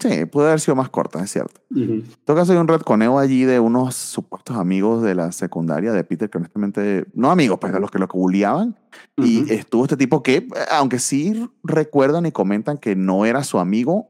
Sí, 0.00 0.24
puede 0.24 0.48
haber 0.48 0.60
sido 0.60 0.74
más 0.74 0.88
corta, 0.88 1.22
es 1.22 1.30
cierto. 1.30 1.60
Ujú. 1.70 1.82
En 1.82 2.04
todo 2.24 2.36
caso, 2.36 2.52
hay 2.52 2.58
un 2.58 2.66
retconeo 2.66 3.18
allí 3.18 3.44
de 3.44 3.60
unos 3.60 3.94
supuestos 3.94 4.56
amigos 4.56 5.02
de 5.02 5.14
la 5.14 5.30
secundaria 5.30 5.92
de 5.92 6.02
Peter, 6.02 6.28
que 6.28 6.38
honestamente, 6.38 7.06
no 7.14 7.30
amigos, 7.30 7.58
pues 7.60 7.72
de 7.72 7.78
los 7.78 7.92
que 7.92 8.00
lo 8.00 8.08
bulliaban. 8.08 8.76
Y 9.16 9.42
Ujú. 9.42 9.52
estuvo 9.52 9.84
este 9.84 9.96
tipo 9.96 10.22
que, 10.22 10.48
aunque 10.72 10.98
sí 10.98 11.48
recuerdan 11.62 12.26
y 12.26 12.32
comentan 12.32 12.78
que 12.78 12.96
no 12.96 13.24
era 13.24 13.44
su 13.44 13.60
amigo, 13.60 14.08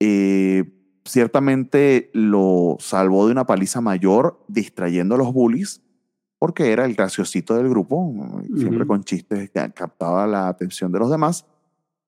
eh, 0.00 0.64
ciertamente 1.04 2.10
lo 2.12 2.76
salvó 2.80 3.26
de 3.26 3.32
una 3.32 3.46
paliza 3.46 3.80
mayor 3.80 4.44
distrayendo 4.48 5.14
a 5.14 5.18
los 5.18 5.32
bullies, 5.32 5.82
porque 6.42 6.72
era 6.72 6.84
el 6.86 6.96
graciosito 6.96 7.54
del 7.54 7.68
grupo, 7.68 8.12
siempre 8.56 8.78
Ujú. 8.78 8.88
con 8.88 9.04
chistes 9.04 9.48
que 9.50 9.72
captaba 9.72 10.26
la 10.26 10.48
atención 10.48 10.90
de 10.90 10.98
los 10.98 11.08
demás. 11.08 11.46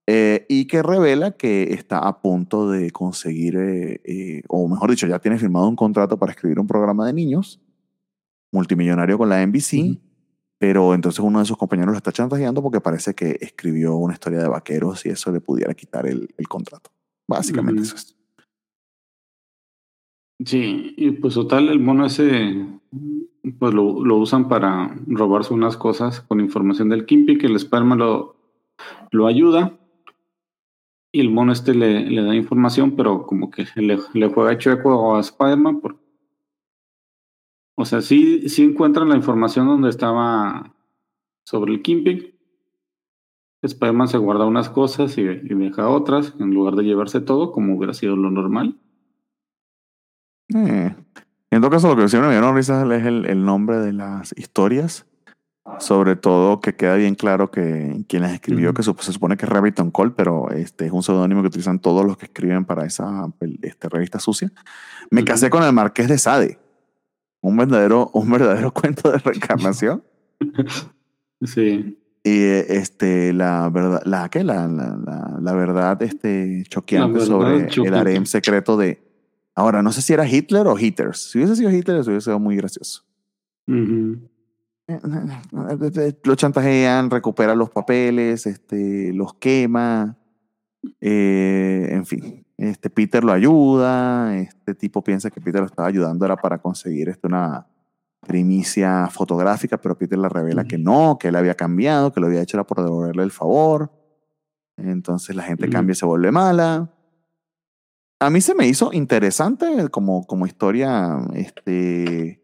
eh, 0.09 0.45
y 0.49 0.67
que 0.67 0.83
revela 0.83 1.31
que 1.37 1.73
está 1.73 1.99
a 2.01 2.21
punto 2.21 2.69
de 2.69 2.91
conseguir, 2.91 3.55
eh, 3.57 4.01
eh, 4.05 4.43
o 4.49 4.67
mejor 4.67 4.91
dicho, 4.91 5.07
ya 5.07 5.21
tiene 5.21 5.39
firmado 5.39 5.69
un 5.69 5.77
contrato 5.77 6.19
para 6.19 6.33
escribir 6.33 6.59
un 6.59 6.67
programa 6.67 7.07
de 7.07 7.13
niños, 7.13 7.61
multimillonario 8.51 9.17
con 9.19 9.29
la 9.29 9.41
NBC, 9.41 9.93
Ujú. 9.93 10.01
pero 10.59 10.95
entonces 10.95 11.21
uno 11.21 11.39
de 11.39 11.45
sus 11.45 11.57
compañeros 11.57 11.93
lo 11.93 11.97
está 11.99 12.11
chantajeando 12.11 12.61
porque 12.61 12.81
parece 12.81 13.15
que 13.15 13.39
escribió 13.41 13.95
una 13.95 14.15
historia 14.15 14.41
de 14.41 14.49
vaqueros 14.49 15.07
y 15.07 15.11
eso 15.11 15.31
le 15.31 15.41
pudiera 15.41 15.73
quitar 15.75 16.09
el, 16.09 16.29
el 16.37 16.49
contrato. 16.49 16.91
Básicamente 17.29 17.83
Ujú. 17.83 17.87
eso 17.87 17.95
es. 17.95 18.17
Sí, 20.45 20.93
y 20.97 21.13
pues 21.13 21.35
total, 21.35 21.69
el 21.69 21.79
mono 21.79 22.07
ese, 22.07 22.67
pues 23.59 23.75
lo, 23.75 23.85
usan 24.17 24.49
para 24.49 24.95
robarse 25.07 25.53
unas 25.55 25.77
cosas 25.77 26.21
con 26.23 26.41
información 26.41 26.89
del 26.89 27.05
Kimpi, 27.07 27.39
que 27.39 27.47
el 27.47 27.57
esperma 27.57 27.95
lo, 27.97 28.37
lo 29.11 29.27
ayuda. 29.27 29.79
Y 31.13 31.21
el 31.21 31.31
mono 31.31 31.53
este 31.53 31.75
le, 31.75 32.11
le 32.11 32.23
da 32.23 32.35
información, 32.35 32.97
pero 32.97 33.25
como 33.27 33.51
que 33.51 33.67
le, 33.77 33.99
le 34.15 34.29
juega 34.29 34.59
chueco 34.59 35.15
a 35.15 35.21
Spider-Man. 35.21 35.81
por- 35.81 35.99
O 37.77 37.85
sea, 37.85 38.01
sí, 38.01 38.49
sí 38.49 38.65
encuentran 38.65 39.09
la 39.09 39.17
información 39.17 39.67
donde 39.67 39.91
estaba 39.91 40.75
sobre 41.47 41.73
el 41.73 41.83
Kingpin. 41.83 42.35
Spider-Man 43.63 44.09
se 44.09 44.19
guarda 44.19 44.45
unas 44.45 44.69
cosas 44.69 45.17
y, 45.17 45.23
y 45.23 45.55
deja 45.55 45.89
otras, 45.89 46.35
en 46.39 46.51
lugar 46.51 46.75
de 46.75 46.83
llevarse 46.85 47.21
todo, 47.21 47.53
como 47.53 47.77
hubiera 47.77 47.95
sido 47.95 48.17
lo 48.17 48.31
normal. 48.31 48.79
Eh, 50.55 50.95
En 51.55 51.61
todo 51.61 51.71
caso, 51.71 51.95
lo 51.95 52.03
que 52.03 52.09
siempre 52.09 52.29
me 52.31 52.39
dio 52.39 52.53
risa 52.53 52.83
es 52.97 53.05
el, 53.07 53.27
el 53.27 53.45
nombre 53.45 53.79
de 53.79 53.93
las 53.93 54.35
historias. 54.37 55.07
Sobre 55.79 56.15
todo 56.15 56.61
que 56.61 56.75
queda 56.77 56.95
bien 56.97 57.15
claro 57.15 57.51
que 57.51 58.05
quien 58.07 58.23
las 58.23 58.33
escribió, 58.35 58.71
Ujú. 58.71 58.75
que 58.77 58.83
sup- 58.83 59.01
se 59.01 59.13
supone 59.15 59.37
que 59.39 59.47
es 59.47 59.51
Rabbiton 59.51 59.91
Cole, 59.91 60.13
pero 60.15 60.51
este 60.51 60.85
es 60.87 60.93
un 60.93 61.03
seudónimo 61.03 61.41
que 61.41 61.47
utilizan 61.49 61.79
todos 61.79 62.05
los 62.05 62.19
que 62.19 62.27
escriben 62.27 62.67
para 62.67 62.85
esa 62.85 63.33
este, 63.63 63.89
revista 63.89 64.19
sucia. 64.21 64.53
Me 65.11 65.23
Ujú. 65.23 65.27
casé 65.29 65.49
con 65.49 65.63
el 65.63 65.73
Marqués 65.73 66.09
de 66.09 66.19
Sade. 66.19 66.59
Un 67.41 67.57
verdadero, 67.57 68.11
un 68.13 68.31
verdadero 68.31 68.71
cuento 68.75 69.11
de 69.11 69.19
reencarnación. 69.19 70.03
Sí. 71.43 71.99
Y 72.23 72.41
este, 72.43 73.33
la 73.35 73.69
verdad, 73.69 74.01
la, 74.07 74.29
¿qué? 74.31 74.45
La, 74.45 74.67
la, 74.67 74.97
la, 74.97 75.39
la 75.43 75.53
verdad 75.53 76.01
este, 76.03 76.63
choqueante 76.69 77.13
verdad 77.19 77.27
sobre 77.27 77.57
el 77.57 77.67
choqueante. 77.69 77.99
harem 78.01 78.25
secreto 78.25 78.77
de. 78.79 79.04
Ahora, 79.55 79.83
no 79.83 79.93
sé 79.93 80.03
si 80.03 80.13
era 80.13 80.29
Hitler 80.29 80.67
o 80.67 80.79
Hitters. 80.79 81.31
Si 81.31 81.39
hubiese 81.39 81.57
sido 81.57 81.71
Hitler, 81.71 81.99
eso 81.99 82.11
hubiese 82.11 82.27
sido 82.27 82.41
muy 82.41 82.57
gracioso. 82.57 83.05
Lo 86.25 86.35
chantajean, 86.35 87.11
recupera 87.11 87.55
los 87.55 87.71
papeles, 87.71 88.47
este, 88.47 89.13
los 89.13 89.35
quema. 89.35 90.17
eh, 91.01 91.89
en 91.91 92.05
fin, 92.05 92.45
este 92.57 92.91
Peter 92.91 93.25
lo 93.25 93.33
ayuda. 93.33 94.37
Este 94.37 94.75
tipo 94.75 95.03
piensa 95.03 95.31
que 95.31 95.41
Peter 95.41 95.61
lo 95.61 95.67
estaba 95.67 95.89
ayudando 95.89 96.25
era 96.25 96.37
para 96.37 96.59
conseguir 96.59 97.09
este, 97.09 97.27
una 97.27 97.67
primicia 98.27 99.09
fotográfica, 99.09 99.79
pero 99.81 99.97
Peter 99.97 100.19
le 100.19 100.29
revela 100.29 100.65
que 100.65 100.79
no, 100.79 101.19
que 101.19 101.29
él 101.29 101.37
había 101.37 101.55
cambiado, 101.55 102.13
que 102.13 102.21
lo 102.21 102.27
había 102.27 102.43
hecho 102.43 102.57
era 102.57 102.65
por 102.65 102.83
devolverle 102.83 103.23
el 103.23 103.31
favor. 103.31 103.93
Entonces 104.77 105.37
la 105.37 105.45
gente 105.45 105.69
cambia 105.69 105.93
y 105.93 105.97
se 105.97 106.07
vuelve 106.07 106.33
mala. 106.33 106.94
A 108.25 108.31
mí 108.31 108.41
se 108.41 108.55
me 108.55 108.67
hizo 108.67 108.91
interesante 108.93 109.89
como, 109.91 110.27
como 110.27 110.47
historia 110.47 111.19
este, 111.35 112.43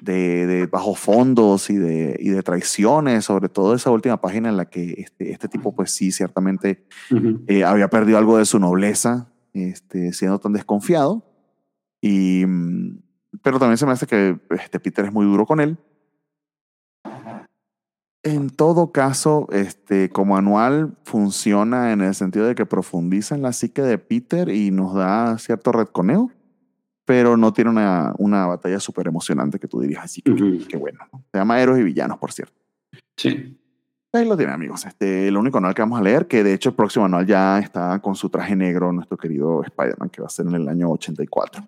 de, 0.00 0.46
de 0.46 0.66
bajo 0.66 0.94
fondos 0.94 1.68
y 1.68 1.76
de, 1.76 2.16
y 2.18 2.30
de 2.30 2.42
traiciones, 2.42 3.26
sobre 3.26 3.50
todo 3.50 3.74
esa 3.74 3.90
última 3.90 4.18
página 4.20 4.48
en 4.48 4.56
la 4.56 4.64
que 4.64 4.94
este, 4.96 5.30
este 5.30 5.48
tipo, 5.48 5.74
pues 5.74 5.90
sí, 5.90 6.10
ciertamente 6.10 6.86
eh, 7.48 7.64
había 7.64 7.88
perdido 7.88 8.16
algo 8.16 8.38
de 8.38 8.46
su 8.46 8.58
nobleza 8.58 9.30
este, 9.52 10.14
siendo 10.14 10.38
tan 10.38 10.54
desconfiado. 10.54 11.22
Y, 12.00 12.46
mm, 12.46 13.02
pero 13.42 13.58
también 13.58 13.76
se 13.76 13.84
me 13.84 13.92
hace 13.92 14.06
que 14.06 14.40
este, 14.50 14.80
Peter 14.80 15.04
es 15.04 15.12
muy 15.12 15.26
duro 15.26 15.44
con 15.44 15.60
él. 15.60 15.76
En 18.24 18.48
todo 18.48 18.90
caso, 18.90 19.46
este, 19.52 20.08
como 20.08 20.38
anual 20.38 20.96
funciona 21.04 21.92
en 21.92 22.00
el 22.00 22.14
sentido 22.14 22.46
de 22.46 22.54
que 22.54 22.64
profundiza 22.64 23.34
en 23.34 23.42
la 23.42 23.52
psique 23.52 23.82
de 23.82 23.98
Peter 23.98 24.48
y 24.48 24.70
nos 24.70 24.94
da 24.94 25.36
cierto 25.36 25.72
retconeo, 25.72 26.30
pero 27.04 27.36
no 27.36 27.52
tiene 27.52 27.70
una, 27.70 28.14
una 28.16 28.46
batalla 28.46 28.80
súper 28.80 29.08
emocionante 29.08 29.58
que 29.58 29.68
tú 29.68 29.78
dirías 29.78 30.04
así, 30.04 30.22
que 30.22 30.76
bueno. 30.78 31.00
Se 31.32 31.38
llama 31.38 31.60
Héroes 31.60 31.82
y 31.82 31.84
Villanos, 31.84 32.16
por 32.16 32.32
cierto. 32.32 32.54
Sí. 33.14 33.60
Ahí 34.10 34.26
lo 34.26 34.38
tienen, 34.38 34.54
amigos. 34.54 34.86
Este, 34.86 35.28
el 35.28 35.36
único 35.36 35.58
anual 35.58 35.74
que 35.74 35.82
vamos 35.82 36.00
a 36.00 36.02
leer, 36.02 36.26
que 36.26 36.42
de 36.42 36.54
hecho 36.54 36.70
el 36.70 36.74
próximo 36.74 37.04
anual 37.04 37.26
ya 37.26 37.58
está 37.58 37.98
con 37.98 38.14
su 38.14 38.30
traje 38.30 38.56
negro, 38.56 38.90
nuestro 38.90 39.18
querido 39.18 39.62
Spider-Man, 39.64 40.08
que 40.08 40.22
va 40.22 40.28
a 40.28 40.30
ser 40.30 40.46
en 40.46 40.54
el 40.54 40.66
año 40.66 40.88
84. 40.88 41.62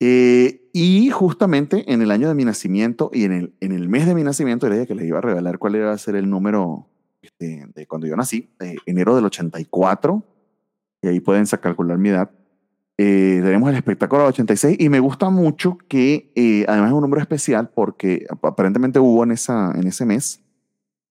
Eh, 0.00 0.70
y 0.72 1.10
justamente 1.10 1.92
en 1.92 2.00
el 2.00 2.10
año 2.10 2.28
de 2.28 2.34
mi 2.34 2.44
nacimiento 2.44 3.10
y 3.12 3.24
en 3.24 3.32
el, 3.32 3.52
en 3.60 3.72
el 3.72 3.88
mes 3.88 4.06
de 4.06 4.14
mi 4.14 4.22
nacimiento, 4.24 4.66
era 4.66 4.86
que 4.86 4.94
les 4.94 5.06
iba 5.06 5.18
a 5.18 5.22
revelar 5.22 5.58
cuál 5.58 5.76
iba 5.76 5.92
a 5.92 5.98
ser 5.98 6.16
el 6.16 6.28
número 6.30 6.86
este, 7.22 7.66
de 7.74 7.86
cuando 7.86 8.06
yo 8.06 8.16
nací, 8.16 8.48
de 8.58 8.78
enero 8.86 9.14
del 9.14 9.26
84, 9.26 10.24
y 11.02 11.08
ahí 11.08 11.20
pueden 11.20 11.44
calcular 11.46 11.98
mi 11.98 12.08
edad. 12.08 12.30
Eh, 12.96 13.40
tenemos 13.42 13.70
el 13.70 13.76
espectáculo 13.76 14.22
del 14.22 14.28
86 14.30 14.76
y 14.78 14.88
me 14.90 15.00
gusta 15.00 15.30
mucho 15.30 15.78
que 15.88 16.32
eh, 16.34 16.64
además 16.68 16.88
es 16.90 16.94
un 16.94 17.00
número 17.00 17.22
especial 17.22 17.70
porque 17.74 18.26
ap- 18.28 18.44
aparentemente 18.44 18.98
hubo 18.98 19.24
en, 19.24 19.32
esa, 19.32 19.72
en 19.74 19.86
ese 19.86 20.04
mes 20.04 20.42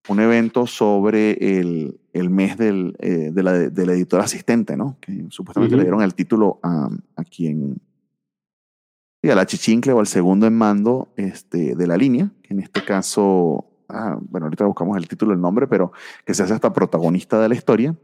un 0.08 0.20
evento 0.20 0.68
sobre 0.68 1.60
el, 1.60 2.00
el 2.14 2.30
mes 2.30 2.58
del, 2.58 2.96
eh, 3.00 3.32
de 3.34 3.44
la, 3.44 3.54
del 3.54 3.90
editor 3.90 4.22
asistente, 4.22 4.78
¿no? 4.78 4.98
Que 5.02 5.26
supuestamente 5.30 5.74
Ujú. 5.76 5.80
le 5.80 5.84
dieron 5.86 6.02
el 6.04 6.14
título 6.14 6.60
a, 6.64 6.90
a 7.16 7.24
quien, 7.24 7.80
sí, 9.22 9.30
a 9.30 9.36
la 9.36 9.46
chichincle 9.46 9.94
o 9.94 10.00
al 10.00 10.08
segundo 10.08 10.48
en 10.48 10.58
mando 10.58 11.14
este, 11.16 11.76
de 11.76 11.88
la 11.88 11.98
línea, 11.98 12.32
que 12.44 12.54
en 12.54 12.60
este 12.60 12.84
caso, 12.84 13.66
ah, 13.90 14.18
bueno, 14.22 14.48
ahorita 14.48 14.66
buscamos 14.66 14.98
el 14.98 15.08
título, 15.08 15.34
el 15.34 15.42
nombre, 15.42 15.68
pero 15.68 15.92
que 16.26 16.34
se 16.34 16.44
hace 16.44 16.54
hasta 16.54 16.74
protagonista 16.74 17.42
de 17.42 17.50
la 17.50 17.56
historia, 17.56 17.96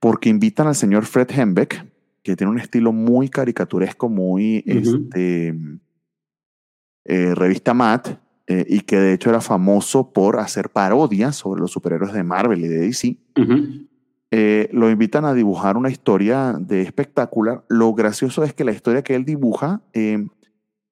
porque 0.00 0.28
invitan 0.28 0.66
al 0.66 0.74
señor 0.74 1.04
Fred 1.04 1.30
Hembeck, 1.30 1.86
que 2.22 2.36
tiene 2.36 2.50
un 2.50 2.58
estilo 2.58 2.92
muy 2.92 3.28
caricaturesco, 3.28 4.08
muy 4.08 4.64
Ujú. 4.66 4.78
este, 4.78 5.54
eh, 7.04 7.34
revista 7.34 7.74
Matt, 7.74 8.18
eh, 8.46 8.64
y 8.68 8.80
que 8.80 8.96
de 8.96 9.14
hecho 9.14 9.30
era 9.30 9.40
famoso 9.40 10.12
por 10.12 10.38
hacer 10.38 10.68
parodias 10.70 11.36
sobre 11.36 11.60
los 11.60 11.70
superhéroes 11.70 12.12
de 12.12 12.22
Marvel 12.22 12.64
y 12.64 12.68
de 12.68 12.78
DC. 12.78 13.16
Ujú. 13.36 13.86
Eh, 14.30 14.68
lo 14.72 14.90
invitan 14.90 15.24
a 15.24 15.32
dibujar 15.32 15.76
una 15.76 15.90
historia 15.90 16.56
de 16.58 16.82
espectacular. 16.82 17.64
Lo 17.68 17.94
gracioso 17.94 18.42
es 18.42 18.52
que 18.52 18.64
la 18.64 18.72
historia 18.72 19.02
que 19.02 19.14
él 19.14 19.24
dibuja 19.24 19.80
eh, 19.92 20.26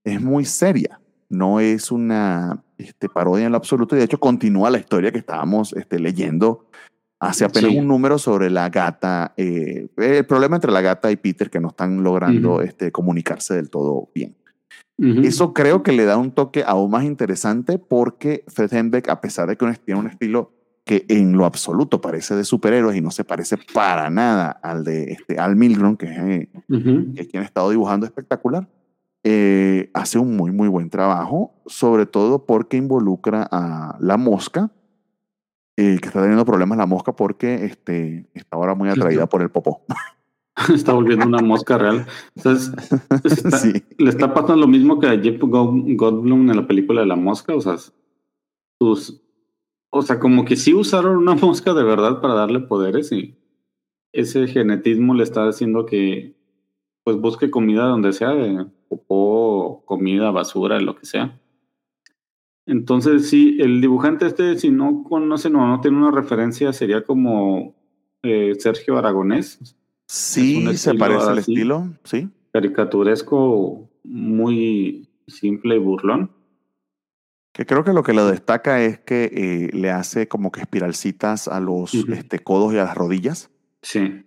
es 0.04 0.20
muy 0.20 0.44
seria, 0.44 1.00
no 1.28 1.60
es 1.60 1.90
una 1.92 2.62
este, 2.78 3.08
parodia 3.08 3.46
en 3.46 3.52
lo 3.52 3.58
absoluto, 3.58 3.94
y 3.94 3.98
de 3.98 4.04
hecho 4.04 4.18
continúa 4.20 4.70
la 4.70 4.78
historia 4.78 5.12
que 5.12 5.18
estábamos 5.18 5.72
este, 5.74 5.98
leyendo 5.98 6.66
hace 7.20 7.44
apenas 7.44 7.70
Sí. 7.70 7.78
un 7.78 7.86
número 7.86 8.18
sobre 8.18 8.50
la 8.50 8.68
gata, 8.68 9.32
eh, 9.36 9.86
el 9.96 10.26
problema 10.26 10.56
entre 10.56 10.72
la 10.72 10.80
gata 10.80 11.10
y 11.12 11.16
Peter 11.16 11.50
que 11.50 11.60
no 11.60 11.68
están 11.68 12.02
logrando 12.02 12.54
Ujú. 12.54 12.60
este, 12.62 12.90
comunicarse 12.90 13.54
del 13.54 13.70
todo 13.70 14.08
bien. 14.14 14.36
Eso 14.98 15.52
creo 15.52 15.82
que 15.82 15.90
le 15.90 16.04
da 16.04 16.16
un 16.16 16.30
toque 16.30 16.62
aún 16.64 16.90
más 16.92 17.02
interesante 17.02 17.76
porque 17.78 18.44
Fred 18.46 18.72
Hembeck, 18.72 19.08
a 19.08 19.20
pesar 19.20 19.48
de 19.48 19.56
que 19.56 19.66
tiene 19.84 20.00
un 20.00 20.06
estilo 20.06 20.52
que 20.84 21.06
en 21.08 21.32
lo 21.32 21.44
absoluto 21.44 22.00
parece 22.00 22.36
de 22.36 22.44
superhéroes 22.44 22.96
y 22.96 23.00
no 23.00 23.10
se 23.10 23.24
parece 23.24 23.56
para 23.72 24.10
nada 24.10 24.50
al 24.62 24.84
de 24.84 25.04
este, 25.12 25.38
Al 25.40 25.56
Milgrom, 25.56 25.96
que 25.96 26.06
es, 26.06 26.18
eh, 26.18 26.48
Ujú. 26.68 27.14
que 27.14 27.22
es 27.22 27.28
quien 27.28 27.42
ha 27.42 27.46
estado 27.46 27.70
dibujando 27.70 28.06
espectacular, 28.06 28.68
eh, 29.24 29.90
hace 29.94 30.18
un 30.18 30.36
muy, 30.36 30.50
muy 30.50 30.68
buen 30.68 30.90
trabajo, 30.90 31.52
sobre 31.66 32.06
todo 32.06 32.44
porque 32.46 32.76
involucra 32.76 33.48
a 33.50 33.96
la 34.00 34.16
mosca, 34.16 34.70
eh, 35.76 35.98
que 36.00 36.08
está 36.08 36.20
teniendo 36.20 36.44
problemas 36.44 36.76
la 36.78 36.86
mosca 36.86 37.14
porque 37.14 37.64
este, 37.64 38.28
está 38.34 38.56
ahora 38.56 38.74
muy 38.74 38.88
atraída 38.88 39.26
por 39.28 39.42
el 39.42 39.50
popó. 39.50 39.82
Está 40.72 40.92
volviendo 40.92 41.24
una 41.26 41.40
mosca 41.40 41.78
real. 41.78 42.04
Entonces, 42.36 42.74
está- 43.24 43.56
Sí. 43.56 43.72
le 43.96 44.10
está 44.10 44.34
pasando 44.34 44.56
lo 44.56 44.66
mismo 44.68 45.00
que 45.00 45.06
a 45.06 45.18
Jeff 45.18 45.40
Go- 45.40 45.72
Goldblum 45.96 46.50
en 46.50 46.56
la 46.56 46.66
película 46.66 47.00
de 47.00 47.06
la 47.06 47.16
mosca. 47.16 47.54
O 47.56 47.60
sea, 47.62 47.76
sus, 48.78 49.22
o 49.90 50.02
sea, 50.02 50.20
como 50.20 50.44
que 50.44 50.56
sí 50.56 50.74
usaron 50.74 51.16
una 51.16 51.34
mosca 51.46 51.72
de 51.72 51.82
verdad 51.82 52.20
para 52.20 52.34
darle 52.34 52.60
poderes 52.60 53.10
y 53.12 53.34
ese 54.12 54.46
genetismo 54.46 55.14
le 55.14 55.22
está 55.22 55.48
haciendo 55.48 55.86
que 55.86 56.36
pues 57.02 57.16
busque 57.16 57.50
comida 57.50 57.84
donde 57.84 58.12
sea, 58.12 58.28
de 58.32 58.66
popó, 58.96 59.82
comida, 59.86 60.30
basura, 60.30 60.80
lo 60.80 60.96
que 60.96 61.06
sea. 61.06 61.40
Entonces, 62.66 63.28
sí, 63.28 63.58
el 63.60 63.80
dibujante 63.80 64.26
este, 64.26 64.58
si 64.58 64.70
no 64.70 65.02
conoce 65.04 65.48
o 65.48 65.50
no 65.50 65.80
tiene 65.80 65.96
una 65.96 66.10
referencia, 66.10 66.72
sería 66.72 67.02
como 67.04 67.74
eh, 68.22 68.54
Sergio 68.58 68.98
Aragonés, 68.98 69.76
Sí, 70.12 70.76
se 70.76 70.92
parece 70.94 71.26
al 71.26 71.38
estilo, 71.38 71.88
sí. 72.04 72.28
caricaturesco 72.52 73.88
muy 74.04 75.08
simple 75.26 75.76
y 75.76 75.78
burlón. 75.78 76.30
Que 77.54 77.64
creo 77.64 77.82
que 77.82 77.94
lo 77.94 78.02
que 78.02 78.12
lo 78.12 78.26
destaca 78.26 78.82
es 78.82 78.98
que 78.98 79.30
eh, 79.32 79.70
le 79.74 79.90
hace 79.90 80.28
como 80.28 80.52
que 80.52 80.60
espiralcitas 80.60 81.48
a 81.48 81.60
los 81.60 81.94
este, 81.94 82.40
codos 82.40 82.74
y 82.74 82.78
a 82.78 82.84
las 82.84 82.94
rodillas. 82.94 83.50
Sí. 83.80 84.26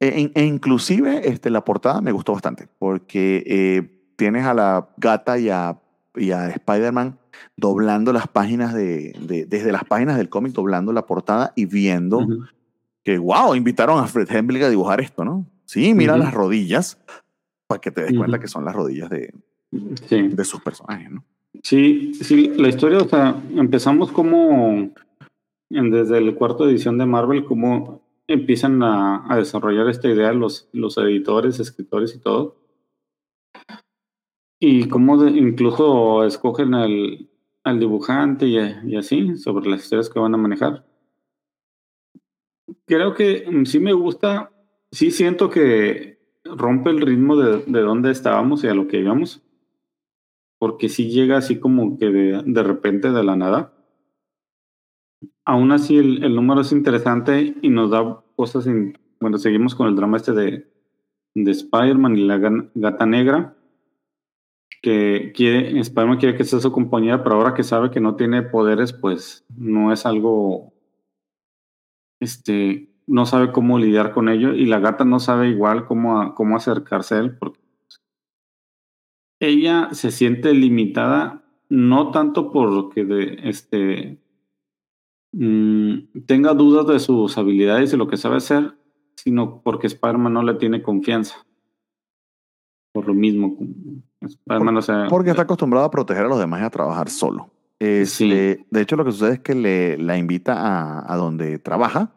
E, 0.00 0.32
e 0.34 0.44
inclusive 0.44 1.28
este, 1.28 1.50
la 1.50 1.64
portada 1.64 2.00
me 2.00 2.10
gustó 2.10 2.32
bastante 2.32 2.66
porque 2.80 3.44
eh, 3.46 3.99
tienes 4.20 4.44
a 4.44 4.54
la 4.54 4.88
gata 4.98 5.38
y 5.38 5.48
a, 5.48 5.78
y 6.14 6.30
a 6.30 6.48
Spider-Man 6.50 7.18
doblando 7.56 8.12
las 8.12 8.28
páginas 8.28 8.74
de, 8.74 9.14
de- 9.20 9.46
desde 9.46 9.72
las 9.72 9.84
páginas 9.84 10.16
del 10.18 10.28
cómic, 10.28 10.52
doblando 10.52 10.92
la 10.92 11.06
portada 11.06 11.52
y 11.56 11.64
viendo 11.64 12.26
que, 13.02 13.16
wow, 13.18 13.54
invitaron 13.54 13.98
a 13.98 14.06
Fred 14.06 14.30
Hemblick 14.30 14.62
a 14.64 14.68
dibujar 14.68 15.00
esto, 15.00 15.24
¿no? 15.24 15.46
Sí, 15.64 15.94
mira 15.94 16.16
las 16.18 16.34
rodillas 16.34 16.98
para 17.66 17.80
que 17.80 17.90
te 17.90 18.02
des 18.02 18.16
cuenta 18.16 18.38
que 18.38 18.48
son 18.48 18.64
las 18.64 18.74
rodillas 18.74 19.08
de, 19.08 19.32
Sí. 20.04 20.28
de 20.28 20.44
sus 20.44 20.60
personajes, 20.60 21.10
¿no? 21.10 21.24
Sí, 21.62 22.12
sí, 22.14 22.52
la 22.56 22.68
historia, 22.68 22.98
o 22.98 23.08
sea, 23.08 23.40
empezamos 23.56 24.12
como 24.12 24.90
desde 25.70 26.18
el 26.18 26.34
cuarto 26.34 26.68
edición 26.68 26.98
de 26.98 27.06
Marvel, 27.06 27.44
como 27.44 28.02
empiezan 28.26 28.82
a, 28.82 29.24
a 29.32 29.36
desarrollar 29.36 29.88
esta 29.88 30.08
idea 30.08 30.32
los, 30.32 30.68
los 30.72 30.98
editores, 30.98 31.58
escritores 31.60 32.14
y 32.14 32.18
todo. 32.18 32.56
Y 34.60 34.88
cómo 34.88 35.16
de- 35.16 35.30
incluso 35.30 36.24
escogen 36.24 36.74
al, 36.74 37.28
al 37.64 37.80
dibujante 37.80 38.46
y, 38.46 38.96
así, 38.96 39.36
sobre 39.36 39.68
las 39.70 39.82
historias 39.82 40.10
que 40.10 40.20
van 40.20 40.34
a 40.34 40.38
manejar. 40.38 40.84
Creo 42.86 43.14
que 43.14 43.50
mm, 43.50 43.64
sí 43.64 43.80
me 43.80 43.92
gusta, 43.92 44.52
sí 44.92 45.10
siento 45.10 45.50
que 45.50 46.20
rompe 46.44 46.90
el 46.90 47.00
ritmo 47.00 47.36
de, 47.36 47.64
de 47.66 47.80
dónde 47.80 48.10
estábamos 48.10 48.62
y 48.62 48.68
a 48.68 48.74
lo 48.74 48.86
que 48.86 49.00
íbamos 49.00 49.42
porque 50.60 50.90
sí 50.90 51.08
llega 51.10 51.38
así 51.38 51.58
como 51.58 51.98
que 51.98 52.10
de, 52.10 52.42
de 52.44 52.62
repente 52.62 53.10
de 53.10 53.24
la 53.24 53.34
nada. 53.34 53.72
Aún 55.46 55.72
así 55.72 55.96
el, 55.96 56.22
el 56.22 56.34
número 56.34 56.60
es 56.60 56.70
interesante 56.70 57.56
y 57.62 57.70
nos 57.70 57.90
da 57.90 58.22
cosas, 58.36 58.68
bueno, 59.20 59.38
seguimos 59.38 59.74
con 59.74 59.88
el 59.88 59.96
drama 59.96 60.18
este 60.18 60.32
de, 60.32 60.70
de 61.34 61.50
Spider-Man 61.50 62.16
y 62.16 62.26
la 62.26 62.38
gata 62.74 63.06
negra, 63.06 63.56
que 64.82 65.32
quiere, 65.34 65.78
Spider-Man 65.80 66.18
quiere 66.18 66.36
que 66.36 66.44
sea 66.44 66.60
su 66.60 66.72
compañera, 66.72 67.22
pero 67.22 67.36
ahora 67.36 67.54
que 67.54 67.62
sabe 67.62 67.90
que 67.90 68.00
no 68.00 68.16
tiene 68.16 68.42
poderes, 68.42 68.92
pues 68.92 69.44
no 69.56 69.92
es 69.92 70.06
algo, 70.06 70.72
este, 72.20 72.90
no 73.06 73.26
sabe 73.26 73.52
cómo 73.52 73.78
lidiar 73.78 74.12
con 74.12 74.28
ello 74.28 74.54
y 74.54 74.66
la 74.66 74.78
gata 74.78 75.04
no 75.04 75.20
sabe 75.20 75.48
igual 75.48 75.86
cómo, 75.86 76.34
cómo 76.34 76.56
acercarse 76.56 77.16
a 77.16 77.18
él, 77.18 77.36
porque 77.36 77.60
ella 79.40 79.88
se 79.92 80.10
siente 80.10 80.52
limitada 80.54 81.42
no 81.70 82.10
tanto 82.10 82.50
porque 82.50 83.04
de, 83.04 83.38
este 83.44 84.18
mm, 85.32 86.24
tenga 86.26 86.52
dudas 86.52 86.86
de 86.86 86.98
sus 86.98 87.38
habilidades 87.38 87.92
y 87.92 87.96
lo 87.96 88.08
que 88.08 88.16
sabe 88.16 88.36
hacer, 88.36 88.74
sino 89.16 89.62
porque 89.62 89.86
Spider-Man 89.86 90.34
no 90.34 90.42
le 90.42 90.54
tiene 90.54 90.82
confianza. 90.82 91.46
Por 92.92 93.06
lo 93.06 93.14
mismo, 93.14 93.56
Spider-Man, 94.20 94.76
o 94.76 94.82
sea, 94.82 95.06
Porque 95.08 95.30
está 95.30 95.42
acostumbrado 95.42 95.86
a 95.86 95.90
proteger 95.90 96.24
a 96.26 96.28
los 96.28 96.38
demás 96.38 96.60
y 96.60 96.64
a 96.64 96.70
trabajar 96.70 97.08
solo. 97.10 97.50
Este, 97.78 98.66
De 98.70 98.80
hecho, 98.82 98.96
lo 98.96 99.04
que 99.04 99.12
sucede 99.12 99.34
es 99.34 99.40
que 99.40 99.54
le, 99.54 99.96
la 99.98 100.18
invita 100.18 100.54
a, 100.54 101.12
a 101.12 101.16
donde 101.16 101.58
trabaja, 101.58 102.12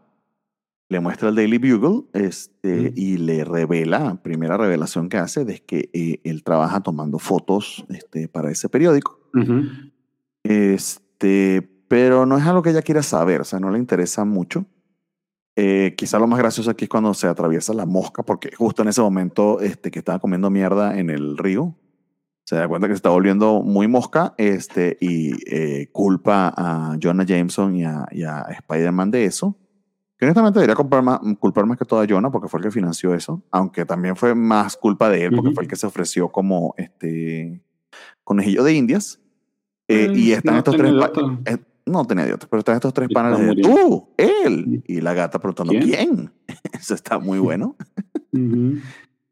le 0.90 1.00
muestra 1.00 1.30
el 1.30 1.36
Daily 1.36 1.58
Bugle 1.58 2.04
este, 2.14 2.92
Mm. 2.92 2.94
y 2.96 3.18
le 3.18 3.44
revela, 3.46 4.16
primera 4.22 4.58
revelación 4.58 5.08
que 5.10 5.18
hace, 5.18 5.42
es 5.44 5.62
que 5.62 5.90
eh, 5.94 6.20
él 6.24 6.44
trabaja 6.44 6.82
tomando 6.82 7.18
fotos 7.20 7.86
este, 7.90 8.28
para 8.28 8.52
ese 8.52 8.68
periódico. 8.70 9.20
ujú, 9.34 9.64
Este, 10.44 11.62
pero 11.88 12.26
no 12.26 12.38
es 12.38 12.46
algo 12.46 12.62
que 12.62 12.72
ella 12.72 12.82
quiera 12.82 13.02
saber, 13.04 13.42
o 13.42 13.44
sea, 13.44 13.60
no 13.60 13.72
le 13.72 13.80
interesa 13.80 14.26
mucho. 14.26 14.66
Eh, 15.56 15.94
quizá 15.98 16.18
lo 16.20 16.28
más 16.28 16.40
gracioso 16.40 16.70
aquí 16.72 16.86
es 16.86 16.90
cuando 16.90 17.14
se 17.14 17.28
atraviesa 17.28 17.74
la 17.74 17.86
mosca, 17.86 18.24
porque 18.24 18.52
justo 18.56 18.82
en 18.82 18.88
ese 18.90 19.02
momento 19.02 19.60
este, 19.62 19.92
que 19.92 20.00
estaba 20.00 20.20
comiendo 20.20 20.50
mierda 20.50 20.98
en 20.98 21.10
el 21.10 21.38
río, 21.38 21.76
se 22.46 22.56
da 22.56 22.68
cuenta 22.68 22.88
que 22.88 22.94
se 22.94 22.98
está 22.98 23.10
volviendo 23.10 23.62
muy 23.62 23.88
mosca 23.88 24.34
este, 24.38 24.98
y 25.00 25.32
eh, 25.48 25.90
culpa 25.92 26.54
a 26.56 26.98
Jonah 27.02 27.24
Jameson 27.26 27.76
y 27.76 27.84
a, 27.86 28.04
a 28.04 28.52
Spider-Man 28.52 29.12
de 29.12 29.26
eso. 29.26 29.58
Que 30.18 30.26
honestamente 30.26 30.60
debería 30.60 30.76
culpar 30.76 31.02
más, 31.02 31.20
culpar 31.40 31.66
más 31.66 31.78
que 31.78 31.86
todo 31.86 32.02
a 32.02 32.08
Jonah 32.08 32.32
porque 32.32 32.48
fue 32.48 32.60
el 32.60 32.66
que 32.66 32.72
financió 32.72 33.14
eso, 33.14 33.44
aunque 33.52 33.86
también 33.86 34.16
fue 34.16 34.36
más 34.36 34.78
culpa 34.78 35.10
de 35.10 35.26
él 35.26 35.36
porque 35.36 35.52
fue 35.52 35.64
el 35.64 35.70
que 35.70 35.76
se 35.76 35.88
ofreció 35.88 36.30
como 36.30 36.76
este 36.78 37.64
conejillo 38.24 38.64
de 38.64 38.74
indias. 38.74 39.20
Eh, 39.88 40.10
Mm, 40.10 40.18
y 40.18 40.32
están 40.32 40.54
no 40.54 40.58
estos 40.60 40.78
tres... 40.78 40.94
eh, 41.46 41.58
no 41.86 42.06
tenía 42.06 42.34
otro, 42.34 42.48
pero 42.50 42.60
están 42.60 42.76
estos 42.76 42.94
tres 42.94 43.10
paneles 43.10 43.56
de 43.56 43.62
tú, 43.62 44.14
él. 44.18 44.84
Y 44.88 45.02
la 45.02 45.14
gata 45.14 45.40
preguntando, 45.40 45.74
¿Quién? 45.74 45.84
¿quién? 45.84 46.34
Eso 46.74 46.94
está 46.94 47.20
muy 47.20 47.40
bueno. 47.40 47.76
Ujú. 48.32 48.78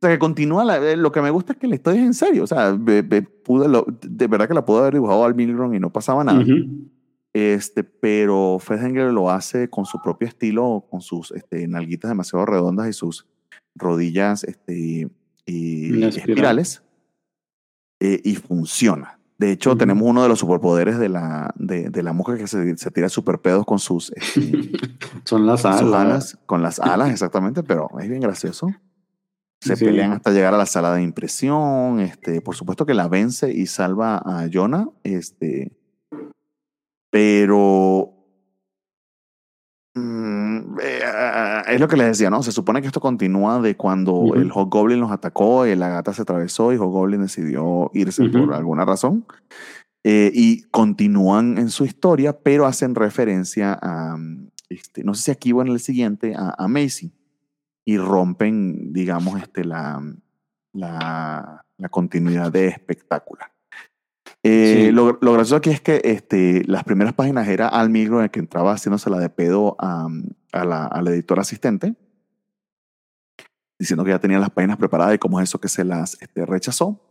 O 0.04 0.08
sea, 0.08 0.16
que 0.16 0.20
continúa, 0.20 0.66
la- 0.66 0.78
eh, 0.78 0.98
lo 0.98 1.12
que 1.12 1.22
me 1.22 1.30
gusta 1.30 1.54
es 1.54 1.60
que 1.60 1.68
la 1.68 1.76
historia 1.76 2.02
es 2.02 2.08
en 2.08 2.14
serio. 2.16 2.44
O 2.44 2.48
sea, 2.48 2.72
ve- 2.78 3.04
ve- 3.04 3.22
pude 3.22 3.68
lo- 3.70 3.86
de 4.02 4.28
verdad 4.28 4.48
que 4.48 4.56
la 4.56 4.66
pudo 4.66 4.80
haber 4.80 4.96
dibujado 4.96 5.24
Al 5.26 5.36
Milgrom 5.36 5.74
y 5.76 5.80
no 5.80 5.92
pasaba 5.94 6.24
nada. 6.24 6.40
Ujú. 6.42 6.90
Este, 7.34 7.84
pero 7.84 8.58
Fred 8.60 8.84
Henger 8.84 9.12
lo 9.14 9.30
hace 9.30 9.70
con 9.70 9.86
su 9.86 10.02
propio 10.02 10.28
estilo, 10.28 10.86
con 10.90 11.02
sus 11.02 11.32
este, 11.32 11.68
nalguitas 11.68 12.10
demasiado 12.10 12.46
redondas 12.48 12.90
y 12.90 12.94
sus 12.94 13.28
rodillas 13.76 14.44
este, 14.44 15.08
y 15.46 16.04
espirales. 16.04 16.82
eh, 18.02 18.20
y 18.24 18.36
funciona. 18.36 19.20
De 19.38 19.52
hecho, 19.52 19.70
Ujú. 19.72 19.78
tenemos 19.80 20.04
uno 20.10 20.24
de 20.24 20.30
los 20.30 20.40
superpoderes 20.40 20.98
de 20.98 21.10
la, 21.10 21.54
de, 21.58 21.90
de 21.92 22.04
la 22.04 22.12
mosca 22.14 22.36
que 22.38 22.48
se, 22.48 22.76
se 22.76 22.90
tira 22.92 23.08
super 23.08 23.38
pedos 23.40 23.66
con 23.66 23.78
sus, 23.78 24.12
este, 24.16 24.72
Son 25.26 25.46
las 25.46 25.62
sus 25.62 25.70
alas. 25.70 25.94
alas, 25.94 26.40
con 26.48 26.64
las 26.64 26.80
alas, 26.80 27.12
exactamente, 27.12 27.62
pero 27.62 27.88
es 28.00 28.10
bien 28.10 28.22
gracioso. 28.22 28.68
Se 29.62 29.76
Sí. 29.76 29.86
pelean 29.86 30.12
hasta 30.14 30.32
llegar 30.32 30.54
a 30.54 30.58
la 30.58 30.66
sala 30.66 30.94
de 30.96 31.04
impresión. 31.04 32.00
Este, 32.00 32.42
por 32.42 32.56
supuesto 32.56 32.86
que 32.86 32.94
la 32.96 33.08
vence 33.08 33.54
y 33.54 33.68
salva 33.68 34.18
a 34.18 34.48
Jonah. 34.52 34.90
Este, 35.04 35.72
pero 37.12 38.14
mm, 39.96 40.80
eh, 40.82 41.62
es 41.68 41.80
lo 41.80 41.88
que 41.88 41.98
les 41.98 42.08
decía, 42.08 42.30
¿no? 42.30 42.42
Se 42.44 42.52
supone 42.52 42.82
que 42.82 42.88
esto 42.88 43.00
continúa 43.02 43.62
de 43.62 43.76
cuando 43.78 44.34
el 44.36 44.52
Hobgoblin 44.52 45.00
los 45.00 45.12
atacó 45.12 45.68
y 45.68 45.76
la 45.76 45.90
gata 45.90 46.14
se 46.14 46.24
atravesó 46.24 46.74
y 46.74 46.78
Hobgoblin 46.78 47.22
decidió 47.22 47.92
irse 47.94 48.28
por 48.30 48.54
alguna 48.54 48.86
razón. 48.86 49.26
Eh, 50.04 50.32
y 50.34 50.64
continúan 50.72 51.60
en 51.60 51.70
su 51.70 51.86
historia, 51.86 52.34
pero 52.40 52.66
hacen 52.66 52.96
referencia 52.96 53.78
a, 53.80 54.18
mm, 54.18 54.50
este, 54.70 55.04
no 55.04 55.14
sé 55.14 55.22
si 55.24 55.32
aquí 55.32 55.52
o 55.52 55.62
en 55.62 55.68
el 55.68 55.80
siguiente, 55.80 56.34
a, 56.36 56.56
a 56.58 56.68
Macy. 56.68 57.12
Y 57.86 57.98
rompen, 57.98 58.94
digamos, 58.94 59.42
este, 59.42 59.64
la, 59.66 60.02
la, 60.74 61.66
la 61.78 61.90
continuidad 61.90 62.52
de 62.52 62.68
espectáculo. 62.68 63.42
Eh, 64.44 64.86
Sí. 64.88 64.92
lo, 64.92 65.20
lo 65.22 65.34
gracioso 65.34 65.58
aquí 65.58 65.70
es 65.70 65.82
que 65.82 66.02
este, 66.04 66.64
las 66.66 66.84
primeras 66.84 67.14
páginas 67.14 67.48
era 67.48 67.68
Al 67.68 67.90
Migro 67.90 68.22
el 68.24 68.32
que 68.32 68.40
entraba 68.40 68.74
haciéndosela 68.74 69.20
de 69.20 69.30
pedo 69.30 69.76
a, 69.80 70.08
a 70.52 70.66
la, 70.66 70.86
a 70.88 71.02
la 71.02 71.12
editora 71.12 71.42
asistente, 71.42 71.96
diciendo 73.80 74.04
que 74.04 74.12
ya 74.12 74.20
tenía 74.20 74.40
las 74.40 74.50
páginas 74.52 74.78
preparadas 74.78 75.16
y 75.16 75.20
cómo 75.20 75.40
es 75.40 75.50
eso 75.50 75.60
que 75.60 75.68
se 75.70 75.84
las 75.84 76.20
este, 76.22 76.46
rechazó. 76.46 77.08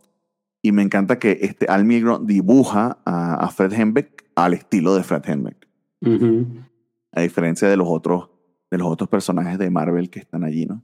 Y 0.61 0.71
me 0.73 0.83
encanta 0.83 1.19
que 1.19 1.39
este 1.41 1.65
Al 1.67 1.85
Migro 1.85 2.19
dibuja 2.19 2.99
a, 3.05 3.35
a 3.35 3.49
Fred 3.49 3.73
Henbeck 3.73 4.25
al 4.35 4.53
estilo 4.53 4.95
de 4.95 5.03
Fred 5.03 5.23
Henbeck, 5.25 5.67
a 7.13 7.21
diferencia 7.21 7.67
de 7.67 7.77
los 7.77 7.87
otros, 7.89 8.29
de 8.71 8.77
los 8.77 8.87
otros 8.87 9.09
personajes 9.09 9.59
de 9.59 9.69
Marvel 9.69 10.09
que 10.09 10.19
están 10.19 10.43
allí, 10.43 10.65
¿no? 10.65 10.81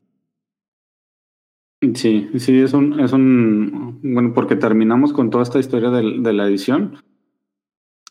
Sí, 1.93 2.29
sí, 2.37 2.59
es 2.59 2.73
un, 2.73 2.99
es 2.99 3.13
un, 3.13 3.99
bueno, 4.03 4.33
porque 4.33 4.55
terminamos 4.55 5.13
con 5.13 5.29
toda 5.29 5.43
esta 5.43 5.59
historia 5.59 5.89
de, 5.91 6.33
la 6.33 6.47
edición, 6.47 6.97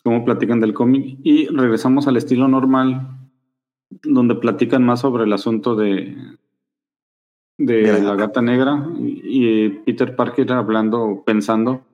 cómo 0.04 0.24
platican 0.24 0.60
del 0.60 0.72
cómic, 0.72 1.18
y 1.24 1.46
regresamos 1.48 2.06
al 2.06 2.16
estilo 2.16 2.46
normal, 2.46 3.18
donde 4.02 4.36
platican 4.36 4.84
más 4.84 5.00
sobre 5.00 5.24
el 5.24 5.32
asunto 5.32 5.74
de, 5.74 6.16
de 7.58 8.02
la 8.02 8.14
gata. 8.14 8.40
negra 8.40 8.88
y, 8.98 9.20
y 9.24 9.68
Peter 9.84 10.14
Parker 10.14 10.52
hablando, 10.52 11.24
pensando, 11.26 11.84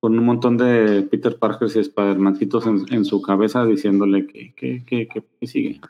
con 0.00 0.18
un 0.18 0.24
montón 0.24 0.56
de 0.56 1.02
Peter 1.02 1.38
Parkers 1.38 1.76
y 1.76 1.80
Spider-Mancitos 1.80 2.66
en, 2.66 2.92
en 2.92 3.04
su 3.04 3.20
cabeza 3.20 3.66
diciéndole 3.66 4.26
que, 4.26 4.54
que, 4.54 4.82
que- 4.84 5.06
que 5.06 5.46
sigue. 5.46 5.80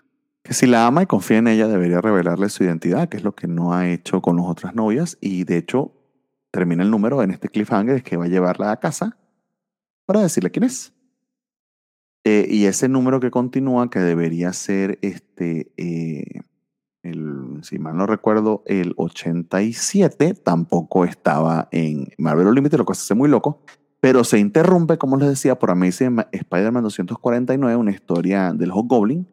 Que 0.42 0.54
si 0.54 0.66
la 0.66 0.86
ama 0.86 1.02
y 1.02 1.06
confía 1.06 1.38
en 1.38 1.46
ella, 1.46 1.68
debería 1.68 2.00
revelarle 2.00 2.48
su 2.48 2.64
identidad, 2.64 3.08
que 3.08 3.16
es 3.16 3.24
lo 3.24 3.34
que 3.34 3.46
no 3.46 3.74
ha 3.74 3.88
hecho 3.88 4.20
con 4.20 4.36
las 4.36 4.46
otras 4.46 4.74
novias. 4.74 5.16
Y 5.20 5.44
de 5.44 5.56
hecho, 5.56 5.92
termina 6.50 6.82
el 6.82 6.90
número 6.90 7.22
en 7.22 7.30
este 7.30 7.48
cliffhanger, 7.48 7.96
es 7.96 8.02
que 8.02 8.16
va 8.16 8.24
a 8.24 8.28
llevarla 8.28 8.72
a 8.72 8.80
casa 8.80 9.16
para 10.04 10.20
decirle 10.20 10.50
quién 10.50 10.64
es. 10.64 10.92
Eh, 12.24 12.46
y 12.48 12.66
ese 12.66 12.88
número 12.88 13.18
que 13.20 13.30
continúa, 13.30 13.90
que 13.90 13.98
debería 13.98 14.52
ser 14.52 14.98
este, 15.02 15.72
eh, 15.76 16.42
el, 17.02 17.58
si 17.62 17.78
mal 17.78 17.96
no 17.96 18.06
recuerdo, 18.06 18.62
el 18.66 18.94
87, 18.96 20.34
tampoco 20.34 21.04
estaba 21.04 21.68
en 21.72 22.08
Marvel 22.18 22.46
Unlimited, 22.46 22.78
lo 22.78 22.84
que 22.84 22.92
hace 22.92 23.14
muy 23.14 23.28
loco. 23.28 23.62
Pero 24.00 24.24
se 24.24 24.38
interrumpe, 24.38 24.98
como 24.98 25.16
les 25.16 25.28
decía, 25.28 25.58
por 25.58 25.70
Amazing 25.70 26.24
Spider-Man 26.32 26.82
249, 26.82 27.76
una 27.76 27.90
historia 27.92 28.52
del 28.52 28.72
Hobgoblin. 28.72 29.28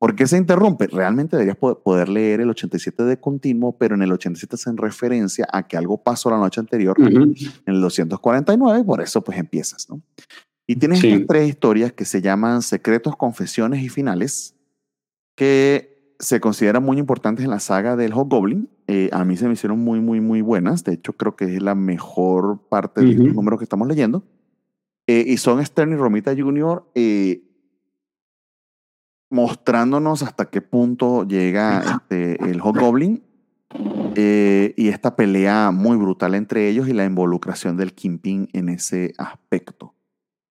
¿Por 0.00 0.16
qué 0.16 0.26
se 0.26 0.38
interrumpe? 0.38 0.86
Realmente 0.86 1.36
deberías 1.36 1.58
po- 1.58 1.78
poder 1.82 2.08
leer 2.08 2.40
el 2.40 2.48
87 2.50 3.04
de 3.04 3.20
continuo, 3.20 3.76
pero 3.78 3.94
en 3.94 4.00
el 4.02 4.10
87 4.10 4.56
se 4.56 4.70
en 4.70 4.78
referencia 4.78 5.46
a 5.52 5.68
que 5.68 5.76
algo 5.76 6.02
pasó 6.02 6.30
la 6.30 6.38
noche 6.38 6.58
anterior 6.58 6.98
Ujú. 6.98 7.08
en 7.10 7.34
el 7.66 7.80
249, 7.82 8.82
por 8.84 9.02
eso 9.02 9.22
pues 9.22 9.38
empiezas, 9.38 9.88
¿no? 9.90 10.00
Y 10.66 10.76
tienes 10.76 11.00
Sí. 11.00 11.08
estas 11.10 11.26
tres 11.26 11.48
historias 11.50 11.92
que 11.92 12.04
se 12.06 12.22
llaman 12.22 12.62
Secretos, 12.62 13.14
Confesiones 13.16 13.82
y 13.84 13.88
Finales, 13.90 14.54
que 15.36 16.14
se 16.18 16.40
consideran 16.40 16.82
muy 16.82 16.98
importantes 16.98 17.44
en 17.44 17.50
la 17.50 17.60
saga 17.60 17.96
del 17.96 18.12
Hobgoblin. 18.12 18.68
Eh, 18.86 19.08
a 19.12 19.24
mí 19.24 19.36
se 19.36 19.46
me 19.46 19.54
hicieron 19.54 19.78
muy, 19.80 20.00
muy, 20.00 20.20
muy 20.20 20.42
buenas. 20.42 20.84
De 20.84 20.92
hecho, 20.94 21.12
creo 21.14 21.34
que 21.36 21.56
es 21.56 21.62
la 21.62 21.74
mejor 21.74 22.68
parte 22.68 23.00
de 23.02 23.14
Ujú. 23.14 23.24
los 23.26 23.34
números 23.34 23.58
que 23.58 23.64
estamos 23.64 23.88
leyendo. 23.88 24.22
Eh, 25.06 25.24
y 25.26 25.36
son 25.38 25.64
Stern 25.64 25.92
y 25.92 25.96
Romita 25.96 26.34
Jr. 26.36 26.84
eh, 26.94 27.42
mostrándonos 29.30 30.22
hasta 30.22 30.50
qué 30.50 30.60
punto 30.60 31.26
llega 31.26 31.80
este, 31.80 32.50
el 32.50 32.60
Hobgoblin 32.60 33.22
eh, 34.16 34.74
y 34.76 34.88
esta 34.88 35.14
pelea 35.14 35.70
muy 35.70 35.96
brutal 35.96 36.34
entre 36.34 36.68
ellos 36.68 36.88
y 36.88 36.92
la 36.92 37.04
involucración 37.04 37.76
del 37.76 37.94
Kingpin 37.94 38.48
en 38.52 38.68
ese 38.68 39.14
aspecto. 39.16 39.94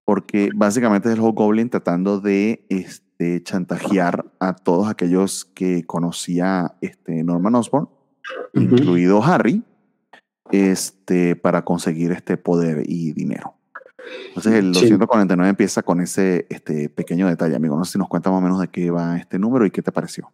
Porque 0.05 0.49
básicamente 0.55 1.09
es 1.09 1.17
el 1.17 1.21
Hobgoblin 1.21 1.69
tratando 1.69 2.21
de 2.21 2.65
este, 2.71 3.43
chantajear 3.43 4.25
a 4.39 4.55
todos 4.55 4.89
aquellos 4.89 5.45
que 5.45 5.85
conocía 5.85 6.77
este, 6.81 7.25
Norman 7.25 7.57
Osborn, 7.57 7.89
incluido 8.55 9.23
Harry, 9.23 9.65
este, 10.51 11.37
para 11.37 11.65
conseguir 11.65 12.13
este 12.13 12.37
poder 12.39 12.85
y 12.87 13.13
dinero. 13.13 13.58
Entonces 14.29 14.53
el 14.55 14.75
Sí. 14.75 14.81
249 14.91 15.51
empieza 15.51 15.83
con 15.83 16.01
ese 16.01 16.47
este, 16.49 16.89
pequeño 16.89 17.27
detalle, 17.29 17.57
amigo. 17.57 17.77
No 17.77 17.85
sé 17.85 17.93
si 17.93 17.99
nos 17.99 18.09
cuenta 18.09 18.31
más 18.31 18.39
o 18.39 18.43
menos 18.43 18.61
de 18.61 18.69
qué 18.69 18.91
va 18.91 19.17
este 19.17 19.39
número 19.39 19.67
y 19.67 19.71
qué 19.71 19.83
te 19.83 19.93
pareció. 19.93 20.31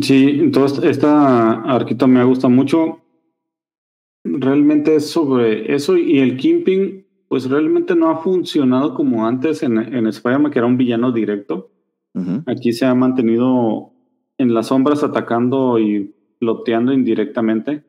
Sí, 0.00 0.38
entonces 0.40 0.84
esta 0.84 1.62
arquita 1.62 2.06
me 2.06 2.22
gusta 2.24 2.48
mucho. 2.48 3.00
Realmente 4.24 4.96
es 4.96 5.10
sobre 5.10 5.74
eso 5.74 5.96
y 5.96 6.18
el 6.18 6.36
Kingpin, 6.36 7.06
pues 7.28 7.48
realmente 7.48 7.94
no 7.96 8.10
ha 8.10 8.18
funcionado 8.18 8.94
como 8.94 9.26
antes 9.26 9.62
en, 9.62 9.78
en 9.78 10.06
Spider-Man, 10.06 10.52
que 10.52 10.58
era 10.58 10.66
un 10.66 10.76
villano 10.76 11.12
directo. 11.12 11.70
Aquí 12.46 12.72
se 12.72 12.84
ha 12.86 12.94
mantenido 12.94 13.92
en 14.36 14.52
las 14.52 14.66
sombras 14.66 15.04
atacando 15.04 15.78
y 15.78 16.12
ploteando 16.40 16.92
indirectamente, 16.92 17.84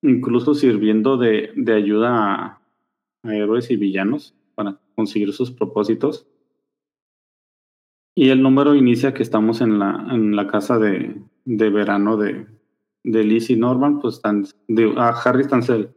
incluso 0.00 0.54
sirviendo 0.54 1.18
de, 1.18 1.50
de 1.54 1.74
ayuda 1.74 2.34
a, 2.34 2.60
a 3.24 3.34
héroes 3.34 3.70
y 3.70 3.76
villanos 3.76 4.34
para 4.54 4.78
conseguir 4.94 5.32
sus 5.32 5.50
propósitos. 5.50 6.26
Y 8.14 8.28
el 8.28 8.42
número 8.42 8.74
inicia 8.74 9.14
que 9.14 9.22
estamos 9.22 9.60
en 9.60 9.78
la, 9.78 10.06
en 10.10 10.36
la 10.36 10.46
casa 10.46 10.78
de, 10.78 11.22
de 11.44 11.70
verano 11.70 12.16
de, 12.16 12.46
de 13.04 13.24
Liz 13.24 13.48
y 13.50 13.56
Norman, 13.56 14.00
pues 14.00 14.16
están, 14.16 14.44
a 14.96 15.08
Harry 15.08 15.42
están 15.42 15.62
cel- 15.62 15.92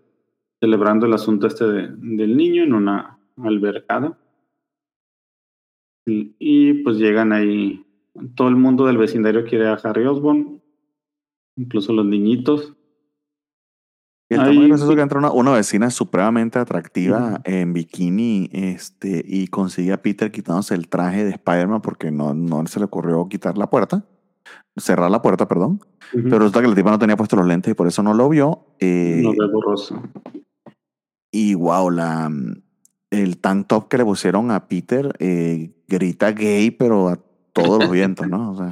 celebrando 0.60 1.06
el 1.06 1.14
asunto 1.14 1.48
este 1.48 1.66
de- 1.66 1.90
del 1.96 2.38
niño 2.38 2.64
en 2.64 2.74
una 2.74 3.20
albercada. 3.38 4.18
Y, 6.06 6.36
y, 6.40 6.74
pues 6.84 6.98
llegan 6.98 7.34
ahí, 7.34 7.86
todo 8.36 8.48
el 8.48 8.56
mundo 8.56 8.86
del 8.86 8.98
vecindario 8.98 9.44
quiere 9.44 9.68
a 9.68 9.74
Harry 9.74 10.06
Osborn, 10.06 10.62
incluso 11.58 11.92
los 11.94 12.06
niñitos. 12.06 12.76
Y 14.30 14.34
está 14.34 14.48
Ahí- 14.48 14.58
muy 14.58 14.68
gracioso 14.70 14.96
que 14.96 15.02
entra 15.02 15.20
una, 15.20 15.32
una 15.32 15.52
vecina 15.52 15.92
supremamente 15.92 16.58
atractiva 16.58 17.42
en 17.44 17.74
bikini 17.74 18.50
este, 18.52 19.24
y 19.26 19.48
consigue 19.48 19.94
a 19.94 20.02
Peter 20.02 20.32
quitándose 20.32 20.74
el 20.74 20.88
traje 20.88 21.24
de 21.26 21.32
Spider-Man 21.32 21.82
porque 21.82 22.10
no, 22.12 22.34
no 22.34 22.66
se 22.66 22.80
le 22.80 22.86
ocurrió 22.86 23.28
quitar 23.30 23.58
la 23.58 23.70
puerta. 23.70 24.04
cerrar 24.78 25.12
la 25.12 25.22
puerta, 25.22 25.48
perdón. 25.48 25.80
Pero 26.12 26.40
resulta 26.40 26.62
que 26.62 26.68
la 26.68 26.76
tipa 26.76 26.90
no 26.92 27.00
tenía 27.00 27.16
puesto 27.18 27.36
los 27.36 27.46
lentes 27.46 27.72
y 27.72 27.76
por 27.76 27.88
eso 27.88 28.02
no 28.04 28.14
lo 28.16 28.28
vio. 28.30 28.66
eh, 28.80 29.22
ve 29.24 29.48
borroso. 29.52 30.02
y 31.32 31.54
wow, 31.54 31.90
la, 31.92 32.32
el 33.12 33.38
tank 33.38 33.68
top 33.68 33.88
que 33.90 33.98
le 34.00 34.06
pusieron 34.06 34.50
a 34.52 34.68
Peter 34.68 35.16
eh, 35.20 35.72
grita 35.88 36.32
gay, 36.32 36.72
pero 36.72 37.10
a 37.10 37.20
todos 37.54 37.80
los 37.80 37.92
vientos, 37.92 38.28
¿no? 38.28 38.52
O 38.52 38.58
sea, 38.58 38.70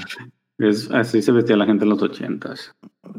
Es, 0.60 0.90
así 0.92 1.22
se 1.22 1.32
vestía 1.32 1.58
la 1.58 1.66
gente 1.66 1.84
en 1.84 1.90
los 1.90 2.02
ochentas. 2.02 2.76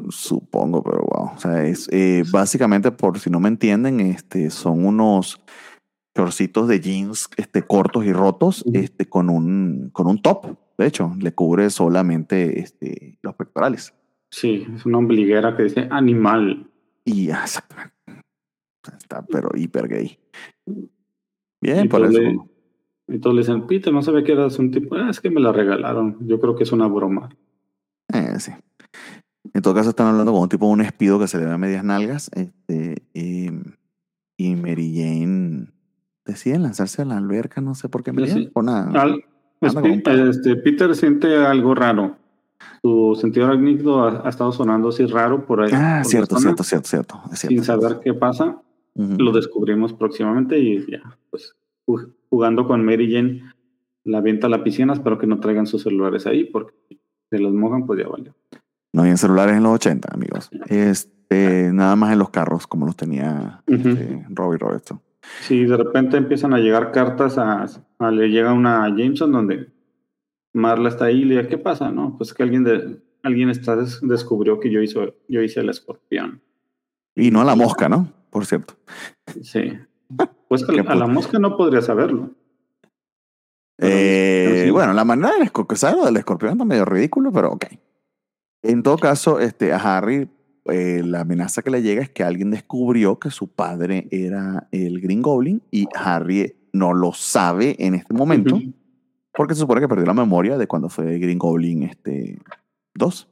supongo, 0.09 0.81
pero 0.83 0.99
wow. 1.01 1.31
O 1.35 1.39
sea, 1.39 1.65
es 1.65 1.87
eh, 1.91 2.23
básicamente, 2.31 2.91
por 2.91 3.19
si 3.19 3.29
no 3.29 3.39
me 3.39 3.49
entienden, 3.49 3.99
este, 3.99 4.49
son 4.49 4.85
unos 4.85 5.41
chorcitos 6.15 6.67
de 6.69 6.79
jeans 6.79 7.29
este, 7.35 7.61
cortos 7.61 8.05
y 8.05 8.13
rotos 8.13 8.63
este, 8.73 9.07
con, 9.07 9.29
un, 9.29 9.89
con 9.91 10.07
un 10.07 10.21
top. 10.21 10.55
De 10.77 10.87
hecho, 10.87 11.13
le 11.19 11.33
cubre 11.33 11.69
solamente 11.69 12.59
este, 12.59 13.17
los 13.21 13.35
pectorales. 13.35 13.93
Sí, 14.31 14.65
es 14.75 14.85
una 14.85 14.97
ombliguera 14.97 15.55
que 15.55 15.63
dice 15.63 15.87
animal. 15.91 16.69
Y 17.03 17.29
ah, 17.31 17.41
exactamente. 17.43 17.93
Está, 18.97 19.25
pero 19.25 19.49
hiper 19.55 19.87
gay. 19.87 20.17
Bien, 21.61 21.85
Y 21.85 21.87
por 21.89 22.01
todos 22.01 22.13
eso. 22.15 22.21
le- 22.23 22.39
Y 23.07 23.19
todos 23.19 23.35
le 23.35 23.41
dicen, 23.41 23.67
Peter, 23.67 23.93
no 23.93 24.01
sabía 24.01 24.23
que 24.23 24.31
eras 24.31 24.57
un 24.59 24.71
tipo. 24.71 24.95
"Ah, 24.95 25.09
es 25.09 25.19
que 25.21 25.29
me 25.29 25.39
la 25.39 25.51
regalaron. 25.51 26.17
Yo 26.27 26.39
creo 26.39 26.55
que 26.55 26.63
es 26.63 26.71
una 26.71 26.87
broma. 26.87 27.29
Eh, 28.13 28.39
sí. 28.39 28.51
En 29.53 29.61
todo 29.61 29.75
caso, 29.75 29.89
están 29.89 30.07
hablando 30.07 30.31
con 30.33 30.41
un 30.41 30.49
tipo 30.49 30.65
de 30.65 30.71
un 30.73 30.81
espido 30.81 31.19
que 31.19 31.27
se 31.27 31.37
le 31.37 31.45
ve 31.45 31.51
a 31.51 31.57
medias 31.57 31.83
nalgas. 31.83 32.31
Este, 32.33 33.03
y, 33.13 33.49
y 34.37 34.55
Mary 34.55 34.93
Jane 34.95 35.67
decide 36.25 36.57
lanzarse 36.57 37.03
a 37.03 37.05
la 37.05 37.17
alberca, 37.17 37.61
no 37.61 37.75
sé 37.75 37.89
por 37.89 38.03
qué. 38.03 38.11
Mary 38.11 38.27
Sí. 38.27 38.33
Jane, 38.33 38.47
por 38.51 38.63
nada. 38.63 39.01
Al- 39.01 39.23
este, 39.61 40.55
Peter 40.57 40.95
siente 40.95 41.35
algo 41.37 41.73
raro. 41.75 42.17
Su 42.81 43.17
sentido 43.19 43.45
arácnido 43.47 44.03
ha, 44.03 44.25
ha 44.25 44.29
estado 44.29 44.51
sonando 44.51 44.89
así 44.89 45.05
raro 45.05 45.45
por 45.45 45.61
ahí. 45.61 45.71
Ah, 45.73 45.99
por 46.03 46.09
cierto, 46.11 46.37
cierto, 46.39 46.63
cierto, 46.63 46.87
cierto. 46.87 47.21
Sin 47.33 47.63
saber 47.63 47.99
qué 48.03 48.13
pasa. 48.13 48.61
Ujú. 48.95 49.15
Lo 49.19 49.31
descubrimos 49.31 49.93
próximamente 49.93 50.57
y 50.59 50.79
ya, 50.89 51.01
pues 51.29 51.55
jugando 52.29 52.67
con 52.67 52.83
Mary 52.85 53.11
Jane, 53.11 53.43
la 54.03 54.19
avienta 54.19 54.47
a 54.47 54.49
la 54.49 54.63
piscina. 54.63 54.93
Espero 54.93 55.17
que 55.17 55.27
no 55.27 55.39
traigan 55.39 55.67
sus 55.67 55.83
celulares 55.83 56.25
ahí 56.27 56.45
porque 56.45 56.73
si 56.89 56.99
se 57.29 57.39
los 57.39 57.53
mojan, 57.53 57.85
pues 57.85 57.99
ya 57.99 58.07
valió. 58.07 58.35
No 58.93 59.01
había 59.01 59.17
celulares 59.17 59.57
en 59.57 59.63
los 59.63 59.73
80, 59.73 60.09
amigos. 60.13 60.49
Este, 60.67 61.71
nada 61.73 61.95
más 61.95 62.13
en 62.13 62.19
los 62.19 62.29
carros, 62.29 62.65
como 62.67 62.85
los 62.85 62.95
tenía 62.95 63.61
Ujú. 63.67 63.89
este, 63.89 64.25
Robbie 64.29 64.57
Robertson. 64.57 65.01
Si 65.41 65.65
de 65.65 65.75
repente 65.75 66.17
empiezan 66.17 66.53
a 66.53 66.59
llegar 66.59 66.91
cartas 66.91 67.37
a, 67.37 67.65
a- 67.99 68.11
le 68.11 68.29
llega 68.29 68.53
una 68.53 68.85
a 68.85 68.89
Jameson 68.89 69.31
donde 69.31 69.69
Marla 70.53 70.89
está 70.89 71.05
ahí 71.05 71.23
y 71.23 71.25
le 71.25 71.35
dice, 71.37 71.49
¿qué 71.49 71.57
pasa? 71.57 71.91
No, 71.91 72.15
pues 72.17 72.33
que 72.33 72.43
alguien 72.43 72.63
de 72.63 73.01
alguien 73.23 73.49
está 73.49 73.75
des- 73.75 73.99
descubrió 74.03 74.59
que 74.59 74.69
yo 74.71 74.81
hizo, 74.81 75.15
yo 75.27 75.41
hice 75.41 75.61
el 75.61 75.69
escorpión. 75.69 76.41
Y 77.15 77.31
no 77.31 77.41
a 77.41 77.45
la 77.45 77.55
mosca, 77.55 77.89
¿no? 77.89 78.13
Por 78.29 78.45
cierto. 78.45 78.75
Sí. 79.41 79.73
Pues 80.47 80.63
a, 80.63 80.71
a 80.91 80.95
la 80.95 81.07
mosca 81.07 81.39
no 81.39 81.57
podría 81.57 81.81
saberlo. 81.81 82.31
Eh, 83.77 84.45
pero 84.49 84.63
sí. 84.65 84.69
Bueno, 84.71 84.93
la 84.93 85.03
manera 85.05 85.33
del 85.33 85.43
escorpión, 85.43 86.03
del 86.05 86.17
escorpión 86.17 86.51
está 86.53 86.65
medio 86.65 86.85
ridículo, 86.85 87.31
pero 87.31 87.51
ok. 87.51 87.65
En 88.63 88.83
todo 88.83 88.97
caso, 88.97 89.39
este, 89.39 89.73
a 89.73 89.77
Harry, 89.97 90.29
eh, 90.65 91.01
la 91.03 91.21
amenaza 91.21 91.61
que 91.61 91.69
le 91.69 91.81
llega 91.81 92.01
es 92.01 92.09
que 92.09 92.23
alguien 92.23 92.51
descubrió 92.51 93.19
que 93.19 93.29
su 93.31 93.47
padre 93.47 94.07
era 94.11 94.67
el 94.71 95.01
Green 95.01 95.21
Goblin 95.21 95.61
y 95.71 95.87
Harry 95.95 96.55
no 96.73 96.93
lo 96.93 97.13
sabe 97.13 97.75
en 97.79 97.95
este 97.95 98.13
momento 98.13 98.55
porque 99.33 99.53
se 99.53 99.59
supone 99.61 99.81
que 99.81 99.87
perdió 99.87 100.05
la 100.05 100.13
memoria 100.13 100.57
de 100.57 100.67
cuando 100.67 100.89
fue 100.89 101.19
Green 101.19 101.37
Goblin 101.37 101.83
este, 101.83 102.39
2. 102.95 103.27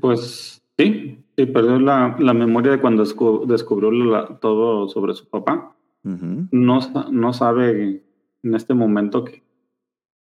Pues 0.00 0.60
sí, 0.76 1.24
sí, 1.36 1.46
perdió 1.46 1.78
la, 1.78 2.16
la 2.18 2.34
memoria 2.34 2.72
de 2.72 2.80
cuando 2.80 3.04
descu- 3.04 3.46
descubrió 3.46 3.90
la- 3.92 4.38
todo 4.40 4.88
sobre 4.88 5.14
su 5.14 5.28
papá. 5.28 5.74
No, 6.50 6.80
no 7.10 7.32
sabe 7.32 8.02
en 8.42 8.54
este 8.54 8.74
momento 8.74 9.24
que, 9.24 9.42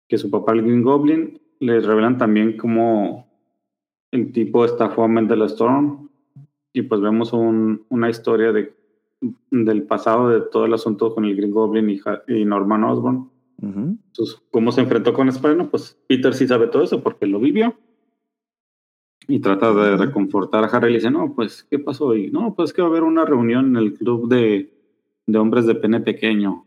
que 0.07 0.17
su 0.17 0.29
papá, 0.31 0.53
el 0.53 0.63
Green 0.63 0.81
Goblin, 0.83 1.39
le 1.59 1.79
revelan 1.79 2.17
también 2.17 2.57
cómo 2.57 3.27
el 4.11 4.31
tipo 4.31 4.65
estafó 4.65 5.03
a 5.03 5.07
Mendel 5.07 5.41
Storm. 5.43 6.09
Y 6.73 6.83
pues 6.83 7.01
vemos 7.01 7.33
un- 7.33 7.85
una 7.89 8.09
historia 8.09 8.51
de, 8.51 8.75
del 9.51 9.83
pasado 9.83 10.29
de 10.29 10.41
todo 10.41 10.65
el 10.65 10.73
asunto 10.73 11.13
con 11.13 11.25
el 11.25 11.35
Green 11.35 11.51
Goblin 11.51 11.89
y, 11.89 11.99
y 12.27 12.45
Norman 12.45 12.83
Osborn. 12.83 13.29
Ujú. 13.61 13.79
Entonces, 14.07 14.41
¿cómo 14.51 14.71
se 14.71 14.81
enfrentó 14.81 15.13
con 15.13 15.27
Spider-Man? 15.29 15.69
Pues 15.69 15.97
Peter 16.07 16.33
sí 16.33 16.47
sabe 16.47 16.67
todo 16.67 16.83
eso 16.83 17.01
porque 17.01 17.25
lo 17.25 17.39
vivió. 17.39 17.75
Y 19.27 19.39
trata 19.39 19.73
de 19.73 19.97
reconfortar 19.97 20.63
a 20.63 20.67
Harry 20.67 20.87
y 20.87 20.91
le 20.91 20.97
dice, 20.99 21.11
no, 21.11 21.33
pues, 21.35 21.63
¿qué 21.69 21.79
pasó? 21.79 22.15
Y 22.15 22.31
no, 22.31 22.53
pues 22.55 22.71
que 22.71 22.81
va 22.81 22.87
a 22.87 22.91
haber 22.91 23.03
una 23.03 23.25
reunión 23.25 23.65
en 23.69 23.75
el 23.77 23.93
club 23.93 24.29
de, 24.29 24.71
de 25.27 25.37
hombres 25.37 25.65
de 25.65 25.75
pene 25.75 25.99
pequeño. 25.99 26.65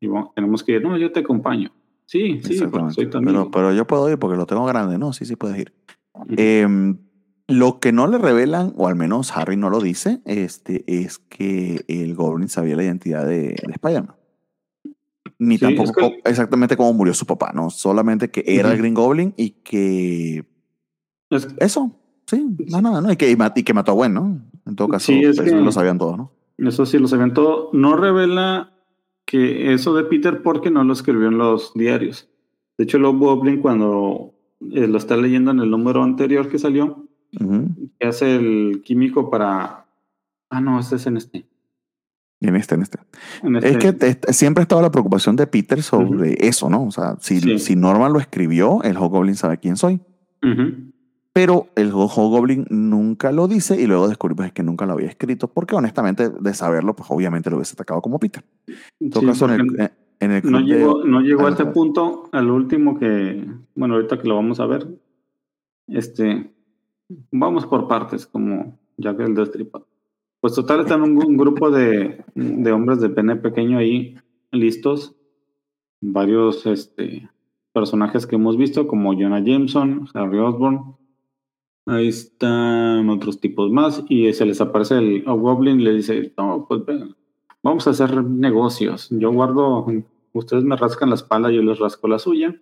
Y 0.00 0.06
bueno, 0.08 0.32
tenemos 0.34 0.64
que 0.64 0.72
ir, 0.72 0.82
no, 0.82 0.96
yo 0.96 1.12
te 1.12 1.20
acompaño. 1.20 1.70
Sí, 2.06 2.40
sí, 2.40 2.40
porque 2.40 2.54
Exactamente. 2.54 2.94
soy 2.94 3.04
amigo. 3.14 3.22
Pero, 3.32 3.50
pero 3.50 3.72
yo 3.74 3.86
puedo 3.86 4.10
ir 4.10 4.18
porque 4.18 4.36
lo 4.36 4.46
tengo 4.46 4.64
grande. 4.66 4.98
No, 4.98 5.12
sí, 5.12 5.24
sí 5.26 5.36
puedes 5.36 5.58
ir. 5.58 5.72
Em, 6.36 6.98
lo 7.46 7.78
que 7.78 7.92
no 7.92 8.06
le 8.08 8.18
revelan, 8.18 8.72
o 8.76 8.88
al 8.88 8.96
menos 8.96 9.36
Harry 9.36 9.56
no 9.56 9.70
lo 9.70 9.80
dice, 9.80 10.20
este, 10.24 10.82
es 10.86 11.18
que 11.18 11.84
el 11.88 12.14
Goblin 12.14 12.48
sabía 12.48 12.74
la 12.76 12.82
identidad 12.84 13.26
de, 13.26 13.40
de 13.50 13.72
Spider-Man. 13.72 14.16
Ni 15.38 15.56
Sí, 15.58 15.64
tampoco 15.64 16.00
es 16.00 16.08
que- 16.10 16.30
exactamente 16.30 16.76
cómo 16.76 16.92
murió 16.92 17.14
su 17.14 17.26
papá, 17.26 17.52
¿no? 17.54 17.70
Solamente 17.70 18.30
que 18.30 18.42
era 18.46 18.68
el 18.68 18.74
Ujú. 18.74 18.80
Green 18.82 18.94
Goblin 18.94 19.34
y 19.36 19.50
que 19.62 20.44
Es- 21.30 21.48
eso, 21.58 21.96
sí, 22.26 22.44
más 22.70 22.82
nada, 22.82 23.00
¿no? 23.00 23.12
Y 23.12 23.16
que, 23.16 23.30
y 23.30 23.36
y 23.56 23.62
que 23.62 23.74
mató 23.74 23.92
a 23.92 23.94
Gwen, 23.94 24.14
¿no? 24.14 24.40
En 24.66 24.74
todo 24.76 24.88
caso, 24.88 25.06
Sí, 25.06 25.20
es 25.22 25.38
eso 25.38 25.44
que- 25.44 25.50
lo 25.52 25.70
sabían 25.72 25.98
todos, 25.98 26.16
¿no? 26.18 26.32
Eso 26.66 26.86
sí 26.86 26.98
lo 26.98 27.08
sabían 27.08 27.34
todo. 27.34 27.70
No 27.72 27.96
revela 27.96 28.72
que 29.26 29.72
eso 29.72 29.94
de 29.94 30.04
Peter 30.04 30.42
porque 30.42 30.70
no 30.70 30.82
lo 30.84 30.92
escribió 30.92 31.28
en 31.28 31.38
los 31.38 31.72
diarios. 31.74 32.28
De 32.76 32.84
hecho, 32.84 32.98
Lobo 32.98 33.34
Goblin 33.36 33.60
cuando 33.60 34.34
eh, 34.72 34.86
lo 34.86 34.98
está 34.98 35.16
leyendo 35.16 35.50
en 35.50 35.60
el 35.60 35.70
número 35.70 36.02
anterior 36.02 36.48
que 36.48 36.58
salió, 36.58 37.06
que 37.98 38.06
hace 38.06 38.36
el 38.36 38.82
químico 38.84 39.30
para... 39.30 39.86
Ah, 40.50 40.60
no, 40.60 40.80
este 40.80 40.96
es 40.96 41.06
en 41.06 41.16
este. 41.16 41.46
En 42.40 42.56
este, 42.56 42.74
en 42.74 42.82
este. 42.82 42.98
En 43.42 43.56
Es 43.56 43.64
este. 43.64 43.78
que 43.78 43.92
te- 43.92 44.32
siempre 44.32 44.62
estaba 44.62 44.82
la 44.82 44.90
preocupación 44.90 45.36
de 45.36 45.46
Peter 45.46 45.82
sobre 45.82 46.34
eso, 46.46 46.68
¿no? 46.70 46.84
O 46.86 46.90
sea, 46.90 47.16
si, 47.20 47.38
Sí. 47.40 47.58
si 47.58 47.76
Norman 47.76 48.12
lo 48.12 48.18
escribió, 48.18 48.82
el 48.82 48.96
Hobgoblin 48.96 49.34
sabe 49.36 49.58
quién 49.58 49.76
soy. 49.76 50.00
Ujú. 50.42 50.90
Pero 51.32 51.68
el 51.76 51.90
Hobgoblin 51.92 52.66
nunca 52.70 53.30
lo 53.30 53.46
dice 53.46 53.80
y 53.80 53.86
luego 53.86 54.08
descubrimos 54.08 54.50
que 54.52 54.62
nunca 54.64 54.84
lo 54.86 54.94
había 54.94 55.06
escrito 55.08 55.46
porque 55.48 55.76
honestamente 55.76 56.28
de 56.28 56.54
saberlo, 56.54 56.96
pues 56.96 57.08
obviamente 57.10 57.50
lo 57.50 57.56
hubiese 57.56 57.74
atacado 57.74 58.02
como 58.02 58.18
Peter. 58.18 58.42
En 58.98 59.10
todo 59.10 59.20
Sí, 59.20 59.26
caso, 59.28 59.44
en 59.52 59.60
el, 59.60 59.90
en 60.18 60.30
el 60.32 60.50
no 60.50 60.58
de- 60.58 60.64
llegó, 60.64 61.04
no 61.04 61.20
llegó 61.20 61.46
a 61.46 61.50
este 61.50 61.66
punto, 61.66 62.28
al 62.32 62.50
último 62.50 62.98
que, 62.98 63.46
bueno, 63.76 63.94
ahorita 63.94 64.18
que 64.18 64.26
lo 64.26 64.34
vamos 64.34 64.58
a 64.58 64.66
ver, 64.66 64.88
este, 65.86 66.52
vamos 67.30 67.64
por 67.66 67.86
partes, 67.86 68.26
como 68.26 68.78
ya 68.96 69.16
que 69.16 69.22
el 69.22 69.34
destripado. 69.34 69.86
Pues 70.40 70.54
total, 70.54 70.80
están 70.80 71.02
un, 71.02 71.16
un 71.24 71.36
grupo 71.36 71.70
de, 71.70 72.24
de 72.34 72.72
hombres 72.72 73.00
de 73.00 73.10
pene 73.10 73.36
pequeño 73.36 73.78
ahí 73.78 74.16
listos, 74.50 75.14
varios 76.00 76.66
este, 76.66 77.28
personajes 77.72 78.26
que 78.26 78.36
hemos 78.36 78.56
visto, 78.56 78.88
como 78.88 79.12
Jonah 79.12 79.40
Jameson, 79.44 80.08
Harry 80.14 80.38
Osborn, 80.38 80.96
ahí 81.86 82.08
están 82.08 83.08
otros 83.08 83.40
tipos 83.40 83.70
más, 83.70 84.04
y 84.08 84.32
se 84.32 84.46
les 84.46 84.60
aparece 84.60 84.98
el 84.98 85.24
Goblin 85.24 85.80
y 85.80 85.84
le 85.84 85.94
dice, 85.94 86.32
no, 86.36 86.66
pues 86.68 86.84
ven, 86.84 87.14
vamos 87.62 87.86
a 87.86 87.90
hacer 87.90 88.22
negocios. 88.24 89.08
Yo 89.10 89.32
guardo, 89.32 89.86
ustedes 90.32 90.64
me 90.64 90.76
rascan 90.76 91.10
la 91.10 91.16
espalda, 91.16 91.50
yo 91.50 91.62
les 91.62 91.78
rasco 91.78 92.08
la 92.08 92.18
suya. 92.18 92.54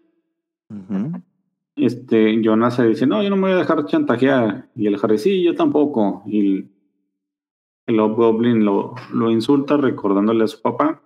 Este, 1.77 2.43
Jonas 2.43 2.77
se 2.77 2.87
dice, 2.87 3.07
no, 3.07 3.23
yo 3.23 3.31
no 3.31 3.37
me 3.37 3.43
voy 3.43 3.53
a 3.53 3.57
dejar 3.57 3.87
chantajear. 3.87 4.69
Y 4.75 4.87
el 4.87 4.99
Harry, 5.01 5.19
sí, 5.19 5.43
yo 5.43 5.55
tampoco. 5.55 6.23
Y 6.27 6.67
el, 7.87 8.01
Hobgoblin 8.01 8.65
lo, 8.65 8.95
lo 9.13 9.31
insulta 9.31 9.77
recordándole 9.77 10.45
a 10.45 10.49
su 10.49 10.61
papá. 10.61 11.03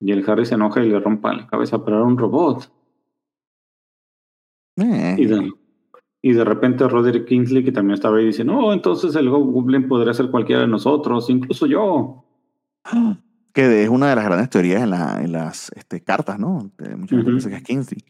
Y 0.00 0.12
el 0.12 0.28
Harry 0.28 0.46
se 0.46 0.54
enoja 0.54 0.82
y 0.82 0.88
le 0.88 0.98
rompa 0.98 1.34
la 1.34 1.46
cabeza, 1.46 1.84
pero 1.84 1.98
era 1.98 2.06
un 2.06 2.16
robot. 2.16 2.72
Eh, 4.76 5.16
Y 5.18 5.26
y 6.22 6.32
de 6.32 6.44
repente 6.44 6.86
Roderick 6.88 7.26
Kingsley, 7.26 7.64
que 7.64 7.72
también 7.72 7.94
estaba 7.94 8.18
ahí, 8.18 8.26
dice, 8.26 8.44
no, 8.44 8.72
entonces 8.72 9.14
el 9.16 9.28
Goblin 9.30 9.88
podría 9.88 10.12
ser 10.14 10.30
cualquiera 10.30 10.62
de 10.62 10.68
nosotros, 10.68 11.28
incluso 11.30 11.66
yo. 11.66 12.24
Que 13.52 13.82
es 13.82 13.88
una 13.88 14.10
de 14.10 14.14
las 14.14 14.24
grandes 14.26 14.48
teorías 14.48 14.80
en, 14.80 14.90
la- 14.90 15.20
en 15.20 15.32
las 15.32 15.72
este, 15.74 16.00
cartas, 16.02 16.38
¿no? 16.38 16.70
Mucha 16.78 16.86
gente 16.86 17.16
Ujú. 17.16 17.24
piensa 17.24 17.48
que 17.50 17.56
es 17.56 17.62
Kingsley. 17.64 18.04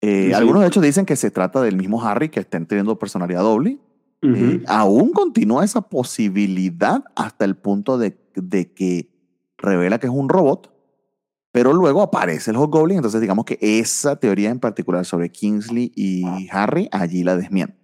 Eh, 0.00 0.26
Sí. 0.28 0.32
Algunos 0.32 0.62
de 0.62 0.68
hecho 0.68 0.80
dicen 0.80 1.04
que 1.04 1.16
se 1.16 1.30
trata 1.30 1.60
del 1.60 1.76
mismo 1.76 2.02
Harry 2.02 2.30
que 2.30 2.40
estén 2.40 2.64
teniendo 2.66 2.98
personalidad 2.98 3.42
doble. 3.42 3.78
Ujú. 4.22 4.34
Eh, 4.34 4.62
aún 4.66 5.12
continúa 5.12 5.64
esa 5.66 5.82
posibilidad 5.82 7.04
hasta 7.14 7.44
el 7.44 7.56
punto 7.56 7.98
de, 7.98 8.16
de 8.36 8.72
que 8.72 9.10
revela 9.58 9.98
que 9.98 10.06
es 10.06 10.12
un 10.14 10.30
robot 10.30 10.72
Pero 11.54 11.72
luego 11.72 12.02
aparece 12.02 12.50
el 12.50 12.56
Hobgoblin, 12.56 12.96
entonces 12.96 13.20
digamos 13.20 13.44
que 13.44 13.56
esa 13.60 14.16
teoría 14.18 14.50
en 14.50 14.58
particular 14.58 15.04
sobre 15.04 15.30
Kingsley 15.30 15.92
y 15.94 16.24
Harry, 16.50 16.88
allí 16.90 17.22
la 17.22 17.36
desmiente. 17.36 17.76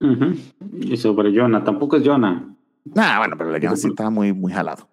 Ujú. 0.00 0.34
Y 0.80 0.96
sobre 0.96 1.30
Jonah, 1.38 1.62
tampoco 1.62 1.98
es 1.98 2.04
Jonah. 2.06 2.56
Nah, 2.86 3.18
bueno, 3.18 3.36
pero 3.36 3.54
el 3.54 3.60
guion 3.60 3.76
sí 3.76 3.88
estaba 3.88 4.08
muy, 4.08 4.32
muy 4.32 4.50
jalado. 4.50 4.88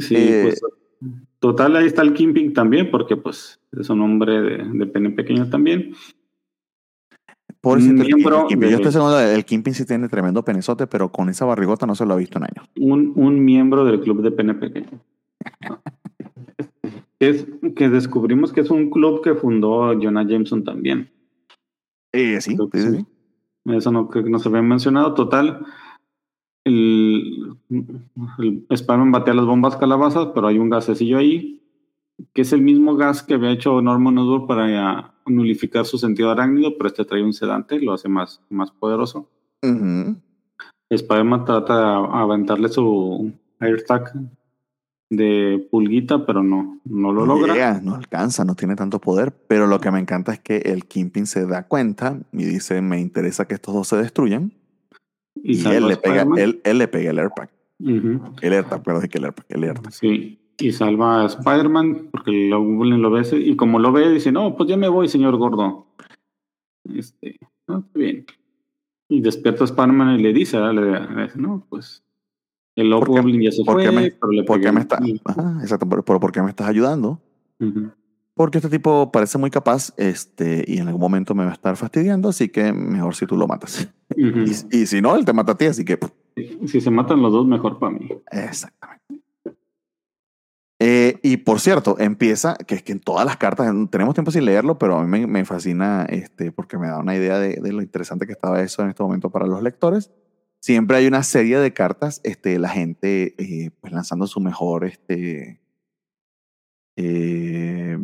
Sí, 0.00 0.14
Eh, 0.16 0.40
pues 0.42 0.60
total, 1.38 1.76
ahí 1.76 1.86
está 1.86 2.02
el 2.02 2.14
Kimping 2.14 2.52
también, 2.52 2.90
porque 2.90 3.16
pues 3.16 3.60
es 3.78 3.88
un 3.90 4.00
hombre 4.02 4.42
de, 4.42 4.64
de 4.64 4.86
pene 4.86 5.10
pequeño 5.10 5.48
también. 5.48 5.92
Pobrecito 7.60 8.02
el 8.02 8.08
Miembro 8.08 8.46
Kingpin. 8.48 8.60
de- 8.60 8.70
Yo 8.70 8.76
estoy 8.78 8.90
seguro 8.92 9.20
el 9.20 9.44
Kingpin 9.44 9.72
sí 9.74 9.86
tiene 9.86 10.08
tremendo 10.08 10.44
penezote, 10.44 10.88
pero 10.88 11.12
con 11.12 11.28
esa 11.28 11.44
barrigota 11.44 11.86
no 11.86 11.94
se 11.94 12.04
lo 12.04 12.14
ha 12.14 12.16
visto 12.16 12.38
en 12.38 12.44
años. 12.44 12.68
Un, 12.76 13.12
un 13.14 13.44
miembro 13.44 13.84
del 13.84 14.00
club 14.00 14.20
de 14.22 14.32
pene 14.32 14.54
pequeño. 14.54 15.00
Es 17.18 17.46
que 17.74 17.88
descubrimos 17.88 18.52
que 18.52 18.60
es 18.60 18.70
un 18.70 18.90
club 18.90 19.22
que 19.22 19.34
fundó 19.34 19.92
Jonah 20.00 20.24
Jameson 20.24 20.62
también. 20.62 21.10
Eh, 22.12 22.40
sí, 22.40 22.56
sí, 22.72 22.80
sí. 22.80 23.06
Eso 23.64 23.92
no, 23.92 24.08
creo 24.08 24.24
que 24.24 24.30
no 24.30 24.38
se 24.38 24.48
había 24.48 24.62
mencionado. 24.62 25.14
Total, 25.14 25.66
el, 26.64 27.56
el 27.70 28.66
Spider-Man 28.68 29.12
batea 29.12 29.34
las 29.34 29.46
bombas 29.46 29.76
calabazas, 29.76 30.28
pero 30.34 30.46
hay 30.46 30.58
un 30.58 30.70
gasecillo 30.70 31.18
ahí, 31.18 31.60
que 32.32 32.42
es 32.42 32.52
el 32.52 32.62
mismo 32.62 32.96
gas 32.96 33.22
que 33.22 33.34
había 33.34 33.50
hecho 33.50 33.80
Norman 33.82 34.18
Osborn 34.18 34.46
para 34.46 35.00
eh, 35.00 35.04
nulificar 35.26 35.84
su 35.84 35.98
sentido 35.98 36.30
arácnido, 36.30 36.76
pero 36.76 36.88
este 36.88 37.04
trae 37.04 37.22
un 37.22 37.32
sedante, 37.32 37.80
lo 37.80 37.92
hace 37.92 38.08
más, 38.08 38.42
más 38.48 38.70
poderoso. 38.70 39.28
Spider-Man 40.90 41.44
trata 41.44 41.78
de 41.78 42.08
aventarle 42.12 42.68
su 42.68 43.32
AirTag 43.58 44.12
de 45.10 45.66
pulguita, 45.70 46.26
pero 46.26 46.42
no, 46.42 46.80
no 46.84 47.12
lo 47.12 47.24
No 47.24 47.34
logra. 47.34 47.54
llega, 47.54 47.80
no 47.82 47.94
alcanza, 47.94 48.44
no 48.44 48.54
tiene 48.54 48.76
tanto 48.76 49.00
poder. 49.00 49.32
Pero 49.48 49.66
lo 49.66 49.80
que 49.80 49.90
me 49.90 50.00
encanta 50.00 50.32
es 50.32 50.40
que 50.40 50.58
el 50.58 50.84
Kingpin 50.84 51.26
se 51.26 51.46
da 51.46 51.66
cuenta 51.66 52.20
y 52.32 52.44
dice: 52.44 52.82
Me 52.82 53.00
interesa 53.00 53.46
que 53.46 53.54
estos 53.54 53.74
dos 53.74 53.88
se 53.88 53.96
destruyan. 53.96 54.52
Y, 55.42 55.66
él, 55.68 55.86
le 55.86 55.96
pega, 55.96 56.26
él, 56.36 56.60
él 56.64 56.78
le 56.78 56.88
pega 56.88 57.10
el 57.10 57.18
AirTag. 57.18 57.50
Ujú. 57.80 58.20
El 58.42 58.52
AirTag, 58.52 58.82
perdón, 58.82 59.04
es 59.04 59.08
que 59.08 59.18
el 59.18 59.24
AirTag, 59.24 59.46
el 59.48 59.64
AirTag. 59.64 59.92
Sí, 59.92 60.40
y 60.58 60.72
salva 60.72 61.22
a 61.22 61.26
Spider-Man 61.26 62.08
porque 62.10 62.50
Goblin 62.50 63.00
lo 63.00 63.10
ve 63.10 63.22
y 63.32 63.54
como 63.54 63.78
lo 63.78 63.92
ve 63.92 64.10
dice, 64.10 64.32
no, 64.32 64.56
pues 64.56 64.68
ya 64.68 64.76
me 64.76 64.88
voy, 64.88 65.08
señor 65.08 65.36
gordo. 65.36 65.86
Este, 66.92 67.38
no, 67.68 67.84
bien. 67.94 68.26
Y 69.08 69.20
despierta 69.20 69.62
a 69.62 69.66
Spider-Man 69.66 70.18
y 70.18 70.22
le 70.22 70.32
dice, 70.32 70.58
¿verdad? 70.58 70.74
le, 70.74 71.14
le 71.16 71.22
dice, 71.22 71.38
no, 71.38 71.64
pues 71.68 72.02
el 72.80 72.90
¿Por 72.90 73.04
qué- 73.06 73.20
Goblin 73.20 73.40
ya 73.42 73.50
se 73.52 73.64
por 73.64 73.74
fue, 73.82 73.90
me- 73.92 74.10
pero 74.12 74.32
le 74.32 74.42
¿Por 74.44 74.56
qué 74.56 74.60
pegué 74.68 74.72
me 74.72 74.80
está, 74.80 74.98
ajá, 75.24 75.58
exacto, 75.62 75.88
pero, 75.88 76.04
pero 76.04 76.20
¿por 76.20 76.32
qué 76.32 76.42
me 76.42 76.50
estás 76.50 76.68
ayudando? 76.68 77.20
Ujú. 77.60 77.90
Porque 78.34 78.58
este 78.58 78.70
tipo 78.70 79.10
parece 79.10 79.36
muy 79.36 79.50
capaz 79.50 79.92
este, 79.96 80.64
y 80.66 80.78
en 80.78 80.86
algún 80.86 81.00
momento 81.00 81.34
me 81.34 81.44
va 81.44 81.50
a 81.50 81.54
estar 81.54 81.76
fastidiando, 81.76 82.28
así 82.28 82.48
que 82.48 82.72
mejor 82.72 83.14
si 83.16 83.26
tú 83.26 83.36
lo 83.36 83.48
matas. 83.48 83.88
Ujú. 84.16 84.44
Y, 84.70 84.78
y 84.82 84.86
si 84.86 85.00
no, 85.02 85.16
él 85.16 85.24
te 85.24 85.32
mata 85.32 85.52
a 85.52 85.56
ti, 85.56 85.64
así 85.66 85.84
que... 85.84 85.98
Si 86.66 86.80
se 86.80 86.90
matan 86.90 87.20
los 87.20 87.32
dos, 87.32 87.46
mejor 87.48 87.80
para 87.80 87.90
mí. 87.92 88.08
Exactamente. 88.30 89.02
Eh, 90.80 91.18
y 91.24 91.38
por 91.38 91.58
cierto, 91.58 91.96
empieza, 91.98 92.54
que 92.54 92.76
es 92.76 92.82
que 92.84 92.92
en 92.92 93.00
todas 93.00 93.26
las 93.26 93.36
cartas, 93.36 93.66
tenemos 93.90 94.14
tiempo 94.14 94.30
sin 94.30 94.44
leerlo, 94.44 94.78
pero 94.78 94.98
a 94.98 95.04
mí 95.04 95.08
me, 95.08 95.26
me 95.26 95.44
fascina 95.44 96.04
este, 96.08 96.52
porque 96.52 96.78
me 96.78 96.86
da 96.86 96.98
una 97.00 97.16
idea 97.16 97.40
de, 97.40 97.58
de 97.60 97.72
lo 97.72 97.82
interesante 97.82 98.26
que 98.26 98.32
estaba 98.32 98.62
eso 98.62 98.82
en 98.82 98.90
este 98.90 99.02
momento 99.02 99.30
para 99.30 99.48
los 99.48 99.60
lectores. 99.60 100.12
Siempre 100.60 100.96
hay 100.96 101.06
una 101.06 101.22
serie 101.22 101.58
de 101.58 101.72
cartas, 101.72 102.20
este, 102.24 102.58
la 102.58 102.68
gente 102.68 103.34
eh, 103.38 103.70
pues 103.80 103.92
lanzando 103.92 104.26
su 104.26 104.40
mejor 104.40 104.84
este, 104.84 105.60
eh, 106.96 107.96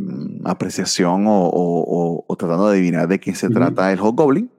apreciación 0.44 1.26
o, 1.26 1.46
o- 1.48 1.82
o- 2.16 2.24
o 2.26 2.36
tratando 2.36 2.68
de 2.68 2.76
adivinar 2.78 3.08
de 3.08 3.18
quién 3.18 3.34
se 3.36 3.48
trata 3.50 3.92
el 3.92 3.98
Hobgoblin. 4.00 4.50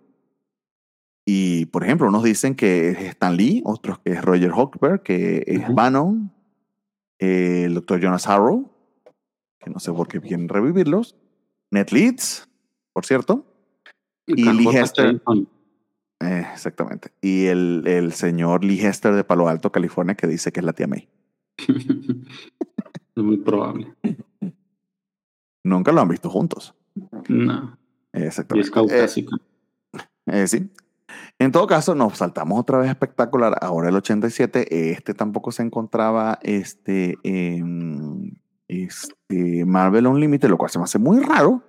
Y, 1.28 1.66
por 1.68 1.84
ejemplo, 1.84 2.08
unos 2.08 2.24
dicen 2.24 2.54
que 2.54 2.90
es 2.92 3.00
Stan 3.00 3.36
Lee, 3.36 3.62
otros 3.66 3.98
que 4.00 4.12
es 4.12 4.22
Roger 4.24 4.52
Hochberg, 4.52 5.02
que 5.02 5.44
es. 5.48 5.62
Bannon, 5.74 6.32
eh, 7.20 7.64
el 7.66 7.74
doctor 7.76 8.00
Jonas 8.00 8.28
Harrow, 8.28 8.70
que 9.60 9.70
no 9.72 9.80
sé 9.80 9.92
por 9.92 10.08
qué 10.08 10.20
quieren 10.22 10.48
revivirlos, 10.50 11.16
Ned 11.72 11.88
Leeds, 11.90 12.48
por 12.94 13.06
cierto, 13.06 13.46
Y 14.28 14.44
Lee 14.58 14.66
Hester. 14.84 15.22
Eh, 16.22 16.46
exactamente, 16.54 17.12
y 17.22 17.46
el, 17.46 17.84
el 17.88 18.14
señor 18.14 18.64
Lee 18.64 18.80
Hester 18.80 19.14
de 19.14 19.24
Palo 19.24 19.48
Alto, 19.48 19.72
California, 19.72 20.16
que 20.16 20.28
dice 20.28 20.52
que 20.52 20.60
es 20.60 20.66
la 20.66 20.74
tía 20.74 20.88
May. 20.88 21.10
es 21.58 23.24
muy 23.24 23.38
probable. 23.38 23.94
Nunca 25.64 25.92
lo 25.92 26.02
han 26.02 26.10
visto 26.10 26.30
juntos. 26.30 26.76
No, 27.28 27.78
y 28.14 28.22
Exactamente. 28.24 28.68
es 28.68 28.72
caucásico. 28.72 29.36
Eh, 30.28 30.44
eh, 30.44 30.48
sí. 30.48 30.70
En 31.40 31.52
todo 31.52 31.68
caso, 31.68 31.96
nos 31.96 32.18
saltamos 32.18 32.60
otra 32.60 32.78
vez 32.78 32.90
espectacular. 32.90 33.58
Ahora 33.62 33.90
el 33.90 33.96
87, 33.96 34.92
este 34.92 35.14
tampoco 35.14 35.52
se 35.52 35.64
encontraba 35.64 36.40
este, 36.42 37.18
en 37.24 38.40
este 38.68 39.66
Marvel 39.66 40.08
Unlimited, 40.08 40.50
lo 40.50 40.58
cual 40.58 40.72
se 40.72 40.80
me 40.80 40.86
hace 40.86 41.00
muy 41.00 41.20
raro, 41.20 41.62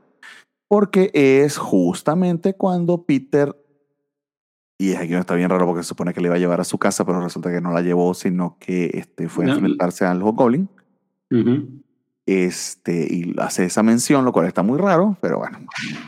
porque 0.68 1.10
es 1.12 1.58
justamente 1.58 2.54
cuando 2.54 3.04
Peter, 3.04 3.56
y 4.78 4.90
es 4.90 4.96
aquí 4.98 5.08
donde 5.08 5.20
está 5.20 5.34
bien 5.34 5.48
raro 5.50 5.66
porque 5.66 5.82
se 5.82 5.88
supone 5.88 6.12
que 6.12 6.20
le 6.20 6.26
iba 6.28 6.34
a 6.36 6.38
llevar 6.38 6.60
a 6.60 6.64
su 6.64 6.78
casa, 6.78 7.04
pero 7.04 7.20
resulta 7.20 7.50
que 7.50 7.60
no 7.60 7.72
la 7.72 7.82
llevó, 7.82 8.12
sino 8.14 8.56
que 8.60 8.90
este, 8.94 9.28
fue 9.28 9.46
a 9.46 9.54
enfrentarse 9.54 10.04
al 10.04 10.22
Hobgoblin. 10.22 10.68
Ujú. 11.30 11.68
Este, 12.26 13.06
y 13.08 13.34
hace 13.38 13.64
esa 13.66 13.82
mención, 13.84 14.24
lo 14.24 14.32
cual 14.32 14.46
está 14.46 14.62
muy 14.62 14.78
raro, 14.78 15.16
pero 15.20 15.38
bueno, 15.38 15.58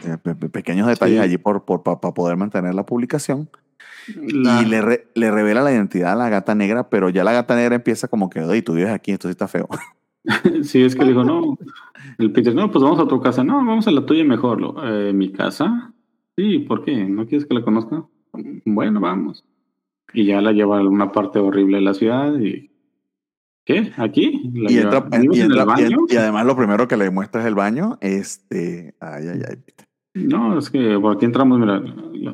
eh, 0.04 0.16
pe- 0.20 0.34
pe- 0.34 0.48
pequeños 0.48 0.88
detalles 0.88 1.18
Sí. 1.18 1.22
allí 1.24 1.38
por, 1.38 1.64
por, 1.64 1.82
para 1.84 2.00
poder 2.00 2.36
mantener 2.36 2.74
la 2.74 2.84
publicación. 2.84 3.48
La- 4.16 4.62
Y 4.62 4.64
le, 4.64 4.82
re- 4.82 5.06
le 5.14 5.30
revela 5.30 5.62
la 5.62 5.70
identidad 5.72 6.12
a 6.12 6.16
la 6.16 6.28
gata 6.28 6.54
negra, 6.56 6.88
pero 6.90 7.08
ya 7.08 7.22
la 7.24 7.32
gata 7.32 7.54
negra 7.54 7.76
empieza 7.76 8.08
como 8.08 8.28
que, 8.30 8.40
oye, 8.40 8.62
tú 8.62 8.74
vives 8.74 8.90
aquí, 8.90 9.12
esto 9.12 9.28
sí 9.28 9.32
está 9.32 9.46
feo. 9.48 9.68
Sí, 10.62 10.82
es 10.82 10.94
que 10.94 11.02
le 11.04 11.12
dijo, 11.12 11.24
no. 11.24 11.56
El 12.18 12.32
Peter, 12.32 12.54
no, 12.54 12.70
pues 12.70 12.82
vamos 12.82 12.98
a 13.00 13.06
tu 13.08 13.18
casa. 13.20 13.42
No, 13.44 13.54
vamos 13.58 13.86
a 13.86 13.90
la 13.90 14.04
tuya 14.04 14.24
mejor. 14.24 14.74
"Eh, 14.84 15.12
¿Mi 15.14 15.32
casa? 15.32 15.92
Sí, 16.36 16.58
¿por 16.58 16.84
qué? 16.84 17.04
¿No 17.04 17.26
quieres 17.26 17.46
que 17.46 17.54
la 17.54 17.62
conozca? 17.62 18.04
Bueno, 18.64 19.00
vamos. 19.00 19.44
Y 20.12 20.24
ya 20.26 20.40
la 20.40 20.52
lleva 20.52 20.78
a 20.78 20.88
una 20.88 21.12
parte 21.12 21.38
horrible 21.38 21.76
de 21.78 21.82
la 21.82 21.94
ciudad 21.94 22.38
y... 22.38 22.70
¿Qué? 23.64 23.92
¿Aquí? 23.98 24.50
La 24.54 24.70
Y, 24.70 24.74
lleva- 24.76 24.96
entra- 25.06 25.18
¿Vives 25.20 25.36
y, 25.36 25.40
en 25.42 25.50
entra- 25.52 25.76
y- 26.08 26.16
además 26.16 26.46
lo 26.46 26.56
primero 26.56 26.88
que 26.88 26.96
le 26.96 27.10
muestra 27.10 27.42
es 27.42 27.46
el 27.46 27.54
baño. 27.54 27.98
Este, 28.00 28.94
ay, 29.00 29.24
ay, 29.28 29.40
ay. 29.48 29.56
No, 30.14 30.58
es 30.58 30.70
que 30.70 30.98
por 30.98 31.14
aquí 31.16 31.26
entramos, 31.26 31.60
mira. 31.60 31.82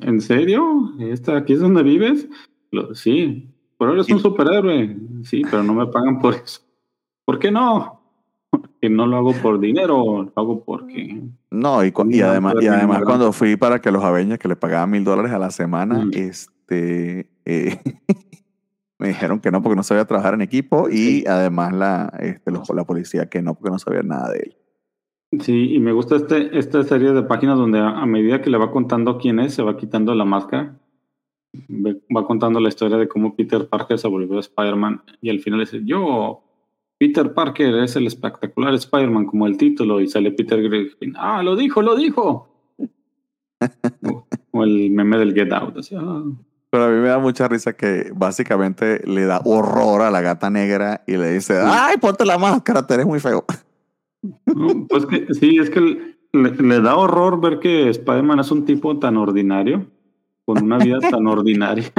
¿En 0.03 0.21
serio? 0.21 0.93
¿Esta, 1.01 1.37
¿Aquí 1.39 1.55
es 1.55 1.61
donde 1.61 1.83
vives? 1.83 2.29
Lo- 2.71 2.95
sí. 2.95 3.51
Pero 3.79 3.95
eres 3.95 4.09
Y- 4.09 4.13
un 4.13 4.21
superhéroe. 4.21 4.97
Sí, 5.25 5.43
pero 5.51 5.65
no 5.65 5.75
me 5.75 5.87
pagan 5.89 6.21
por 6.21 6.35
eso. 6.35 6.61
¿Por 7.25 7.41
qué 7.41 7.51
no? 7.51 8.01
Que 8.85 8.91
no 8.91 9.07
lo 9.07 9.17
hago 9.17 9.33
por 9.41 9.59
dinero, 9.61 10.25
lo 10.25 10.33
hago 10.37 10.63
porque... 10.63 11.23
No, 11.51 11.83
y, 11.83 11.91
cu- 11.91 12.07
y 12.11 12.21
además, 12.21 12.57
y 12.61 12.67
además 12.67 13.01
cuando 13.03 13.33
fui 13.33 13.57
para 13.57 13.81
que 13.81 13.91
los 13.91 14.05
Aveñas, 14.05 14.39
que 14.39 14.47
le 14.47 14.57
pagaban 14.57 14.91
mil 14.91 15.03
dólares 15.05 15.33
a 15.33 15.39
la 15.39 15.51
semana, 15.51 16.05
Mm. 16.05 16.11
este, 16.13 17.31
eh, 17.47 17.79
me 18.99 19.09
dijeron 19.09 19.41
que 19.41 19.51
no 19.51 19.63
porque 19.63 19.77
no 19.77 19.83
sabía 19.83 20.05
trabajar 20.05 20.35
en 20.35 20.43
equipo 20.43 20.91
y 20.91 20.97
Sí. 21.21 21.25
además 21.27 21.73
la, 21.73 22.13
este, 22.21 22.51
los- 22.51 22.69
la 22.75 22.85
policía 22.85 23.31
que 23.31 23.41
no 23.41 23.55
porque 23.55 23.71
no 23.71 23.79
sabía 23.79 24.03
nada 24.03 24.33
de 24.33 24.39
él. 24.41 24.57
Sí, 25.41 25.73
y 25.75 25.81
me 25.81 25.93
gusta 25.93 26.17
este, 26.17 26.59
esta 26.59 26.83
serie 26.83 27.13
de 27.13 27.23
páginas 27.23 27.57
donde 27.57 27.79
a, 27.79 27.89
a 28.03 28.05
medida 28.05 28.43
que 28.43 28.51
le 28.51 28.59
va 28.59 28.71
contando 28.71 29.17
quién 29.17 29.41
es, 29.41 29.55
se 29.55 29.63
va 29.63 29.79
quitando 29.79 30.15
la 30.15 30.27
máscara. 30.27 30.79
Ve- 31.69 32.03
Va 32.15 32.27
contando 32.27 32.61
la 32.61 32.69
historia 32.69 32.99
de 32.99 33.09
cómo 33.09 33.35
Peter 33.35 33.67
Parker 33.67 33.99
se 33.99 34.09
volvió 34.09 34.39
Spider-Man 34.41 35.01
y 35.23 35.31
al 35.31 35.41
final 35.41 35.61
dice, 35.61 35.81
yo, 35.85 36.43
Peter 36.99 37.33
Parker 37.35 37.75
es 37.77 37.97
el 37.97 38.07
espectacular 38.07 38.75
Spider-Man 38.75 39.27
como 39.27 39.47
el 39.47 39.57
título 39.57 40.01
y 40.01 40.09
sale 40.09 40.31
Peter 40.33 40.63
Griffin. 40.63 41.15
Ah, 41.17 41.43
lo 41.43 41.57
dijo, 41.57 41.83
lo 41.83 41.97
dijo. 41.97 42.49
o, 44.07 44.27
o 44.53 44.65
el 44.65 44.91
meme 44.91 45.19
del 45.19 45.35
Get 45.35 45.53
Out. 45.53 45.79
así, 45.79 45.95
"Ah". 45.99 46.23
Pero 46.71 46.85
a 46.85 46.89
mí 46.89 46.97
me 47.01 47.09
da 47.09 47.19
mucha 47.21 47.47
risa 47.47 47.75
que 47.77 48.11
básicamente 48.15 49.01
le 49.07 49.27
da 49.27 49.41
horror 49.45 50.03
a 50.03 50.11
la 50.11 50.21
gata 50.21 50.51
negra 50.51 51.05
y 51.07 51.17
le 51.17 51.31
dice, 51.33 51.61
ay, 51.65 51.99
ponte 51.99 52.25
la 52.25 52.37
máscara, 52.37 52.85
te 52.85 52.95
eres 52.95 53.07
muy 53.07 53.21
feo. 53.21 53.45
No, 54.47 54.87
pues 54.89 55.07
que 55.07 55.33
sí, 55.35 55.59
es 55.59 55.71
que 55.71 56.15
le, 56.33 56.51
le 56.51 56.81
da 56.81 56.97
horror 56.97 57.41
ver 57.41 57.61
que 57.61 57.91
Spider-Man 57.91 58.41
es 58.41 58.51
un 58.51 58.65
tipo 58.65 58.99
tan 58.99 59.17
ordinario, 59.19 59.87
con 60.45 60.65
una 60.65 60.79
vida 60.79 60.99
tan 60.99 61.25
ordinaria, 61.29 61.93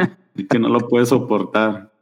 que 0.50 0.60
no 0.60 0.68
lo 0.68 0.80
puede 0.90 1.06
soportar. 1.06 1.94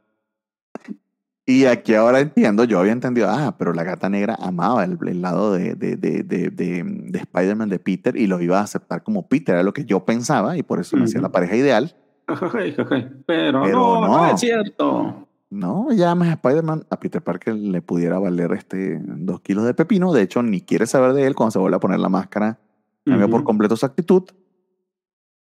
Y 1.46 1.66
aquí 1.66 1.94
ahora 1.94 2.20
entiendo, 2.20 2.64
yo 2.64 2.78
había 2.78 2.92
entendido, 2.92 3.28
ah, 3.28 3.54
pero 3.58 3.74
la 3.74 3.84
gata 3.84 4.08
negra 4.08 4.34
amaba 4.40 4.82
el, 4.84 4.96
el 5.06 5.20
lado 5.20 5.52
de, 5.52 5.74
de, 5.74 5.96
de, 5.96 6.22
de, 6.22 6.48
de, 6.48 6.82
de 6.82 7.18
Spider-Man 7.18 7.68
de 7.68 7.78
Peter 7.78 8.16
y 8.16 8.26
lo 8.26 8.40
iba 8.40 8.60
a 8.60 8.62
aceptar 8.62 9.02
como 9.02 9.28
Peter, 9.28 9.54
era 9.56 9.62
lo 9.62 9.74
que 9.74 9.84
yo 9.84 10.04
pensaba 10.06 10.56
y 10.56 10.62
por 10.62 10.80
eso 10.80 10.96
me 10.96 11.04
hacía 11.04 11.20
Ujú. 11.20 11.26
la 11.26 11.32
pareja 11.32 11.54
ideal. 11.56 11.94
Pero, 12.26 13.18
Pero 13.26 13.60
no, 13.62 14.00
no, 14.00 14.06
no. 14.08 14.26
es 14.30 14.40
cierto. 14.40 15.28
no 15.50 15.88
llames 15.92 16.30
a 16.30 16.32
Spider-Man, 16.32 16.86
a 16.88 16.98
Peter 16.98 17.20
Parker 17.22 17.54
le 17.54 17.82
pudiera 17.82 18.18
valer 18.18 18.52
este 18.52 18.98
dos 19.02 19.40
kilos 19.42 19.66
de 19.66 19.74
pepino. 19.74 20.14
De 20.14 20.22
hecho, 20.22 20.42
ni 20.42 20.62
quiere 20.62 20.86
saber 20.86 21.12
de 21.12 21.26
él 21.26 21.34
cuando 21.34 21.50
se 21.50 21.58
vuelve 21.58 21.76
a 21.76 21.80
poner 21.80 22.00
la 22.00 22.08
máscara. 22.08 22.58
Cambia 23.04 23.28
por 23.28 23.40
Ujú. 23.40 23.44
completo 23.44 23.76
su 23.76 23.84
actitud. 23.84 24.22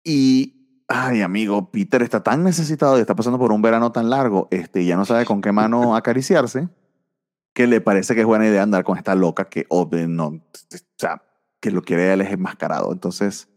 Y, 0.05 0.60
ay, 0.91 1.21
amigo, 1.21 1.71
Peter 1.71 2.01
está 2.01 2.21
tan 2.21 2.43
necesitado 2.43 2.97
y 2.97 3.01
está 3.01 3.15
pasando 3.15 3.39
por 3.39 3.51
un 3.51 3.61
verano 3.61 3.91
tan 3.91 4.09
largo, 4.09 4.47
este, 4.51 4.83
y 4.83 4.87
ya 4.87 4.97
no 4.97 5.05
sabe 5.05 5.25
con 5.25 5.41
qué 5.41 5.51
mano 5.51 5.95
acariciarse, 5.95 6.69
que 7.53 7.67
le 7.67 7.81
parece 7.81 8.13
que 8.13 8.21
es 8.21 8.27
buena 8.27 8.47
idea 8.47 8.63
andar 8.63 8.83
con 8.83 8.97
esta 8.97 9.15
loca 9.15 9.45
que, 9.45 9.65
obvio, 9.69 10.07
no, 10.07 10.27
o 10.27 10.41
sea, 10.97 11.23
que 11.59 11.71
lo 11.71 11.81
quiere 11.81 12.11
él 12.13 12.21
es 12.21 12.31
enmascarado. 12.31 12.91
Entonces. 12.91 13.49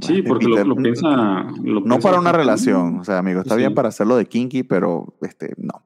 Sí, 0.00 0.22
porque 0.22 0.46
lo, 0.46 0.56
Peter, 0.56 0.66
lo 0.66 0.76
piensa. 0.76 1.08
lo 1.62 1.80
no 1.80 1.82
piensa 1.82 2.08
para 2.08 2.20
una 2.20 2.32
relación, 2.32 2.98
o 2.98 3.04
sea, 3.04 3.18
amigo, 3.18 3.40
está 3.40 3.56
bien 3.56 3.70
Sí. 3.70 3.74
para 3.74 3.88
hacerlo 3.88 4.16
de 4.16 4.26
kinky, 4.26 4.62
pero, 4.64 5.14
este, 5.22 5.54
no. 5.56 5.82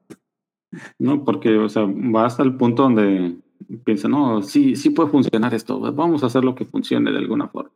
No, 0.99 1.23
porque, 1.23 1.57
o 1.57 1.69
sea, 1.69 1.83
va 1.83 2.25
hasta 2.25 2.43
el 2.43 2.57
punto 2.57 2.83
donde 2.83 3.37
piensa, 3.85 4.09
no, 4.09 4.41
sí, 4.41 4.75
sí 4.75 4.89
puede 4.89 5.09
funcionar 5.09 5.53
esto, 5.53 5.79
vamos 5.93 6.23
a 6.23 6.25
hacer 6.25 6.43
lo 6.43 6.55
que 6.55 6.65
funcione 6.65 7.11
de 7.11 7.17
alguna 7.17 7.47
forma. 7.47 7.71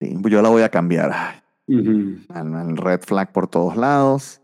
Sí, 0.00 0.16
yo 0.30 0.42
la 0.42 0.48
voy 0.48 0.62
a 0.62 0.68
cambiar. 0.68 1.12
Al- 2.28 2.54
al 2.54 2.76
red 2.76 3.00
flag 3.02 3.32
por 3.32 3.48
todos 3.48 3.76
lados. 3.76 4.40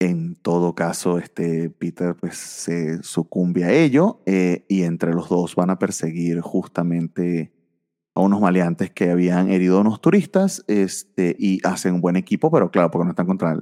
En 0.00 0.34
todo 0.34 0.74
caso, 0.74 1.18
este 1.18 1.70
Peter 1.70 2.16
pues 2.16 2.36
se 2.36 3.02
sucumbe 3.04 3.64
a 3.64 3.72
ello 3.72 4.20
eh, 4.26 4.64
y 4.68 4.82
entre 4.82 5.12
los 5.14 5.28
dos 5.28 5.54
van 5.54 5.70
a 5.70 5.78
perseguir 5.78 6.40
justamente 6.40 7.52
a 8.14 8.20
unos 8.20 8.40
maleantes 8.40 8.90
que 8.90 9.10
habían 9.10 9.48
herido 9.48 9.78
a 9.78 9.80
unos 9.82 10.00
turistas 10.00 10.64
este, 10.66 11.36
y 11.38 11.60
hacen 11.64 11.94
un 11.94 12.00
buen 12.00 12.16
equipo, 12.16 12.50
pero 12.50 12.70
claro, 12.70 12.90
porque 12.90 13.04
no 13.04 13.10
están 13.10 13.26
contra 13.26 13.52
el, 13.52 13.60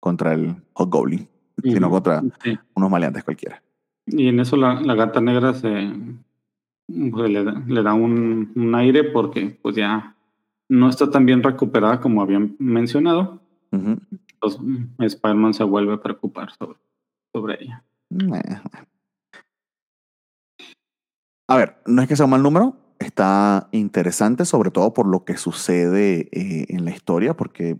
contra 0.00 0.34
el 0.34 0.56
Hobgoblin, 0.74 1.28
sino 1.62 1.86
Ujú. 1.86 1.94
contra 1.96 2.22
Sí. 2.42 2.58
unos 2.74 2.90
maleantes 2.90 3.24
cualquiera. 3.24 3.62
Y 4.06 4.28
en 4.28 4.40
eso 4.40 4.54
la, 4.56 4.80
la 4.80 4.94
gata 4.94 5.20
negra 5.22 5.54
se 5.54 5.90
pues, 7.12 7.30
le, 7.30 7.44
da- 7.44 7.62
le 7.66 7.82
da 7.82 7.94
un, 7.94 8.52
un 8.54 8.74
aire 8.74 9.04
porque 9.04 9.58
pues 9.62 9.76
ya 9.76 10.16
no 10.68 10.88
está 10.88 11.10
tan 11.10 11.24
bien 11.26 11.42
recuperada 11.42 12.00
como 12.00 12.22
habían 12.22 12.56
mencionado. 12.58 13.40
Entonces 13.70 14.60
mm, 14.60 15.02
Spider-Man 15.02 15.54
se 15.54 15.64
vuelve 15.64 15.92
a 15.94 16.00
preocupar 16.02 16.50
sobre, 16.58 16.78
sobre 17.32 17.58
ella. 17.62 17.84
A 21.48 21.56
ver, 21.56 21.76
no 21.86 22.02
es 22.02 22.08
que 22.08 22.16
sea 22.16 22.26
un 22.26 22.30
mal 22.32 22.42
número, 22.42 22.76
está 22.98 23.68
interesante, 23.72 24.44
sobre 24.44 24.70
todo 24.70 24.92
por 24.92 25.06
lo 25.06 25.24
que 25.24 25.36
sucede 25.36 26.28
eh, 26.32 26.66
en 26.68 26.84
la 26.84 26.90
historia, 26.90 27.34
porque 27.34 27.78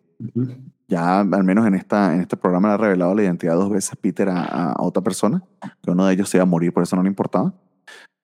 ya 0.88 1.20
al 1.20 1.44
menos 1.44 1.66
en, 1.66 1.74
esta, 1.74 2.14
en 2.14 2.22
este 2.22 2.36
programa 2.38 2.68
le 2.68 2.74
ha 2.74 2.78
revelado 2.78 3.14
la 3.14 3.22
identidad 3.24 3.54
dos 3.56 3.68
veces 3.70 3.94
Peter 4.00 4.28
a, 4.30 4.72
a 4.72 4.82
otra 4.82 5.02
persona, 5.02 5.42
que 5.82 5.90
uno 5.90 6.06
de 6.06 6.14
ellos 6.14 6.30
se 6.30 6.38
iba 6.38 6.44
a 6.44 6.46
morir, 6.46 6.72
por 6.72 6.82
eso 6.82 6.96
no 6.96 7.02
le 7.02 7.08
importaba. 7.10 7.52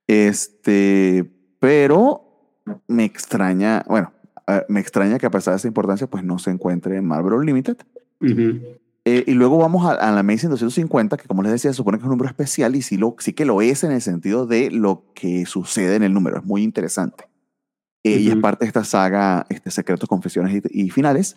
Este, 0.07 1.31
pero 1.61 2.59
me 2.87 3.05
extraña, 3.05 3.85
bueno, 3.89 4.13
a 4.47 4.55
ver, 4.55 4.67
me 4.69 4.81
extraña 4.81 5.19
que 5.19 5.27
a 5.27 5.31
pesar 5.31 5.55
de 5.55 5.57
esa 5.57 5.69
importancia, 5.69 6.07
pues 6.07 6.25
no 6.25 6.39
se 6.39 6.51
encuentre 6.51 6.97
en 6.97 7.07
Marvel 7.07 7.35
Unlimited. 7.35 7.79
Ujú. 8.21 8.61
Eh, 9.07 9.25
y 9.27 9.33
luego 9.33 9.59
vamos 9.59 9.85
a, 9.85 9.93
a 9.93 10.13
la 10.13 10.21
Amazing 10.21 10.51
250, 10.51 11.19
que 11.19 11.29
como 11.29 11.43
les 11.43 11.53
decía, 11.53 11.71
se 11.71 11.77
supone 11.77 11.99
que 11.99 12.03
es 12.03 12.05
un 12.05 12.13
número 12.13 12.29
especial 12.29 12.75
y 12.75 12.81
sí, 12.81 12.97
lo, 12.97 13.17
sí 13.19 13.35
que 13.35 13.45
lo 13.45 13.61
es 13.61 13.85
en 13.85 13.93
el 13.93 14.01
sentido 14.01 14.47
de 14.47 14.71
lo 14.71 15.13
que 15.15 15.45
sucede 15.45 15.97
en 15.97 16.03
el 16.05 16.15
número. 16.15 16.39
Es 16.39 16.45
muy 16.45 16.63
interesante. 16.63 17.29
Eh, 18.03 18.19
Y 18.21 18.29
es 18.29 18.37
parte 18.37 18.65
de 18.65 18.69
esta 18.69 18.85
saga, 18.85 19.47
este, 19.49 19.71
Secretos, 19.71 20.09
Confesiones 20.09 20.63
y, 20.71 20.85
y 20.85 20.91
Finales. 20.91 21.37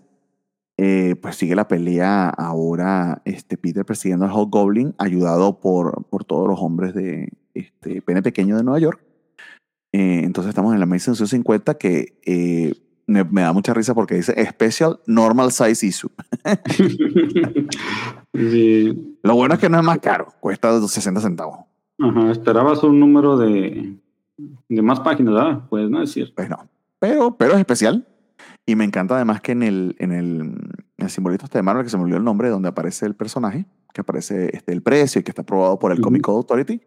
Eh, 0.77 1.15
pues 1.22 1.35
sigue 1.35 1.56
la 1.56 1.68
pelea 1.68 2.30
ahora 2.30 3.22
este, 3.26 3.57
Peter 3.57 3.84
persiguiendo 3.84 4.26
al 4.26 4.31
Hobgoblin, 4.31 4.94
ayudado 4.99 5.60
por, 5.60 6.06
por 6.06 6.23
todos 6.23 6.48
los 6.48 6.60
hombres 6.60 6.94
de 6.94 7.34
este, 7.59 8.01
Pene 8.01 8.21
Pequeño 8.21 8.57
de 8.57 8.63
Nueva 8.63 8.79
York. 8.79 9.01
Eh, 9.93 10.21
entonces 10.23 10.49
estamos 10.49 10.73
en 10.73 10.79
la 10.79 10.84
Amazing 10.84 11.13
250 11.13 11.77
que 11.77 12.19
eh, 12.25 12.73
me, 13.07 13.23
me 13.23 13.41
da 13.41 13.53
mucha 13.53 13.73
risa 13.73 13.93
porque 13.93 14.15
dice 14.15 14.34
Special 14.45 14.99
Normal 15.07 15.51
Size 15.51 15.85
Issue. 15.85 16.11
Sí. 18.38 19.17
Lo 19.23 19.35
bueno 19.35 19.55
es 19.55 19.59
que 19.59 19.69
no 19.69 19.79
es 19.79 19.84
más 19.84 19.97
caro, 19.97 20.27
cuesta 20.39 20.79
60 20.79 21.21
centavos. 21.21 21.59
Ajá, 21.99 22.31
esperabas 22.31 22.84
un 22.84 22.99
número 22.99 23.35
de, 23.35 23.95
de 24.69 24.81
más 24.84 24.99
páginas, 24.99 25.34
¿verdad? 25.34 25.63
Pues 25.69 25.89
no 25.89 26.03
es 26.03 26.11
cierto. 26.11 26.35
Pues 26.35 26.49
no. 26.49 26.69
Pero, 26.99 27.35
pero 27.35 27.53
es 27.53 27.59
especial. 27.59 28.07
Y 28.65 28.75
me 28.75 28.84
encanta 28.84 29.15
además 29.15 29.41
que 29.41 29.53
en 29.53 29.63
el, 29.63 29.95
en 29.97 30.11
el, 30.11 30.41
en 30.41 31.05
el 31.05 31.09
simbolito 31.09 31.45
este 31.45 31.57
de 31.57 31.63
Marvel, 31.63 31.84
que 31.84 31.89
se 31.89 31.97
me 31.97 32.03
olvidó 32.03 32.17
el 32.17 32.23
nombre, 32.23 32.49
donde 32.49 32.69
aparece 32.69 33.05
el 33.05 33.15
personaje, 33.15 33.65
que 33.93 34.01
aparece 34.01 34.55
este, 34.55 34.73
el 34.73 34.84
precio 34.84 35.21
y 35.21 35.23
que 35.23 35.31
está 35.31 35.41
aprobado 35.41 35.79
por 35.79 35.91
el 35.91 35.99
Ujú. 35.99 36.05
Comic 36.05 36.21
Code 36.21 36.38
Authority, 36.38 36.81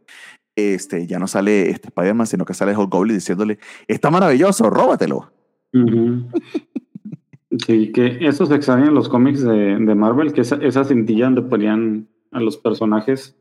este, 0.74 1.06
ya 1.06 1.18
no 1.18 1.26
sale 1.26 1.70
este 1.70 1.88
Spider-Man, 1.88 2.26
sino 2.26 2.44
que 2.44 2.54
sale 2.54 2.76
Hulk 2.76 2.90
Goblin 2.90 3.16
diciéndole, 3.16 3.58
está 3.88 4.10
maravilloso, 4.10 4.70
róbatelo. 4.70 5.32
Sí, 7.66 7.90
que 7.92 8.18
eso 8.26 8.46
se 8.46 8.54
extraña 8.54 8.86
en 8.86 8.94
los 8.94 9.08
cómics 9.08 9.42
de, 9.42 9.76
de 9.78 9.94
Marvel, 9.94 10.32
que 10.32 10.42
esa, 10.42 10.56
esa 10.56 10.84
cintilla 10.84 11.24
donde 11.24 11.42
ponían 11.42 12.08
a 12.30 12.40
los 12.40 12.56
personajes 12.56 13.36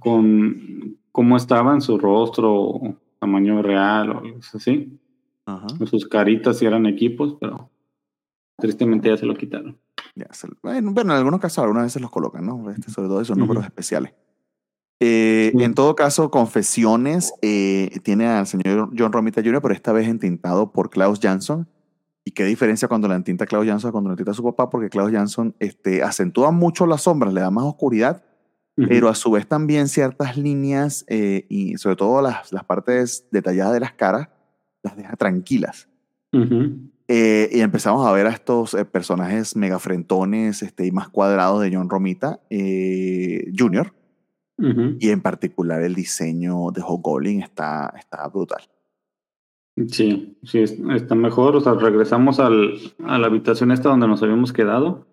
con 0.00 0.98
cómo 1.12 1.36
estaban, 1.36 1.80
su 1.80 1.98
rostro, 1.98 2.78
tamaño 3.18 3.62
real 3.62 4.10
o 4.10 4.18
algo 4.18 4.38
así, 4.54 4.98
Ajá. 5.46 5.66
sus 5.86 6.06
caritas 6.06 6.58
si 6.58 6.66
eran 6.66 6.84
equipos, 6.86 7.36
pero 7.40 7.70
tristemente 8.58 9.08
ya 9.08 9.16
se 9.16 9.26
lo 9.26 9.34
quitaron. 9.34 9.78
Ya, 10.14 10.26
se- 10.32 10.48
bueno, 10.62 10.92
bueno, 10.92 11.12
en 11.12 11.18
algunos 11.18 11.40
casos 11.40 11.58
algunas 11.64 11.84
veces 11.84 12.02
los 12.02 12.10
colocan, 12.10 12.44
¿no? 12.44 12.70
Este, 12.70 12.90
sobre 12.90 13.08
todo 13.08 13.20
esos 13.22 13.36
números 13.36 13.64
especiales. 13.64 14.12
Eh, 15.00 15.52
Sí. 15.56 15.64
En 15.64 15.74
todo 15.74 15.94
caso, 15.94 16.30
Confesiones 16.30 17.32
eh, 17.42 18.00
tiene 18.02 18.26
al 18.26 18.46
señor 18.46 18.90
John 18.96 19.12
Romita 19.12 19.42
Jr., 19.42 19.62
pero 19.62 19.74
esta 19.74 19.92
vez 19.92 20.08
entintado 20.08 20.72
por 20.72 20.90
Klaus 20.90 21.20
Jansson. 21.20 21.68
¿Y 22.24 22.32
qué 22.32 22.44
diferencia 22.44 22.88
cuando 22.88 23.08
la 23.08 23.16
entinta 23.16 23.46
Klaus 23.46 23.66
Jansson 23.66 23.90
cuando 23.92 24.10
la 24.10 24.12
entinta 24.14 24.34
su 24.34 24.42
papá? 24.42 24.68
Porque 24.68 24.90
Klaus 24.90 25.10
Jansson 25.10 25.54
este, 25.60 26.02
acentúa 26.02 26.50
mucho 26.50 26.86
las 26.86 27.02
sombras, 27.02 27.32
le 27.32 27.40
da 27.40 27.50
más 27.50 27.64
oscuridad, 27.64 28.22
pero 28.76 29.08
a 29.08 29.14
su 29.16 29.32
vez 29.32 29.48
también 29.48 29.88
ciertas 29.88 30.36
líneas 30.36 31.04
eh, 31.08 31.46
y 31.48 31.78
sobre 31.78 31.96
todo 31.96 32.22
las, 32.22 32.52
las 32.52 32.62
partes 32.64 33.26
detalladas 33.32 33.72
de 33.72 33.80
las 33.80 33.92
caras 33.92 34.28
las 34.82 34.96
deja 34.96 35.16
tranquilas. 35.16 35.88
Eh, 37.08 37.48
y 37.50 37.60
empezamos 37.60 38.06
a 38.06 38.12
ver 38.12 38.26
a 38.26 38.30
estos 38.30 38.74
eh, 38.74 38.84
personajes 38.84 39.56
megafrentones 39.56 40.62
este, 40.62 40.86
y 40.86 40.92
más 40.92 41.08
cuadrados 41.08 41.62
de 41.62 41.74
John 41.74 41.88
Romita 41.88 42.40
eh, 42.50 43.50
Jr. 43.56 43.94
Ujú. 44.58 44.96
Y 44.98 45.10
en 45.10 45.20
particular 45.22 45.82
el 45.82 45.94
diseño 45.94 46.70
de 46.72 46.82
Hobgoblin 46.82 47.42
está, 47.42 47.92
está 47.96 48.26
brutal. 48.28 48.62
Sí, 49.86 50.36
sí, 50.42 50.58
es- 50.58 50.78
está 50.94 51.14
mejor. 51.14 51.54
O 51.56 51.60
sea, 51.60 51.74
regresamos 51.74 52.40
al, 52.40 52.74
a 53.04 53.18
la 53.18 53.28
habitación 53.28 53.70
esta 53.70 53.88
donde 53.90 54.08
nos 54.08 54.22
habíamos 54.22 54.52
quedado. 54.52 55.06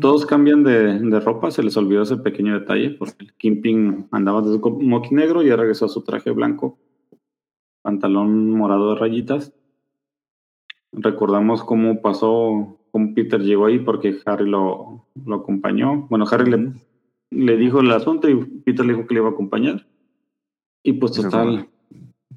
Todos 0.00 0.24
cambian 0.26 0.62
de, 0.62 1.00
de 1.00 1.20
ropa, 1.20 1.50
se 1.50 1.64
les 1.64 1.76
olvidó 1.76 2.02
ese 2.02 2.16
pequeño 2.18 2.54
detalle, 2.60 2.90
porque 2.90 3.24
el 3.24 3.32
Kingpin 3.34 4.06
andaba 4.12 4.40
de 4.42 4.56
moqui 4.58 5.14
negro 5.16 5.42
y 5.42 5.48
ya 5.48 5.56
regresó 5.56 5.86
a 5.86 5.88
su 5.88 6.02
traje 6.02 6.30
blanco, 6.30 6.78
pantalón 7.82 8.50
morado 8.50 8.94
de 8.94 9.00
rayitas. 9.00 9.52
Recordamos 10.92 11.64
cómo 11.64 12.00
pasó, 12.00 12.78
cómo 12.92 13.14
Peter 13.14 13.40
llegó 13.40 13.66
ahí, 13.66 13.78
porque 13.80 14.16
Harry 14.26 14.48
lo, 14.48 15.06
lo 15.26 15.36
acompañó. 15.36 16.06
Bueno, 16.08 16.24
Harry 16.30 16.50
le 16.50 16.72
dijo 17.30 17.80
el 17.80 17.90
asunto 17.92 18.28
y 18.28 18.36
Peter 18.64 18.84
le 18.84 18.94
dijo 18.94 19.06
que 19.06 19.14
le 19.14 19.20
iba 19.20 19.28
a 19.28 19.32
acompañar. 19.32 19.86
Y 20.82 20.94
pues 20.94 21.12
total. 21.12 21.68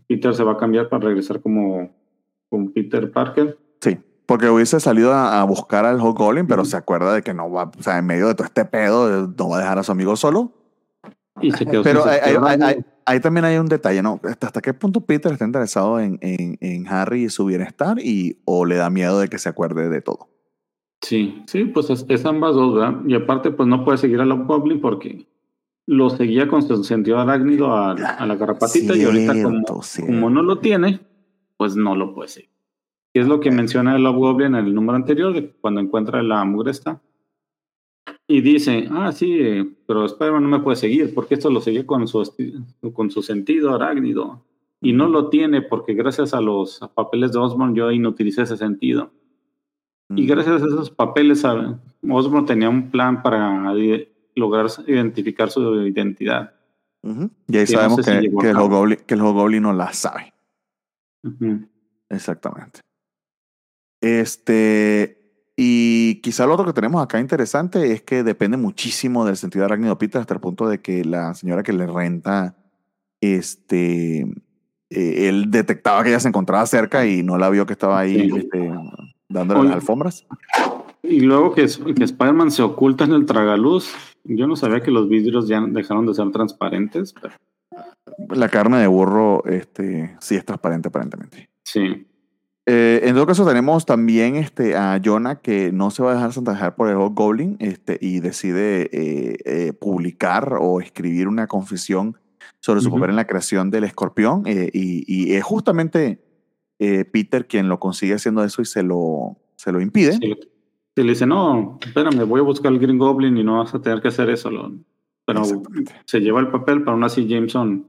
Peter 0.07 0.34
se 0.35 0.43
va 0.43 0.53
a 0.53 0.57
cambiar 0.57 0.89
para 0.89 1.05
regresar 1.07 1.39
como, 1.41 1.89
como 2.49 2.72
Peter 2.73 3.09
Parker. 3.11 3.57
Sí, 3.80 3.97
porque 4.26 4.49
hubiese 4.49 4.80
salido 4.80 5.13
a, 5.13 5.39
a 5.41 5.43
buscar 5.45 5.85
al 5.85 5.99
Hobgoblin, 6.01 6.47
pero 6.47 6.63
Ujú. 6.63 6.72
se 6.72 6.77
acuerda 6.77 7.13
de 7.13 7.22
que 7.22 7.34
no 7.34 7.49
va, 7.49 7.72
o 7.77 7.81
sea, 7.84 7.97
en 7.97 8.05
medio 8.05 8.27
de 8.27 8.35
todo 8.35 8.45
este 8.45 8.65
pedo, 8.65 9.27
no 9.38 9.49
va 9.49 9.57
a 9.57 9.59
dejar 9.61 9.80
a 9.80 9.84
su 9.84 9.91
amigo 9.91 10.15
solo. 10.15 10.51
Y 11.41 11.51
se 11.51 11.65
quedó 11.65 11.81
Pero 11.84 12.03
hay- 12.05 12.19
hay- 12.19 12.26
cerebro. 12.26 12.47
hay- 12.47 12.61
hay- 12.61 12.85
ahí 13.05 13.19
también 13.22 13.45
hay 13.45 13.57
un 13.57 13.68
detalle, 13.68 14.01
¿no? 14.03 14.19
¿Hasta, 14.23 14.47
hasta 14.47 14.61
qué 14.61 14.73
punto 14.73 14.99
Peter 15.01 15.31
está 15.31 15.45
interesado 15.45 15.99
en, 15.99 16.18
en, 16.22 16.57
en 16.59 16.88
Harry 16.89 17.23
y 17.23 17.30
su 17.30 17.45
bienestar 17.45 17.97
y 17.99 18.38
o 18.45 18.65
le 18.65 18.76
da 18.76 18.89
miedo 18.89 19.19
de 19.19 19.30
que 19.30 19.39
se 19.39 19.47
acuerde 19.47 19.88
de 19.89 20.01
todo? 20.01 20.27
Sí, 21.02 21.41
sí, 21.48 21.65
pues 21.65 21.90
es, 21.90 22.06
es 22.10 22.26
ambas 22.26 22.56
dos, 22.56 22.76
¿verdad? 22.76 23.02
Y 23.07 23.15
aparte, 23.15 23.52
pues 23.52 23.68
no 23.68 23.84
puede 23.84 23.98
seguir 23.98 24.22
a 24.22 24.26
la 24.26 24.36
Goblin 24.36 24.80
porque 24.80 25.26
lo 25.88 26.10
seguía 26.10 26.48
con 26.48 26.61
su 26.61 26.84
sentido 26.84 27.19
arácnido 27.19 27.73
a, 27.73 27.91
a 27.91 28.26
la 28.26 28.36
garrapatita 28.36 28.95
y 28.95 29.03
ahorita 29.03 29.41
como, 29.41 29.64
como 30.06 30.30
no 30.30 30.44
lo 30.44 30.60
tiene, 30.60 30.99
pues 31.57 31.76
no 31.76 31.95
lo 31.95 32.14
puede 32.14 32.30
seguir. 32.30 32.52
Y 33.14 33.19
es 33.19 33.28
lo 33.28 33.40
que 33.40 33.52
menciona 33.52 33.95
el 33.95 34.07
Goblin 34.07 34.56
en 34.56 34.68
el 34.68 34.73
número 34.73 34.95
anterior, 34.95 35.34
de 35.34 35.52
cuando 35.52 35.82
encuentra 35.82 36.23
la 36.23 36.45
mugresta. 36.45 37.02
Y 38.28 38.41
dice, 38.41 38.88
ah, 38.91 39.11
sí, 39.11 39.76
pero 39.86 40.06
Spider-Man 40.06 40.44
no 40.44 40.49
me 40.49 40.60
puede 40.60 40.78
seguir 40.78 41.14
porque 41.14 41.34
esto 41.34 41.49
lo 41.49 41.60
seguía 41.60 41.86
con 41.86 42.07
su, 42.07 42.23
con 42.94 43.11
su 43.11 43.22
sentido 43.22 43.73
arácnido. 43.73 44.45
Y 44.80 44.94
no 44.94 45.10
lo 45.10 45.30
tiene 45.30 45.61
porque 45.61 45.94
gracias 45.94 46.34
a 46.34 46.41
los 46.41 46.80
papeles 46.95 47.34
de 47.34 47.40
Osborn 47.40 47.76
yo 47.76 47.91
inutilicé 47.91 48.44
ese 48.44 48.56
sentido. 48.56 49.11
Y 50.15 50.25
gracias 50.25 50.61
a 50.61 50.65
esos 50.65 50.89
papeles, 50.89 51.41
¿sabe? 51.41 51.75
Osborn 52.07 52.45
tenía 52.45 52.69
un 52.69 52.89
plan 52.89 53.21
para 53.21 53.73
lograr 54.35 54.67
identificar 54.88 55.49
su 55.49 55.85
identidad. 55.85 56.53
Ujú. 57.03 57.29
Y 57.47 57.57
ahí 57.57 57.65
que 57.65 57.73
no 57.73 57.79
sabemos 57.79 58.05
sé 58.05 58.11
que, 58.11 58.17
el 58.27 58.53
cabo. 58.53 58.65
Hobgoblin, 58.65 58.99
que 59.05 59.13
el 59.13 59.61
no 59.61 59.73
la 59.73 59.93
sabe. 59.93 60.33
Exactamente. 62.09 62.81
Este, 64.01 65.21
y 65.55 66.15
quizá 66.21 66.45
lo 66.45 66.53
otro 66.53 66.65
que 66.65 66.73
tenemos 66.73 67.03
acá 67.03 67.19
interesante 67.19 67.91
es 67.91 68.01
que 68.01 68.23
depende 68.23 68.57
muchísimo 68.57 69.25
del 69.25 69.38
sentido 69.38 69.65
arácnido 69.65 69.97
Peter 69.97 70.21
hasta 70.21 70.33
el 70.33 70.39
punto 70.39 70.67
de 70.67 70.81
que 70.81 71.05
la 71.05 71.33
señora 71.35 71.63
que 71.63 71.73
le 71.73 71.85
renta, 71.85 72.55
este, 73.21 74.21
eh, 74.89 75.29
él 75.29 75.51
detectaba 75.51 76.03
que 76.03 76.09
ella 76.09 76.19
se 76.19 76.27
encontraba 76.29 76.65
cerca 76.65 77.05
y 77.05 77.21
no 77.21 77.38
la 77.38 77.49
vio 77.49 77.65
que 77.65 77.73
estaba 77.73 77.99
ahí 77.99 78.29
Sí. 78.29 78.38
este, 78.38 78.71
dándole 79.32 79.60
Oye. 79.62 79.70
las 79.70 79.76
alfombras. 79.78 80.26
Y 81.03 81.22
luego 81.22 81.53
que, 81.53 81.66
que 81.95 82.03
Spider-Man 82.03 82.52
se 82.52 82.62
oculta 82.62 83.03
en 83.06 83.14
el 83.14 83.26
tragaluz. 83.26 83.91
Yo 84.24 84.45
no 84.48 84.56
sabía 84.56 84.82
que 84.82 84.91
los 84.91 85.10
vidrios 85.10 85.48
ya 85.48 85.62
dejaron 85.62 86.06
de 86.06 86.14
ser 86.14 86.30
transparentes, 86.32 87.14
pero 87.20 87.34
La 88.30 88.49
carne 88.49 88.78
de 88.78 88.88
burro, 88.88 89.44
este, 89.45 90.16
sí 90.20 90.36
es 90.36 90.45
transparente 90.45 90.90
aparentemente. 90.90 91.49
sí. 91.64 92.08
Eh, 92.68 93.02
en 93.10 93.16
todo 93.16 93.26
caso, 93.26 93.44
tenemos 93.45 93.88
también 93.88 94.36
este, 94.36 94.76
a 94.76 95.02
Jonah 95.03 95.41
que 95.41 95.72
no 95.72 95.90
se 95.90 96.03
va 96.03 96.12
a 96.12 96.14
dejar 96.14 96.30
chantajear 96.32 96.76
por 96.76 96.90
el 96.90 96.95
Hobgoblin 96.95 97.58
este, 97.60 97.98
y 97.99 98.20
decide 98.20 98.84
eh, 98.94 99.38
eh, 99.45 99.74
publicar 99.74 100.58
o 100.62 100.80
escribir 100.80 101.28
una 101.28 101.48
confesión 101.48 102.18
sobre 102.60 102.82
su 102.82 102.91
papel 102.91 103.10
en 103.10 103.16
la 103.16 103.26
creación 103.26 103.72
del 103.72 103.86
escorpión. 103.86 104.44
eh, 104.45 104.70
y, 104.74 105.03
y 105.12 105.34
es 105.34 105.44
justamente 105.44 106.20
eh, 106.84 107.06
Peter 107.06 107.45
quien 107.48 107.70
lo 107.70 107.80
consigue 107.80 108.16
haciendo 108.16 108.44
eso 108.44 108.62
y 108.62 108.66
se 108.66 108.82
lo, 108.82 109.38
se 109.56 109.72
lo 109.72 109.80
impide. 109.82 110.14
Sí, 110.14 110.34
sí, 110.95 111.03
le 111.03 111.10
dice, 111.12 111.28
no, 111.28 111.78
espérame, 111.86 112.28
voy 112.28 112.40
a 112.40 112.44
buscar 112.44 112.72
al 112.72 112.80
Green 112.80 112.98
Goblin 112.98 113.38
y 113.38 113.44
no 113.44 113.60
vas 113.60 113.74
a 113.76 113.82
tener 113.82 114.02
que 114.02 114.08
hacer 114.08 114.30
eso. 114.32 114.49
lo- 114.49 114.74
Pero 115.26 115.44
se 116.06 116.20
lleva 116.22 116.40
el 116.40 116.48
papel, 116.49 116.80
pero 116.80 116.94
aún 116.94 117.03
así 117.03 117.28
Jameson 117.28 117.86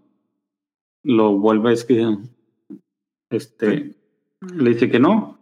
lo 1.05 1.39
vuelve 1.39 1.71
a 1.71 1.73
escribir. 1.73 2.19
Este, 3.31 3.95
le 4.55 4.71
dice 4.71 4.91
que 4.91 5.01
no. 5.01 5.39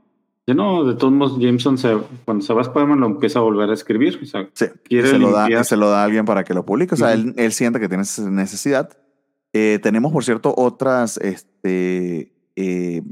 Que 0.46 0.54
no, 0.54 0.84
de 0.84 0.94
todos 0.94 1.12
modos, 1.12 1.38
Jameson 1.38 1.76
se, 1.76 1.96
cuando 2.24 2.42
se 2.44 2.52
va 2.54 2.60
a 2.60 2.62
Spider-Man 2.62 3.00
lo 3.00 3.06
empieza 3.06 3.40
a 3.40 3.42
volver 3.42 3.68
a 3.70 3.74
escribir. 3.74 4.18
O 4.22 4.26
sea, 4.26 4.48
Sí, 4.54 4.66
quiere 4.84 5.08
se 5.08 5.18
lo, 5.18 5.30
da, 5.32 5.64
se 5.64 5.76
lo 5.76 5.90
da 5.90 6.02
a 6.02 6.04
alguien 6.04 6.24
para 6.24 6.44
que 6.44 6.54
lo 6.54 6.64
publique. 6.64 6.94
O 6.94 6.96
sea, 6.96 7.12
él, 7.12 7.34
él 7.36 7.52
siente 7.52 7.78
que 7.80 7.88
tiene 7.88 8.04
esa 8.04 8.28
necesidad. 8.30 8.96
Eh, 9.52 9.78
tenemos, 9.82 10.12
por 10.12 10.24
cierto, 10.24 10.54
otras 10.56 11.18
este, 11.18 12.32
eh, 12.56 13.02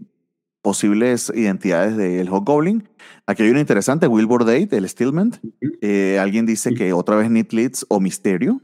posibles 0.69 1.33
identidades 1.35 1.97
del 1.97 2.29
Hobgoblin. 2.29 2.87
Aquí 3.25 3.43
hay 3.43 3.49
una 3.49 3.61
interesante, 3.61 4.07
Wilbur 4.07 4.45
Date, 4.45 4.77
el 4.77 4.87
Stillman. 4.87 5.33
Eh, 5.81 6.19
alguien 6.21 6.45
dice 6.45 6.75
que 6.75 6.93
otra 6.93 7.17
vez 7.17 7.31
Nick 7.31 7.55
Leeds 7.55 7.87
o 7.89 8.01
Misterio. 8.01 8.61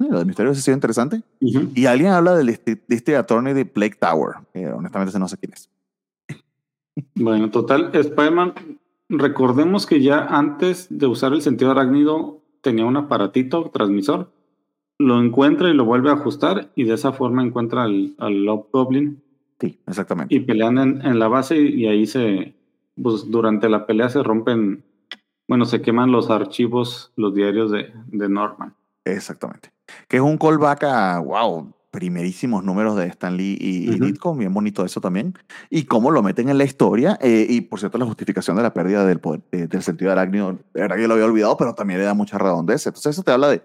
Eh, 0.00 0.06
Lo 0.10 0.18
de 0.18 0.24
Misterio 0.24 0.52
sí 0.52 0.58
ha 0.58 0.62
sido 0.64 0.74
interesante. 0.74 1.22
Ujú. 1.40 1.70
Y 1.76 1.86
alguien 1.86 2.10
habla 2.10 2.34
del 2.34 2.48
District 2.48 3.10
Attorney 3.10 3.54
de 3.54 3.66
Plague 3.66 3.94
Tower. 4.00 4.38
que 4.52 4.66
honestamente 4.66 5.16
no 5.16 5.28
sé 5.28 5.36
quién 5.36 5.52
es. 5.52 5.70
Bueno, 7.14 7.52
total, 7.52 7.92
Spider-Man, 7.94 8.54
recordemos 9.08 9.86
que 9.86 10.02
ya 10.02 10.24
antes 10.24 10.88
de 10.90 11.06
usar 11.06 11.32
el 11.34 11.42
sentido 11.42 11.70
arácnido 11.70 12.42
tenía 12.62 12.84
un 12.84 12.96
aparatito 12.96 13.70
transmisor, 13.72 14.32
lo 14.98 15.22
encuentra 15.22 15.70
y 15.70 15.74
lo 15.74 15.84
vuelve 15.84 16.10
a 16.10 16.14
ajustar 16.14 16.72
y 16.74 16.82
de 16.82 16.94
esa 16.94 17.12
forma 17.12 17.44
encuentra 17.44 17.84
al, 17.84 18.16
al 18.18 18.44
Goblin 18.72 19.22
Sí, 19.60 19.80
exactamente. 19.86 20.34
y 20.34 20.40
pelean 20.40 20.78
en, 20.78 21.04
en 21.04 21.18
la 21.18 21.28
base 21.28 21.56
y, 21.56 21.82
y 21.82 21.86
ahí 21.88 22.06
se, 22.06 22.54
pues 23.02 23.28
durante 23.30 23.68
la 23.68 23.86
pelea 23.86 24.08
se 24.08 24.22
rompen, 24.22 24.84
bueno, 25.48 25.64
se 25.64 25.82
queman 25.82 26.12
los 26.12 26.30
archivos, 26.30 27.12
los 27.16 27.34
diarios 27.34 27.70
de, 27.72 27.92
de 28.06 28.28
Norman. 28.28 28.74
Exactamente. 29.04 29.70
Que 30.06 30.18
es 30.18 30.22
un 30.22 30.36
callback 30.38 30.84
a, 30.84 31.18
wow, 31.18 31.72
primerísimos 31.90 32.62
números 32.62 32.94
de 32.96 33.06
Stan 33.06 33.36
Lee 33.36 33.56
y, 33.58 33.90
y 33.90 33.94
Ujú. 33.96 34.04
Ditko, 34.04 34.34
bien 34.36 34.52
bonito 34.54 34.84
eso 34.84 35.00
también. 35.00 35.34
Y 35.70 35.84
cómo 35.84 36.10
lo 36.10 36.22
meten 36.22 36.48
en 36.50 36.58
la 36.58 36.64
historia. 36.64 37.18
eh, 37.20 37.46
y 37.48 37.62
por 37.62 37.80
cierto, 37.80 37.98
la 37.98 38.04
justificación 38.04 38.56
de 38.56 38.62
la 38.62 38.74
pérdida 38.74 39.04
del, 39.06 39.18
poder- 39.20 39.42
eh, 39.52 39.66
del 39.66 39.82
sentido 39.82 40.12
arácnido, 40.12 40.52
de 40.52 40.80
verdad 40.82 40.96
que 40.96 41.02
yo 41.02 41.08
lo 41.08 41.14
había 41.14 41.26
olvidado, 41.26 41.56
pero 41.56 41.74
también 41.74 41.98
le 41.98 42.04
da 42.06 42.14
mucha 42.14 42.38
redondez. 42.38 42.86
Entonces, 42.86 43.10
eso 43.16 43.22
te 43.24 43.32
habla 43.32 43.48
de, 43.48 43.62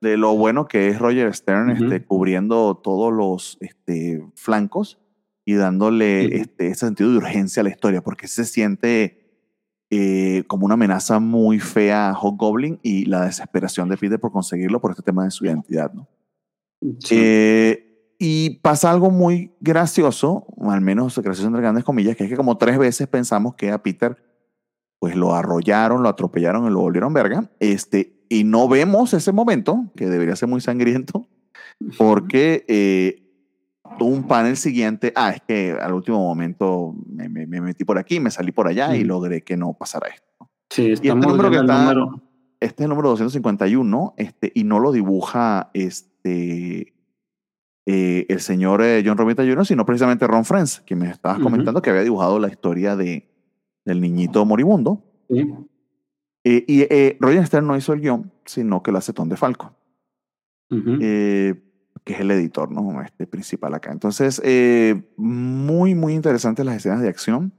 de 0.00 0.16
lo 0.16 0.34
bueno 0.34 0.66
que 0.66 0.88
es 0.88 0.98
Roger 0.98 1.32
Stern 1.34 1.70
Ujú. 1.70 1.84
este, 1.84 2.04
cubriendo 2.04 2.74
todos 2.82 3.12
los 3.12 3.58
este, 3.60 4.26
flancos 4.34 4.98
y 5.46 5.54
dándole 5.54 6.36
este, 6.36 6.66
ese 6.66 6.86
sentido 6.86 7.10
de 7.10 7.18
urgencia 7.18 7.60
a 7.60 7.64
la 7.64 7.70
historia, 7.70 8.02
porque 8.02 8.26
se 8.26 8.44
siente 8.44 9.46
eh, 9.90 10.42
como 10.48 10.66
una 10.66 10.74
amenaza 10.74 11.20
muy 11.20 11.60
fea 11.60 12.10
a 12.10 12.14
Hobgoblin 12.14 12.80
y 12.82 13.06
la 13.06 13.24
desesperación 13.24 13.88
de 13.88 13.96
Peter 13.96 14.18
por 14.18 14.32
conseguirlo 14.32 14.80
por 14.80 14.90
este 14.90 15.04
tema 15.04 15.24
de 15.24 15.30
su 15.30 15.46
identidad, 15.46 15.92
¿no? 15.94 16.08
Sí. 16.98 17.14
Eh, 17.16 18.14
y 18.18 18.58
pasa 18.58 18.90
algo 18.90 19.10
muy 19.10 19.54
gracioso, 19.60 20.46
al 20.62 20.80
menos 20.80 21.16
gracioso 21.18 21.46
entre 21.46 21.62
grandes 21.62 21.84
comillas, 21.84 22.16
que 22.16 22.24
es 22.24 22.30
que 22.30 22.36
como 22.36 22.58
tres 22.58 22.76
veces 22.76 23.06
pensamos 23.06 23.54
que 23.54 23.70
a 23.70 23.82
Peter 23.82 24.16
pues 24.98 25.14
lo 25.14 25.34
arrollaron, 25.34 26.02
lo 26.02 26.08
atropellaron 26.08 26.66
y 26.66 26.70
lo 26.70 26.80
volvieron 26.80 27.12
verga, 27.12 27.50
este, 27.60 28.24
y 28.28 28.42
no 28.42 28.66
vemos 28.66 29.14
ese 29.14 29.30
momento, 29.30 29.92
que 29.94 30.06
debería 30.06 30.34
ser 30.34 30.48
muy 30.48 30.60
sangriento, 30.60 31.28
porque 31.98 32.64
eh, 32.66 33.25
tuvo 33.98 34.10
un 34.10 34.24
panel 34.26 34.56
siguiente, 34.56 35.12
ah, 35.16 35.30
es 35.30 35.40
que 35.42 35.72
al 35.72 35.92
último 35.92 36.18
momento 36.18 36.94
me, 37.08 37.28
me- 37.28 37.46
me 37.46 37.60
metí 37.60 37.84
por 37.84 37.98
aquí, 37.98 38.20
me 38.20 38.30
salí 38.30 38.52
por 38.52 38.68
allá 38.68 38.94
y 38.96 39.04
logré 39.04 39.42
que 39.42 39.56
no 39.56 39.72
pasara 39.74 40.08
esto. 40.08 40.50
Sí, 40.70 40.90
este 40.90 41.08
estamos 41.08 41.26
número 41.26 41.50
que 41.50 41.56
el 41.56 41.62
está- 41.62 41.82
número. 41.82 42.22
Este 42.58 42.82
es 42.82 42.84
el 42.84 42.88
número 42.90 43.10
251, 43.10 44.14
este, 44.16 44.50
y 44.54 44.64
no 44.64 44.80
lo 44.80 44.90
dibuja 44.90 45.70
este, 45.74 46.94
eh, 47.86 48.26
el 48.28 48.40
señor 48.40 48.82
eh, 48.82 49.02
John 49.04 49.18
Romita 49.18 49.42
Jr., 49.44 49.66
sino 49.66 49.84
precisamente 49.84 50.26
Ron 50.26 50.44
Friends, 50.44 50.80
que 50.80 50.96
me 50.96 51.10
estabas 51.10 51.38
comentando 51.38 51.82
que 51.82 51.90
había 51.90 52.02
dibujado 52.02 52.38
la 52.38 52.48
historia 52.48 52.96
de, 52.96 53.28
del 53.84 54.00
niñito 54.00 54.44
moribundo. 54.46 55.04
Sí. 55.28 55.46
Eh, 56.44 56.64
y 56.66 56.80
eh, 56.82 57.16
Roger 57.20 57.46
Stern 57.46 57.66
no 57.66 57.76
hizo 57.76 57.92
el 57.92 58.00
guion, 58.00 58.32
sino 58.44 58.82
que 58.82 58.90
lo 58.90 58.98
hace 58.98 59.12
Tom 59.12 59.28
DeFalco, 59.28 59.74
Ujú. 60.70 60.98
eh, 61.00 61.65
que 62.06 62.12
es 62.12 62.20
el 62.20 62.30
editor 62.30 62.70
¿no? 62.70 63.02
este, 63.02 63.26
principal 63.26 63.74
acá. 63.74 63.90
Entonces, 63.90 64.40
eh, 64.44 65.10
muy, 65.16 65.96
muy 65.96 66.14
interesantes 66.14 66.64
las 66.64 66.76
escenas 66.76 67.02
de 67.02 67.08
acción. 67.08 67.52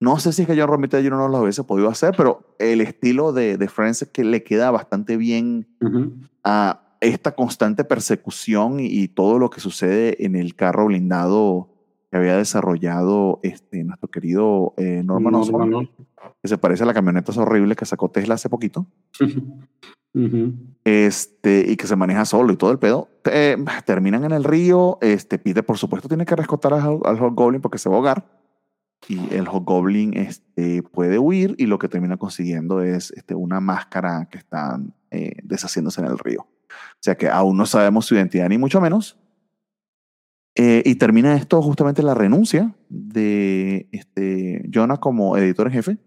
No 0.00 0.18
sé 0.18 0.32
si 0.32 0.42
es 0.42 0.48
que 0.48 0.58
John 0.58 0.68
Romita 0.68 0.98
Jr. 0.98 1.12
no 1.12 1.28
lo 1.28 1.42
hubiese 1.42 1.62
podido 1.62 1.88
hacer, 1.88 2.12
pero 2.16 2.56
el 2.58 2.80
estilo 2.80 3.32
de, 3.32 3.56
de 3.56 3.68
Friends 3.68 4.02
es 4.02 4.08
que 4.08 4.24
le 4.24 4.42
queda 4.42 4.72
bastante 4.72 5.16
bien 5.16 5.68
Ujú. 5.80 6.12
a 6.42 6.96
esta 7.00 7.36
constante 7.36 7.84
persecución 7.84 8.80
y, 8.80 8.86
y 8.86 9.06
todo 9.06 9.38
lo 9.38 9.48
que 9.48 9.60
sucede 9.60 10.24
en 10.24 10.34
el 10.34 10.56
carro 10.56 10.86
blindado 10.86 11.70
que 12.10 12.16
había 12.16 12.36
desarrollado 12.36 13.38
este, 13.44 13.84
nuestro 13.84 14.10
querido 14.10 14.74
eh, 14.76 15.02
Norman 15.04 15.36
Osborn, 15.36 15.70
Norman 15.70 15.90
que 16.42 16.48
se 16.48 16.58
parece 16.58 16.82
a 16.82 16.86
la 16.86 16.94
camioneta 16.94 17.32
horrible 17.40 17.76
que 17.76 17.84
sacó 17.84 18.10
Tesla 18.10 18.34
hace 18.34 18.48
poquito, 18.48 18.86
Ujú. 20.14 20.54
este, 20.84 21.64
y 21.68 21.76
que 21.76 21.86
se 21.86 21.94
maneja 21.94 22.24
solo 22.24 22.52
y 22.52 22.56
todo 22.56 22.70
el 22.70 22.78
pedo. 22.78 23.08
Eh, 23.24 23.56
terminan 23.84 24.24
en 24.24 24.32
el 24.32 24.44
río, 24.44 24.98
este, 25.00 25.38
Peter 25.38 25.64
por 25.64 25.78
supuesto 25.78 26.08
tiene 26.08 26.24
que 26.24 26.34
rescatar 26.34 26.74
al, 26.74 26.98
al 27.04 27.22
Hobgoblin 27.22 27.60
porque 27.60 27.78
se 27.78 27.88
va 27.88 27.96
a 27.96 27.98
ahogar. 27.98 28.38
Y 29.06 29.32
el 29.34 29.46
Hobgoblin 29.46 30.16
este, 30.16 30.82
puede 30.82 31.18
huir 31.18 31.54
y 31.58 31.66
lo 31.66 31.78
que 31.78 31.88
termina 31.88 32.16
consiguiendo 32.16 32.82
es 32.82 33.12
este, 33.12 33.34
una 33.34 33.60
máscara 33.60 34.28
que 34.30 34.38
está 34.38 34.80
eh, 35.10 35.36
deshaciéndose 35.44 36.00
en 36.00 36.08
el 36.08 36.18
río. 36.18 36.40
O 36.40 37.00
sea 37.00 37.16
que 37.16 37.28
aún 37.28 37.56
no 37.56 37.64
sabemos 37.64 38.06
su 38.06 38.14
identidad 38.14 38.48
ni 38.48 38.58
mucho 38.58 38.80
menos. 38.80 39.16
Eh, 40.56 40.82
y 40.84 40.96
termina 40.96 41.36
esto 41.36 41.62
justamente 41.62 42.02
la 42.02 42.14
renuncia 42.14 42.74
de 42.88 43.88
este, 43.92 44.68
Jonah 44.72 44.96
como 44.96 45.36
editor 45.36 45.68
en 45.68 45.72
jefe. 45.72 45.98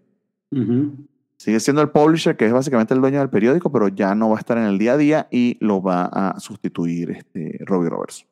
Ujú. 0.50 1.08
Sigue 1.42 1.58
siendo 1.58 1.82
el 1.82 1.88
publisher, 1.88 2.36
que 2.36 2.46
es 2.46 2.52
básicamente 2.52 2.94
el 2.94 3.00
dueño 3.00 3.18
del 3.18 3.28
periódico, 3.28 3.72
pero 3.72 3.88
ya 3.88 4.14
no 4.14 4.28
va 4.28 4.36
a 4.36 4.38
estar 4.38 4.56
en 4.58 4.62
el 4.62 4.78
día 4.78 4.92
a 4.92 4.96
día 4.96 5.26
y 5.28 5.56
lo 5.58 5.82
va 5.82 6.04
a 6.04 6.38
sustituir 6.38 7.10
este 7.10 7.58
Robbie 7.66 7.90
Roberts. 7.90 8.24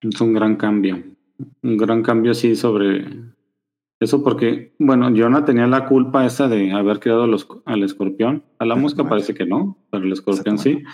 Es 0.00 0.18
un 0.22 0.32
gran 0.32 0.56
cambio. 0.56 1.02
Un 1.62 1.76
gran 1.76 2.02
cambio, 2.02 2.32
sí, 2.32 2.56
sobre 2.56 3.04
eso, 4.00 4.24
porque, 4.24 4.72
bueno, 4.78 5.12
Jonah 5.14 5.44
tenía 5.44 5.66
la 5.66 5.84
culpa 5.84 6.24
esa 6.24 6.48
de 6.48 6.72
haber 6.72 7.00
creado 7.00 7.26
los, 7.26 7.46
al 7.66 7.82
escorpión. 7.82 8.42
A 8.58 8.64
la 8.64 8.74
mosca 8.74 9.06
parece 9.06 9.34
que 9.34 9.44
no, 9.44 9.76
pero 9.90 10.04
el 10.04 10.12
escorpión 10.12 10.56
sí. 10.56 10.84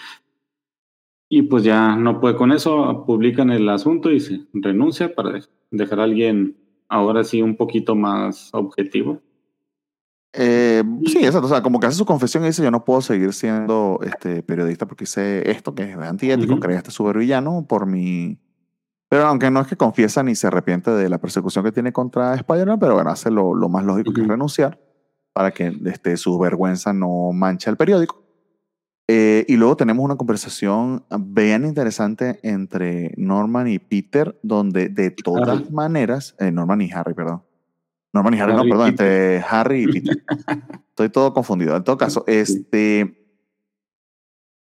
Y 1.28 1.42
pues 1.42 1.62
ya 1.62 1.94
no 1.94 2.20
puede 2.20 2.34
con 2.34 2.50
eso, 2.50 3.04
publican 3.06 3.50
el 3.50 3.68
asunto 3.68 4.10
y 4.10 4.18
se 4.18 4.40
renuncia 4.52 5.14
para 5.14 5.30
de- 5.34 5.44
dejar 5.70 6.00
a 6.00 6.02
alguien 6.02 6.56
ahora 6.88 7.22
sí 7.22 7.42
un 7.42 7.54
poquito 7.54 7.94
más 7.94 8.50
objetivo. 8.52 9.22
Eh, 10.34 10.82
sí, 11.06 11.18
exacto. 11.18 11.46
O 11.46 11.50
sea, 11.50 11.62
como 11.62 11.78
que 11.78 11.86
hace 11.86 11.96
su 11.98 12.06
confesión 12.06 12.42
y 12.44 12.46
dice: 12.46 12.62
Yo 12.62 12.70
no 12.70 12.84
puedo 12.84 13.02
seguir 13.02 13.32
siendo 13.34 14.00
este, 14.02 14.42
periodista 14.42 14.86
porque 14.86 15.04
hice 15.04 15.50
esto 15.50 15.74
que 15.74 15.90
es 15.90 15.96
antiético, 15.98 16.54
Ujú. 16.54 16.60
creé 16.62 16.76
este 16.78 16.90
supervillano 16.90 17.66
por 17.68 17.86
mi, 17.86 18.38
Pero 19.10 19.26
aunque 19.26 19.50
no 19.50 19.60
es 19.60 19.66
que 19.66 19.76
confiesa 19.76 20.22
ni 20.22 20.34
se 20.34 20.46
arrepiente 20.46 20.90
de 20.90 21.08
la 21.10 21.18
persecución 21.18 21.64
que 21.64 21.72
tiene 21.72 21.92
contra 21.92 22.34
Spider-Man, 22.34 22.78
pero 22.78 22.94
bueno, 22.94 23.10
hace 23.10 23.30
lo, 23.30 23.54
lo 23.54 23.68
más 23.68 23.84
lógico 23.84 24.12
que 24.14 24.22
es 24.22 24.28
renunciar 24.28 24.80
para 25.34 25.50
que 25.50 25.76
este, 25.84 26.16
su 26.16 26.38
vergüenza 26.38 26.92
no 26.94 27.30
manche 27.32 27.68
el 27.68 27.76
periódico. 27.76 28.22
Eh, 29.08 29.44
y 29.48 29.56
luego 29.56 29.76
tenemos 29.76 30.02
una 30.02 30.16
conversación 30.16 31.04
bien 31.18 31.66
interesante 31.66 32.38
entre 32.42 33.12
Norman 33.18 33.68
y 33.68 33.78
Peter, 33.78 34.38
donde 34.42 34.88
de 34.88 35.10
todas 35.10 35.48
Harry. 35.58 35.70
maneras, 35.70 36.34
eh, 36.38 36.50
Norman 36.50 36.80
y 36.80 36.90
Harry, 36.92 37.12
perdón. 37.12 37.42
Norman 38.12 38.34
y 38.34 38.40
Harry, 38.40 38.52
Harry 38.52 38.62
no, 38.68 38.68
perdón, 38.74 38.88
entre 38.88 39.38
Harry 39.48 39.82
y 39.84 39.86
Peter. 39.86 40.24
Estoy 40.90 41.08
todo 41.08 41.32
confundido. 41.32 41.76
En 41.76 41.84
todo 41.84 41.96
caso, 41.96 42.24
este. 42.26 43.18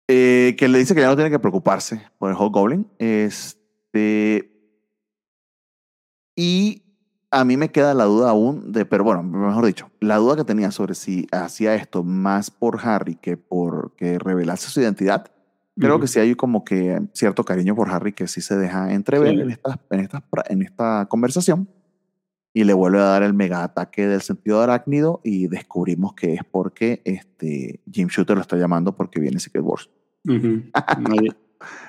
eh, 0.08 0.54
que 0.58 0.68
le 0.68 0.78
dice 0.78 0.94
que 0.94 1.00
ya 1.00 1.08
no 1.08 1.16
tiene 1.16 1.30
que 1.30 1.38
preocuparse 1.38 2.00
por 2.18 2.30
el 2.30 2.36
Hobgoblin. 2.36 2.86
Este. 2.98 4.50
Y 6.36 6.82
a 7.30 7.44
mí 7.44 7.56
me 7.56 7.70
queda 7.70 7.94
la 7.94 8.04
duda 8.04 8.30
aún 8.30 8.72
de, 8.72 8.84
pero 8.86 9.02
bueno, 9.04 9.22
mejor 9.22 9.66
dicho, 9.66 9.90
la 10.00 10.16
duda 10.16 10.36
que 10.36 10.44
tenía 10.44 10.70
sobre 10.70 10.94
si 10.94 11.26
hacía 11.32 11.74
esto 11.74 12.04
más 12.04 12.50
por 12.50 12.80
Harry 12.86 13.16
que 13.16 13.36
por 13.36 13.94
que 13.96 14.18
revelase 14.18 14.68
su 14.70 14.80
identidad. 14.80 15.26
Creo 15.76 15.98
que 15.98 16.06
sí 16.06 16.20
hay 16.20 16.36
como 16.36 16.64
que 16.64 17.00
cierto 17.14 17.44
cariño 17.44 17.74
por 17.74 17.90
Harry 17.90 18.12
que 18.12 18.28
sí 18.28 18.40
se 18.40 18.56
deja 18.56 18.92
entrever 18.92 19.34
Sí. 19.34 19.40
en, 19.40 19.50
esta, 19.50 19.80
en, 19.90 20.00
esta, 20.00 20.22
pra- 20.30 20.44
en 20.48 20.62
esta 20.62 21.06
conversación. 21.08 21.68
Y 22.54 22.64
le 22.64 22.72
vuelve 22.72 23.00
a 23.00 23.04
dar 23.04 23.24
el 23.24 23.34
mega 23.34 23.64
ataque 23.64 24.06
del 24.06 24.22
sentido 24.22 24.62
arácnido 24.62 25.20
y 25.24 25.48
descubrimos 25.48 26.14
que 26.14 26.34
es 26.34 26.40
porque 26.48 27.02
este, 27.04 27.80
Jim 27.90 28.08
Shooter 28.08 28.36
lo 28.36 28.42
está 28.42 28.56
llamando 28.56 28.96
porque 28.96 29.20
viene 29.20 29.40
Secret 29.40 29.64
Wars. 29.64 29.90
Hay, 30.24 31.28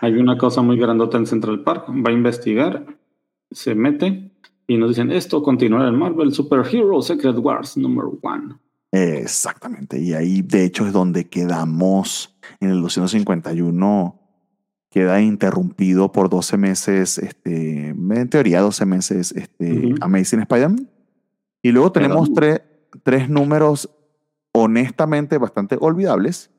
hay 0.02 0.14
una 0.14 0.38
cosa 0.38 0.62
muy 0.62 0.78
grandota 0.78 1.18
en 1.18 1.26
Central 1.26 1.64
Park. 1.64 1.86
Va 1.90 2.10
a 2.10 2.14
investigar, 2.14 2.86
se 3.52 3.76
mete 3.76 4.32
y 4.68 4.78
nos 4.78 4.90
dicen: 4.90 5.12
Esto 5.12 5.44
continúa 5.44 5.88
en 5.88 5.96
Marvel 5.96 6.34
Super 6.34 6.66
Hero 6.70 7.02
Secret 7.02 7.38
Wars 7.38 7.78
number 7.78 8.06
one. 8.22 8.56
Exactamente. 8.92 10.00
Y 10.00 10.14
ahí, 10.14 10.42
de 10.42 10.64
hecho, 10.64 10.88
es 10.88 10.94
donde 10.94 11.28
quedamos 11.30 12.38
en 12.60 12.70
el 12.70 12.82
251. 12.82 14.25
Queda 14.96 15.22
interrumpido 15.22 16.14
por 16.14 16.30
12 16.30 16.56
meses, 16.56 17.18
este, 17.18 17.90
en 17.90 18.30
teoría 18.30 18.62
12 18.62 18.86
meses, 18.86 19.34
este, 19.34 19.88
Ujú. 19.88 19.96
Amazing 20.00 20.40
Spider-Man. 20.40 20.90
Y 21.62 21.74
luego 21.74 21.92
tenemos 21.92 22.34
tres, 22.34 22.62
tres 23.04 23.30
números 23.30 23.90
honestamente 24.54 25.38
bastante 25.38 25.76
olvidables, 25.82 26.50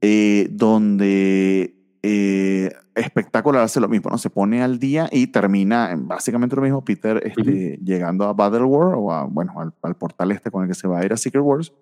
eh, 0.00 0.46
donde 0.52 1.74
eh, 2.04 2.70
Espectacular 2.94 3.62
hace 3.62 3.80
lo 3.80 3.88
mismo, 3.88 4.08
¿no? 4.10 4.18
Se 4.18 4.30
pone 4.30 4.62
al 4.62 4.78
día 4.78 5.08
y 5.10 5.26
termina 5.26 5.90
en 5.90 6.06
básicamente 6.06 6.54
lo 6.54 6.62
mismo, 6.62 6.84
Peter 6.84 7.20
este, 7.24 7.76
llegando 7.82 8.26
a 8.26 8.34
Battle 8.34 8.64
World 8.64 8.94
o 8.98 9.10
a, 9.10 9.24
bueno, 9.24 9.58
al, 9.58 9.74
al 9.82 9.96
portal 9.96 10.30
este 10.30 10.52
con 10.52 10.62
el 10.62 10.68
que 10.68 10.74
se 10.74 10.86
va 10.86 11.00
a 11.00 11.04
ir 11.04 11.12
a 11.12 11.16
Secret 11.16 11.42
Wars. 11.42 11.72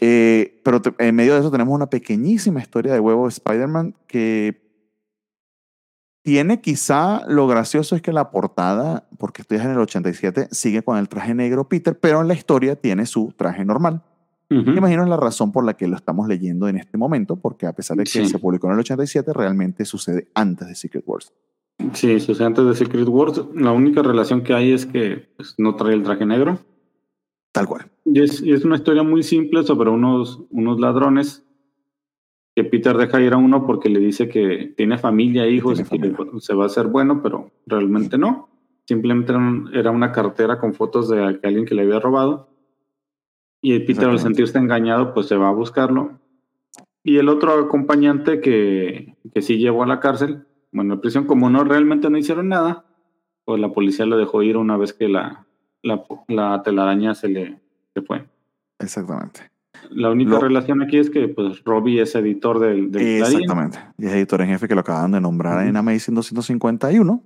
Eh, 0.00 0.60
pero 0.64 0.82
en 0.98 1.14
medio 1.14 1.32
de 1.34 1.40
eso 1.40 1.50
tenemos 1.50 1.72
una 1.72 1.88
pequeñísima 1.88 2.60
historia 2.60 2.92
de 2.92 3.00
huevo 3.00 3.24
de 3.24 3.28
Spider-Man 3.30 3.94
que 4.06 4.63
tiene 6.24 6.60
quizá 6.62 7.22
lo 7.28 7.46
gracioso 7.46 7.94
es 7.94 8.00
que 8.02 8.10
la 8.10 8.30
portada, 8.30 9.06
porque 9.18 9.42
estoy 9.42 9.58
en 9.58 9.70
el 9.70 9.78
87, 9.78 10.48
sigue 10.50 10.82
con 10.82 10.96
el 10.96 11.08
traje 11.08 11.34
negro 11.34 11.68
Peter, 11.68 11.96
pero 12.00 12.22
en 12.22 12.28
la 12.28 12.34
historia 12.34 12.76
tiene 12.76 13.04
su 13.04 13.32
traje 13.36 13.62
normal. 13.64 14.02
Ujú. 14.50 14.70
Me 14.70 14.78
imagino 14.78 15.04
la 15.04 15.18
razón 15.18 15.52
por 15.52 15.64
la 15.66 15.74
que 15.76 15.86
lo 15.86 15.96
estamos 15.96 16.26
leyendo 16.26 16.66
en 16.66 16.78
este 16.78 16.96
momento, 16.96 17.36
porque 17.36 17.66
a 17.66 17.74
pesar 17.74 17.98
de 17.98 18.04
que 18.04 18.10
Sí. 18.10 18.26
se 18.26 18.38
publicó 18.38 18.68
en 18.68 18.72
el 18.72 18.78
87, 18.80 19.32
realmente 19.34 19.84
sucede 19.84 20.28
antes 20.34 20.66
de 20.66 20.74
Secret 20.74 21.04
Wars. 21.06 21.30
Sí, 21.92 22.18
sucede 22.20 22.46
antes 22.46 22.64
de 22.64 22.74
Secret 22.74 23.06
Wars. 23.08 23.42
La 23.54 23.72
única 23.72 24.02
relación 24.02 24.42
que 24.42 24.54
hay 24.54 24.72
es 24.72 24.86
que 24.86 25.28
pues, 25.36 25.54
no 25.58 25.76
trae 25.76 25.92
el 25.92 26.04
traje 26.04 26.24
negro. 26.24 26.58
Tal 27.52 27.66
cual. 27.66 27.90
Y 28.06 28.22
es, 28.22 28.40
y 28.40 28.52
es 28.52 28.64
una 28.64 28.76
historia 28.76 29.02
muy 29.02 29.22
simple 29.22 29.62
sobre 29.62 29.90
unos, 29.90 30.40
unos 30.50 30.80
ladrones 30.80 31.44
que 32.56 32.64
Peter 32.64 32.96
deja 32.96 33.20
ir 33.20 33.32
a 33.32 33.36
uno 33.36 33.66
porque 33.66 33.88
le 33.88 33.98
dice 34.00 34.28
que 34.28 34.72
tiene 34.76 34.96
familia, 34.98 35.46
hijos, 35.48 35.80
y 35.80 35.84
que 35.98 36.14
se 36.40 36.54
va 36.54 36.64
a 36.64 36.66
hacer 36.66 36.86
bueno, 36.86 37.20
pero 37.22 37.50
realmente 37.66 38.16
no. 38.18 38.48
Simplemente 38.86 39.32
era, 39.32 39.38
un- 39.40 39.70
era 39.74 39.90
una 39.90 40.12
cartera 40.12 40.58
con 40.58 40.74
fotos 40.74 41.08
de 41.08 41.22
alguien 41.42 41.64
que 41.64 41.74
le 41.74 41.82
había 41.82 41.98
robado. 42.00 42.48
Y 43.62 43.78
Peter 43.80 44.04
al 44.04 44.18
sentirse 44.22 44.58
engañado, 44.58 45.14
pues 45.14 45.26
se 45.26 45.36
va 45.36 45.48
a 45.48 45.52
buscarlo. 45.52 46.20
Y 47.02 47.16
el 47.16 47.28
otro 47.28 47.52
acompañante 47.54 48.40
que, 48.40 49.16
que 49.32 49.42
sí 49.42 49.58
llevó 49.58 49.82
a 49.82 49.86
la 49.86 50.00
cárcel, 50.00 50.46
bueno, 50.72 50.94
en 50.94 51.00
prisión, 51.00 51.24
como 51.26 51.50
no 51.50 51.64
realmente 51.64 52.08
no 52.10 52.18
hicieron 52.18 52.48
nada, 52.48 52.84
pues 53.44 53.60
la 53.60 53.70
policía 53.72 54.06
lo 54.06 54.16
dejó 54.16 54.42
ir 54.42 54.56
una 54.56 54.76
vez 54.76 54.92
que 54.92 55.08
la, 55.08 55.46
la, 55.82 56.04
la 56.28 56.62
telaraña 56.62 57.14
se 57.14 57.28
le 57.28 57.60
se 57.94 58.02
fue. 58.02 58.24
Exactamente. 58.78 59.50
La 59.90 60.10
única 60.10 60.32
Lo- 60.32 60.40
relación 60.40 60.82
aquí 60.82 60.98
es 60.98 61.10
que 61.10 61.28
pues 61.28 61.62
Robbie 61.64 62.00
es 62.02 62.14
editor 62.14 62.58
del, 62.58 62.90
del 62.90 63.02
Clarín. 63.18 63.22
Exactamente. 63.42 63.78
Y 63.98 64.06
es 64.06 64.12
editor 64.12 64.40
en 64.42 64.48
jefe 64.48 64.68
que 64.68 64.74
lo 64.74 64.80
acaban 64.82 65.12
de 65.12 65.20
nombrar 65.20 65.58
Ujú. 65.60 65.68
en 65.68 65.76
Amazing 65.76 66.14
251. 66.14 67.22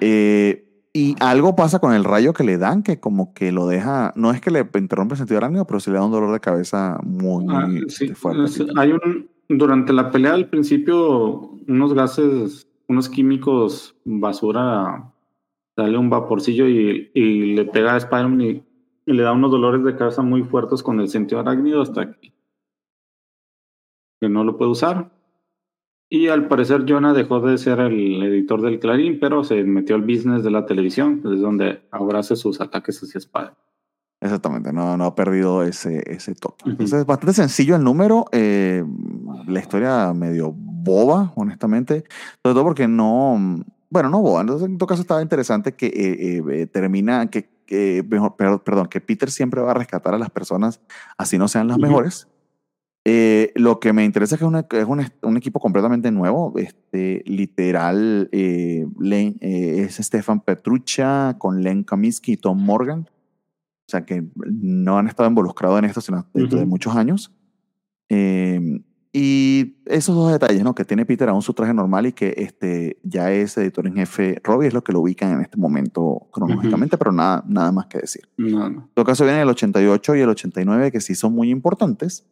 Eh, 0.00 0.66
y 0.92 1.14
algo 1.20 1.54
pasa 1.54 1.78
con 1.78 1.94
el 1.94 2.02
rayo 2.04 2.32
que 2.32 2.42
le 2.42 2.58
dan, 2.58 2.82
que 2.82 2.98
como 2.98 3.32
que 3.32 3.52
lo 3.52 3.66
deja, 3.66 4.12
no 4.16 4.32
es 4.32 4.40
que 4.40 4.50
le 4.50 4.66
interrumpe 4.78 5.14
el 5.14 5.18
sentido 5.18 5.38
arácnido, 5.38 5.66
pero 5.66 5.78
sí 5.78 5.90
le 5.90 5.98
da 5.98 6.04
un 6.04 6.10
dolor 6.10 6.32
de 6.32 6.40
cabeza 6.40 6.98
muy 7.04 7.46
Ah, 7.48 7.68
sí, 7.88 8.06
este, 8.06 8.14
fuerte. 8.14 8.66
hay 8.76 8.92
un 8.92 9.28
durante 9.48 9.92
la 9.92 10.10
pelea 10.10 10.34
al 10.34 10.48
principio 10.48 11.50
unos 11.68 11.92
gases, 11.94 12.68
unos 12.88 13.08
químicos 13.08 13.94
basura, 14.04 15.12
sale 15.76 15.96
un 15.98 16.10
vaporcillo 16.10 16.68
y, 16.68 17.10
y 17.14 17.54
le 17.54 17.64
pega 17.66 17.94
a 17.94 17.98
Spider-Man 17.98 18.40
y, 18.40 18.62
y 19.10 19.12
le 19.12 19.24
da 19.24 19.32
unos 19.32 19.50
dolores 19.50 19.82
de 19.82 19.96
cabeza 19.96 20.22
muy 20.22 20.44
fuertes 20.44 20.84
con 20.84 21.00
el 21.00 21.08
sentido 21.08 21.40
arácnido 21.40 21.82
hasta 21.82 22.12
que, 22.12 22.32
que 24.20 24.28
no 24.28 24.44
lo 24.44 24.56
puede 24.56 24.70
usar. 24.70 25.10
Y 26.08 26.28
al 26.28 26.46
parecer 26.46 26.84
Jonah 26.88 27.12
dejó 27.12 27.40
de 27.40 27.58
ser 27.58 27.80
el 27.80 28.22
editor 28.22 28.62
del 28.62 28.78
Clarín, 28.78 29.18
pero 29.18 29.42
se 29.42 29.64
metió 29.64 29.96
al 29.96 30.02
business 30.02 30.44
de 30.44 30.52
la 30.52 30.64
televisión, 30.64 31.22
que 31.22 31.34
es 31.34 31.40
donde 31.40 31.82
ahora 31.90 32.20
hace 32.20 32.36
sus 32.36 32.60
ataques 32.60 33.02
hacia 33.02 33.18
Spider. 33.18 33.52
Exactamente, 34.20 34.72
no, 34.72 34.96
no 34.96 35.06
ha 35.06 35.14
perdido 35.16 35.64
ese, 35.64 36.04
ese 36.06 36.36
toque. 36.36 36.62
Ujú. 36.62 36.70
Entonces 36.70 37.00
es 37.00 37.06
bastante 37.06 37.34
sencillo 37.34 37.74
el 37.74 37.82
número, 37.82 38.26
eh, 38.30 38.84
la 39.48 39.58
historia 39.58 40.12
medio 40.12 40.54
boba, 40.54 41.32
honestamente, 41.34 42.04
sobre 42.44 42.54
todo 42.54 42.62
porque 42.62 42.86
no, 42.86 43.64
bueno, 43.88 44.08
no 44.08 44.20
boba, 44.20 44.42
entonces 44.42 44.68
en 44.68 44.78
todo 44.78 44.86
caso 44.86 45.02
estaba 45.02 45.20
interesante 45.20 45.72
que 45.72 45.86
eh, 45.86 46.42
eh, 46.48 46.66
termina, 46.66 47.28
que, 47.28 47.48
que 47.70 48.04
perdón, 48.64 48.86
que 48.88 49.00
Peter 49.00 49.30
siempre 49.30 49.60
va 49.60 49.70
a 49.70 49.74
rescatar 49.74 50.12
a 50.14 50.18
las 50.18 50.30
personas, 50.30 50.80
así 51.16 51.38
no 51.38 51.46
sean 51.48 51.68
las 51.68 51.78
mejores. 51.78 52.26
Eh, 53.06 53.52
lo 53.54 53.80
que 53.80 53.92
me 53.92 54.04
interesa 54.04 54.34
es 54.34 54.38
que 54.40 54.44
es, 54.44 54.48
una- 54.48 54.66
es 54.70 54.84
un, 54.84 55.04
un 55.22 55.36
equipo 55.36 55.58
completamente 55.60 56.10
nuevo, 56.10 56.52
este, 56.58 57.22
literal, 57.26 58.28
eh, 58.32 58.84
Len- 58.98 59.36
eh, 59.40 59.82
es 59.88 59.96
Stefan 59.96 60.40
Petruccia 60.40 61.36
con 61.38 61.62
Len 61.62 61.82
Kaminsky 61.84 62.32
y 62.32 62.36
Tom 62.36 62.60
Morgan. 62.62 63.08
O 63.08 63.90
sea, 63.90 64.04
que 64.04 64.24
no 64.34 64.98
han 64.98 65.06
estado 65.08 65.28
involucrados 65.28 65.78
en 65.78 65.84
esto 65.86 66.00
sino 66.00 66.26
dentro 66.34 66.58
de 66.58 66.64
Ujú. 66.64 66.70
muchos 66.70 66.94
años. 66.96 67.32
Y 69.12 69.78
esos 69.86 70.14
dos 70.14 70.30
detalles, 70.30 70.62
¿no? 70.62 70.74
Que 70.74 70.84
tiene 70.84 71.04
Peter 71.04 71.28
aún 71.28 71.42
su 71.42 71.52
traje 71.52 71.74
normal 71.74 72.06
y 72.06 72.12
que 72.12 72.32
este, 72.36 73.00
ya 73.02 73.32
es 73.32 73.56
editor 73.58 73.86
en 73.88 73.96
jefe 73.96 74.40
Robbie, 74.44 74.68
es 74.68 74.74
lo 74.74 74.84
que 74.84 74.92
lo 74.92 75.00
ubican 75.00 75.32
en 75.32 75.40
este 75.40 75.56
momento 75.56 76.28
cronológicamente, 76.30 76.96
pero 76.96 77.10
nada, 77.10 77.42
nada 77.48 77.72
más 77.72 77.86
que 77.86 77.98
decir. 77.98 78.28
No, 78.36 78.70
no. 78.70 78.80
En 78.82 78.90
todo 78.94 79.04
caso, 79.04 79.24
viene 79.24 79.42
el 79.42 79.48
88 79.48 80.14
y 80.14 80.20
el 80.20 80.28
89, 80.28 80.92
que 80.92 81.00
sí 81.00 81.16
son 81.16 81.32
muy 81.32 81.50
importantes, 81.50 82.24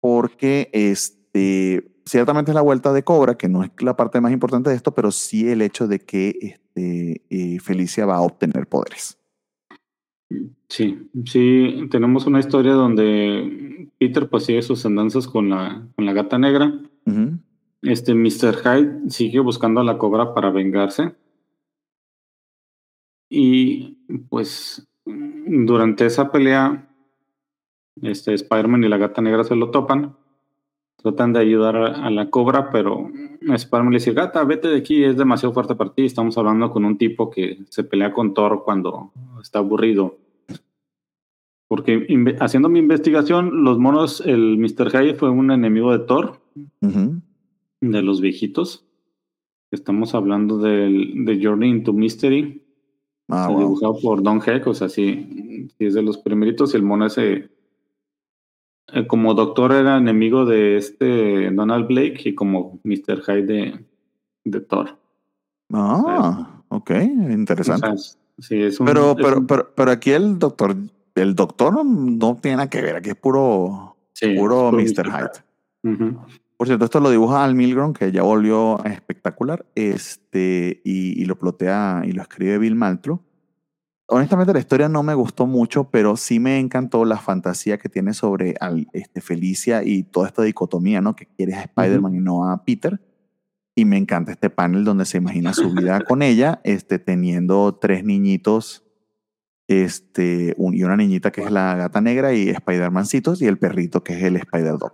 porque 0.00 0.70
este, 0.72 1.92
ciertamente 2.04 2.50
es 2.50 2.56
la 2.56 2.62
vuelta 2.62 2.92
de 2.92 3.04
Cobra, 3.04 3.36
que 3.36 3.48
no 3.48 3.62
es 3.62 3.70
la 3.78 3.96
parte 3.96 4.20
más 4.20 4.32
importante 4.32 4.70
de 4.70 4.76
esto, 4.76 4.92
pero 4.92 5.12
sí 5.12 5.48
el 5.48 5.62
hecho 5.62 5.86
de 5.86 6.00
que 6.00 6.36
este, 6.40 7.22
eh, 7.30 7.60
Felicia 7.60 8.06
va 8.06 8.16
a 8.16 8.22
obtener 8.22 8.66
poderes. 8.66 9.19
Sí, 10.68 11.10
sí, 11.24 11.88
tenemos 11.90 12.26
una 12.26 12.38
historia 12.38 12.74
donde 12.74 13.88
Peter 13.98 14.28
pues 14.28 14.44
sigue 14.44 14.62
sus 14.62 14.86
andanzas 14.86 15.26
con 15.26 15.50
la, 15.50 15.88
con 15.96 16.06
la 16.06 16.12
gata 16.12 16.38
negra. 16.38 16.72
Este 17.82 18.14
Mr. 18.14 18.56
Hyde 18.62 19.10
sigue 19.10 19.40
buscando 19.40 19.80
a 19.80 19.84
la 19.84 19.98
cobra 19.98 20.32
para 20.32 20.50
vengarse. 20.50 21.16
Y 23.28 23.98
pues 24.28 24.88
durante 25.04 26.06
esa 26.06 26.30
pelea, 26.30 26.88
este 28.02 28.34
Spider-Man 28.34 28.84
y 28.84 28.88
la 28.88 28.98
gata 28.98 29.22
negra 29.22 29.42
se 29.42 29.56
lo 29.56 29.70
topan. 29.70 30.16
Tratan 30.96 31.32
de 31.32 31.40
ayudar 31.40 31.76
a, 31.76 32.06
a 32.06 32.10
la 32.10 32.30
cobra, 32.30 32.70
pero 32.70 33.10
Spider-Man 33.40 33.92
le 33.92 33.98
dice, 33.98 34.12
gata, 34.12 34.44
vete 34.44 34.68
de 34.68 34.78
aquí, 34.78 35.02
es 35.04 35.16
demasiado 35.16 35.52
fuerte 35.52 35.74
para 35.74 35.92
ti. 35.92 36.04
Estamos 36.04 36.36
hablando 36.38 36.70
con 36.70 36.84
un 36.84 36.98
tipo 36.98 37.30
que 37.30 37.58
se 37.68 37.84
pelea 37.84 38.12
con 38.12 38.34
Thor 38.34 38.62
cuando 38.64 39.12
está 39.42 39.60
aburrido. 39.60 40.18
Porque 41.68 42.06
haciendo 42.40 42.68
mi 42.68 42.80
investigación, 42.80 43.62
los 43.64 43.78
monos, 43.78 44.20
el 44.26 44.58
Mr. 44.58 44.90
Hyde 44.90 45.14
fue 45.14 45.30
un 45.30 45.50
enemigo 45.50 45.96
de 45.96 46.04
Thor, 46.04 46.40
de 46.80 48.02
los 48.02 48.20
viejitos. 48.20 48.86
Estamos 49.70 50.14
hablando 50.14 50.58
del, 50.58 51.24
de 51.24 51.40
Journey 51.42 51.70
into 51.70 51.92
Mystery, 51.92 52.60
Ah, 53.30 53.44
o 53.44 53.46
sea, 53.46 53.48
wow. 53.48 53.60
dibujado 53.60 53.98
por 54.00 54.22
Don 54.22 54.42
Heck, 54.44 54.66
o 54.66 54.74
sea, 54.74 54.88
sí, 54.88 55.68
sí 55.78 55.84
es 55.86 55.94
de 55.94 56.02
los 56.02 56.18
primeritos. 56.18 56.74
Y 56.74 56.76
el 56.76 56.82
mono 56.82 57.06
ese, 57.06 57.48
eh, 58.88 59.06
como 59.06 59.34
doctor, 59.34 59.72
era 59.72 59.96
enemigo 59.98 60.44
de 60.44 60.76
este 60.76 61.50
Donald 61.50 61.86
Blake 61.86 62.20
y 62.24 62.34
como 62.34 62.80
Mr. 62.84 63.22
Hyde 63.22 63.42
de, 63.46 63.84
de 64.44 64.60
Thor. 64.60 64.98
Ah, 65.72 66.62
ok, 66.68 66.90
O 66.90 67.30
interesante. 67.30 67.86
sea, 67.96 68.14
sí, 68.38 68.60
es 68.62 68.80
un, 68.80 68.86
pero, 68.86 69.10
es 69.12 69.16
pero, 69.16 69.38
un- 69.38 69.46
pero, 69.46 69.70
pero 69.74 69.90
aquí 69.90 70.10
el 70.10 70.38
doctor, 70.38 70.74
el 71.14 71.34
doctor 71.34 71.84
no, 71.84 72.36
tiene 72.40 72.56
nada 72.56 72.70
que 72.70 72.82
ver, 72.82 72.96
aquí 72.96 73.10
es 73.10 73.16
puro, 73.16 73.96
sí, 74.12 74.34
puro 74.34 74.78
es 74.78 74.92
Mr. 74.98 75.06
Hyde. 75.06 76.14
Por 76.56 76.66
cierto, 76.66 76.84
esto 76.84 77.00
lo 77.00 77.10
dibuja 77.10 77.42
Al 77.42 77.54
Milgrom, 77.54 77.94
que 77.94 78.12
ya 78.12 78.22
volvió 78.22 78.84
espectacular, 78.84 79.64
este, 79.74 80.82
y, 80.84 81.20
y 81.22 81.24
lo 81.24 81.36
plotea 81.38 82.02
y 82.04 82.12
lo 82.12 82.20
escribe 82.22 82.58
Bill 82.58 82.74
Maltro. 82.74 83.20
Honestamente, 84.12 84.52
la 84.52 84.58
historia 84.58 84.88
no 84.88 85.02
me 85.04 85.14
gustó 85.14 85.46
mucho, 85.46 85.84
pero 85.84 86.16
sí 86.16 86.40
me 86.40 86.58
encantó 86.58 87.04
la 87.04 87.16
fantasía 87.16 87.78
que 87.78 87.88
tiene 87.88 88.12
sobre 88.12 88.56
al, 88.60 88.88
este, 88.92 89.20
Felicia 89.20 89.84
y 89.84 90.02
toda 90.02 90.26
esta 90.26 90.42
dicotomía, 90.42 91.00
¿no? 91.00 91.14
Que 91.14 91.26
quiere 91.26 91.54
a 91.54 91.62
Spider-Man 91.62 92.16
y 92.16 92.18
no 92.20 92.50
a 92.50 92.64
Peter. 92.64 93.00
Y 93.76 93.84
me 93.84 93.96
encanta 93.96 94.32
este 94.32 94.50
panel 94.50 94.84
donde 94.84 95.04
se 95.04 95.18
imagina 95.18 95.54
su 95.54 95.70
vida 95.72 96.00
con 96.08 96.22
ella, 96.22 96.60
este, 96.64 96.98
teniendo 96.98 97.78
tres 97.80 98.02
niñitos, 98.04 98.84
este, 99.68 100.54
un- 100.58 100.74
y 100.74 100.82
una 100.82 100.96
niñita 100.96 101.30
que 101.30 101.42
es 101.42 101.50
la 101.52 101.76
gata 101.76 102.00
negra 102.00 102.34
y 102.34 102.48
Spider-Mancitos, 102.48 103.40
y 103.40 103.46
el 103.46 103.58
perrito 103.58 104.02
que 104.02 104.14
es 104.14 104.22
el 104.24 104.34
Spider-Dog. 104.36 104.92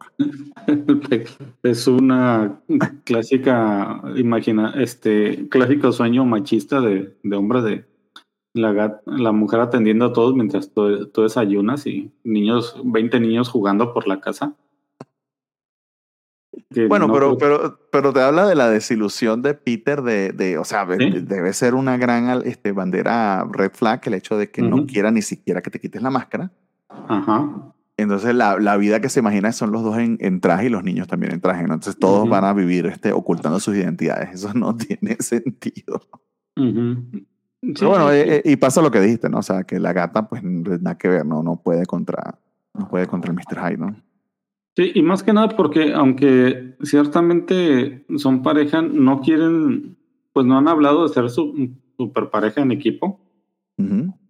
Es 1.63 1.87
una 1.89 2.61
clásica, 3.05 4.03
imagina, 4.17 4.75
este 4.77 5.49
clásico 5.49 5.91
sueño 5.93 6.27
machista 6.27 6.83
de, 6.83 7.17
de 7.23 7.37
hombre 7.37 7.63
de 7.63 7.96
la, 8.57 9.01
la 9.07 9.33
mujer 9.33 9.61
atendiendo 9.61 10.07
a 10.07 10.13
todos 10.13 10.35
mientras 10.35 10.73
tú, 10.73 11.07
tú 11.09 11.23
desayunas 11.23 11.87
y 11.87 12.11
niños, 12.25 12.77
20 12.85 13.21
niños 13.21 13.49
jugando 13.49 13.93
por 13.95 14.09
la 14.09 14.21
casa. 14.21 14.55
Que 16.73 16.87
Bueno, 16.89 17.07
no 17.07 17.13
pero, 17.15 17.37
creo- 17.37 17.59
pero, 17.61 17.79
pero 17.93 18.13
te 18.13 18.21
habla 18.21 18.47
de 18.47 18.55
la 18.55 18.69
desilusión 18.71 19.43
de 19.43 19.55
Peter 19.55 20.03
de, 20.03 20.33
de 20.33 20.59
o 20.59 20.65
sea, 20.65 20.87
Sí. 20.99 21.11
debe 21.21 21.53
ser 21.53 21.75
una 21.75 21.97
gran 21.97 22.43
este, 22.47 22.73
bandera 22.73 23.47
red 23.51 23.73
flag 23.73 24.01
el 24.07 24.15
hecho 24.15 24.37
de 24.39 24.51
que 24.51 24.63
no 24.63 24.77
Ujú. 24.77 24.87
quiera 24.87 25.11
ni 25.11 25.23
siquiera 25.23 25.61
que 25.63 25.71
te 25.71 25.79
quites 25.81 26.03
la 26.03 26.11
máscara. 26.11 26.51
Ajá. 26.89 27.73
Entonces 27.99 28.35
la, 28.35 28.59
la 28.59 28.77
vida 28.77 29.01
que 29.01 29.09
se 29.09 29.21
imagina 29.21 29.53
son 29.53 29.73
los 29.73 29.83
dos 29.83 29.97
en, 29.99 30.19
en 30.21 30.41
traje 30.41 30.67
y 30.67 30.69
los 30.71 30.83
niños 30.85 31.07
también 31.09 31.33
en 31.33 31.41
traje. 31.41 31.63
¿no? 31.67 31.75
Entonces 31.75 31.99
todos 31.99 32.23
Ujú. 32.23 32.31
van 32.31 32.45
a 32.45 32.53
vivir 32.53 32.87
este, 32.87 33.13
ocultando 33.13 33.61
sus 33.61 33.75
identidades. 33.77 34.35
Eso 34.35 34.53
no 34.55 34.75
tiene 34.77 35.17
sentido. 35.21 36.01
Ujú. 36.57 36.97
Sí, 37.67 37.73
Pero 37.79 37.91
bueno, 37.91 38.11
sí. 38.11 38.17
eh, 38.17 38.37
eh, 38.37 38.43
y 38.45 38.57
pasa 38.57 38.81
lo 38.81 38.91
que 38.91 39.01
dijiste, 39.01 39.29
¿no? 39.29 39.39
O 39.39 39.43
sea, 39.43 39.65
que 39.65 39.81
la 39.81 39.93
gata 39.93 40.29
pues 40.29 40.43
nada 40.43 40.97
que 40.97 41.09
ver, 41.09 41.27
¿no? 41.27 41.43
No 41.43 41.57
puede 41.57 41.85
contra, 41.85 42.39
no 42.75 42.89
puede 42.89 43.07
contra 43.07 43.33
el 43.33 43.37
Mr. 43.37 43.59
Hyde, 43.59 43.79
¿no? 43.79 43.97
Sí, 44.77 44.93
y 44.95 45.03
más 45.03 45.23
que 45.23 45.33
nada 45.33 45.49
porque 45.57 45.95
aunque 45.95 46.77
ciertamente 46.83 48.05
son 48.19 48.43
pareja, 48.43 48.83
no 48.83 49.21
quieren, 49.21 49.97
pues 50.33 50.47
no 50.47 50.59
han 50.59 50.69
hablado 50.69 51.03
de 51.03 51.15
ser 51.15 51.31
su 51.31 51.71
super 51.97 52.31
pareja 52.31 52.61
en 52.61 52.73
equipo. 52.73 53.21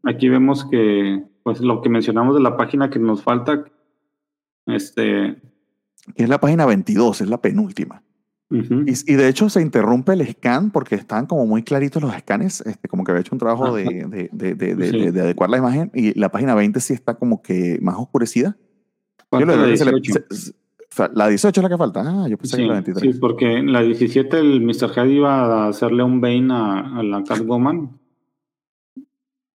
Aquí 0.04 0.28
vemos 0.28 0.64
que, 0.68 1.22
pues 1.42 1.60
lo 1.60 1.82
que 1.82 1.88
mencionamos 1.88 2.34
de 2.34 2.42
la 2.42 2.56
página 2.56 2.90
que 2.90 2.98
nos 2.98 3.22
falta, 3.22 3.64
este, 4.66 5.36
Que 6.14 6.22
es 6.24 6.28
la 6.28 6.40
página 6.40 6.64
22, 6.64 7.20
es 7.20 7.28
la 7.28 7.40
penúltima. 7.40 8.02
Y, 8.48 9.12
y 9.12 9.14
de 9.16 9.28
hecho 9.28 9.48
se 9.48 9.60
interrumpe 9.60 10.12
el 10.12 10.24
scan 10.28 10.70
porque 10.70 10.94
están 10.94 11.26
como 11.26 11.46
muy 11.46 11.64
claritos 11.64 12.00
los 12.02 12.14
escanes, 12.14 12.60
este, 12.60 12.86
como 12.88 13.02
que 13.02 13.10
había 13.10 13.22
hecho 13.22 13.34
un 13.34 13.40
trabajo 13.40 13.74
de, 13.74 14.28
de, 14.32 14.54
de, 14.54 14.90
Sí. 14.90 15.18
adecuar 15.18 15.50
la 15.50 15.58
imagen 15.58 15.90
y 15.94 16.16
la 16.18 16.28
página 16.30 16.54
20 16.54 16.78
sí 16.80 16.92
está 16.92 17.14
como 17.14 17.42
que 17.42 17.78
más 17.82 17.96
oscurecida. 17.98 18.56
Yo 19.32 19.40
le 19.40 19.46
la 19.46 19.56
veo 19.62 19.66
que 19.72 19.76
se 19.76 19.84
le- 19.84 19.90
18. 20.00 20.24
se- 20.30 20.36
se- 20.36 20.50
o 20.52 20.94
sea, 20.96 21.10
la 21.12 21.26
18 21.28 21.60
es 21.60 21.62
la 21.62 21.68
que 21.68 21.76
falta. 21.76 22.02
Ah, 22.06 22.28
yo 22.28 22.38
pensé 22.38 22.56
que 22.56 22.62
Sí, 22.62 22.68
la 22.68 22.74
23. 22.74 23.14
sí, 23.14 23.20
porque 23.20 23.56
en 23.58 23.72
la 23.72 23.82
17 23.82 24.38
el 24.38 24.60
Mr. 24.62 24.90
Hyde 24.94 25.12
iba 25.12 25.64
a 25.64 25.68
hacerle 25.68 26.04
un 26.04 26.20
Bane 26.20 26.46
a, 26.54 26.98
a 26.98 27.02
la 27.02 27.24
Catwoman. 27.24 27.98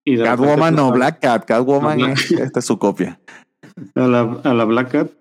Y 0.03 0.17
Catwoman 0.17 0.75
no, 0.75 0.91
Black 0.91 1.19
Cat. 1.21 1.45
Catwoman 1.45 1.97
Black- 1.97 2.11
es 2.19 2.31
esta 2.31 2.59
es 2.59 2.65
su 2.65 2.77
copia. 2.77 3.19
a 3.95 4.07
la, 4.07 4.41
a 4.43 4.53
la 4.53 4.65
Black 4.65 4.91
Cat. 4.91 5.11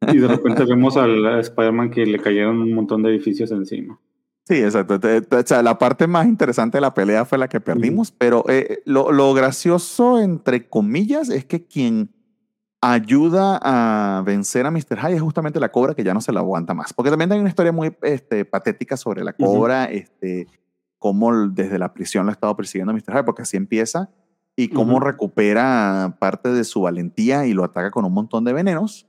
Y 0.12 0.18
de 0.18 0.28
repente 0.28 0.64
vemos 0.64 0.96
al 0.96 1.24
a 1.26 1.40
Spider-Man 1.40 1.90
que 1.90 2.06
le 2.06 2.18
cayeron 2.18 2.60
un 2.60 2.72
montón 2.72 3.02
de 3.02 3.10
edificios 3.10 3.50
encima. 3.50 3.98
Sí, 4.44 4.56
exacto. 4.56 5.00
O 5.00 5.42
sea, 5.44 5.62
la 5.62 5.78
parte 5.78 6.06
más 6.06 6.26
interesante 6.26 6.76
de 6.76 6.82
la 6.82 6.94
pelea 6.94 7.24
fue 7.24 7.38
la 7.38 7.48
que 7.48 7.60
perdimos, 7.60 8.12
pero 8.12 8.44
eh, 8.48 8.80
lo, 8.84 9.10
lo 9.10 9.34
gracioso, 9.34 10.20
entre 10.20 10.68
comillas, 10.68 11.30
es 11.30 11.44
que 11.44 11.66
quien 11.66 12.10
ayuda 12.80 13.58
a 13.60 14.22
vencer 14.22 14.66
a 14.66 14.70
Mr. 14.70 14.98
Hyde 15.00 15.16
es 15.16 15.22
justamente 15.22 15.58
la 15.58 15.72
cobra 15.72 15.94
que 15.94 16.04
ya 16.04 16.14
no 16.14 16.20
se 16.20 16.32
la 16.32 16.40
aguanta 16.40 16.74
más. 16.74 16.92
Porque 16.92 17.10
también 17.10 17.32
hay 17.32 17.40
una 17.40 17.48
historia 17.48 17.72
muy 17.72 17.96
este, 18.02 18.44
patética 18.44 18.96
sobre 18.96 19.24
la 19.24 19.32
cobra, 19.32 19.86
este, 19.86 20.46
cómo 20.98 21.48
desde 21.48 21.78
la 21.78 21.92
prisión 21.92 22.26
lo 22.26 22.30
ha 22.30 22.34
estado 22.34 22.56
persiguiendo 22.56 22.92
a 22.92 22.94
Mr. 22.94 23.14
Hyde, 23.14 23.24
porque 23.24 23.42
así 23.42 23.56
empieza, 23.56 24.10
y 24.54 24.68
cómo 24.68 24.96
Ujú. 24.96 25.06
recupera 25.06 26.16
parte 26.20 26.50
de 26.50 26.64
su 26.64 26.82
valentía 26.82 27.46
y 27.46 27.52
lo 27.52 27.64
ataca 27.64 27.90
con 27.90 28.04
un 28.04 28.12
montón 28.12 28.44
de 28.44 28.52
venenos. 28.52 29.08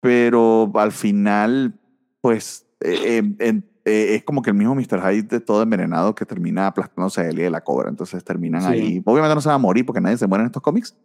Pero 0.00 0.70
al 0.74 0.92
final, 0.92 1.74
pues, 2.20 2.66
eh, 2.80 3.22
eh, 3.38 3.62
eh, 3.84 4.14
es 4.14 4.24
como 4.24 4.42
que 4.42 4.50
el 4.50 4.56
mismo 4.56 4.74
Mr. 4.74 5.00
Hyde 5.02 5.22
de 5.28 5.40
todo 5.40 5.62
envenenado 5.62 6.14
que 6.14 6.24
termina 6.26 6.66
aplastándose 6.68 7.20
a 7.20 7.28
él 7.28 7.38
y 7.38 7.42
de 7.42 7.50
la 7.50 7.62
cobra. 7.62 7.88
Entonces 7.88 8.24
terminan 8.24 8.62
Sí. 8.62 8.68
ahí. 8.68 9.02
Obviamente 9.04 9.34
no 9.34 9.40
se 9.40 9.48
va 9.48 9.56
a 9.56 9.58
morir 9.58 9.84
porque 9.84 10.00
nadie 10.00 10.16
se 10.16 10.26
muere 10.26 10.42
en 10.42 10.46
estos 10.46 10.62
cómics. 10.62 10.96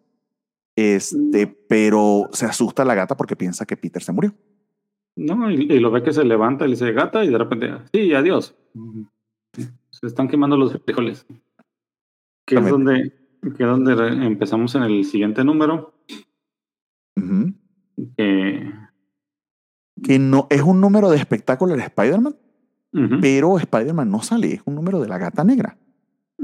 Este, 0.77 1.47
pero 1.47 2.29
se 2.33 2.45
asusta 2.45 2.83
la 2.83 2.95
gata 2.95 3.15
porque 3.15 3.35
piensa 3.35 3.65
que 3.65 3.77
Peter 3.77 4.01
se 4.03 4.11
murió. 4.11 4.33
No, 5.17 5.49
y, 5.49 5.55
y 5.55 5.79
lo 5.79 5.91
ve 5.91 6.03
que 6.03 6.11
se 6.11 6.25
levanta 6.25 6.65
y 6.65 6.69
le 6.69 6.73
dice 6.75 6.91
gata 6.91 7.23
y 7.23 7.29
de 7.29 7.37
repente, 7.37 7.71
sí, 7.93 8.13
adiós. 8.13 8.53
Se 9.89 10.07
están 10.07 10.27
quemando 10.27 10.57
los 10.57 10.73
frijoles. 10.83 11.25
Que 12.45 12.55
es 12.55 12.69
donde, 12.69 13.13
que 13.41 13.63
es 13.63 13.69
donde 13.69 13.93
empezamos 14.25 14.75
en 14.75 14.83
el 14.83 15.05
siguiente 15.05 15.43
número. 15.45 15.93
Que, 18.17 18.71
Que 20.05 20.19
no 20.19 20.47
es 20.49 20.61
un 20.61 20.79
número 20.81 21.09
de 21.09 21.17
espectáculo 21.17 21.75
de 21.75 21.81
Spider-Man, 21.81 22.35
pero 23.21 23.57
Spider-Man 23.57 24.09
no 24.09 24.21
sale, 24.21 24.53
es 24.53 24.61
un 24.65 24.75
número 24.75 25.01
de 25.01 25.07
la 25.07 25.17
gata 25.17 25.43
negra. 25.43 25.77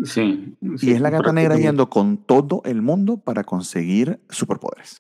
sí, 0.03 0.55
Y 0.61 0.77
sí, 0.77 0.91
es 0.91 0.99
la 1.01 1.09
gata 1.11 1.31
negra 1.31 1.57
yendo 1.57 1.89
con 1.89 2.17
todo 2.17 2.61
el 2.65 2.81
mundo 2.81 3.17
para 3.17 3.43
conseguir 3.43 4.19
superpoderes. 4.29 4.97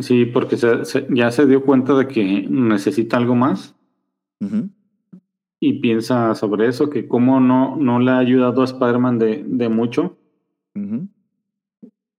Sí, 0.00 0.26
porque 0.26 0.56
se- 0.56 0.84
se- 0.84 1.06
ya 1.10 1.30
se 1.30 1.46
dio 1.46 1.64
cuenta 1.64 1.94
de 1.94 2.06
que 2.08 2.46
necesita 2.48 3.16
algo 3.16 3.34
más 3.34 3.74
y 5.60 5.80
piensa 5.80 6.34
sobre 6.34 6.68
eso, 6.68 6.90
que 6.90 7.08
cómo 7.08 7.40
no, 7.40 7.76
no 7.76 7.98
le 7.98 8.10
ha 8.10 8.18
ayudado 8.18 8.60
a 8.60 8.64
Spider-Man 8.66 9.18
de, 9.18 9.42
de 9.46 9.68
mucho. 9.70 10.18
Ujú. 10.74 11.08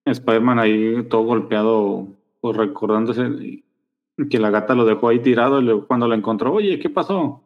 Spider-Man 0.06 0.60
ahí 0.60 1.04
todo 1.10 1.24
golpeado, 1.24 2.08
pues 2.42 2.58
recordándose 2.58 3.64
que 4.30 4.40
la 4.40 4.50
gata 4.50 4.76
lo 4.76 4.86
dejó 4.86 5.10
ahí 5.10 5.20
tirado 5.20 5.62
y 5.62 5.66
luego 5.66 5.88
cuando 5.88 6.08
la 6.08 6.16
encontró, 6.16 6.54
oye, 6.54 6.80
¿qué 6.80 6.90
pasó? 6.90 7.44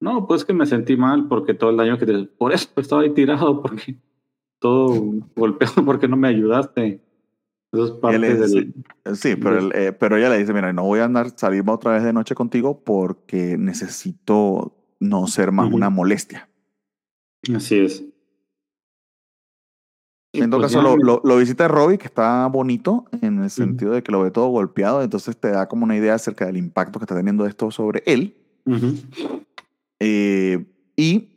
No, 0.00 0.26
pues 0.26 0.44
que 0.44 0.52
me 0.52 0.66
sentí 0.66 0.96
mal 0.96 1.26
porque 1.28 1.54
todo 1.54 1.70
el 1.70 1.76
daño 1.76 1.98
que 1.98 2.06
te... 2.06 2.24
Por 2.24 2.52
eso 2.52 2.68
estaba 2.76 3.02
ahí 3.02 3.10
tirado, 3.10 3.62
porque 3.62 3.96
todo 4.58 5.02
golpeado 5.34 5.84
porque 5.84 6.08
no 6.08 6.16
me 6.16 6.28
ayudaste. 6.28 7.00
Eso 7.72 7.84
es 7.84 7.90
parte 7.92 8.34
del... 8.34 8.74
Sí, 9.14 9.36
pero, 9.36 9.74
eh, 9.74 9.92
pero 9.92 10.16
ella 10.16 10.30
le 10.30 10.38
dice, 10.38 10.52
mira, 10.52 10.72
no 10.72 10.84
voy 10.84 11.00
a 11.00 11.04
andar, 11.04 11.30
salirme 11.36 11.72
otra 11.72 11.92
vez 11.92 12.04
de 12.04 12.12
noche 12.12 12.34
contigo 12.34 12.82
porque 12.84 13.56
necesito 13.58 14.76
no 15.00 15.26
ser 15.26 15.52
más 15.52 15.72
una 15.72 15.90
molestia. 15.90 16.48
Así 17.54 17.78
es. 17.78 18.04
En 20.42 20.50
todo 20.50 20.60
pues 20.60 20.72
caso, 20.72 20.82
lo, 20.82 20.96
lo, 20.96 21.20
lo 21.24 21.36
visita 21.38 21.68
Robbie, 21.68 21.98
que 21.98 22.06
está 22.06 22.46
bonito 22.46 23.04
en 23.22 23.42
el 23.42 23.50
sentido 23.50 23.92
de 23.92 24.02
que 24.02 24.12
lo 24.12 24.22
ve 24.22 24.30
todo 24.30 24.48
golpeado, 24.48 25.02
entonces 25.02 25.36
te 25.36 25.50
da 25.50 25.66
como 25.68 25.84
una 25.84 25.96
idea 25.96 26.14
acerca 26.14 26.46
del 26.46 26.56
impacto 26.56 26.98
que 26.98 27.04
está 27.04 27.14
teniendo 27.16 27.46
esto 27.46 27.70
sobre 27.70 28.02
él. 28.06 28.36
Ujú. 28.66 28.94
Eh, 30.00 30.64
y 30.96 31.28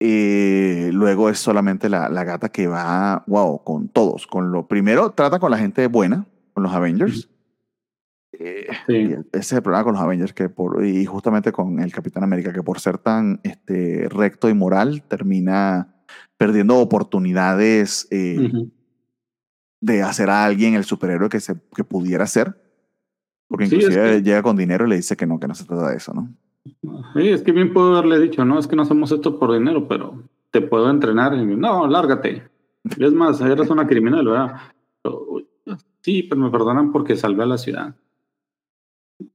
eh, 0.00 0.90
luego 0.92 1.30
es 1.30 1.38
solamente 1.38 1.88
la, 1.88 2.08
la 2.08 2.24
gata 2.24 2.48
que 2.50 2.66
va, 2.66 3.24
wow, 3.26 3.62
con 3.64 3.88
todos. 3.88 4.26
Con 4.26 4.52
lo 4.52 4.66
primero, 4.66 5.10
trata 5.10 5.38
con 5.38 5.50
la 5.50 5.58
gente 5.58 5.86
buena, 5.86 6.26
con 6.52 6.62
los 6.62 6.72
Avengers. 6.72 7.28
Eh, 8.32 8.66
Sí. 8.86 8.92
y 8.92 9.12
el- 9.12 9.26
ese 9.32 9.38
es 9.38 9.52
el 9.52 9.62
problema 9.62 9.84
con 9.84 9.92
los 9.94 10.02
Avengers, 10.02 10.32
que 10.32 10.48
por, 10.48 10.84
y 10.84 11.04
justamente 11.06 11.52
con 11.52 11.78
el 11.80 11.92
Capitán 11.92 12.24
América, 12.24 12.52
que 12.52 12.62
por 12.64 12.80
ser 12.80 12.98
tan 12.98 13.38
este, 13.44 14.08
recto 14.10 14.48
y 14.48 14.54
moral, 14.54 15.02
termina 15.06 15.93
perdiendo 16.36 16.76
oportunidades 16.78 18.06
eh, 18.10 18.50
de 19.80 20.02
hacer 20.02 20.30
a 20.30 20.44
alguien 20.44 20.74
el 20.74 20.84
superhéroe 20.84 21.28
que, 21.28 21.40
se, 21.40 21.54
que 21.74 21.84
pudiera 21.84 22.26
ser. 22.26 22.60
Porque 23.48 23.66
Sí, 23.66 23.76
es 23.76 23.82
inclusive 23.82 24.12
que- 24.16 24.22
llega 24.22 24.42
con 24.42 24.56
dinero 24.56 24.86
y 24.86 24.90
le 24.90 24.96
dice 24.96 25.16
que 25.16 25.26
no, 25.26 25.38
que 25.38 25.46
no 25.48 25.54
se 25.54 25.64
trata 25.64 25.90
de 25.90 25.96
eso, 25.96 26.12
¿no? 26.14 26.28
Sí, 27.14 27.28
es 27.28 27.42
que 27.42 27.52
bien 27.52 27.72
puedo 27.74 27.94
haberle 27.96 28.18
dicho, 28.18 28.44
no, 28.44 28.58
es 28.58 28.66
que 28.66 28.74
no 28.74 28.82
hacemos 28.82 29.12
esto 29.12 29.38
por 29.38 29.52
dinero, 29.52 29.86
pero 29.86 30.22
te 30.50 30.62
puedo 30.62 30.88
entrenar. 30.90 31.34
Y, 31.34 31.44
no, 31.44 31.86
lárgate. 31.86 32.48
Es 32.98 33.12
más, 33.12 33.40
eres 33.42 33.68
una 33.70 33.86
criminal, 33.86 34.24
¿verdad? 34.26 34.56
Sí, 36.00 36.22
pero 36.22 36.40
me 36.40 36.50
perdonan 36.50 36.90
porque 36.92 37.16
salvé 37.16 37.42
a 37.42 37.46
la 37.46 37.58
ciudad. 37.58 37.94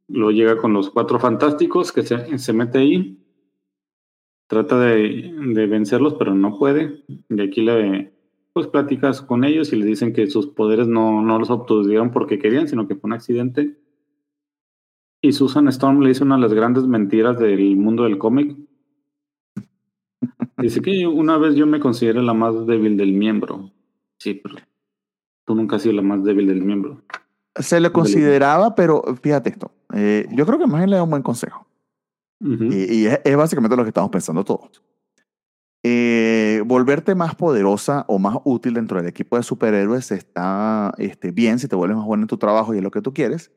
Luego 0.08 0.32
llega 0.32 0.58
con 0.58 0.74
los 0.74 0.90
cuatro 0.90 1.20
fantásticos 1.20 1.92
que 1.92 2.04
se, 2.04 2.38
se 2.40 2.54
mete 2.54 2.80
ahí. 2.80 3.19
Trata 4.50 4.80
de, 4.80 5.32
de, 5.54 5.68
vencerlos, 5.68 6.16
pero 6.16 6.34
no 6.34 6.58
puede. 6.58 7.04
Y 7.30 7.40
aquí 7.40 7.62
le 7.62 8.12
pues 8.52 8.66
platicas 8.66 9.22
con 9.22 9.44
ellos 9.44 9.72
y 9.72 9.76
le 9.76 9.86
dicen 9.86 10.12
que 10.12 10.26
sus 10.26 10.48
poderes 10.48 10.88
no, 10.88 11.22
no 11.22 11.38
los 11.38 11.52
obtuvieron 11.52 12.12
porque 12.12 12.40
querían, 12.40 12.68
sino 12.68 12.88
que 12.88 12.96
fue 12.96 13.10
un 13.10 13.14
accidente. 13.14 13.78
Y 15.22 15.34
Susan 15.34 15.68
Storm 15.68 16.02
le 16.02 16.10
dice 16.10 16.24
una 16.24 16.36
de 16.36 16.42
las 16.42 16.54
grandes 16.54 16.86
mentiras 16.86 17.38
del 17.38 17.78
mundo 17.78 18.06
del 18.06 18.18
cómic. 18.18 18.58
Dice 20.58 20.82
que 20.82 21.06
una 21.06 21.38
vez 21.38 21.54
yo 21.56 21.68
me 21.68 21.80
consideré 21.80 22.24
la 22.24 22.34
más 22.34 22.66
débil 22.66 22.98
del 22.98 23.14
miembro. 23.14 23.72
Sí, 24.18 24.34
pero 24.34 24.56
tú 25.46 25.54
nunca 25.54 25.76
has 25.76 25.84
sido 25.84 25.94
la 25.94 26.02
más 26.02 26.24
débil 26.24 26.48
del 26.48 26.64
miembro. 26.64 27.04
Se 27.56 27.80
le 27.80 27.92
consideraba, 27.92 28.74
pero 28.74 29.04
fíjate 29.22 29.52
esto. 29.52 29.72
Eh, 29.94 30.28
yo 30.32 30.46
creo 30.48 30.58
que 30.58 30.68
más 30.68 30.80
bien 30.80 30.90
le 30.90 30.96
da 30.96 31.04
un 31.04 31.12
buen 31.12 31.24
consejo. 31.24 31.69
Uh 32.42 32.48
-huh. 32.48 32.74
Y, 32.74 32.94
y 32.96 33.06
es, 33.08 33.20
es, 33.24 33.36
básicamente 33.36 33.76
lo 33.76 33.84
que 33.84 33.90
estamos 33.90 34.12
pensando 34.12 34.44
todos. 34.44 34.82
Eh, 35.82 36.62
volverte 36.66 37.16
más 37.16 37.36
poderosa 37.36 38.04
o 38.10 38.20
más 38.20 38.38
útil 38.44 38.74
dentro 38.74 38.98
del 38.98 39.08
equipo 39.08 39.38
de 39.38 39.44
superhéroes 39.44 40.12
está 40.12 40.94
este, 40.98 41.32
bien 41.32 41.58
si 41.58 41.70
te 41.70 41.76
vuelves 41.78 41.96
más 41.96 42.06
bueno 42.06 42.24
en 42.24 42.28
tu 42.28 42.38
trabajo 42.38 42.74
y 42.74 42.78
es 42.78 42.84
lo 42.84 42.92
que 42.92 43.02
tú 43.02 43.14
quieres. 43.14 43.52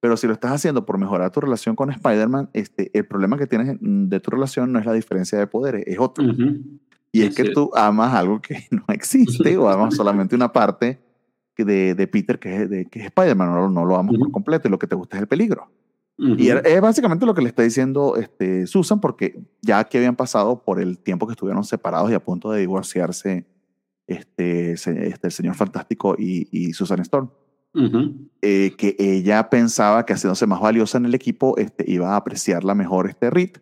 Pero 0.00 0.16
si 0.16 0.26
lo 0.26 0.32
estás 0.32 0.52
haciendo 0.52 0.84
por 0.84 0.98
mejorar 0.98 1.30
tu 1.30 1.40
relación 1.40 1.76
con 1.76 1.90
Spider-Man, 1.90 2.50
este, 2.52 2.90
el 2.98 3.06
problema 3.06 3.38
que 3.38 3.46
tienes 3.46 3.78
de 3.80 4.20
tu 4.20 4.30
relación 4.30 4.72
no 4.72 4.80
es 4.80 4.86
la 4.86 4.92
diferencia 4.92 5.38
de 5.38 5.46
poderes, 5.46 5.84
es 5.86 5.98
otro. 5.98 6.24
Uh 6.24 6.28
-huh. 6.28 6.80
Y 7.12 7.22
es, 7.22 7.28
es 7.30 7.36
que 7.36 7.50
tú 7.50 7.70
amas 7.74 8.12
algo 8.14 8.40
que 8.40 8.66
no 8.70 8.84
existe 8.88 9.56
o 9.56 9.68
amas 9.68 9.94
solamente 9.94 10.34
una 10.34 10.52
parte 10.52 11.00
de, 11.56 11.94
de 11.94 12.06
Peter 12.06 12.38
que 12.38 12.62
es, 12.62 12.70
de, 12.70 12.86
que 12.86 12.98
es 12.98 13.04
Spider-Man, 13.06 13.54
no, 13.54 13.70
no, 13.70 13.84
lo 13.84 13.96
amas 13.96 14.14
uh 14.14 14.16
-huh. 14.16 14.20
por 14.20 14.32
completo 14.32 14.68
y 14.68 14.70
lo 14.70 14.78
que 14.78 14.86
te 14.86 14.96
gusta 14.96 15.16
es 15.16 15.22
el 15.22 15.28
peligro. 15.28 15.70
Uh 16.18 16.26
-huh. 16.26 16.40
Y 16.40 16.50
es 16.50 16.80
básicamente 16.80 17.26
lo 17.26 17.34
que 17.34 17.42
le 17.42 17.48
está 17.48 17.62
diciendo 17.62 18.16
este, 18.16 18.66
Susan, 18.66 19.00
porque 19.00 19.42
ya 19.62 19.82
que 19.84 19.98
habían 19.98 20.16
pasado 20.16 20.62
por 20.62 20.80
el 20.80 20.98
tiempo 20.98 21.26
que 21.26 21.32
estuvieron 21.32 21.64
separados 21.64 22.10
y 22.10 22.14
a 22.14 22.20
punto 22.24 22.50
de 22.50 22.60
divorciarse 22.60 23.46
este, 24.06 24.72
este, 24.72 25.26
el 25.26 25.32
señor 25.32 25.54
Fantástico 25.54 26.14
y, 26.18 26.48
y 26.50 26.72
Susan 26.74 27.00
Storm. 27.00 27.30
Uh 27.74 27.80
-huh. 27.80 28.28
eh, 28.42 28.74
que 28.76 28.94
ella 28.98 29.48
pensaba 29.48 30.04
que 30.04 30.12
haciéndose 30.12 30.46
más 30.46 30.60
valiosa 30.60 30.98
en 30.98 31.06
el 31.06 31.14
equipo 31.14 31.56
este, 31.56 31.90
iba 31.90 32.12
a 32.12 32.16
apreciarla 32.16 32.74
mejor 32.74 33.08
este 33.08 33.30
Reed. 33.30 33.52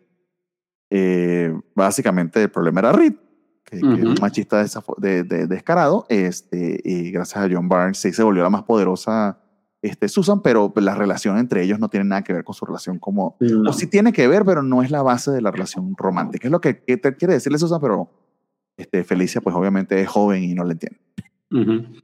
Eh, 0.90 1.55
básicamente 1.77 2.43
el 2.43 2.51
problema 2.51 2.81
era 2.81 2.90
Reed, 2.90 3.14
que, 3.64 3.77
uh 3.77 3.81
-huh. 3.81 3.94
que 3.94 4.01
es 4.01 4.06
un 4.09 4.16
machista 4.20 4.64
de, 4.64 4.68
de, 4.98 5.22
de, 5.22 5.47
descarado, 5.47 6.06
este, 6.09 6.81
y 6.85 7.12
gracias 7.12 7.44
a 7.44 7.48
John 7.48 7.68
Barnes 7.68 7.98
sí 7.98 8.12
se 8.12 8.24
volvió 8.24 8.43
la 8.43 8.51
más 8.51 8.64
poderosa 8.64 9.39
este, 9.82 10.09
Susan, 10.09 10.43
pero 10.43 10.73
la 10.77 10.94
relación 10.94 11.39
entre 11.39 11.62
ellos 11.62 11.78
no 11.78 11.89
tiene 11.89 12.05
nada 12.05 12.23
que 12.23 12.32
ver 12.32 12.44
con 12.44 12.55
su 12.55 12.66
relación 12.66 12.98
como... 12.98 13.36
No. 13.40 13.70
O 13.70 13.73
sí 13.73 13.86
tiene 13.86 14.12
que 14.12 14.28
ver, 14.28 14.44
pero 14.44 14.62
no 14.62 14.82
es 14.82 14.90
la 14.90 15.02
base 15.02 15.31
de 15.31 15.40
la 15.40 15.51
relación 15.51 15.94
romántica. 15.97 16.48
Es 16.48 16.52
lo 16.52 16.61
que, 16.61 16.82
que 16.82 16.97
te 16.97 17.16
quiere 17.16 17.35
decirle 17.35 17.59
Susan, 17.59 17.81
pero 17.81 18.11
este, 18.77 19.05
Felicia 19.05 19.40
pues 19.40 19.55
obviamente 19.57 20.01
es 20.01 20.09
joven 20.09 20.43
y 20.44 20.55
no 20.55 20.65
le 20.65 20.73
entiende. 20.73 20.98
Uh 21.51 21.57
-huh. 21.59 22.02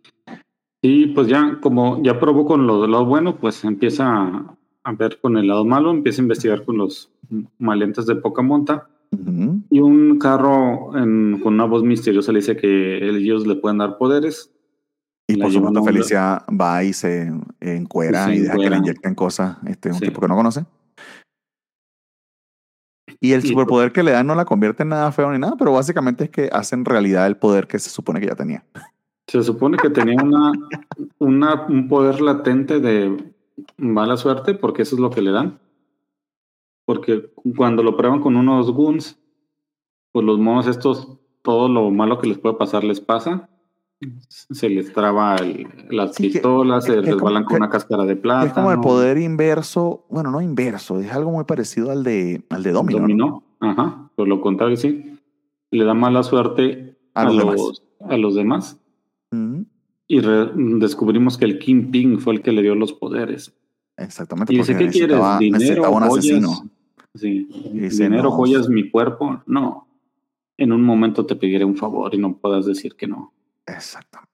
Y 0.82 1.08
pues 1.08 1.26
ya, 1.28 1.58
como 1.60 2.02
ya 2.02 2.18
probó 2.20 2.46
con 2.46 2.66
lo, 2.66 2.86
lo 2.86 3.04
bueno, 3.04 3.36
pues 3.38 3.64
empieza 3.64 4.06
a, 4.06 4.56
a, 4.84 4.92
ver 4.92 5.18
con 5.20 5.36
el 5.36 5.48
lado 5.48 5.64
malo, 5.64 5.90
empieza 5.90 6.20
a 6.20 6.24
investigar 6.24 6.64
con 6.64 6.78
los 6.78 7.10
maleantes 7.58 8.06
de 8.06 8.16
poca 8.16 8.42
monta. 8.42 8.88
Uh 9.10 9.16
-huh. 9.16 9.62
Y 9.70 9.80
un 9.80 10.18
carro 10.18 10.96
en, 10.96 11.40
con 11.42 11.54
una 11.54 11.64
voz 11.64 11.82
misteriosa 11.82 12.32
le 12.32 12.38
dice 12.38 12.56
que 12.56 13.08
ellos 13.08 13.46
le 13.46 13.56
pueden 13.56 13.78
dar 13.78 13.98
poderes. 13.98 14.50
Y 15.28 15.36
por 15.38 15.52
supuesto, 15.52 15.82
Felicia 15.82 16.44
va 16.48 16.84
y 16.84 16.92
se 16.92 17.32
encuera 17.60 18.32
y, 18.32 18.36
se 18.36 18.36
y 18.36 18.40
deja 18.42 18.52
encuera. 18.52 18.70
que 18.70 18.70
le 18.70 18.76
inyecten 18.78 19.14
cosas, 19.14 19.56
este, 19.66 19.88
un 19.88 19.96
sí. 19.96 20.06
tipo 20.06 20.20
que 20.20 20.28
no 20.28 20.36
conoce. 20.36 20.64
Y 23.20 23.32
el 23.32 23.44
y 23.44 23.48
superpoder 23.48 23.88
pues, 23.88 23.94
que 23.94 24.02
le 24.02 24.12
dan 24.12 24.26
no 24.26 24.34
la 24.34 24.44
convierte 24.44 24.82
en 24.82 24.90
nada 24.90 25.10
feo 25.12 25.32
ni 25.32 25.38
nada, 25.38 25.56
pero 25.58 25.72
básicamente 25.72 26.24
es 26.24 26.30
que 26.30 26.48
hacen 26.52 26.84
realidad 26.84 27.26
el 27.26 27.36
poder 27.36 27.66
que 27.66 27.78
se 27.78 27.90
supone 27.90 28.20
que 28.20 28.26
ya 28.26 28.34
tenía. 28.36 28.64
Se 29.26 29.42
supone 29.42 29.76
que 29.76 29.90
tenía 29.90 30.22
una, 30.22 30.52
una, 31.18 31.66
un 31.66 31.88
poder 31.88 32.20
latente 32.20 32.78
de 32.78 33.34
mala 33.76 34.16
suerte, 34.16 34.54
porque 34.54 34.82
eso 34.82 34.94
es 34.94 35.00
lo 35.00 35.10
que 35.10 35.22
le 35.22 35.32
dan. 35.32 35.58
Porque 36.84 37.32
cuando 37.56 37.82
lo 37.82 37.96
prueban 37.96 38.20
con 38.20 38.36
unos 38.36 38.70
guns, 38.70 39.18
pues 40.12 40.24
los 40.24 40.38
monos 40.38 40.68
estos, 40.68 41.18
todo 41.42 41.68
lo 41.68 41.90
malo 41.90 42.20
que 42.20 42.28
les 42.28 42.38
puede 42.38 42.54
pasar 42.54 42.84
les 42.84 43.00
pasa. 43.00 43.48
Se 44.28 44.68
les 44.68 44.92
traba 44.92 45.36
el, 45.36 45.66
las 45.90 46.14
sí, 46.14 46.28
pistolas, 46.28 46.84
que, 46.84 46.92
se 46.92 47.00
resbalan 47.00 47.44
con 47.44 47.56
una 47.56 47.70
cáscara 47.70 48.04
de 48.04 48.16
plata. 48.16 48.46
Es 48.46 48.52
como 48.52 48.70
el 48.70 48.80
poder 48.80 49.16
inverso, 49.16 50.04
bueno, 50.10 50.30
no 50.30 50.42
inverso, 50.42 51.00
es 51.00 51.10
algo 51.12 51.30
muy 51.30 51.44
parecido 51.44 51.90
al 51.90 52.04
de, 52.04 52.44
al 52.50 52.62
de 52.62 52.72
Domino. 52.72 53.00
Dominó, 53.00 53.44
¿no? 53.60 53.68
ajá, 53.70 54.10
por 54.14 54.28
lo 54.28 54.40
contrario, 54.40 54.76
sí. 54.76 55.18
Le 55.70 55.84
da 55.84 55.94
mala 55.94 56.22
suerte 56.22 56.98
a, 57.14 57.22
a 57.22 57.32
los, 57.32 57.44
los, 57.44 57.82
a 58.00 58.16
los 58.16 58.34
demás. 58.34 58.78
Y 60.08 60.20
descubrimos 60.20 61.36
que 61.36 61.46
el 61.46 61.58
Kingpin 61.58 62.20
fue 62.20 62.34
el 62.34 62.42
que 62.42 62.52
le 62.52 62.62
dio 62.62 62.74
los 62.74 62.92
poderes. 62.92 63.52
Exactamente. 63.96 64.52
Y 64.54 64.58
dice, 64.58 64.76
¿qué 64.76 64.88
quieres? 64.88 65.18
¿Dinero, 65.38 65.90
un 65.90 66.02
joyas? 66.02 66.18
asesino? 66.18 66.70
Sí. 67.14 67.48
Dice, 67.72 68.04
¿Dinero, 68.04 68.24
no. 68.24 68.30
joyas, 68.30 68.68
mi 68.68 68.90
cuerpo? 68.90 69.42
No. 69.46 69.88
En 70.58 70.72
un 70.72 70.82
momento 70.82 71.26
te 71.26 71.34
pediré 71.34 71.64
un 71.64 71.76
favor 71.76 72.14
y 72.14 72.18
no 72.18 72.36
puedas 72.36 72.66
decir 72.66 72.94
que 72.94 73.06
no. 73.06 73.32
Exactamente. 73.66 74.30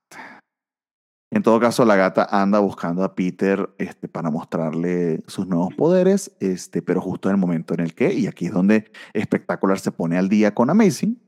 En 1.31 1.43
todo 1.43 1.59
caso, 1.59 1.87
la 1.87 1.97
gata 1.97 2.29
anda 2.31 2.59
buscando 2.59 3.03
a 3.05 3.15
Peter 3.15 3.71
este, 3.79 4.07
para 4.07 4.31
mostrarle 4.31 5.23
sus 5.27 5.47
nuevos 5.47 5.73
poderes, 5.75 6.37
este, 6.41 6.83
pero 6.83 7.01
justo 7.01 7.31
en 7.31 7.37
el 7.37 7.41
momento 7.41 7.73
en 7.73 7.81
el 7.81 7.95
que, 7.95 8.13
y 8.13 8.27
aquí 8.27 8.47
es 8.47 8.53
donde 8.53 8.93
Espectacular 9.15 9.79
se 9.79 9.93
pone 9.93 10.19
al 10.19 10.29
día 10.29 10.55
con 10.55 10.69
Amazing, 10.69 11.19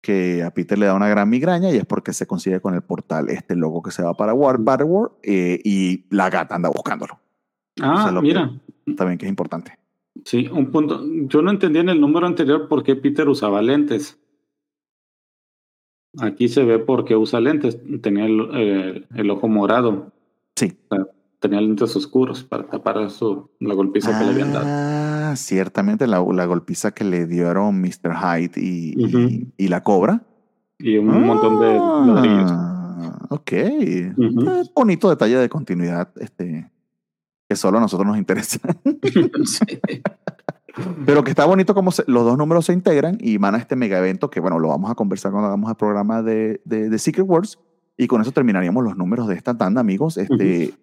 que 0.00 0.44
a 0.44 0.52
Peter 0.52 0.78
le 0.78 0.86
da 0.86 0.94
una 0.94 1.08
gran 1.08 1.28
migraña 1.28 1.72
y 1.72 1.76
es 1.76 1.84
porque 1.84 2.12
se 2.12 2.28
consigue 2.28 2.60
con 2.60 2.74
el 2.74 2.82
portal 2.82 3.28
este 3.28 3.56
logo 3.56 3.82
que 3.82 3.90
se 3.90 4.04
va 4.04 4.14
para 4.14 4.32
War, 4.32 4.60
War 4.60 5.10
eh, 5.24 5.60
y 5.64 6.04
la 6.14 6.30
gata 6.30 6.54
anda 6.54 6.68
buscándolo. 6.68 7.18
Ah, 7.80 8.16
mira. 8.22 8.52
Que, 8.86 8.94
también 8.94 9.18
que 9.18 9.26
es 9.26 9.30
importante. 9.30 9.76
Sí, 10.24 10.48
un 10.52 10.70
punto. 10.70 11.02
Yo 11.26 11.42
no 11.42 11.50
entendía 11.50 11.82
en 11.82 11.88
el 11.88 12.00
número 12.00 12.28
anterior 12.28 12.68
por 12.68 12.84
qué 12.84 12.94
Peter 12.94 13.28
usaba 13.28 13.60
lentes. 13.60 14.18
Aquí 16.20 16.48
se 16.48 16.64
ve 16.64 16.78
por 16.78 17.04
qué 17.04 17.16
usa 17.16 17.40
lentes. 17.40 17.78
Tenía 18.02 18.26
el, 18.26 19.06
el 19.14 19.30
ojo 19.30 19.48
morado. 19.48 20.12
Sí. 20.54 20.72
O 20.88 20.94
sea, 20.94 21.06
tenía 21.40 21.60
lentes 21.60 21.94
oscuros 21.96 22.42
para 22.42 22.64
tapar 22.66 23.10
su, 23.10 23.50
la 23.60 23.74
golpiza 23.74 24.14
ah, 24.14 24.18
que 24.18 24.24
le 24.24 24.30
habían 24.32 24.52
dado. 24.52 24.66
Ah, 24.68 25.34
ciertamente 25.36 26.06
la, 26.06 26.24
la, 26.32 26.46
golpiza 26.46 26.92
que 26.92 27.04
le 27.04 27.26
dieron 27.26 27.80
Mr. 27.80 28.14
Hyde 28.14 28.60
y, 28.60 28.94
uh 28.96 29.08
-huh. 29.08 29.30
y, 29.30 29.64
y, 29.64 29.68
la 29.68 29.82
cobra. 29.82 30.22
Y 30.78 30.96
un 30.98 31.10
ah, 31.10 31.18
montón 31.18 31.60
de 31.60 32.12
ladrillos. 32.12 32.52
Ok. 33.30 33.52
Uh 34.16 34.22
-huh. 34.22 34.70
Bonito 34.74 35.10
detalle 35.10 35.36
de 35.36 35.48
continuidad 35.48 36.10
este, 36.16 36.70
que 37.48 37.56
solo 37.56 37.78
a 37.78 37.80
nosotros 37.80 38.06
nos 38.06 38.18
interesa. 38.18 38.58
sí. 39.44 39.66
Pero 41.06 41.24
que 41.24 41.30
está 41.30 41.44
bonito 41.44 41.74
como 41.74 41.90
se, 41.90 42.04
los 42.06 42.24
dos 42.24 42.36
números 42.36 42.66
se 42.66 42.72
integran 42.72 43.16
y 43.20 43.38
van 43.38 43.54
a 43.54 43.58
este 43.58 43.76
mega 43.76 43.98
evento 43.98 44.30
que, 44.30 44.40
bueno, 44.40 44.58
lo 44.58 44.68
vamos 44.68 44.90
a 44.90 44.94
conversar 44.94 45.32
cuando 45.32 45.48
hagamos 45.48 45.70
el 45.70 45.76
programa 45.76 46.22
de, 46.22 46.60
de, 46.64 46.90
de 46.90 46.98
Secret 46.98 47.26
Wars. 47.26 47.58
Y 47.96 48.06
con 48.08 48.20
eso 48.20 48.32
terminaríamos 48.32 48.84
los 48.84 48.96
números 48.96 49.26
de 49.26 49.34
esta 49.34 49.56
tanda, 49.56 49.80
amigos. 49.80 50.18
Este, 50.18 50.34
uh 50.34 50.70
-huh 50.70 50.74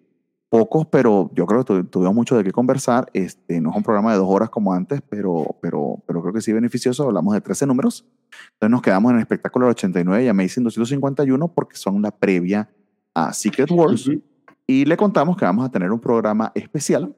pocos, 0.54 0.86
pero 0.86 1.32
yo 1.34 1.46
creo 1.46 1.64
que 1.64 1.82
tuvimos 1.82 2.14
mucho 2.14 2.36
de 2.36 2.44
qué 2.44 2.52
conversar. 2.52 3.10
Este, 3.12 3.60
no 3.60 3.70
es 3.70 3.76
un 3.76 3.82
programa 3.82 4.12
de 4.12 4.18
dos 4.18 4.28
horas 4.28 4.50
como 4.50 4.72
antes, 4.72 5.02
pero, 5.08 5.56
pero, 5.60 6.00
pero 6.06 6.22
creo 6.22 6.32
que 6.32 6.40
sí 6.40 6.52
beneficioso. 6.52 7.02
Hablamos 7.02 7.34
de 7.34 7.40
13 7.40 7.66
números. 7.66 8.06
Entonces 8.52 8.70
nos 8.70 8.80
quedamos 8.80 9.10
en 9.10 9.16
el 9.16 9.22
espectáculo 9.22 9.66
89 9.66 10.24
y 10.24 10.28
Amazing 10.28 10.62
251 10.62 11.48
porque 11.48 11.76
son 11.76 12.00
la 12.00 12.12
previa 12.12 12.70
a 13.14 13.32
Secret 13.32 13.68
Wars. 13.72 14.06
Uh 14.06 14.12
-huh. 14.12 14.22
Y 14.68 14.84
le 14.84 14.96
contamos 14.96 15.36
que 15.36 15.44
vamos 15.44 15.64
a 15.66 15.70
tener 15.70 15.90
un 15.90 15.98
programa 15.98 16.52
especial 16.54 17.16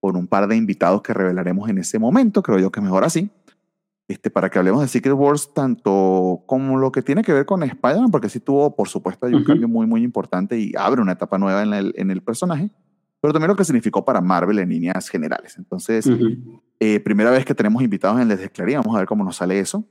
con 0.00 0.16
un 0.16 0.26
par 0.26 0.48
de 0.48 0.56
invitados 0.56 1.02
que 1.02 1.12
revelaremos 1.12 1.68
en 1.68 1.78
ese 1.78 1.98
momento. 1.98 2.42
Creo 2.42 2.58
yo 2.58 2.70
que 2.70 2.80
mejor 2.80 3.04
así. 3.04 3.30
Este, 4.08 4.30
para 4.30 4.48
que 4.48 4.58
hablemos 4.58 4.80
de 4.80 4.88
Secret 4.88 5.14
Wars, 5.14 5.52
tanto 5.52 6.42
como 6.46 6.78
lo 6.78 6.90
que 6.90 7.02
tiene 7.02 7.22
que 7.22 7.32
ver 7.32 7.44
con 7.44 7.62
Spider-Man, 7.62 8.10
porque 8.10 8.30
sí 8.30 8.40
tuvo, 8.40 8.74
por 8.74 8.88
supuesto, 8.88 9.26
hay 9.26 9.34
un 9.34 9.40
uh 9.40 9.44
-huh. 9.44 9.46
cambio 9.46 9.68
muy, 9.68 9.86
muy 9.86 10.02
importante 10.02 10.58
y 10.58 10.72
abre 10.78 11.02
una 11.02 11.12
etapa 11.12 11.36
nueva 11.36 11.62
en 11.62 11.74
el, 11.74 11.92
en 11.94 12.10
el, 12.10 12.22
personaje, 12.22 12.70
pero 13.20 13.34
también 13.34 13.48
lo 13.48 13.56
que 13.56 13.64
significó 13.64 14.06
para 14.06 14.22
Marvel 14.22 14.60
en 14.60 14.70
líneas 14.70 15.10
generales. 15.10 15.58
Entonces, 15.58 16.06
uh 16.06 16.12
-huh. 16.12 16.60
eh, 16.80 17.00
primera 17.00 17.30
vez 17.30 17.44
que 17.44 17.54
tenemos 17.54 17.82
invitados 17.82 18.18
en 18.18 18.28
Les 18.28 18.38
Desclaría, 18.38 18.78
vamos 18.78 18.96
a 18.96 19.00
ver 19.00 19.06
cómo 19.06 19.24
nos 19.24 19.36
sale 19.36 19.58
eso. 19.58 19.84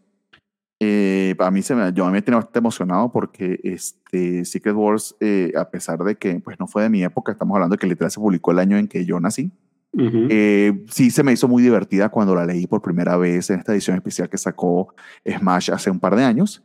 Eh, 0.79 1.35
a 1.39 1.49
mí 1.51 1.61
se 1.61 1.75
me, 1.75 1.91
yo 1.93 2.03
a 2.05 2.07
mí 2.07 2.13
me 2.13 2.21
tiene 2.21 2.35
bastante 2.35 2.59
emocionado 2.59 3.11
porque 3.11 3.59
este 3.63 4.45
Secret 4.45 4.75
Wars, 4.75 5.15
eh, 5.19 5.51
a 5.55 5.69
pesar 5.69 5.99
de 6.03 6.15
que 6.15 6.39
pues, 6.39 6.59
no 6.59 6.67
fue 6.67 6.83
de 6.83 6.89
mi 6.89 7.03
época, 7.03 7.31
estamos 7.31 7.55
hablando 7.55 7.75
de 7.75 7.79
que 7.79 7.87
literal 7.87 8.09
se 8.09 8.19
publicó 8.19 8.51
el 8.51 8.59
año 8.59 8.77
en 8.77 8.87
que 8.87 9.05
yo 9.05 9.19
nací. 9.19 9.51
Ujú. 9.97 10.27
Eh, 10.29 10.85
sí 10.89 11.09
se 11.09 11.23
me 11.23 11.33
hizo 11.33 11.47
muy 11.47 11.63
divertida 11.63 12.09
cuando 12.09 12.35
la 12.35 12.45
leí 12.45 12.67
por 12.67 12.81
primera 12.81 13.17
vez 13.17 13.49
en 13.49 13.59
esta 13.59 13.73
edición 13.73 13.95
especial 13.97 14.29
que 14.29 14.37
sacó 14.37 14.93
Smash 15.27 15.71
hace 15.71 15.89
un 15.89 15.99
par 15.99 16.15
de 16.15 16.23
años. 16.23 16.63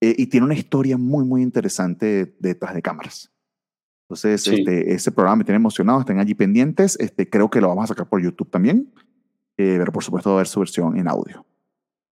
Eh, 0.00 0.14
y 0.16 0.26
tiene 0.26 0.44
una 0.46 0.54
historia 0.54 0.96
muy, 0.96 1.24
muy 1.24 1.42
interesante 1.42 2.36
detrás 2.38 2.74
de 2.74 2.82
cámaras. 2.82 3.32
Entonces, 4.04 4.42
Sí. 4.42 4.54
este, 4.60 4.92
ese 4.94 5.10
programa 5.12 5.36
me 5.36 5.44
tiene 5.44 5.56
emocionado, 5.56 6.00
estén 6.00 6.18
allí 6.20 6.34
pendientes. 6.34 6.96
Este, 7.00 7.28
creo 7.28 7.50
que 7.50 7.60
lo 7.60 7.68
vamos 7.68 7.84
a 7.84 7.88
sacar 7.88 8.08
por 8.08 8.22
YouTube 8.22 8.48
también, 8.50 8.92
eh, 9.56 9.76
pero 9.78 9.90
por 9.92 10.04
supuesto 10.04 10.30
va 10.30 10.36
a 10.36 10.38
haber 10.38 10.46
su 10.46 10.60
versión 10.60 10.96
en 10.96 11.08
audio. 11.08 11.44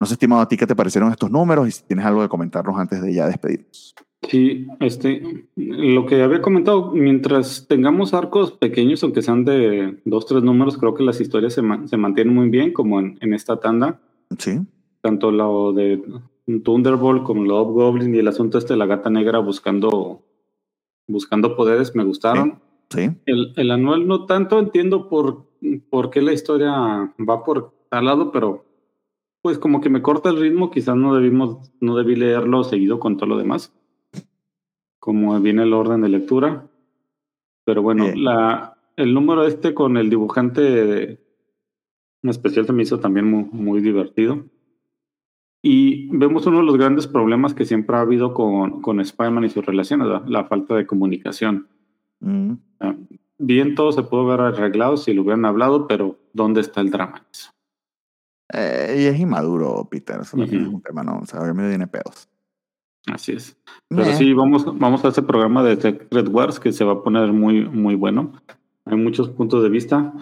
No 0.01 0.07
sé, 0.07 0.15
estimado, 0.15 0.43
a 0.43 0.49
ti 0.49 0.57
qué 0.57 0.67
te 0.67 0.75
parecieron 0.77 1.11
estos 1.11 1.31
números 1.31 1.69
y 1.69 1.71
si 1.71 1.83
tienes 1.85 2.05
algo 2.05 2.21
que 2.23 2.29
comentarnos 2.29 2.79
antes 2.79 3.01
de 3.01 3.15
ya 3.15 3.27
despedirnos. 3.29 3.95
Sí, 4.29 4.67
este, 4.81 5.47
lo 5.57 6.05
que 6.07 6.23
había 6.23 6.41
comentado, 6.43 6.91
mientras 6.93 7.67
tengamos 7.69 8.13
arcos 8.15 8.53
pequeños, 8.53 9.03
aunque 9.03 9.23
sean 9.23 9.45
de 9.45 9.99
dos, 10.05 10.27
tres 10.27 10.43
números, 10.43 10.77
creo 10.79 10.95
que 10.95 11.05
las 11.05 11.21
historias 11.21 11.55
se, 11.55 11.63
ma- 11.63 11.87
se 11.87 11.97
mantienen 11.97 12.35
muy 12.35 12.49
bien, 12.49 12.73
como 12.73 12.99
en, 13.01 13.19
en 13.21 13.35
esta 13.35 13.59
tanda, 13.61 14.01
Sí, 14.39 14.59
tanto 15.03 15.31
lo 15.31 15.73
de 15.73 16.03
Thunderbolt 16.65 17.23
como 17.23 17.45
lo 17.45 17.59
de 17.65 17.71
Goblin 17.73 18.15
y 18.15 18.19
el 18.19 18.27
asunto 18.29 18.59
este 18.59 18.73
de 18.75 18.79
la 18.79 18.87
gata 18.87 19.09
negra 19.11 19.39
buscando, 19.39 20.23
buscando 21.07 21.55
poderes, 21.57 21.95
me 21.95 22.03
gustaron. 22.05 22.59
sí, 22.91 23.11
El, 23.27 23.53
el 23.57 23.71
anual 23.71 24.07
no 24.09 24.27
tanto 24.27 24.59
entiendo 24.59 25.09
por, 25.09 25.45
por 25.91 26.11
qué 26.11 26.23
la 26.23 26.33
historia 26.33 26.73
va 27.19 27.45
por 27.45 27.73
tal 27.89 28.07
lado, 28.07 28.33
pero 28.33 28.65
pues 29.43 29.59
como 29.59 29.81
que 29.81 29.91
me 29.91 30.03
corta 30.03 30.31
el 30.31 30.41
ritmo, 30.41 30.71
quizás 30.73 30.97
no 30.97 31.15
debimos, 31.15 31.71
no 31.81 31.97
debí 31.97 32.17
leerlo 32.17 32.65
seguido 32.65 32.99
con 32.99 33.17
todo 33.17 33.29
lo 33.29 33.39
demás, 33.39 33.73
como 35.07 35.41
viene 35.41 35.63
el 35.63 35.73
orden 35.73 36.01
de 36.03 36.09
lectura. 36.09 36.67
Pero 37.65 37.81
bueno, 37.81 38.07
la, 38.17 38.77
el 38.97 39.15
número 39.15 39.47
este 39.47 39.73
con 39.73 39.97
el 39.97 40.11
dibujante 40.11 41.11
en 42.23 42.31
especial 42.31 42.67
se 42.67 42.73
me 42.73 42.83
hizo 42.83 42.99
también 42.99 43.31
muy, 43.31 43.45
muy 43.53 43.81
divertido. 43.81 44.45
Y 45.63 46.09
vemos 46.17 46.45
uno 46.47 46.59
de 46.59 46.65
los 46.65 46.77
grandes 46.77 47.07
problemas 47.07 47.55
que 47.55 47.65
siempre 47.65 47.97
ha 47.97 48.01
habido 48.01 48.35
con, 48.35 48.83
con 48.83 48.99
Spider-Man 49.01 49.45
y 49.45 49.49
sus 49.51 49.65
relaciones, 49.65 50.09
la- 50.09 50.25
la 50.27 50.45
falta 50.45 50.75
de 50.75 50.87
comunicación. 50.87 51.69
Mm, 52.21 52.55
Ah, 52.81 52.95
Bien, 53.39 53.75
todo 53.77 53.93
se 53.93 54.03
pudo 54.03 54.23
haber 54.33 54.41
arreglado 54.41 54.97
si 54.97 55.13
lo 55.15 55.23
hubieran 55.23 55.45
hablado, 55.45 55.87
pero 55.87 56.19
¿dónde 56.33 56.63
está 56.63 56.81
el 56.81 56.91
drama? 56.91 57.25
Eh, 58.53 58.97
y 59.01 59.05
es 59.07 59.21
inmaduro, 59.21 59.87
Peter. 59.91 60.21
Eso 60.21 60.37
también 60.37 60.63
Ujú. 60.63 60.69
es 60.71 60.75
un 60.77 60.83
tema, 60.83 61.03
¿no? 61.05 61.19
O 61.19 61.27
sea, 61.27 61.41
tiene 61.53 61.87
pedos. 61.87 62.29
Así 63.13 63.33
es. 63.33 63.57
Pero 63.89 64.05
sí, 64.15 64.33
vamos, 64.33 64.65
vamos 64.79 65.05
a 65.05 65.09
ese 65.09 65.23
programa 65.23 65.63
de 65.63 65.81
Secret 65.81 66.29
Wars 66.29 66.59
que 66.59 66.73
se 66.73 66.85
va 66.85 66.95
a 66.95 67.03
poner 67.03 67.33
muy, 67.33 67.65
muy 67.69 67.95
bueno. 67.95 68.33
Hay 68.85 68.97
muchos 68.97 69.31
puntos 69.31 69.63
de 69.63 69.69
vista. 69.69 70.13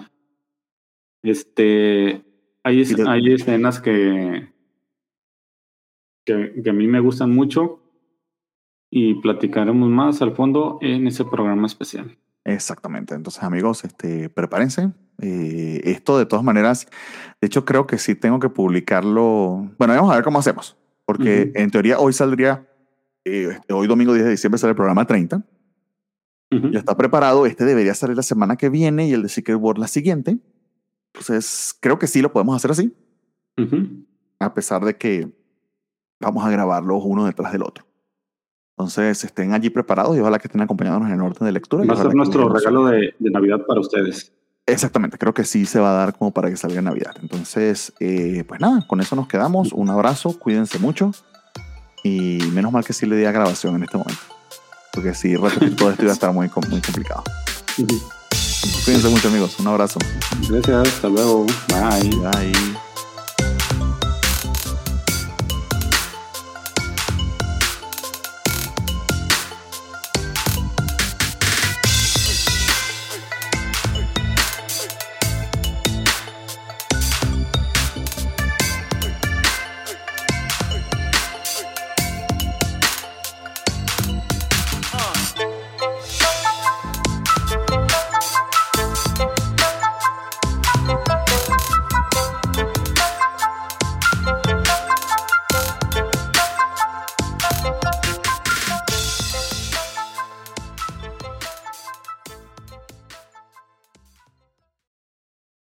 Este, 1.22 2.22
hay, 2.62 2.80
es- 2.82 2.98
hay 3.06 3.32
escenas 3.32 3.80
que, 3.80 4.52
que, 6.26 6.60
que 6.62 6.70
a 6.70 6.72
mí 6.74 6.86
me 6.86 7.00
gustan 7.00 7.30
mucho 7.34 7.80
y 8.90 9.14
platicaremos 9.14 9.88
más 9.88 10.20
al 10.22 10.34
fondo 10.34 10.78
en 10.82 11.06
ese 11.06 11.24
programa 11.24 11.66
especial. 11.66 12.16
Exactamente. 12.44 13.14
Entonces, 13.14 13.42
amigos, 13.42 13.84
este, 13.84 14.28
prepárense. 14.28 14.92
Eh, 15.22 15.80
esto, 15.84 16.18
de 16.18 16.26
todas 16.26 16.44
maneras, 16.44 16.86
de 17.40 17.46
hecho, 17.46 17.64
creo 17.64 17.86
que 17.86 17.96
sí 17.98 18.14
tengo 18.14 18.38
que 18.38 18.50
publicarlo. 18.50 19.70
Bueno, 19.78 19.94
vamos 19.94 20.12
a 20.12 20.16
ver 20.16 20.24
cómo 20.24 20.38
hacemos. 20.40 20.76
Porque 21.06 21.52
en 21.54 21.70
teoría 21.70 21.98
hoy 21.98 22.12
saldría, 22.14 22.66
eh, 23.24 23.58
hoy 23.70 23.86
domingo 23.86 24.12
10 24.12 24.24
de 24.24 24.30
diciembre 24.30 24.58
sale 24.58 24.70
el 24.70 24.76
programa 24.76 25.06
30. 25.06 25.44
Ujú. 26.52 26.70
Ya 26.70 26.78
está 26.78 26.96
preparado. 26.96 27.46
Este 27.46 27.64
debería 27.64 27.94
salir 27.94 28.16
la 28.16 28.22
semana 28.22 28.56
que 28.56 28.68
viene 28.68 29.08
y 29.08 29.12
el 29.12 29.22
de 29.22 29.28
Secret 29.28 29.58
World 29.58 29.80
la 29.80 29.88
siguiente. 29.88 30.38
Entonces, 31.12 31.76
creo 31.80 31.98
que 31.98 32.06
sí 32.06 32.22
lo 32.22 32.32
podemos 32.32 32.56
hacer 32.56 32.72
así, 32.72 32.92
a 34.40 34.52
pesar 34.52 34.84
de 34.84 34.96
que 34.96 35.32
vamos 36.20 36.44
a 36.44 36.50
grabarlos 36.50 37.02
uno 37.04 37.24
detrás 37.24 37.52
del 37.52 37.62
otro. 37.62 37.86
Entonces, 38.76 39.22
estén 39.22 39.52
allí 39.52 39.70
preparados 39.70 40.16
y 40.16 40.20
ojalá 40.20 40.40
que 40.40 40.48
estén 40.48 40.60
acompañándonos 40.60 41.08
en 41.08 41.14
el 41.14 41.20
orden 41.20 41.46
de 41.46 41.52
lectura. 41.52 41.84
Va 41.84 41.94
a 41.94 42.02
ser 42.02 42.14
nuestro 42.16 42.48
regalo 42.48 42.86
de, 42.86 43.14
de 43.16 43.30
Navidad 43.30 43.64
para 43.64 43.80
ustedes. 43.80 44.32
Exactamente, 44.66 45.18
creo 45.18 45.34
que 45.34 45.44
sí 45.44 45.66
se 45.66 45.78
va 45.78 45.90
a 45.90 46.06
dar 46.06 46.16
como 46.16 46.32
para 46.32 46.48
que 46.48 46.56
salga 46.56 46.80
Navidad. 46.80 47.14
Entonces, 47.20 47.92
eh, 48.00 48.44
pues 48.48 48.60
nada, 48.60 48.84
con 48.88 49.00
eso 49.00 49.14
nos 49.14 49.28
quedamos. 49.28 49.72
Un 49.72 49.90
abrazo, 49.90 50.38
cuídense 50.38 50.78
mucho. 50.78 51.12
Y 52.04 52.38
menos 52.52 52.70
mal 52.70 52.84
que 52.84 52.92
sí 52.92 53.06
le 53.06 53.16
di 53.16 53.24
a 53.24 53.32
grabación 53.32 53.74
en 53.74 53.82
este 53.82 53.96
momento. 53.96 54.20
Porque 54.92 55.14
si 55.14 55.36
repetir 55.36 55.74
todo 55.74 55.90
esto 55.90 56.02
iba 56.02 56.12
a 56.12 56.14
estar 56.14 56.32
muy, 56.32 56.48
muy 56.68 56.80
complicado. 56.80 57.24
Ujú. 57.78 58.00
Cuídense 58.84 59.08
mucho, 59.08 59.28
amigos. 59.28 59.58
Un 59.58 59.66
abrazo. 59.68 59.98
Gracias, 60.48 60.88
hasta 60.88 61.08
luego. 61.08 61.46
Bye. 61.68 62.10
Bye. 62.10 62.83